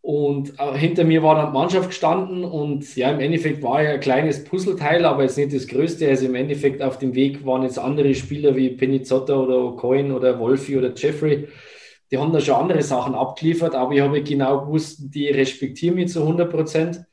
Und 0.00 0.54
hinter 0.74 1.04
mir 1.04 1.22
war 1.22 1.36
dann 1.36 1.52
die 1.52 1.58
Mannschaft 1.58 1.90
gestanden 1.90 2.42
und 2.44 2.96
ja, 2.96 3.12
im 3.12 3.20
Endeffekt 3.20 3.62
war 3.62 3.84
ja 3.84 3.92
ein 3.92 4.00
kleines 4.00 4.42
Puzzleteil, 4.42 5.04
aber 5.04 5.22
jetzt 5.22 5.38
nicht 5.38 5.54
das 5.54 5.68
größte. 5.68 6.08
Also 6.08 6.26
im 6.26 6.34
Endeffekt 6.34 6.82
auf 6.82 6.98
dem 6.98 7.14
Weg 7.14 7.46
waren 7.46 7.62
jetzt 7.62 7.78
andere 7.78 8.12
Spieler 8.16 8.56
wie 8.56 8.70
Penizotta 8.70 9.36
oder 9.36 9.54
O'Coin 9.54 10.12
oder 10.12 10.40
Wolfi 10.40 10.76
oder 10.76 10.92
Jeffrey, 10.96 11.46
die 12.12 12.18
haben 12.18 12.32
da 12.32 12.40
schon 12.40 12.56
andere 12.56 12.82
Sachen 12.82 13.14
abgeliefert, 13.14 13.74
aber 13.74 13.94
ich 13.94 14.02
habe 14.02 14.22
genau 14.22 14.66
gewusst, 14.66 14.98
die 15.14 15.28
respektieren 15.28 15.94
mich 15.94 16.12
zu 16.12 16.20
100 16.20 16.50
Prozent. 16.50 17.06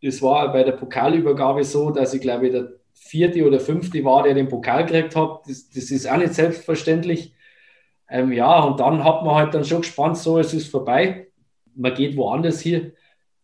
Es 0.00 0.22
war 0.22 0.52
bei 0.52 0.62
der 0.62 0.72
Pokalübergabe 0.72 1.64
so, 1.64 1.90
dass 1.90 2.14
ich 2.14 2.20
glaube, 2.20 2.48
der 2.50 2.68
vierte 2.92 3.44
oder 3.44 3.58
fünfte 3.58 4.04
war, 4.04 4.22
der 4.22 4.34
den 4.34 4.48
Pokal 4.48 4.86
gekriegt 4.86 5.16
hat. 5.16 5.40
Das, 5.48 5.68
das 5.70 5.90
ist 5.90 6.08
auch 6.08 6.18
nicht 6.18 6.34
selbstverständlich. 6.34 7.34
Ähm, 8.08 8.32
ja, 8.32 8.60
und 8.60 8.78
dann 8.78 9.02
hat 9.02 9.24
man 9.24 9.34
halt 9.34 9.54
dann 9.54 9.64
schon 9.64 9.80
gespannt, 9.80 10.16
so, 10.16 10.38
es 10.38 10.54
ist 10.54 10.70
vorbei. 10.70 11.26
Man 11.74 11.94
geht 11.94 12.16
woanders 12.16 12.60
hier. 12.60 12.92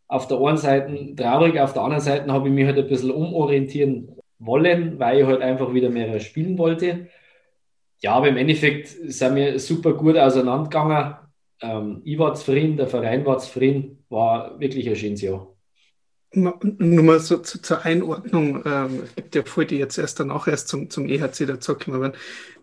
Auf 0.06 0.28
der 0.28 0.38
einen 0.38 0.58
Seite 0.58 1.14
traurig, 1.16 1.58
auf 1.58 1.72
der 1.72 1.82
anderen 1.82 2.04
Seite 2.04 2.32
habe 2.32 2.48
ich 2.48 2.54
mich 2.54 2.66
halt 2.66 2.78
ein 2.78 2.86
bisschen 2.86 3.10
umorientieren 3.10 4.16
wollen, 4.38 4.98
weil 5.00 5.20
ich 5.20 5.26
halt 5.26 5.42
einfach 5.42 5.74
wieder 5.74 5.90
mehr 5.90 6.20
spielen 6.20 6.56
wollte 6.56 7.08
ja, 8.00 8.12
aber 8.12 8.28
im 8.28 8.36
Endeffekt 8.36 8.88
sind 8.88 9.36
wir 9.36 9.58
super 9.58 9.94
gut 9.94 10.16
auseinandergegangen. 10.16 11.16
Ähm, 11.60 12.02
ich 12.04 12.18
war 12.18 12.34
zufrieden, 12.34 12.76
der 12.76 12.86
Verein 12.86 13.26
war 13.26 13.38
zufrieden, 13.38 14.04
war 14.08 14.58
wirklich 14.60 14.88
ein 14.88 14.96
schönes 14.96 15.22
Jahr. 15.22 15.48
Nur 16.30 17.02
mal 17.02 17.20
so 17.20 17.38
zu, 17.38 17.60
zur 17.62 17.86
Einordnung, 17.86 18.62
ähm, 18.66 19.04
gibt 19.16 19.34
ja 19.34 19.42
vor, 19.44 19.64
die 19.64 19.78
jetzt 19.78 19.96
erst 19.96 20.20
danach 20.20 20.46
erst 20.46 20.68
zum, 20.68 20.90
zum 20.90 21.08
EHC 21.08 21.46
dazugekommen 21.46 22.12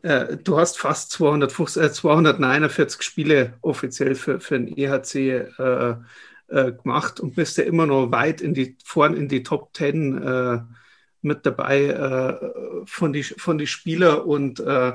äh, 0.04 0.38
Du 0.38 0.60
hast 0.60 0.78
fast 0.78 1.12
250, 1.14 1.82
äh, 1.84 1.92
249 1.92 3.02
Spiele 3.02 3.54
offiziell 3.62 4.14
für, 4.14 4.40
für 4.40 4.60
den 4.60 4.78
EHC 4.78 5.16
äh, 5.58 5.96
äh, 6.48 6.74
gemacht 6.74 7.20
und 7.20 7.36
bist 7.36 7.58
ja 7.58 7.64
immer 7.64 7.88
noch 7.88 8.12
weit 8.12 8.40
in 8.40 8.54
die, 8.54 8.78
vorn 8.84 9.16
in 9.16 9.28
die 9.28 9.42
Top 9.42 9.76
10 9.76 10.22
äh, 10.22 10.60
mit 11.26 11.46
dabei 11.46 11.86
äh, 11.86 12.86
von 12.86 13.12
die, 13.12 13.24
von 13.24 13.58
die 13.58 13.68
Spieler 13.68 14.26
und 14.26 14.60
äh, 14.60 14.94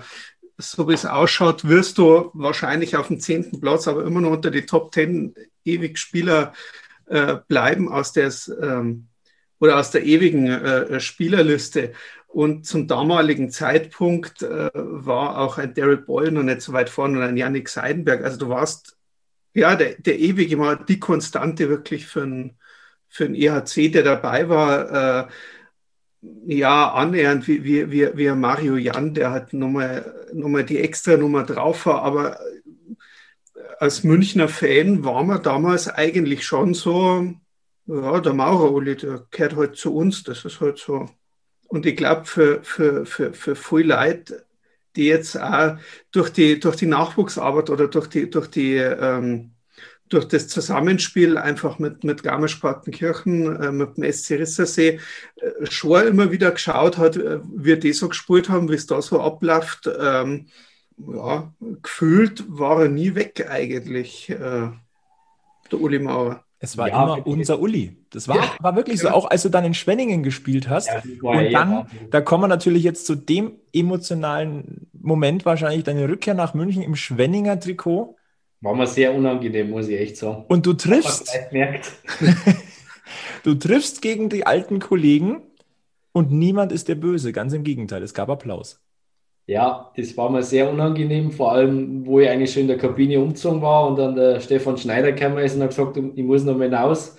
so 0.59 0.89
wie 0.89 0.95
es 0.95 1.07
ausschaut, 1.07 1.67
wirst 1.67 1.99
du 1.99 2.31
wahrscheinlich 2.35 2.97
auf 2.97 3.09
dem 3.09 3.21
zehnten 3.21 3.61
Platz, 3.61 3.89
aber 3.89 4.05
immer 4.05 4.21
noch 4.21 4.31
unter 4.31 4.51
die 4.51 4.67
Top 4.67 4.93
10 4.95 5.35
ewig 5.65 5.99
Spieler 5.99 6.53
äh, 7.07 7.37
bleiben 7.49 7.91
aus 7.91 8.13
der 8.13 8.33
ähm, 8.63 9.09
oder 9.59 9.79
aus 9.79 9.91
der 9.91 10.05
ewigen 10.05 10.47
äh, 10.47 11.01
Spielerliste. 11.01 11.93
Und 12.29 12.65
zum 12.65 12.87
damaligen 12.87 13.51
Zeitpunkt 13.51 14.43
äh, 14.43 14.71
war 14.75 15.39
auch 15.39 15.59
ein 15.59 15.75
Daryl 15.75 15.99
Boyle 15.99 16.31
noch 16.31 16.45
nicht 16.45 16.63
so 16.63 16.73
weit 16.73 16.89
vorne 16.89 17.19
und 17.19 17.25
ein 17.25 17.37
Yannick 17.37 17.69
Seidenberg. 17.69 18.23
Also 18.23 18.39
du 18.39 18.49
warst 18.49 18.97
ja 19.53 19.75
der, 19.75 19.97
der 19.97 20.19
ewige 20.19 20.57
mal 20.57 20.77
die 20.77 21.01
Konstante 21.01 21.69
wirklich 21.69 22.07
für 22.07 22.23
einen 22.23 22.57
für 23.11 23.25
ein 23.25 23.35
EHC, 23.35 23.91
der 23.91 24.05
dabei 24.05 24.49
war. 24.49 25.27
Äh, 25.27 25.29
ja, 26.23 26.93
annähernd 26.93 27.49
wie, 27.49 27.65
wie, 27.65 27.91
wie, 27.91 28.09
wie 28.15 28.31
Mario 28.31 28.77
Jan, 28.77 29.15
der 29.15 29.31
hat 29.31 29.53
nochmal, 29.53 30.29
nochmal 30.33 30.65
die 30.65 30.79
extra 30.79 31.17
Nummer 31.17 31.45
drauf 31.45 31.87
war, 31.87 32.03
aber 32.03 32.39
als 33.79 34.05
Münchner 34.05 34.49
Fan 34.49 35.05
war 35.05 35.25
man 35.25 35.43
damals 35.43 35.89
eigentlich 35.89 36.45
schon 36.45 36.75
so, 36.75 37.33
ja, 37.87 38.21
der 38.21 38.35
Maurer-Uli, 38.35 38.97
der 38.97 39.27
gehört 39.31 39.57
halt 39.57 39.77
zu 39.77 39.95
uns, 39.95 40.23
das 40.23 40.45
ist 40.45 40.61
halt 40.61 40.79
so. 40.79 41.09
Und 41.69 41.87
ich 41.87 41.97
glaube, 41.97 42.25
für, 42.27 42.63
für, 42.63 43.07
für, 43.07 43.33
für 43.33 43.57
viele 43.57 43.95
Leute, 43.95 44.45
die 44.97 45.07
jetzt 45.07 45.41
auch 45.41 45.79
durch 46.11 46.31
die, 46.31 46.61
durch 46.61 46.77
die 46.77 46.87
Nachwuchsarbeit 46.87 47.71
oder 47.71 47.89
durch 47.89 48.09
die, 48.09 48.29
durch 48.29 48.49
die 48.49 48.75
ähm, 48.75 49.53
durch 50.11 50.27
das 50.27 50.49
Zusammenspiel 50.49 51.39
einfach 51.39 51.79
mit, 51.79 52.05
mit 52.05 52.23
Garmisch-Partenkirchen, 52.23 53.57
äh, 53.57 53.73
mit 53.73 53.97
dem 53.97 54.13
SC 54.13 54.33
Rissersee, 54.33 55.01
äh, 55.37 55.67
schon 55.71 56.07
immer 56.07 56.31
wieder 56.31 56.51
geschaut 56.51 56.99
hat, 56.99 57.17
äh, 57.17 57.39
wie 57.55 57.79
die 57.79 57.93
so 57.93 58.09
gespielt 58.09 58.49
haben, 58.49 58.69
wie 58.69 58.75
es 58.75 58.87
da 58.87 59.01
so 59.01 59.21
abläuft. 59.21 59.89
Ähm, 59.99 60.47
ja, 60.99 61.53
gefühlt 61.83 62.45
war 62.49 62.83
er 62.83 62.89
nie 62.89 63.15
weg 63.15 63.47
eigentlich, 63.49 64.29
äh, 64.29 64.69
der 65.73 65.81
Uli 65.81 65.99
Mauer. 65.99 66.45
Es 66.63 66.77
war 66.77 66.89
ja, 66.89 67.03
immer 67.03 67.27
unser 67.27 67.59
Uli. 67.59 67.97
Das 68.11 68.29
war, 68.29 68.37
ja, 68.37 68.55
war 68.61 68.77
wirklich 68.77 69.01
ja. 69.03 69.09
so, 69.09 69.17
auch 69.17 69.31
als 69.31 69.43
du 69.43 69.49
dann 69.49 69.65
in 69.65 69.73
Schwenningen 69.73 70.23
gespielt 70.23 70.69
hast. 70.69 70.89
Ja, 70.89 71.03
und 71.23 71.53
dann, 71.53 71.87
da 72.11 72.21
kommen 72.21 72.45
wir 72.45 72.49
natürlich 72.49 72.83
jetzt 72.83 73.07
zu 73.07 73.15
dem 73.15 73.53
emotionalen 73.73 74.87
Moment, 74.93 75.47
wahrscheinlich 75.47 75.85
deine 75.85 76.07
Rückkehr 76.07 76.35
nach 76.35 76.53
München 76.53 76.83
im 76.83 76.97
Schwenninger 76.97 77.59
Trikot. 77.59 78.17
War 78.63 78.75
mir 78.75 78.87
sehr 78.87 79.15
unangenehm, 79.15 79.71
muss 79.71 79.89
ich 79.89 79.99
echt 79.99 80.17
sagen. 80.19 80.45
Und 80.49 80.67
du 80.67 80.75
triffst. 80.75 81.33
du 83.43 83.55
triffst 83.55 84.03
gegen 84.03 84.29
die 84.29 84.47
alten 84.47 84.81
Kollegen 84.81 85.43
und 86.13 86.31
niemand 86.31 86.71
ist 86.71 86.89
der 86.89 86.97
Böse. 86.97 87.33
Ganz 87.33 87.55
im 87.55 87.65
Gegenteil, 87.65 88.03
es 88.03 88.13
gab 88.13 88.29
Applaus. 88.29 88.81
Ja, 89.47 89.91
das 89.97 90.17
war 90.17 90.31
mir 90.31 90.43
sehr 90.43 90.71
unangenehm, 90.71 91.33
vor 91.33 91.53
allem, 91.53 92.07
wo 92.07 92.21
ich 92.21 92.29
eigentlich 92.29 92.53
schon 92.53 92.63
in 92.63 92.69
der 92.69 92.79
Kabine 92.79 93.19
umgezogen 93.19 93.63
war 93.63 93.89
und 93.89 93.97
dann 93.99 94.15
der 94.15 94.41
Stefan 94.41 94.77
Schneider 94.77 95.13
kam 95.13 95.39
ist 95.39 95.57
und 95.57 95.63
hat 95.63 95.71
gesagt, 95.71 95.97
ich 95.97 96.23
muss 96.23 96.45
noch 96.45 96.57
mal 96.57 96.65
hinaus. 96.65 97.17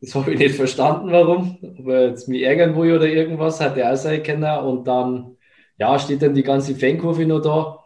Das 0.00 0.14
habe 0.16 0.32
ich 0.32 0.38
nicht 0.38 0.56
verstanden, 0.56 1.12
warum. 1.12 1.56
Ob 1.78 1.86
er 1.86 2.08
jetzt 2.08 2.28
mich 2.28 2.42
ärgern 2.42 2.76
will 2.76 2.96
oder 2.96 3.06
irgendwas, 3.06 3.60
hat 3.60 3.76
er 3.76 3.92
auch 3.92 3.96
sein 3.96 4.22
können. 4.24 4.58
Und 4.64 4.84
dann, 4.86 5.36
ja, 5.78 5.96
steht 5.98 6.22
dann 6.22 6.34
die 6.34 6.42
ganze 6.42 6.74
Fankurve 6.74 7.24
noch 7.24 7.40
da. 7.40 7.81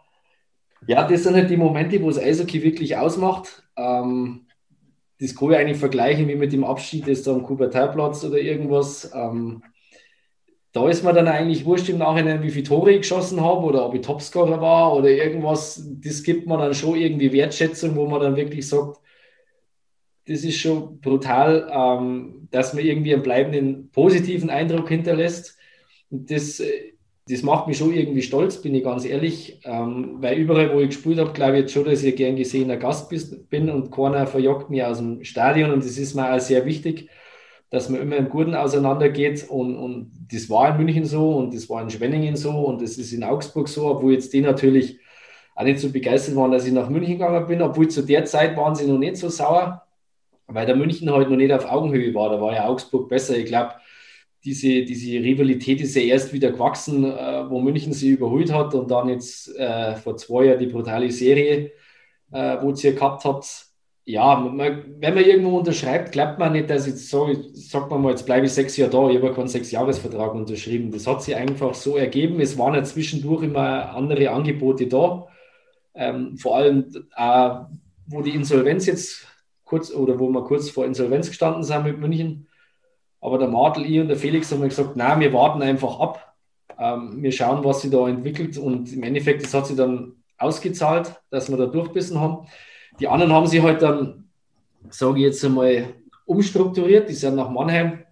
Ja, 0.85 1.07
das 1.07 1.23
sind 1.23 1.35
halt 1.35 1.49
die 1.49 1.57
Momente, 1.57 2.01
wo 2.01 2.09
es 2.09 2.19
Eishockey 2.19 2.61
wirklich 2.63 2.95
ausmacht. 2.97 3.63
Ähm, 3.75 4.45
das 5.19 5.35
kann 5.35 5.51
ich 5.51 5.57
eigentlich 5.57 5.77
vergleichen 5.79 6.27
wie 6.27 6.35
mit 6.35 6.53
dem 6.53 6.63
Abschied 6.63 7.07
jetzt 7.07 7.27
am 7.27 7.43
Kubertalplatz 7.43 8.23
oder 8.23 8.37
irgendwas. 8.37 9.11
Ähm, 9.13 9.63
da 10.73 10.87
ist 10.87 11.03
mir 11.03 11.13
dann 11.13 11.27
eigentlich 11.27 11.65
wurscht 11.65 11.89
im 11.89 11.97
Nachhinein, 11.97 12.43
wie 12.43 12.51
viele 12.51 12.65
Tore 12.65 12.91
ich 12.91 12.97
geschossen 12.99 13.41
habe 13.41 13.65
oder 13.65 13.85
ob 13.85 13.95
ich 13.95 14.01
Topscorer 14.01 14.61
war 14.61 14.95
oder 14.95 15.09
irgendwas. 15.09 15.83
Das 16.03 16.21
gibt 16.21 16.45
man 16.45 16.59
dann 16.59 16.75
schon 16.75 16.95
irgendwie 16.95 17.31
Wertschätzung, 17.31 17.95
wo 17.95 18.05
man 18.05 18.21
dann 18.21 18.35
wirklich 18.35 18.67
sagt, 18.67 18.99
das 20.27 20.43
ist 20.43 20.57
schon 20.59 20.99
brutal, 20.99 21.69
ähm, 21.71 22.47
dass 22.51 22.73
man 22.73 22.83
irgendwie 22.83 23.13
einen 23.13 23.23
bleibenden 23.23 23.89
positiven 23.91 24.49
Eindruck 24.49 24.89
hinterlässt. 24.89 25.57
Und 26.09 26.29
das, 26.29 26.59
äh, 26.59 26.93
das 27.29 27.43
macht 27.43 27.67
mich 27.67 27.77
schon 27.77 27.93
irgendwie 27.93 28.21
stolz, 28.21 28.61
bin 28.61 28.73
ich 28.73 28.83
ganz 28.83 29.03
ehrlich, 29.05 29.59
ähm, 29.65 30.17
weil 30.19 30.37
überall, 30.37 30.73
wo 30.73 30.79
ich 30.79 30.89
gespielt 30.89 31.19
habe, 31.19 31.33
glaube 31.33 31.53
ich 31.53 31.61
jetzt 31.61 31.73
schon, 31.73 31.85
dass 31.85 32.03
ich 32.03 32.13
ein 32.13 32.17
gern 32.17 32.35
gesehener 32.35 32.77
Gast 32.77 33.09
bin 33.49 33.69
und 33.69 33.91
keiner 33.91 34.27
verjagt 34.27 34.69
mich 34.69 34.83
aus 34.83 34.99
dem 34.99 35.23
Stadion 35.23 35.71
und 35.71 35.83
das 35.83 35.97
ist 35.97 36.15
mir 36.15 36.33
auch 36.33 36.39
sehr 36.39 36.65
wichtig, 36.65 37.09
dass 37.69 37.89
man 37.89 38.01
immer 38.01 38.15
im 38.15 38.29
Guten 38.29 38.55
auseinandergeht 38.55 39.45
und, 39.49 39.75
und 39.75 40.11
das 40.31 40.49
war 40.49 40.69
in 40.71 40.85
München 40.85 41.05
so 41.05 41.31
und 41.35 41.53
das 41.53 41.69
war 41.69 41.81
in 41.81 41.89
Schwenningen 41.89 42.37
so 42.37 42.51
und 42.51 42.81
das 42.81 42.97
ist 42.97 43.11
in 43.11 43.23
Augsburg 43.23 43.67
so, 43.67 43.87
obwohl 43.87 44.13
jetzt 44.13 44.31
die 44.33 44.41
natürlich 44.41 44.99
auch 45.55 45.63
nicht 45.63 45.79
so 45.79 45.91
begeistert 45.91 46.35
waren, 46.35 46.51
dass 46.51 46.65
ich 46.65 46.71
nach 46.71 46.89
München 46.89 47.17
gegangen 47.17 47.47
bin, 47.47 47.61
obwohl 47.61 47.89
zu 47.89 48.03
der 48.03 48.23
Zeit 48.25 48.55
waren 48.55 48.75
sie 48.75 48.87
noch 48.87 48.99
nicht 48.99 49.17
so 49.17 49.27
sauer, 49.27 49.83
weil 50.47 50.65
der 50.65 50.75
München 50.77 51.11
halt 51.11 51.29
noch 51.29 51.35
nicht 51.35 51.51
auf 51.51 51.69
Augenhöhe 51.69 52.13
war, 52.13 52.29
da 52.29 52.39
war 52.39 52.53
ja 52.53 52.67
Augsburg 52.67 53.09
besser, 53.09 53.35
ich 53.35 53.47
glaube, 53.47 53.73
diese, 54.47 54.85
diese 54.85 55.11
Rivalität 55.21 55.81
ist 55.81 55.95
ja 55.95 56.03
erst 56.03 56.31
wieder 56.31 56.51
gewachsen, 56.51 57.03
äh, 57.03 57.49
wo 57.49 57.59
München 57.59 57.91
sie 57.91 58.11
überholt 58.11 58.51
hat 58.51 58.73
und 58.73 58.89
dann 58.89 59.09
jetzt 59.09 59.53
äh, 59.57 59.95
vor 59.95 60.15
zwei 60.15 60.45
Jahren 60.45 60.59
die 60.59 60.67
brutale 60.67 61.11
Serie, 61.11 61.71
äh, 62.31 62.57
wo 62.61 62.73
sie 62.73 62.95
gehabt 62.95 63.25
hat. 63.25 63.65
Ja, 64.05 64.37
man, 64.37 64.85
wenn 64.99 65.15
man 65.15 65.25
irgendwo 65.25 65.57
unterschreibt, 65.57 66.13
glaubt 66.13 66.39
man 66.39 66.53
nicht, 66.53 66.69
dass 66.69 66.87
ich 66.87 66.95
so, 66.95 67.27
sagt 67.51 67.91
man 67.91 68.01
mal, 68.01 68.11
jetzt 68.11 68.25
bleibe 68.25 68.45
ich 68.45 68.53
sechs 68.53 68.77
Jahre 68.77 68.91
da, 68.91 69.09
ich 69.09 69.17
habe 69.17 69.33
keinen 69.33 69.49
Sechsjahresvertrag 69.49 70.33
unterschrieben. 70.33 70.91
Das 70.91 71.05
hat 71.05 71.21
sich 71.21 71.35
einfach 71.35 71.73
so 71.73 71.97
ergeben. 71.97 72.39
Es 72.39 72.57
waren 72.57 72.73
ja 72.73 72.83
zwischendurch 72.85 73.43
immer 73.43 73.93
andere 73.93 74.29
Angebote 74.29 74.87
da. 74.87 75.27
Ähm, 75.93 76.37
vor 76.37 76.55
allem, 76.55 76.85
äh, 77.17 77.49
wo 78.05 78.21
die 78.21 78.33
Insolvenz 78.33 78.85
jetzt 78.85 79.27
kurz 79.65 79.91
oder 79.91 80.17
wo 80.17 80.29
wir 80.29 80.43
kurz 80.45 80.69
vor 80.69 80.85
Insolvenz 80.85 81.27
gestanden 81.27 81.63
sind 81.63 81.83
mit 81.83 81.99
München, 81.99 82.46
aber 83.21 83.37
der 83.37 83.47
Martel, 83.47 83.85
ich 83.85 83.99
und 83.99 84.07
der 84.07 84.17
Felix 84.17 84.51
haben 84.51 84.61
gesagt, 84.61 84.95
nein, 84.95 85.19
wir 85.19 85.33
warten 85.33 85.61
einfach 85.61 85.99
ab. 85.99 86.35
Ähm, 86.79 87.21
wir 87.21 87.31
schauen, 87.31 87.63
was 87.63 87.81
sie 87.81 87.89
da 87.89 88.07
entwickelt. 88.07 88.57
Und 88.57 88.93
im 88.93 89.03
Endeffekt, 89.03 89.43
das 89.43 89.53
hat 89.53 89.67
sie 89.67 89.75
dann 89.75 90.13
ausgezahlt, 90.37 91.19
dass 91.29 91.49
wir 91.49 91.57
da 91.57 91.65
durchbissen 91.65 92.19
haben. 92.19 92.47
Die 92.99 93.07
anderen 93.07 93.33
haben 93.33 93.47
sie 93.47 93.61
halt 93.61 93.81
dann, 93.81 94.29
sage 94.89 95.19
ich 95.19 95.25
jetzt 95.25 95.43
einmal, 95.43 95.95
umstrukturiert. 96.25 97.09
Die 97.09 97.13
sind 97.13 97.35
nach 97.35 97.49
Mannheim, 97.49 98.03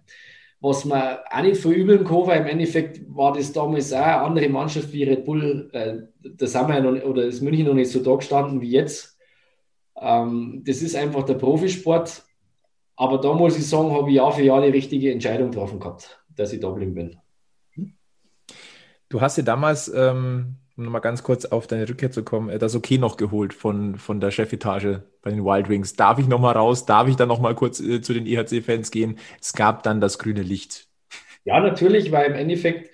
was 0.60 0.84
man 0.84 1.18
auch 1.30 1.42
nicht 1.42 1.60
verübeln 1.60 2.04
kann, 2.04 2.26
weil 2.26 2.40
im 2.40 2.46
Endeffekt 2.46 3.00
war 3.08 3.32
das 3.32 3.52
damals 3.52 3.92
auch 3.92 3.98
eine 3.98 4.20
andere 4.22 4.48
Mannschaft 4.48 4.92
wie 4.92 5.04
Red 5.04 5.24
Bull. 5.24 5.70
Äh, 5.72 5.98
da 6.36 6.46
sind 6.46 6.68
wir 6.68 6.74
ja 6.74 6.80
noch, 6.80 7.04
oder 7.04 7.24
ist 7.24 7.42
München 7.42 7.66
noch 7.66 7.74
nicht 7.74 7.90
so 7.90 8.02
da 8.02 8.16
gestanden 8.16 8.60
wie 8.60 8.70
jetzt. 8.70 9.16
Ähm, 10.00 10.62
das 10.66 10.82
ist 10.82 10.96
einfach 10.96 11.22
der 11.24 11.34
Profisport 11.34 12.25
aber 12.96 13.18
da 13.18 13.32
muss 13.34 13.58
ich 13.58 13.68
sagen, 13.68 13.92
habe 13.92 14.10
ich 14.10 14.16
Jahr 14.16 14.32
für 14.32 14.42
Jahr 14.42 14.62
die 14.62 14.70
richtige 14.70 15.12
Entscheidung 15.12 15.50
getroffen 15.50 15.78
gehabt, 15.78 16.20
dass 16.34 16.52
ich 16.52 16.60
geblieben 16.60 16.94
bin. 16.94 17.16
Du 19.08 19.20
hast 19.20 19.36
ja 19.36 19.44
damals, 19.44 19.92
ähm, 19.94 20.56
um 20.76 20.84
nochmal 20.84 21.00
ganz 21.00 21.22
kurz 21.22 21.44
auf 21.44 21.66
deine 21.66 21.88
Rückkehr 21.88 22.10
zu 22.10 22.24
kommen, 22.24 22.48
äh, 22.48 22.58
das 22.58 22.74
Okay 22.74 22.98
noch 22.98 23.16
geholt 23.16 23.54
von, 23.54 23.96
von 23.96 24.20
der 24.20 24.30
Chefetage 24.30 25.02
bei 25.22 25.30
den 25.30 25.44
Wild 25.44 25.68
Wings. 25.68 25.94
Darf 25.94 26.18
ich 26.18 26.26
nochmal 26.26 26.54
raus? 26.54 26.86
Darf 26.86 27.06
ich 27.08 27.16
dann 27.16 27.28
nochmal 27.28 27.54
kurz 27.54 27.80
äh, 27.80 28.00
zu 28.00 28.14
den 28.14 28.26
EHC-Fans 28.26 28.90
gehen? 28.90 29.18
Es 29.40 29.52
gab 29.52 29.82
dann 29.84 30.00
das 30.00 30.18
grüne 30.18 30.42
Licht. 30.42 30.88
Ja, 31.44 31.60
natürlich, 31.60 32.10
weil 32.10 32.30
im 32.30 32.36
Endeffekt 32.36 32.90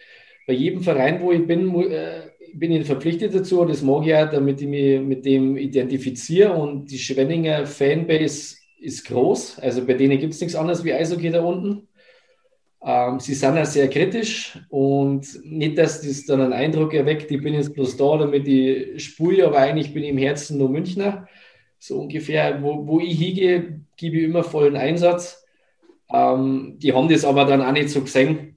bei 0.46 0.52
jedem 0.52 0.82
Verein, 0.82 1.22
wo 1.22 1.32
ich 1.32 1.46
bin, 1.46 1.74
äh, 1.80 2.22
bin 2.52 2.72
ich 2.72 2.86
verpflichtet 2.86 3.34
dazu. 3.34 3.64
Das 3.64 3.80
mag 3.80 4.06
ich 4.06 4.14
auch, 4.14 4.28
damit 4.28 4.60
ich 4.60 4.68
mich 4.68 5.00
mit 5.00 5.24
dem 5.24 5.56
identifiziere. 5.56 6.52
Und 6.52 6.90
die 6.90 6.98
Schwenninger 6.98 7.64
Fanbase 7.64 8.56
ist 8.82 9.06
groß. 9.06 9.58
Also 9.60 9.86
bei 9.86 9.94
denen 9.94 10.18
gibt 10.18 10.34
es 10.34 10.40
nichts 10.40 10.56
anderes 10.56 10.84
wie 10.84 10.92
Eishockey 10.92 11.30
da 11.30 11.42
unten. 11.42 11.88
Ähm, 12.84 13.20
sie 13.20 13.34
sind 13.34 13.56
ja 13.56 13.64
sehr 13.64 13.88
kritisch 13.88 14.58
und 14.68 15.26
nicht, 15.44 15.78
dass 15.78 16.02
das 16.02 16.26
dann 16.26 16.40
einen 16.40 16.52
Eindruck 16.52 16.92
erweckt, 16.94 17.30
ich 17.30 17.40
bin 17.40 17.54
jetzt 17.54 17.74
bloß 17.74 17.96
da, 17.96 18.16
damit 18.18 18.48
ich 18.48 19.04
spule, 19.04 19.46
aber 19.46 19.58
eigentlich 19.58 19.94
bin 19.94 20.02
ich 20.02 20.10
im 20.10 20.18
Herzen 20.18 20.58
nur 20.58 20.68
Münchner. 20.68 21.28
So 21.78 22.00
ungefähr, 22.00 22.60
wo, 22.60 22.86
wo 22.86 22.98
ich 22.98 23.18
hingehe, 23.18 23.80
gebe 23.96 24.16
ich 24.16 24.24
immer 24.24 24.42
vollen 24.42 24.76
Einsatz. 24.76 25.46
Ähm, 26.12 26.76
die 26.78 26.92
haben 26.92 27.08
das 27.08 27.24
aber 27.24 27.44
dann 27.44 27.62
auch 27.62 27.72
nicht 27.72 27.90
so 27.90 28.00
gesehen. 28.02 28.56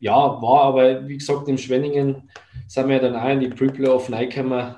Ja, 0.00 0.14
war 0.14 0.62
aber, 0.62 1.06
wie 1.06 1.18
gesagt, 1.18 1.48
im 1.48 1.58
Schwenningen 1.58 2.30
sind 2.68 2.88
wir 2.88 3.00
dann 3.00 3.16
auch 3.16 3.28
in 3.28 3.40
die 3.40 3.48
Pre-Playoff 3.48 4.10
reingekommen. 4.10 4.76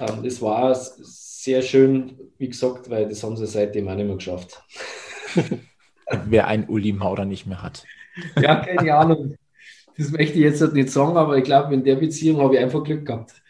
Ähm, 0.00 0.22
das 0.24 0.42
war 0.42 0.74
sehr 1.42 1.62
schön, 1.62 2.12
wie 2.38 2.48
gesagt, 2.48 2.88
weil 2.88 3.08
das 3.08 3.24
haben 3.24 3.36
sie 3.36 3.46
seitdem 3.46 3.88
auch 3.88 3.96
nicht 3.96 4.06
mehr 4.06 4.14
geschafft. 4.14 4.62
Wer 6.26 6.46
ein 6.46 6.68
Uli 6.68 6.92
Maurer 6.92 7.24
nicht 7.24 7.46
mehr 7.46 7.62
hat. 7.62 7.84
Ja, 8.40 8.56
keine 8.56 8.94
Ahnung. 8.94 9.34
Das 9.98 10.10
möchte 10.10 10.34
ich 10.34 10.44
jetzt 10.44 10.60
nicht 10.72 10.90
sagen, 10.90 11.16
aber 11.16 11.36
ich 11.36 11.44
glaube, 11.44 11.74
in 11.74 11.82
der 11.82 11.96
Beziehung 11.96 12.40
habe 12.40 12.54
ich 12.54 12.60
einfach 12.60 12.84
Glück 12.84 13.06
gehabt. 13.06 13.42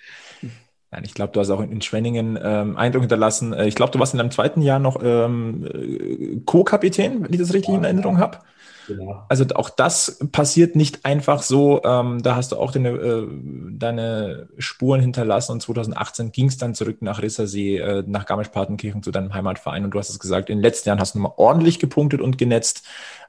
Nein, 0.91 1.03
ich 1.05 1.13
glaube, 1.13 1.33
du 1.33 1.41
hast 1.41 1.51
auch 1.51 1.61
in, 1.61 1.83
Schwenningen 1.83 2.39
ähm, 2.43 2.77
Eindruck 2.77 3.03
hinterlassen. 3.03 3.53
Äh, 3.53 3.67
ich 3.67 3.75
glaube, 3.75 3.93
du 3.93 3.99
warst 3.99 4.15
in 4.15 4.19
deinem 4.19 4.31
zweiten 4.31 4.63
Jahr 4.63 4.79
noch 4.79 5.03
ähm, 5.03 5.67
äh, 5.67 6.41
Co-Kapitän, 6.47 7.23
wenn 7.23 7.33
ich 7.33 7.41
das 7.41 7.53
richtig 7.53 7.71
ja, 7.73 7.79
in 7.79 7.85
Erinnerung 7.85 8.19
habe. 8.19 8.39
Genau. 8.87 9.25
Also 9.29 9.45
auch 9.55 9.71
das 9.71 10.19
passiert 10.33 10.77
nicht 10.77 11.05
einfach 11.05 11.43
so. 11.43 11.83
Ähm, 11.85 12.23
da 12.23 12.37
hast 12.37 12.53
du 12.53 12.57
auch 12.57 12.73
deine, 12.73 12.91
äh, 12.91 13.29
deine 13.71 14.49
Spuren 14.59 15.01
hinterlassen 15.01 15.53
und 15.53 15.63
2018 15.63 16.33
ging 16.33 16.47
es 16.47 16.57
dann 16.57 16.75
zurück 16.75 17.01
nach 17.01 17.23
Rissersee, 17.23 17.79
äh, 17.79 18.05
nach 18.07 18.27
Garmisch-Partenkirchen 18.27 19.03
zu 19.03 19.11
deinem 19.11 19.33
Heimatverein 19.35 19.85
und 19.85 19.93
du 19.93 19.99
hast 19.99 20.11
es 20.11 20.19
gesagt, 20.19 20.51
in 20.51 20.59
den 20.59 20.63
letzten 20.63 20.89
Jahren 20.89 21.01
hast 21.01 21.15
du 21.15 21.19
nochmal 21.19 21.35
ordentlich 21.37 21.79
gepunktet 21.79 22.21
und 22.21 22.39
genetzt. 22.39 22.85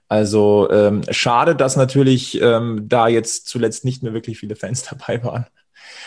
Also 0.08 0.70
ähm, 0.70 1.02
schade, 1.10 1.56
dass 1.56 1.76
natürlich 1.76 2.40
ähm, 2.42 2.86
da 2.88 3.08
jetzt 3.08 3.48
zuletzt 3.48 3.86
nicht 3.86 4.04
mehr 4.04 4.14
wirklich 4.14 4.40
viele 4.40 4.56
Fans 4.56 4.84
dabei 4.90 5.24
waren. 5.24 5.46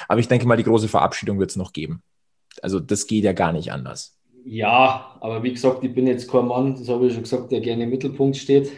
Aber 0.09 0.21
ich 0.21 0.29
denke 0.29 0.47
mal, 0.47 0.57
die 0.57 0.65
große 0.65 0.89
Verabschiedung 0.89 1.39
wird 1.39 1.51
es 1.51 1.57
noch 1.57 1.73
geben. 1.73 2.03
Also 2.63 2.81
das 2.81 3.07
geht 3.07 3.25
ja 3.25 3.33
gar 3.33 3.53
nicht 3.53 3.73
anders. 3.73 4.17
Ja, 4.45 5.17
aber 5.21 5.43
wie 5.43 5.53
gesagt, 5.53 5.83
ich 5.83 5.93
bin 5.93 6.07
jetzt 6.07 6.31
kein 6.31 6.47
Mann, 6.47 6.77
das 6.77 6.89
habe 6.89 7.07
ich 7.07 7.15
schon 7.15 7.25
gesagt, 7.25 7.51
der 7.51 7.61
gerne 7.61 7.85
im 7.85 7.91
Mittelpunkt 7.91 8.37
steht. 8.37 8.71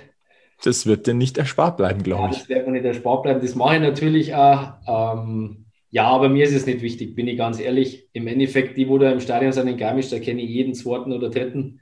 Das 0.62 0.86
wird 0.86 1.06
dir 1.06 1.14
nicht 1.14 1.39
erspart 1.39 1.76
bleiben, 1.76 2.02
glaube 2.02 2.24
ja, 2.24 2.30
ich. 2.30 2.39
Das 2.39 2.48
wird 2.48 2.66
mir 2.66 2.72
nicht 2.72 2.85
erspart 2.85 3.22
bleiben. 3.22 3.40
Das 3.40 3.55
mache 3.55 3.76
ich 3.76 3.82
natürlich 3.82 4.35
auch. 4.35 4.72
Ähm, 4.86 5.66
ja, 5.90 6.05
aber 6.09 6.28
mir 6.28 6.44
ist 6.44 6.55
es 6.55 6.66
nicht 6.66 6.82
wichtig, 6.82 7.14
bin 7.14 7.28
ich 7.28 7.39
ganz 7.39 7.60
ehrlich. 7.60 8.09
Im 8.12 8.26
Endeffekt, 8.26 8.76
die, 8.76 8.89
wo 8.89 8.98
da 8.98 9.10
im 9.10 9.20
Stadion 9.20 9.52
sind 9.52 9.68
in 9.68 9.76
Garmisch, 9.76 10.10
da 10.10 10.18
kenne 10.18 10.43
ich 10.43 10.51
jeden 10.51 10.74
zweiten 10.74 11.12
oder 11.12 11.30
dritten. 11.30 11.80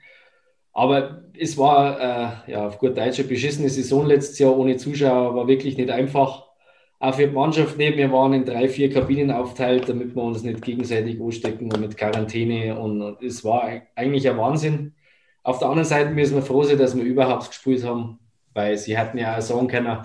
Aber 0.73 1.23
es 1.39 1.57
war, 1.57 1.99
äh, 2.47 2.53
ja, 2.53 2.67
auf 2.67 2.79
gut 2.79 2.99
Deutsch, 2.99 3.19
eine 3.19 3.29
beschissene 3.29 3.71
Saison 3.71 4.07
letztes 4.07 4.39
Jahr 4.39 4.57
ohne 4.57 4.77
Zuschauer, 4.77 5.35
war 5.35 5.49
wirklich 5.49 5.77
nicht 5.79 5.91
einfach. 5.91 6.45
Auch 6.99 7.15
für 7.15 7.27
die 7.27 7.35
Mannschaft 7.35 7.79
nicht. 7.79 7.97
Wir 7.97 8.13
waren 8.13 8.35
in 8.35 8.45
drei, 8.45 8.69
vier 8.69 8.91
Kabinen 8.91 9.31
aufteilt, 9.31 9.89
damit 9.89 10.15
wir 10.15 10.23
uns 10.23 10.43
nicht 10.43 10.63
gegenseitig 10.63 11.21
anstecken 11.21 11.73
und 11.73 11.81
mit 11.81 11.97
Quarantäne. 11.97 12.79
Und, 12.79 13.03
und 13.03 13.23
es 13.23 13.43
war 13.43 13.71
eigentlich 13.95 14.29
ein 14.29 14.37
Wahnsinn. 14.37 14.95
Auf 15.43 15.59
der 15.59 15.69
anderen 15.69 15.89
Seite 15.89 16.11
müssen 16.11 16.37
wir 16.37 16.43
froh 16.43 16.63
sein, 16.63 16.79
dass 16.79 16.97
wir 16.97 17.05
überhaupt 17.05 17.49
gespielt 17.49 17.85
haben 17.85 18.19
weil 18.57 18.77
sie 18.79 18.97
hätten 18.97 19.19
ja 19.19 19.37
auch 19.37 19.43
sagen 19.43 19.69
können, 19.69 19.99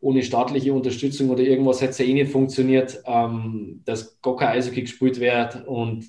ohne 0.00 0.22
staatliche 0.24 0.72
Unterstützung 0.72 1.30
oder 1.30 1.42
irgendwas 1.42 1.80
hätte 1.80 1.92
es 1.92 1.98
ja 1.98 2.06
eh 2.06 2.12
nicht 2.12 2.32
funktioniert, 2.32 3.00
ähm, 3.06 3.82
dass 3.84 4.20
gar 4.20 4.36
kein 4.36 4.58
Eishockey 4.58 4.82
gespielt 4.82 5.20
wird. 5.20 5.64
Und 5.66 6.06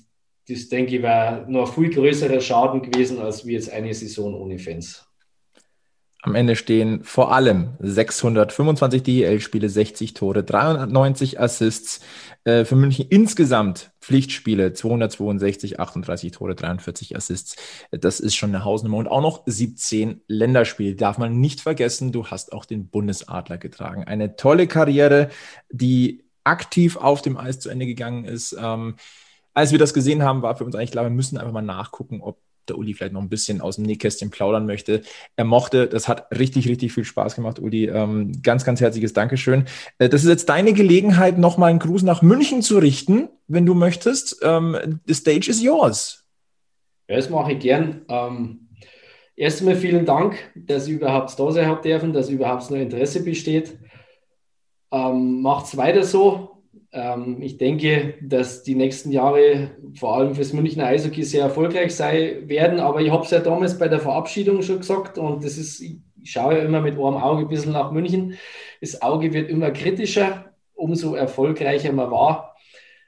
das, 0.48 0.68
denke 0.68 0.96
ich, 0.96 1.02
wäre 1.02 1.44
noch 1.48 1.68
ein 1.68 1.82
viel 1.84 1.94
größerer 1.94 2.40
Schaden 2.40 2.82
gewesen, 2.82 3.20
als 3.20 3.46
wie 3.46 3.52
jetzt 3.52 3.70
eine 3.70 3.94
Saison 3.94 4.34
ohne 4.34 4.58
Fans. 4.58 5.06
Am 6.24 6.34
Ende 6.34 6.56
stehen 6.56 7.04
vor 7.04 7.34
allem 7.34 7.74
625 7.80 9.02
DEL-Spiele, 9.02 9.68
60 9.68 10.14
Tore, 10.14 10.42
390 10.42 11.38
Assists. 11.38 12.00
Äh, 12.44 12.64
für 12.64 12.76
München 12.76 13.06
insgesamt 13.10 13.92
Pflichtspiele 14.00 14.72
262, 14.72 15.80
38 15.80 16.32
Tore, 16.32 16.54
43 16.54 17.14
Assists. 17.14 17.56
Das 17.90 18.20
ist 18.20 18.36
schon 18.36 18.54
eine 18.54 18.64
Hausnummer. 18.64 18.96
Und 18.96 19.08
auch 19.08 19.20
noch 19.20 19.42
17 19.44 20.22
Länderspiele. 20.26 20.96
Darf 20.96 21.18
man 21.18 21.40
nicht 21.40 21.60
vergessen, 21.60 22.10
du 22.10 22.28
hast 22.28 22.54
auch 22.54 22.64
den 22.64 22.88
Bundesadler 22.88 23.58
getragen. 23.58 24.04
Eine 24.04 24.36
tolle 24.36 24.66
Karriere, 24.66 25.28
die 25.68 26.24
aktiv 26.42 26.96
auf 26.96 27.20
dem 27.20 27.36
Eis 27.36 27.60
zu 27.60 27.68
Ende 27.68 27.84
gegangen 27.84 28.24
ist. 28.24 28.56
Ähm, 28.58 28.96
als 29.52 29.72
wir 29.72 29.78
das 29.78 29.92
gesehen 29.92 30.22
haben, 30.22 30.40
war 30.40 30.56
für 30.56 30.64
uns 30.64 30.74
eigentlich 30.74 30.92
klar, 30.92 31.04
wir 31.04 31.10
müssen 31.10 31.36
einfach 31.36 31.52
mal 31.52 31.60
nachgucken, 31.60 32.22
ob 32.22 32.38
der 32.68 32.78
Uli 32.78 32.94
vielleicht 32.94 33.12
noch 33.12 33.20
ein 33.20 33.28
bisschen 33.28 33.60
aus 33.60 33.76
dem 33.76 33.84
Nähkästchen 33.84 34.30
plaudern 34.30 34.66
möchte. 34.66 35.02
Er 35.36 35.44
mochte, 35.44 35.86
das 35.86 36.08
hat 36.08 36.26
richtig, 36.36 36.68
richtig 36.68 36.92
viel 36.92 37.04
Spaß 37.04 37.34
gemacht, 37.34 37.58
Uli. 37.58 37.86
Ähm, 37.86 38.42
ganz, 38.42 38.64
ganz 38.64 38.80
herzliches 38.80 39.12
Dankeschön. 39.12 39.64
Äh, 39.98 40.08
das 40.08 40.22
ist 40.22 40.28
jetzt 40.28 40.48
deine 40.48 40.72
Gelegenheit, 40.72 41.38
nochmal 41.38 41.70
einen 41.70 41.78
Gruß 41.78 42.02
nach 42.02 42.22
München 42.22 42.62
zu 42.62 42.78
richten, 42.78 43.28
wenn 43.46 43.66
du 43.66 43.74
möchtest. 43.74 44.38
Ähm, 44.42 45.00
the 45.06 45.14
stage 45.14 45.50
is 45.50 45.62
yours. 45.62 46.24
Ja, 47.08 47.16
das 47.16 47.30
mache 47.30 47.52
ich 47.52 47.58
gern. 47.58 48.02
Ähm, 48.08 48.68
erstmal 49.36 49.76
vielen 49.76 50.06
Dank, 50.06 50.36
dass 50.54 50.86
ich 50.86 50.94
überhaupt 50.94 51.38
da 51.38 51.52
sein 51.52 51.66
habe 51.66 51.82
dürfen, 51.82 52.12
dass 52.12 52.30
überhaupt 52.30 52.70
noch 52.70 52.78
Interesse 52.78 53.22
besteht. 53.22 53.78
Ähm, 54.90 55.42
Macht 55.42 55.66
es 55.66 55.76
weiter 55.76 56.04
so. 56.04 56.53
Ähm, 56.94 57.42
ich 57.42 57.58
denke, 57.58 58.14
dass 58.22 58.62
die 58.62 58.76
nächsten 58.76 59.10
Jahre 59.10 59.72
vor 59.98 60.16
allem 60.16 60.34
fürs 60.34 60.52
Münchner 60.52 60.86
Eishockey 60.86 61.24
sehr 61.24 61.42
erfolgreich 61.42 61.94
sein 61.94 62.48
werden. 62.48 62.78
Aber 62.78 63.00
ich 63.00 63.10
habe 63.10 63.24
es 63.24 63.30
ja 63.30 63.40
damals 63.40 63.78
bei 63.78 63.88
der 63.88 63.98
Verabschiedung 63.98 64.62
schon 64.62 64.78
gesagt 64.78 65.18
und 65.18 65.44
das 65.44 65.58
ist, 65.58 65.80
ich 65.80 65.98
schaue 66.22 66.56
ja 66.56 66.64
immer 66.64 66.80
mit 66.80 66.94
einem 66.94 67.16
Auge 67.16 67.42
ein 67.42 67.48
bisschen 67.48 67.72
nach 67.72 67.90
München. 67.90 68.34
Das 68.80 69.02
Auge 69.02 69.32
wird 69.32 69.50
immer 69.50 69.72
kritischer, 69.72 70.54
umso 70.74 71.14
erfolgreicher 71.14 71.92
man 71.92 72.10
war. 72.12 72.54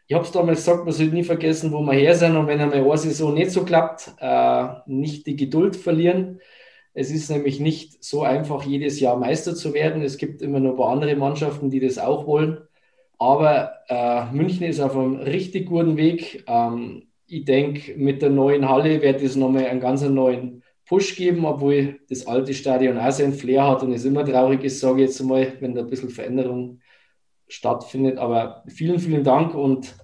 Ich 0.09 0.15
habe 0.15 0.25
es 0.25 0.33
damals 0.33 0.59
gesagt, 0.61 0.85
man 0.85 0.93
sollte 0.93 1.15
nie 1.15 1.25
vergessen, 1.25 1.73
wo 1.73 1.81
wir 1.81 1.95
her 1.95 2.15
sind 2.15 2.37
und 2.37 2.47
wenn 2.49 2.61
einmal 2.61 2.83
eine 2.83 2.99
Saison 2.99 3.35
nicht 3.35 3.51
so 3.51 3.65
klappt, 3.65 4.15
äh, 4.21 4.67
nicht 4.87 5.27
die 5.27 5.37
Geduld 5.37 5.77
verlieren. 5.77 6.41
Es 6.95 7.11
ist 7.11 7.31
nämlich 7.31 7.61
nicht 7.61 8.03
so 8.03 8.23
einfach, 8.23 8.65
jedes 8.65 9.01
Jahr 9.01 9.17
Meister 9.17 9.55
zu 9.55 9.75
werden. 9.75 10.03
Es 10.03 10.17
gibt 10.17 10.43
immer 10.43 10.61
noch 10.61 10.71
ein 10.71 10.77
paar 10.77 10.91
andere 10.91 11.15
Mannschaften, 11.15 11.71
die 11.71 11.81
das 11.81 11.99
auch 11.99 12.27
wollen. 12.27 12.66
Aber 13.19 13.73
äh, 13.89 14.27
München 14.33 14.67
ist 14.67 14.81
auf 14.81 14.97
einem 14.97 15.17
richtig 15.17 15.67
guten 15.67 15.97
Weg. 15.97 16.45
Ähm, 16.47 17.09
ich 17.27 17.45
denke, 17.45 17.95
mit 17.97 18.23
der 18.23 18.31
neuen 18.31 18.69
Halle 18.69 19.01
wird 19.01 19.23
es 19.23 19.37
nochmal 19.37 19.67
einen 19.67 19.81
ganz 19.81 20.03
neuen 20.03 20.63
Push 20.87 21.17
geben, 21.17 21.45
obwohl 21.45 21.99
das 22.09 22.27
alte 22.27 22.55
Stadion 22.55 22.99
auch 22.99 23.11
seinen 23.11 23.33
Flair 23.33 23.67
hat 23.67 23.83
und 23.83 23.93
es 23.93 24.05
immer 24.05 24.25
traurig 24.25 24.63
ist, 24.63 24.81
sage 24.81 25.03
ich 25.03 25.09
jetzt 25.09 25.21
mal, 25.23 25.53
wenn 25.61 25.75
da 25.75 25.81
ein 25.81 25.91
bisschen 25.91 26.11
Veränderung 26.11 26.81
stattfindet. 27.49 28.19
Aber 28.19 28.63
vielen, 28.69 28.99
vielen 28.99 29.25
Dank 29.25 29.55
und 29.55 29.95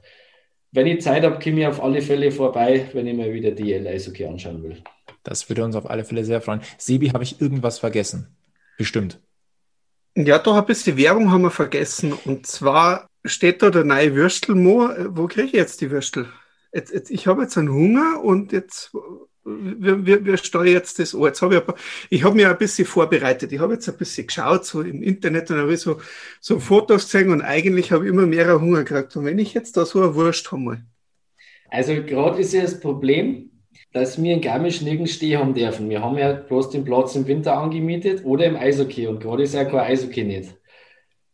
wenn 0.72 0.86
ich 0.86 1.02
Zeit 1.02 1.22
habe, 1.22 1.38
komme 1.38 1.60
ich 1.60 1.66
auf 1.66 1.82
alle 1.82 2.00
Fälle 2.00 2.32
vorbei, 2.32 2.88
wenn 2.94 3.06
ich 3.06 3.14
mir 3.14 3.32
wieder 3.32 3.50
die 3.52 3.74
Eishockey 3.74 4.24
anschauen 4.24 4.62
will. 4.62 4.82
Das 5.22 5.48
würde 5.48 5.64
uns 5.64 5.76
auf 5.76 5.88
alle 5.88 6.04
Fälle 6.04 6.24
sehr 6.24 6.40
freuen. 6.40 6.62
Sebi, 6.78 7.10
habe 7.10 7.22
ich 7.22 7.40
irgendwas 7.40 7.78
vergessen? 7.78 8.34
Bestimmt. 8.78 9.20
Ja, 10.14 10.38
doch 10.38 10.56
ein 10.56 10.66
bisschen 10.66 10.96
Werbung 10.96 11.30
haben 11.30 11.42
wir 11.42 11.50
vergessen. 11.50 12.12
Und 12.12 12.46
zwar 12.46 13.08
steht 13.24 13.62
da 13.62 13.70
der 13.70 13.84
neue 13.84 14.14
Würstelmo. 14.14 14.90
Wo 15.08 15.26
kriege 15.26 15.46
ich 15.46 15.52
jetzt 15.52 15.80
die 15.80 15.90
Würstel? 15.90 16.28
Jetzt, 16.72 16.92
jetzt, 16.92 17.10
ich 17.10 17.26
habe 17.26 17.42
jetzt 17.42 17.56
einen 17.56 17.72
Hunger 17.72 18.22
und 18.22 18.52
jetzt 18.52 18.92
wir, 19.44 20.06
wir, 20.06 20.24
wir 20.24 20.36
steuern 20.36 20.68
jetzt 20.68 20.98
das 20.98 21.14
an. 21.14 21.22
Jetzt 21.22 21.42
habe 21.42 21.56
ich, 21.56 21.74
ich 22.10 22.24
habe 22.24 22.34
mir 22.34 22.50
ein 22.50 22.58
bisschen 22.58 22.86
vorbereitet. 22.86 23.52
Ich 23.52 23.58
habe 23.58 23.74
jetzt 23.74 23.88
ein 23.88 23.96
bisschen 23.96 24.26
geschaut, 24.26 24.64
so 24.64 24.82
im 24.82 25.02
Internet, 25.02 25.50
und 25.50 25.58
habe 25.58 25.76
so, 25.76 26.00
so 26.40 26.60
Fotos 26.60 27.04
gesehen 27.04 27.30
und 27.30 27.42
eigentlich 27.42 27.92
habe 27.92 28.04
ich 28.04 28.10
immer 28.10 28.26
mehr 28.26 28.60
Hunger 28.60 28.84
gekriegt. 28.84 29.16
Und 29.16 29.24
wenn 29.24 29.38
ich 29.38 29.54
jetzt 29.54 29.76
da 29.76 29.84
so 29.84 30.02
eine 30.02 30.14
Wurst 30.14 30.52
habe. 30.52 30.82
Also 31.70 31.94
gerade 32.04 32.40
ist 32.40 32.52
ja 32.52 32.62
das 32.62 32.78
Problem, 32.78 33.50
dass 33.92 34.20
wir 34.22 34.32
in 34.32 34.40
Garmisch 34.40 34.80
nirgends 34.80 35.12
stehen 35.12 35.38
haben 35.38 35.54
dürfen. 35.54 35.90
Wir 35.90 36.02
haben 36.02 36.18
ja 36.18 36.32
bloß 36.32 36.70
den 36.70 36.84
Platz 36.84 37.14
im 37.14 37.26
Winter 37.26 37.58
angemietet 37.58 38.24
oder 38.24 38.46
im 38.46 38.56
Eishockey 38.56 39.06
und 39.06 39.20
gerade 39.20 39.42
ist 39.42 39.54
ja 39.54 39.64
kein 39.64 39.80
Eishockey 39.80 40.24
nicht. 40.24 40.54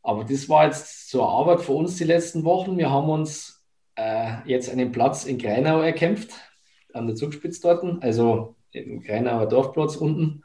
Aber 0.03 0.25
das 0.25 0.49
war 0.49 0.67
jetzt 0.67 1.11
so 1.11 1.23
Arbeit 1.23 1.61
für 1.61 1.73
uns 1.73 1.97
die 1.97 2.05
letzten 2.05 2.45
Wochen. 2.45 2.79
Wir 2.79 2.91
haben 2.91 3.11
uns 3.11 3.65
äh, 3.97 4.37
jetzt 4.47 4.71
einen 4.71 4.91
Platz 4.91 5.25
in 5.25 5.39
Greinau 5.39 5.81
erkämpft, 5.81 6.31
an 6.93 7.07
der 7.07 7.17
Zugspitze 7.17 7.61
dort, 7.63 8.03
also 8.03 8.57
im 8.73 9.03
Greinauer 9.03 9.47
Dorfplatz 9.47 9.97
unten. 9.97 10.43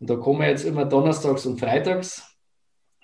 Und 0.00 0.10
da 0.10 0.16
kommen 0.16 0.40
wir 0.40 0.48
jetzt 0.48 0.64
immer 0.64 0.84
donnerstags 0.84 1.46
und 1.46 1.60
freitags 1.60 2.36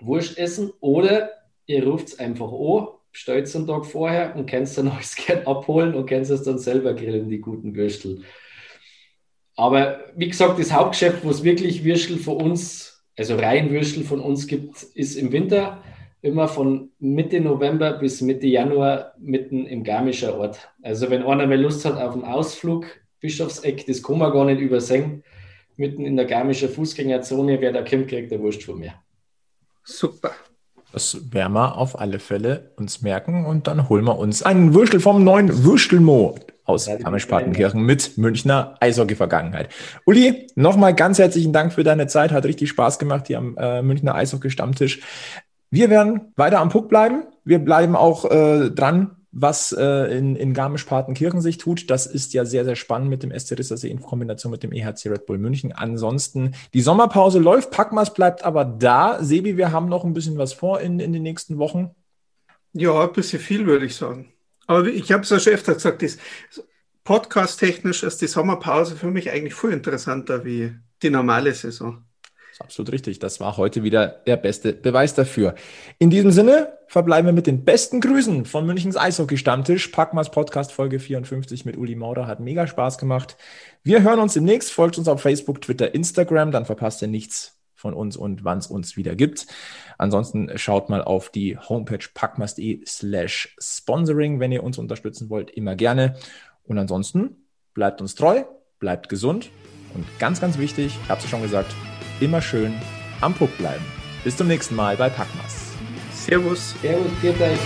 Wurst 0.01 0.39
essen 0.39 0.73
oder 0.81 1.31
ihr 1.67 1.87
ruft 1.87 2.09
es 2.09 2.19
einfach 2.19 2.51
an, 2.53 2.89
bestellt 3.13 3.47
es 3.47 3.57
einen 3.57 3.67
Tag 3.67 3.87
vorher 3.87 4.37
und 4.37 4.47
kannst 4.47 4.79
dann 4.79 4.89
alles 4.93 5.17
gern 5.17 5.47
abholen 5.47 5.95
und 5.95 6.07
kannst 6.07 6.31
es 6.31 6.43
dann 6.43 6.59
selber 6.59 6.95
grillen, 6.95 7.29
die 7.29 7.41
guten 7.41 7.75
Würstel. 7.75 8.23
Aber 9.57 10.05
wie 10.15 10.29
gesagt, 10.29 10.59
das 10.59 10.73
Hauptgeschäft, 10.73 11.25
wo 11.25 11.31
es 11.31 11.43
wirklich 11.43 11.85
Würstel 11.85 12.19
für 12.19 12.31
uns, 12.31 13.03
also 13.17 13.35
rein 13.35 13.71
Würstel 13.71 14.05
von 14.05 14.21
uns 14.21 14.47
gibt, 14.47 14.83
ist 14.95 15.17
im 15.17 15.33
Winter 15.33 15.83
immer 16.23 16.49
von 16.49 16.91
Mitte 16.99 17.41
November 17.41 17.93
bis 17.95 18.21
Mitte 18.21 18.47
Januar 18.47 19.15
mitten 19.19 19.67
im 19.67 19.85
Garmischer 19.85 20.39
Ort. 20.39 20.69
Also 20.83 21.11
wenn 21.11 21.23
einer 21.23 21.47
mal 21.47 21.61
Lust 21.61 21.85
hat 21.85 21.97
auf 22.01 22.15
einen 22.15 22.25
Ausflug, 22.25 22.87
Bischofseck, 23.21 23.85
das 23.87 24.03
kann 24.03 24.19
man 24.19 24.33
gar 24.33 24.45
nicht 24.45 24.61
übersehen, 24.61 25.25
mitten 25.77 26.05
in 26.05 26.17
der 26.17 26.27
Garmischer 26.27 26.69
Fußgängerzone, 26.69 27.61
wer 27.61 27.73
da 27.73 27.83
kommt, 27.83 28.09
kriegt 28.09 28.31
der 28.31 28.41
Wurst 28.41 28.63
von 28.63 28.79
mir. 28.79 28.95
Super. 29.85 30.33
Das 30.93 31.33
werden 31.33 31.53
wir 31.53 31.77
auf 31.77 32.01
alle 32.01 32.19
Fälle 32.19 32.71
uns 32.77 33.03
merken 33.03 33.45
und 33.45 33.67
dann 33.67 33.89
holen 33.89 34.05
wir 34.05 34.19
uns 34.19 34.43
einen 34.43 34.75
Würstel 34.75 35.01
vom 35.01 35.23
neuen 35.23 35.65
Würstelmo 35.65 36.39
aus 36.65 36.87
Garmisch-Partenkirchen 36.87 37.83
mit 37.83 38.19
Münchner 38.19 38.75
Eishockey-Vergangenheit. 38.81 39.69
Uli, 40.05 40.49
nochmal 40.55 40.95
ganz 40.95 41.19
herzlichen 41.19 41.53
Dank 41.53 41.73
für 41.73 41.85
deine 41.85 42.07
Zeit. 42.07 42.31
Hat 42.33 42.45
richtig 42.45 42.69
Spaß 42.71 42.99
gemacht 42.99 43.27
hier 43.27 43.39
am 43.39 43.57
äh, 43.57 43.83
Münchner 43.83 44.15
Eishockey-Stammtisch. 44.15 45.01
Wir 45.71 45.91
werden 45.91 46.33
weiter 46.37 46.61
am 46.61 46.71
Puck 46.71 46.89
bleiben. 46.89 47.25
Wir 47.45 47.59
bleiben 47.59 47.97
auch 47.97 48.25
äh, 48.31 48.71
dran, 48.71 49.18
was 49.41 49.73
äh, 49.73 50.17
in, 50.17 50.37
in 50.37 50.55
Garmisch-Partenkirchen 50.55 51.41
sich 51.41 51.59
tut. 51.59 51.91
Das 51.91 52.07
ist 52.07 52.35
ja 52.35 52.45
sehr, 52.45 52.65
sehr 52.65 52.77
spannend 52.77 53.11
mit 53.11 53.23
dem 53.23 53.37
SC 53.37 53.59
Rissersee 53.59 53.89
in 53.89 54.01
Kombination 54.01 54.51
mit 54.51 54.63
dem 54.63 54.73
EHC 54.73 55.07
Red 55.07 55.27
Bull 55.27 55.39
München. 55.39 55.73
Ansonsten, 55.73 56.55
die 56.75 56.81
Sommerpause 56.81 57.39
läuft, 57.39 57.71
Packmas 57.71 58.15
bleibt 58.15 58.45
aber 58.45 58.65
da. 58.65 59.23
Sebi, 59.23 59.57
wir 59.57 59.73
haben 59.73 59.89
noch 59.89 60.05
ein 60.05 60.15
bisschen 60.15 60.39
was 60.39 60.53
vor 60.53 60.81
in, 60.81 61.01
in 61.01 61.13
den 61.13 61.23
nächsten 61.23 61.59
Wochen. 61.59 61.91
Ja, 62.73 63.03
ein 63.03 63.13
bisschen 63.13 63.41
viel, 63.41 63.67
würde 63.67 63.87
ich 63.87 63.97
sagen. 63.97 64.33
Aber 64.67 64.87
ich 64.87 65.13
habe 65.13 65.23
es 65.23 65.31
ja 65.31 65.39
schon 65.39 65.55
öfter 65.55 65.75
gesagt, 65.75 66.03
das 66.03 66.19
podcast-technisch 67.05 68.03
ist 68.03 68.21
die 68.21 68.27
Sommerpause 68.27 68.97
für 68.97 69.11
mich 69.11 69.31
eigentlich 69.31 69.55
viel 69.55 69.71
interessanter 69.71 70.45
wie 70.45 70.75
die 71.03 71.11
normale 71.11 71.55
Saison 71.55 72.05
absolut 72.59 72.93
richtig. 72.93 73.19
Das 73.19 73.41
war 73.41 73.57
heute 73.57 73.83
wieder 73.83 74.07
der 74.27 74.37
beste 74.37 74.73
Beweis 74.73 75.15
dafür. 75.15 75.55
In 75.99 76.11
diesem 76.11 76.31
Sinne 76.31 76.79
verbleiben 76.87 77.27
wir 77.27 77.33
mit 77.33 77.47
den 77.47 77.65
besten 77.65 78.01
Grüßen 78.01 78.45
von 78.45 78.67
Münchens 78.67 78.97
Eishockey-Stammtisch. 78.97 79.89
Packmas 79.89 80.31
Podcast 80.31 80.73
Folge 80.73 80.99
54 80.99 81.65
mit 81.65 81.77
Uli 81.77 81.95
Maurer 81.95 82.27
hat 82.27 82.41
mega 82.41 82.67
Spaß 82.67 82.99
gemacht. 82.99 83.37
Wir 83.83 84.03
hören 84.03 84.21
uns 84.21 84.35
demnächst. 84.35 84.73
Folgt 84.73 84.99
uns 84.99 85.09
auf 85.09 85.21
Facebook, 85.21 85.61
Twitter, 85.61 85.95
Instagram. 85.95 86.51
Dann 86.51 86.65
verpasst 86.65 87.03
ihr 87.03 87.09
nichts 87.09 87.59
von 87.75 87.95
uns 87.95 88.17
und 88.17 88.45
wann 88.45 88.59
es 88.59 88.67
uns 88.67 88.97
wieder 88.97 89.15
gibt. 89.15 89.47
Ansonsten 89.99 90.51
schaut 90.57 90.89
mal 90.89 91.03
auf 91.03 91.31
die 91.31 91.57
Homepage 91.57 92.05
packmas.de 92.13 92.85
slash 92.87 93.55
sponsoring, 93.61 94.41
wenn 94.41 94.53
ihr 94.53 94.65
uns 94.65 94.79
unterstützen 94.79 95.31
wollt. 95.31 95.51
Immer 95.51 95.77
gerne. 95.77 96.17
Und 96.65 96.79
ansonsten 96.79 97.37
bleibt 97.75 98.01
uns 98.01 98.15
treu, 98.15 98.45
bleibt 98.81 99.09
gesund 99.09 99.51
und 99.95 100.05
ganz, 100.19 100.41
ganz 100.41 100.59
wichtig, 100.59 100.99
ich 101.03 101.09
habe 101.09 101.21
es 101.21 101.29
schon 101.29 101.43
gesagt, 101.43 101.75
immer 102.21 102.41
schön 102.41 102.75
am 103.21 103.35
Puck 103.35 103.57
bleiben. 103.59 103.85
Bis 104.25 104.37
zum 104.37 104.49
nächsten 104.49 104.75
Mal 104.75 104.97
bei 104.97 105.09
Packmas. 105.09 105.73
Servus. 106.13 106.75
Servus, 106.83 107.11
geht 107.23 107.41
euch. 107.41 107.59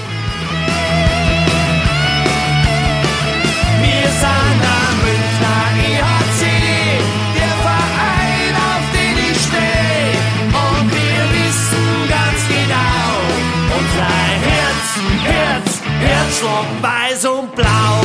Wir 3.81 4.09
sind 4.23 4.63
am 4.79 4.95
Münchner 5.03 5.65
EHC, 5.83 6.43
der 7.37 7.55
Verein, 7.67 8.55
auf 8.71 8.85
den 8.93 9.17
ich 9.31 9.39
stehe. 9.41 10.15
Und 10.47 10.87
wir 10.93 11.23
wissen 11.35 11.87
ganz 12.09 12.41
genau, 12.49 13.11
unser 13.79 14.15
Herz, 14.47 14.87
Herz, 15.25 15.81
Herzschlag 16.01 16.69
weiß 16.83 17.25
und 17.25 17.55
blau. 17.57 18.02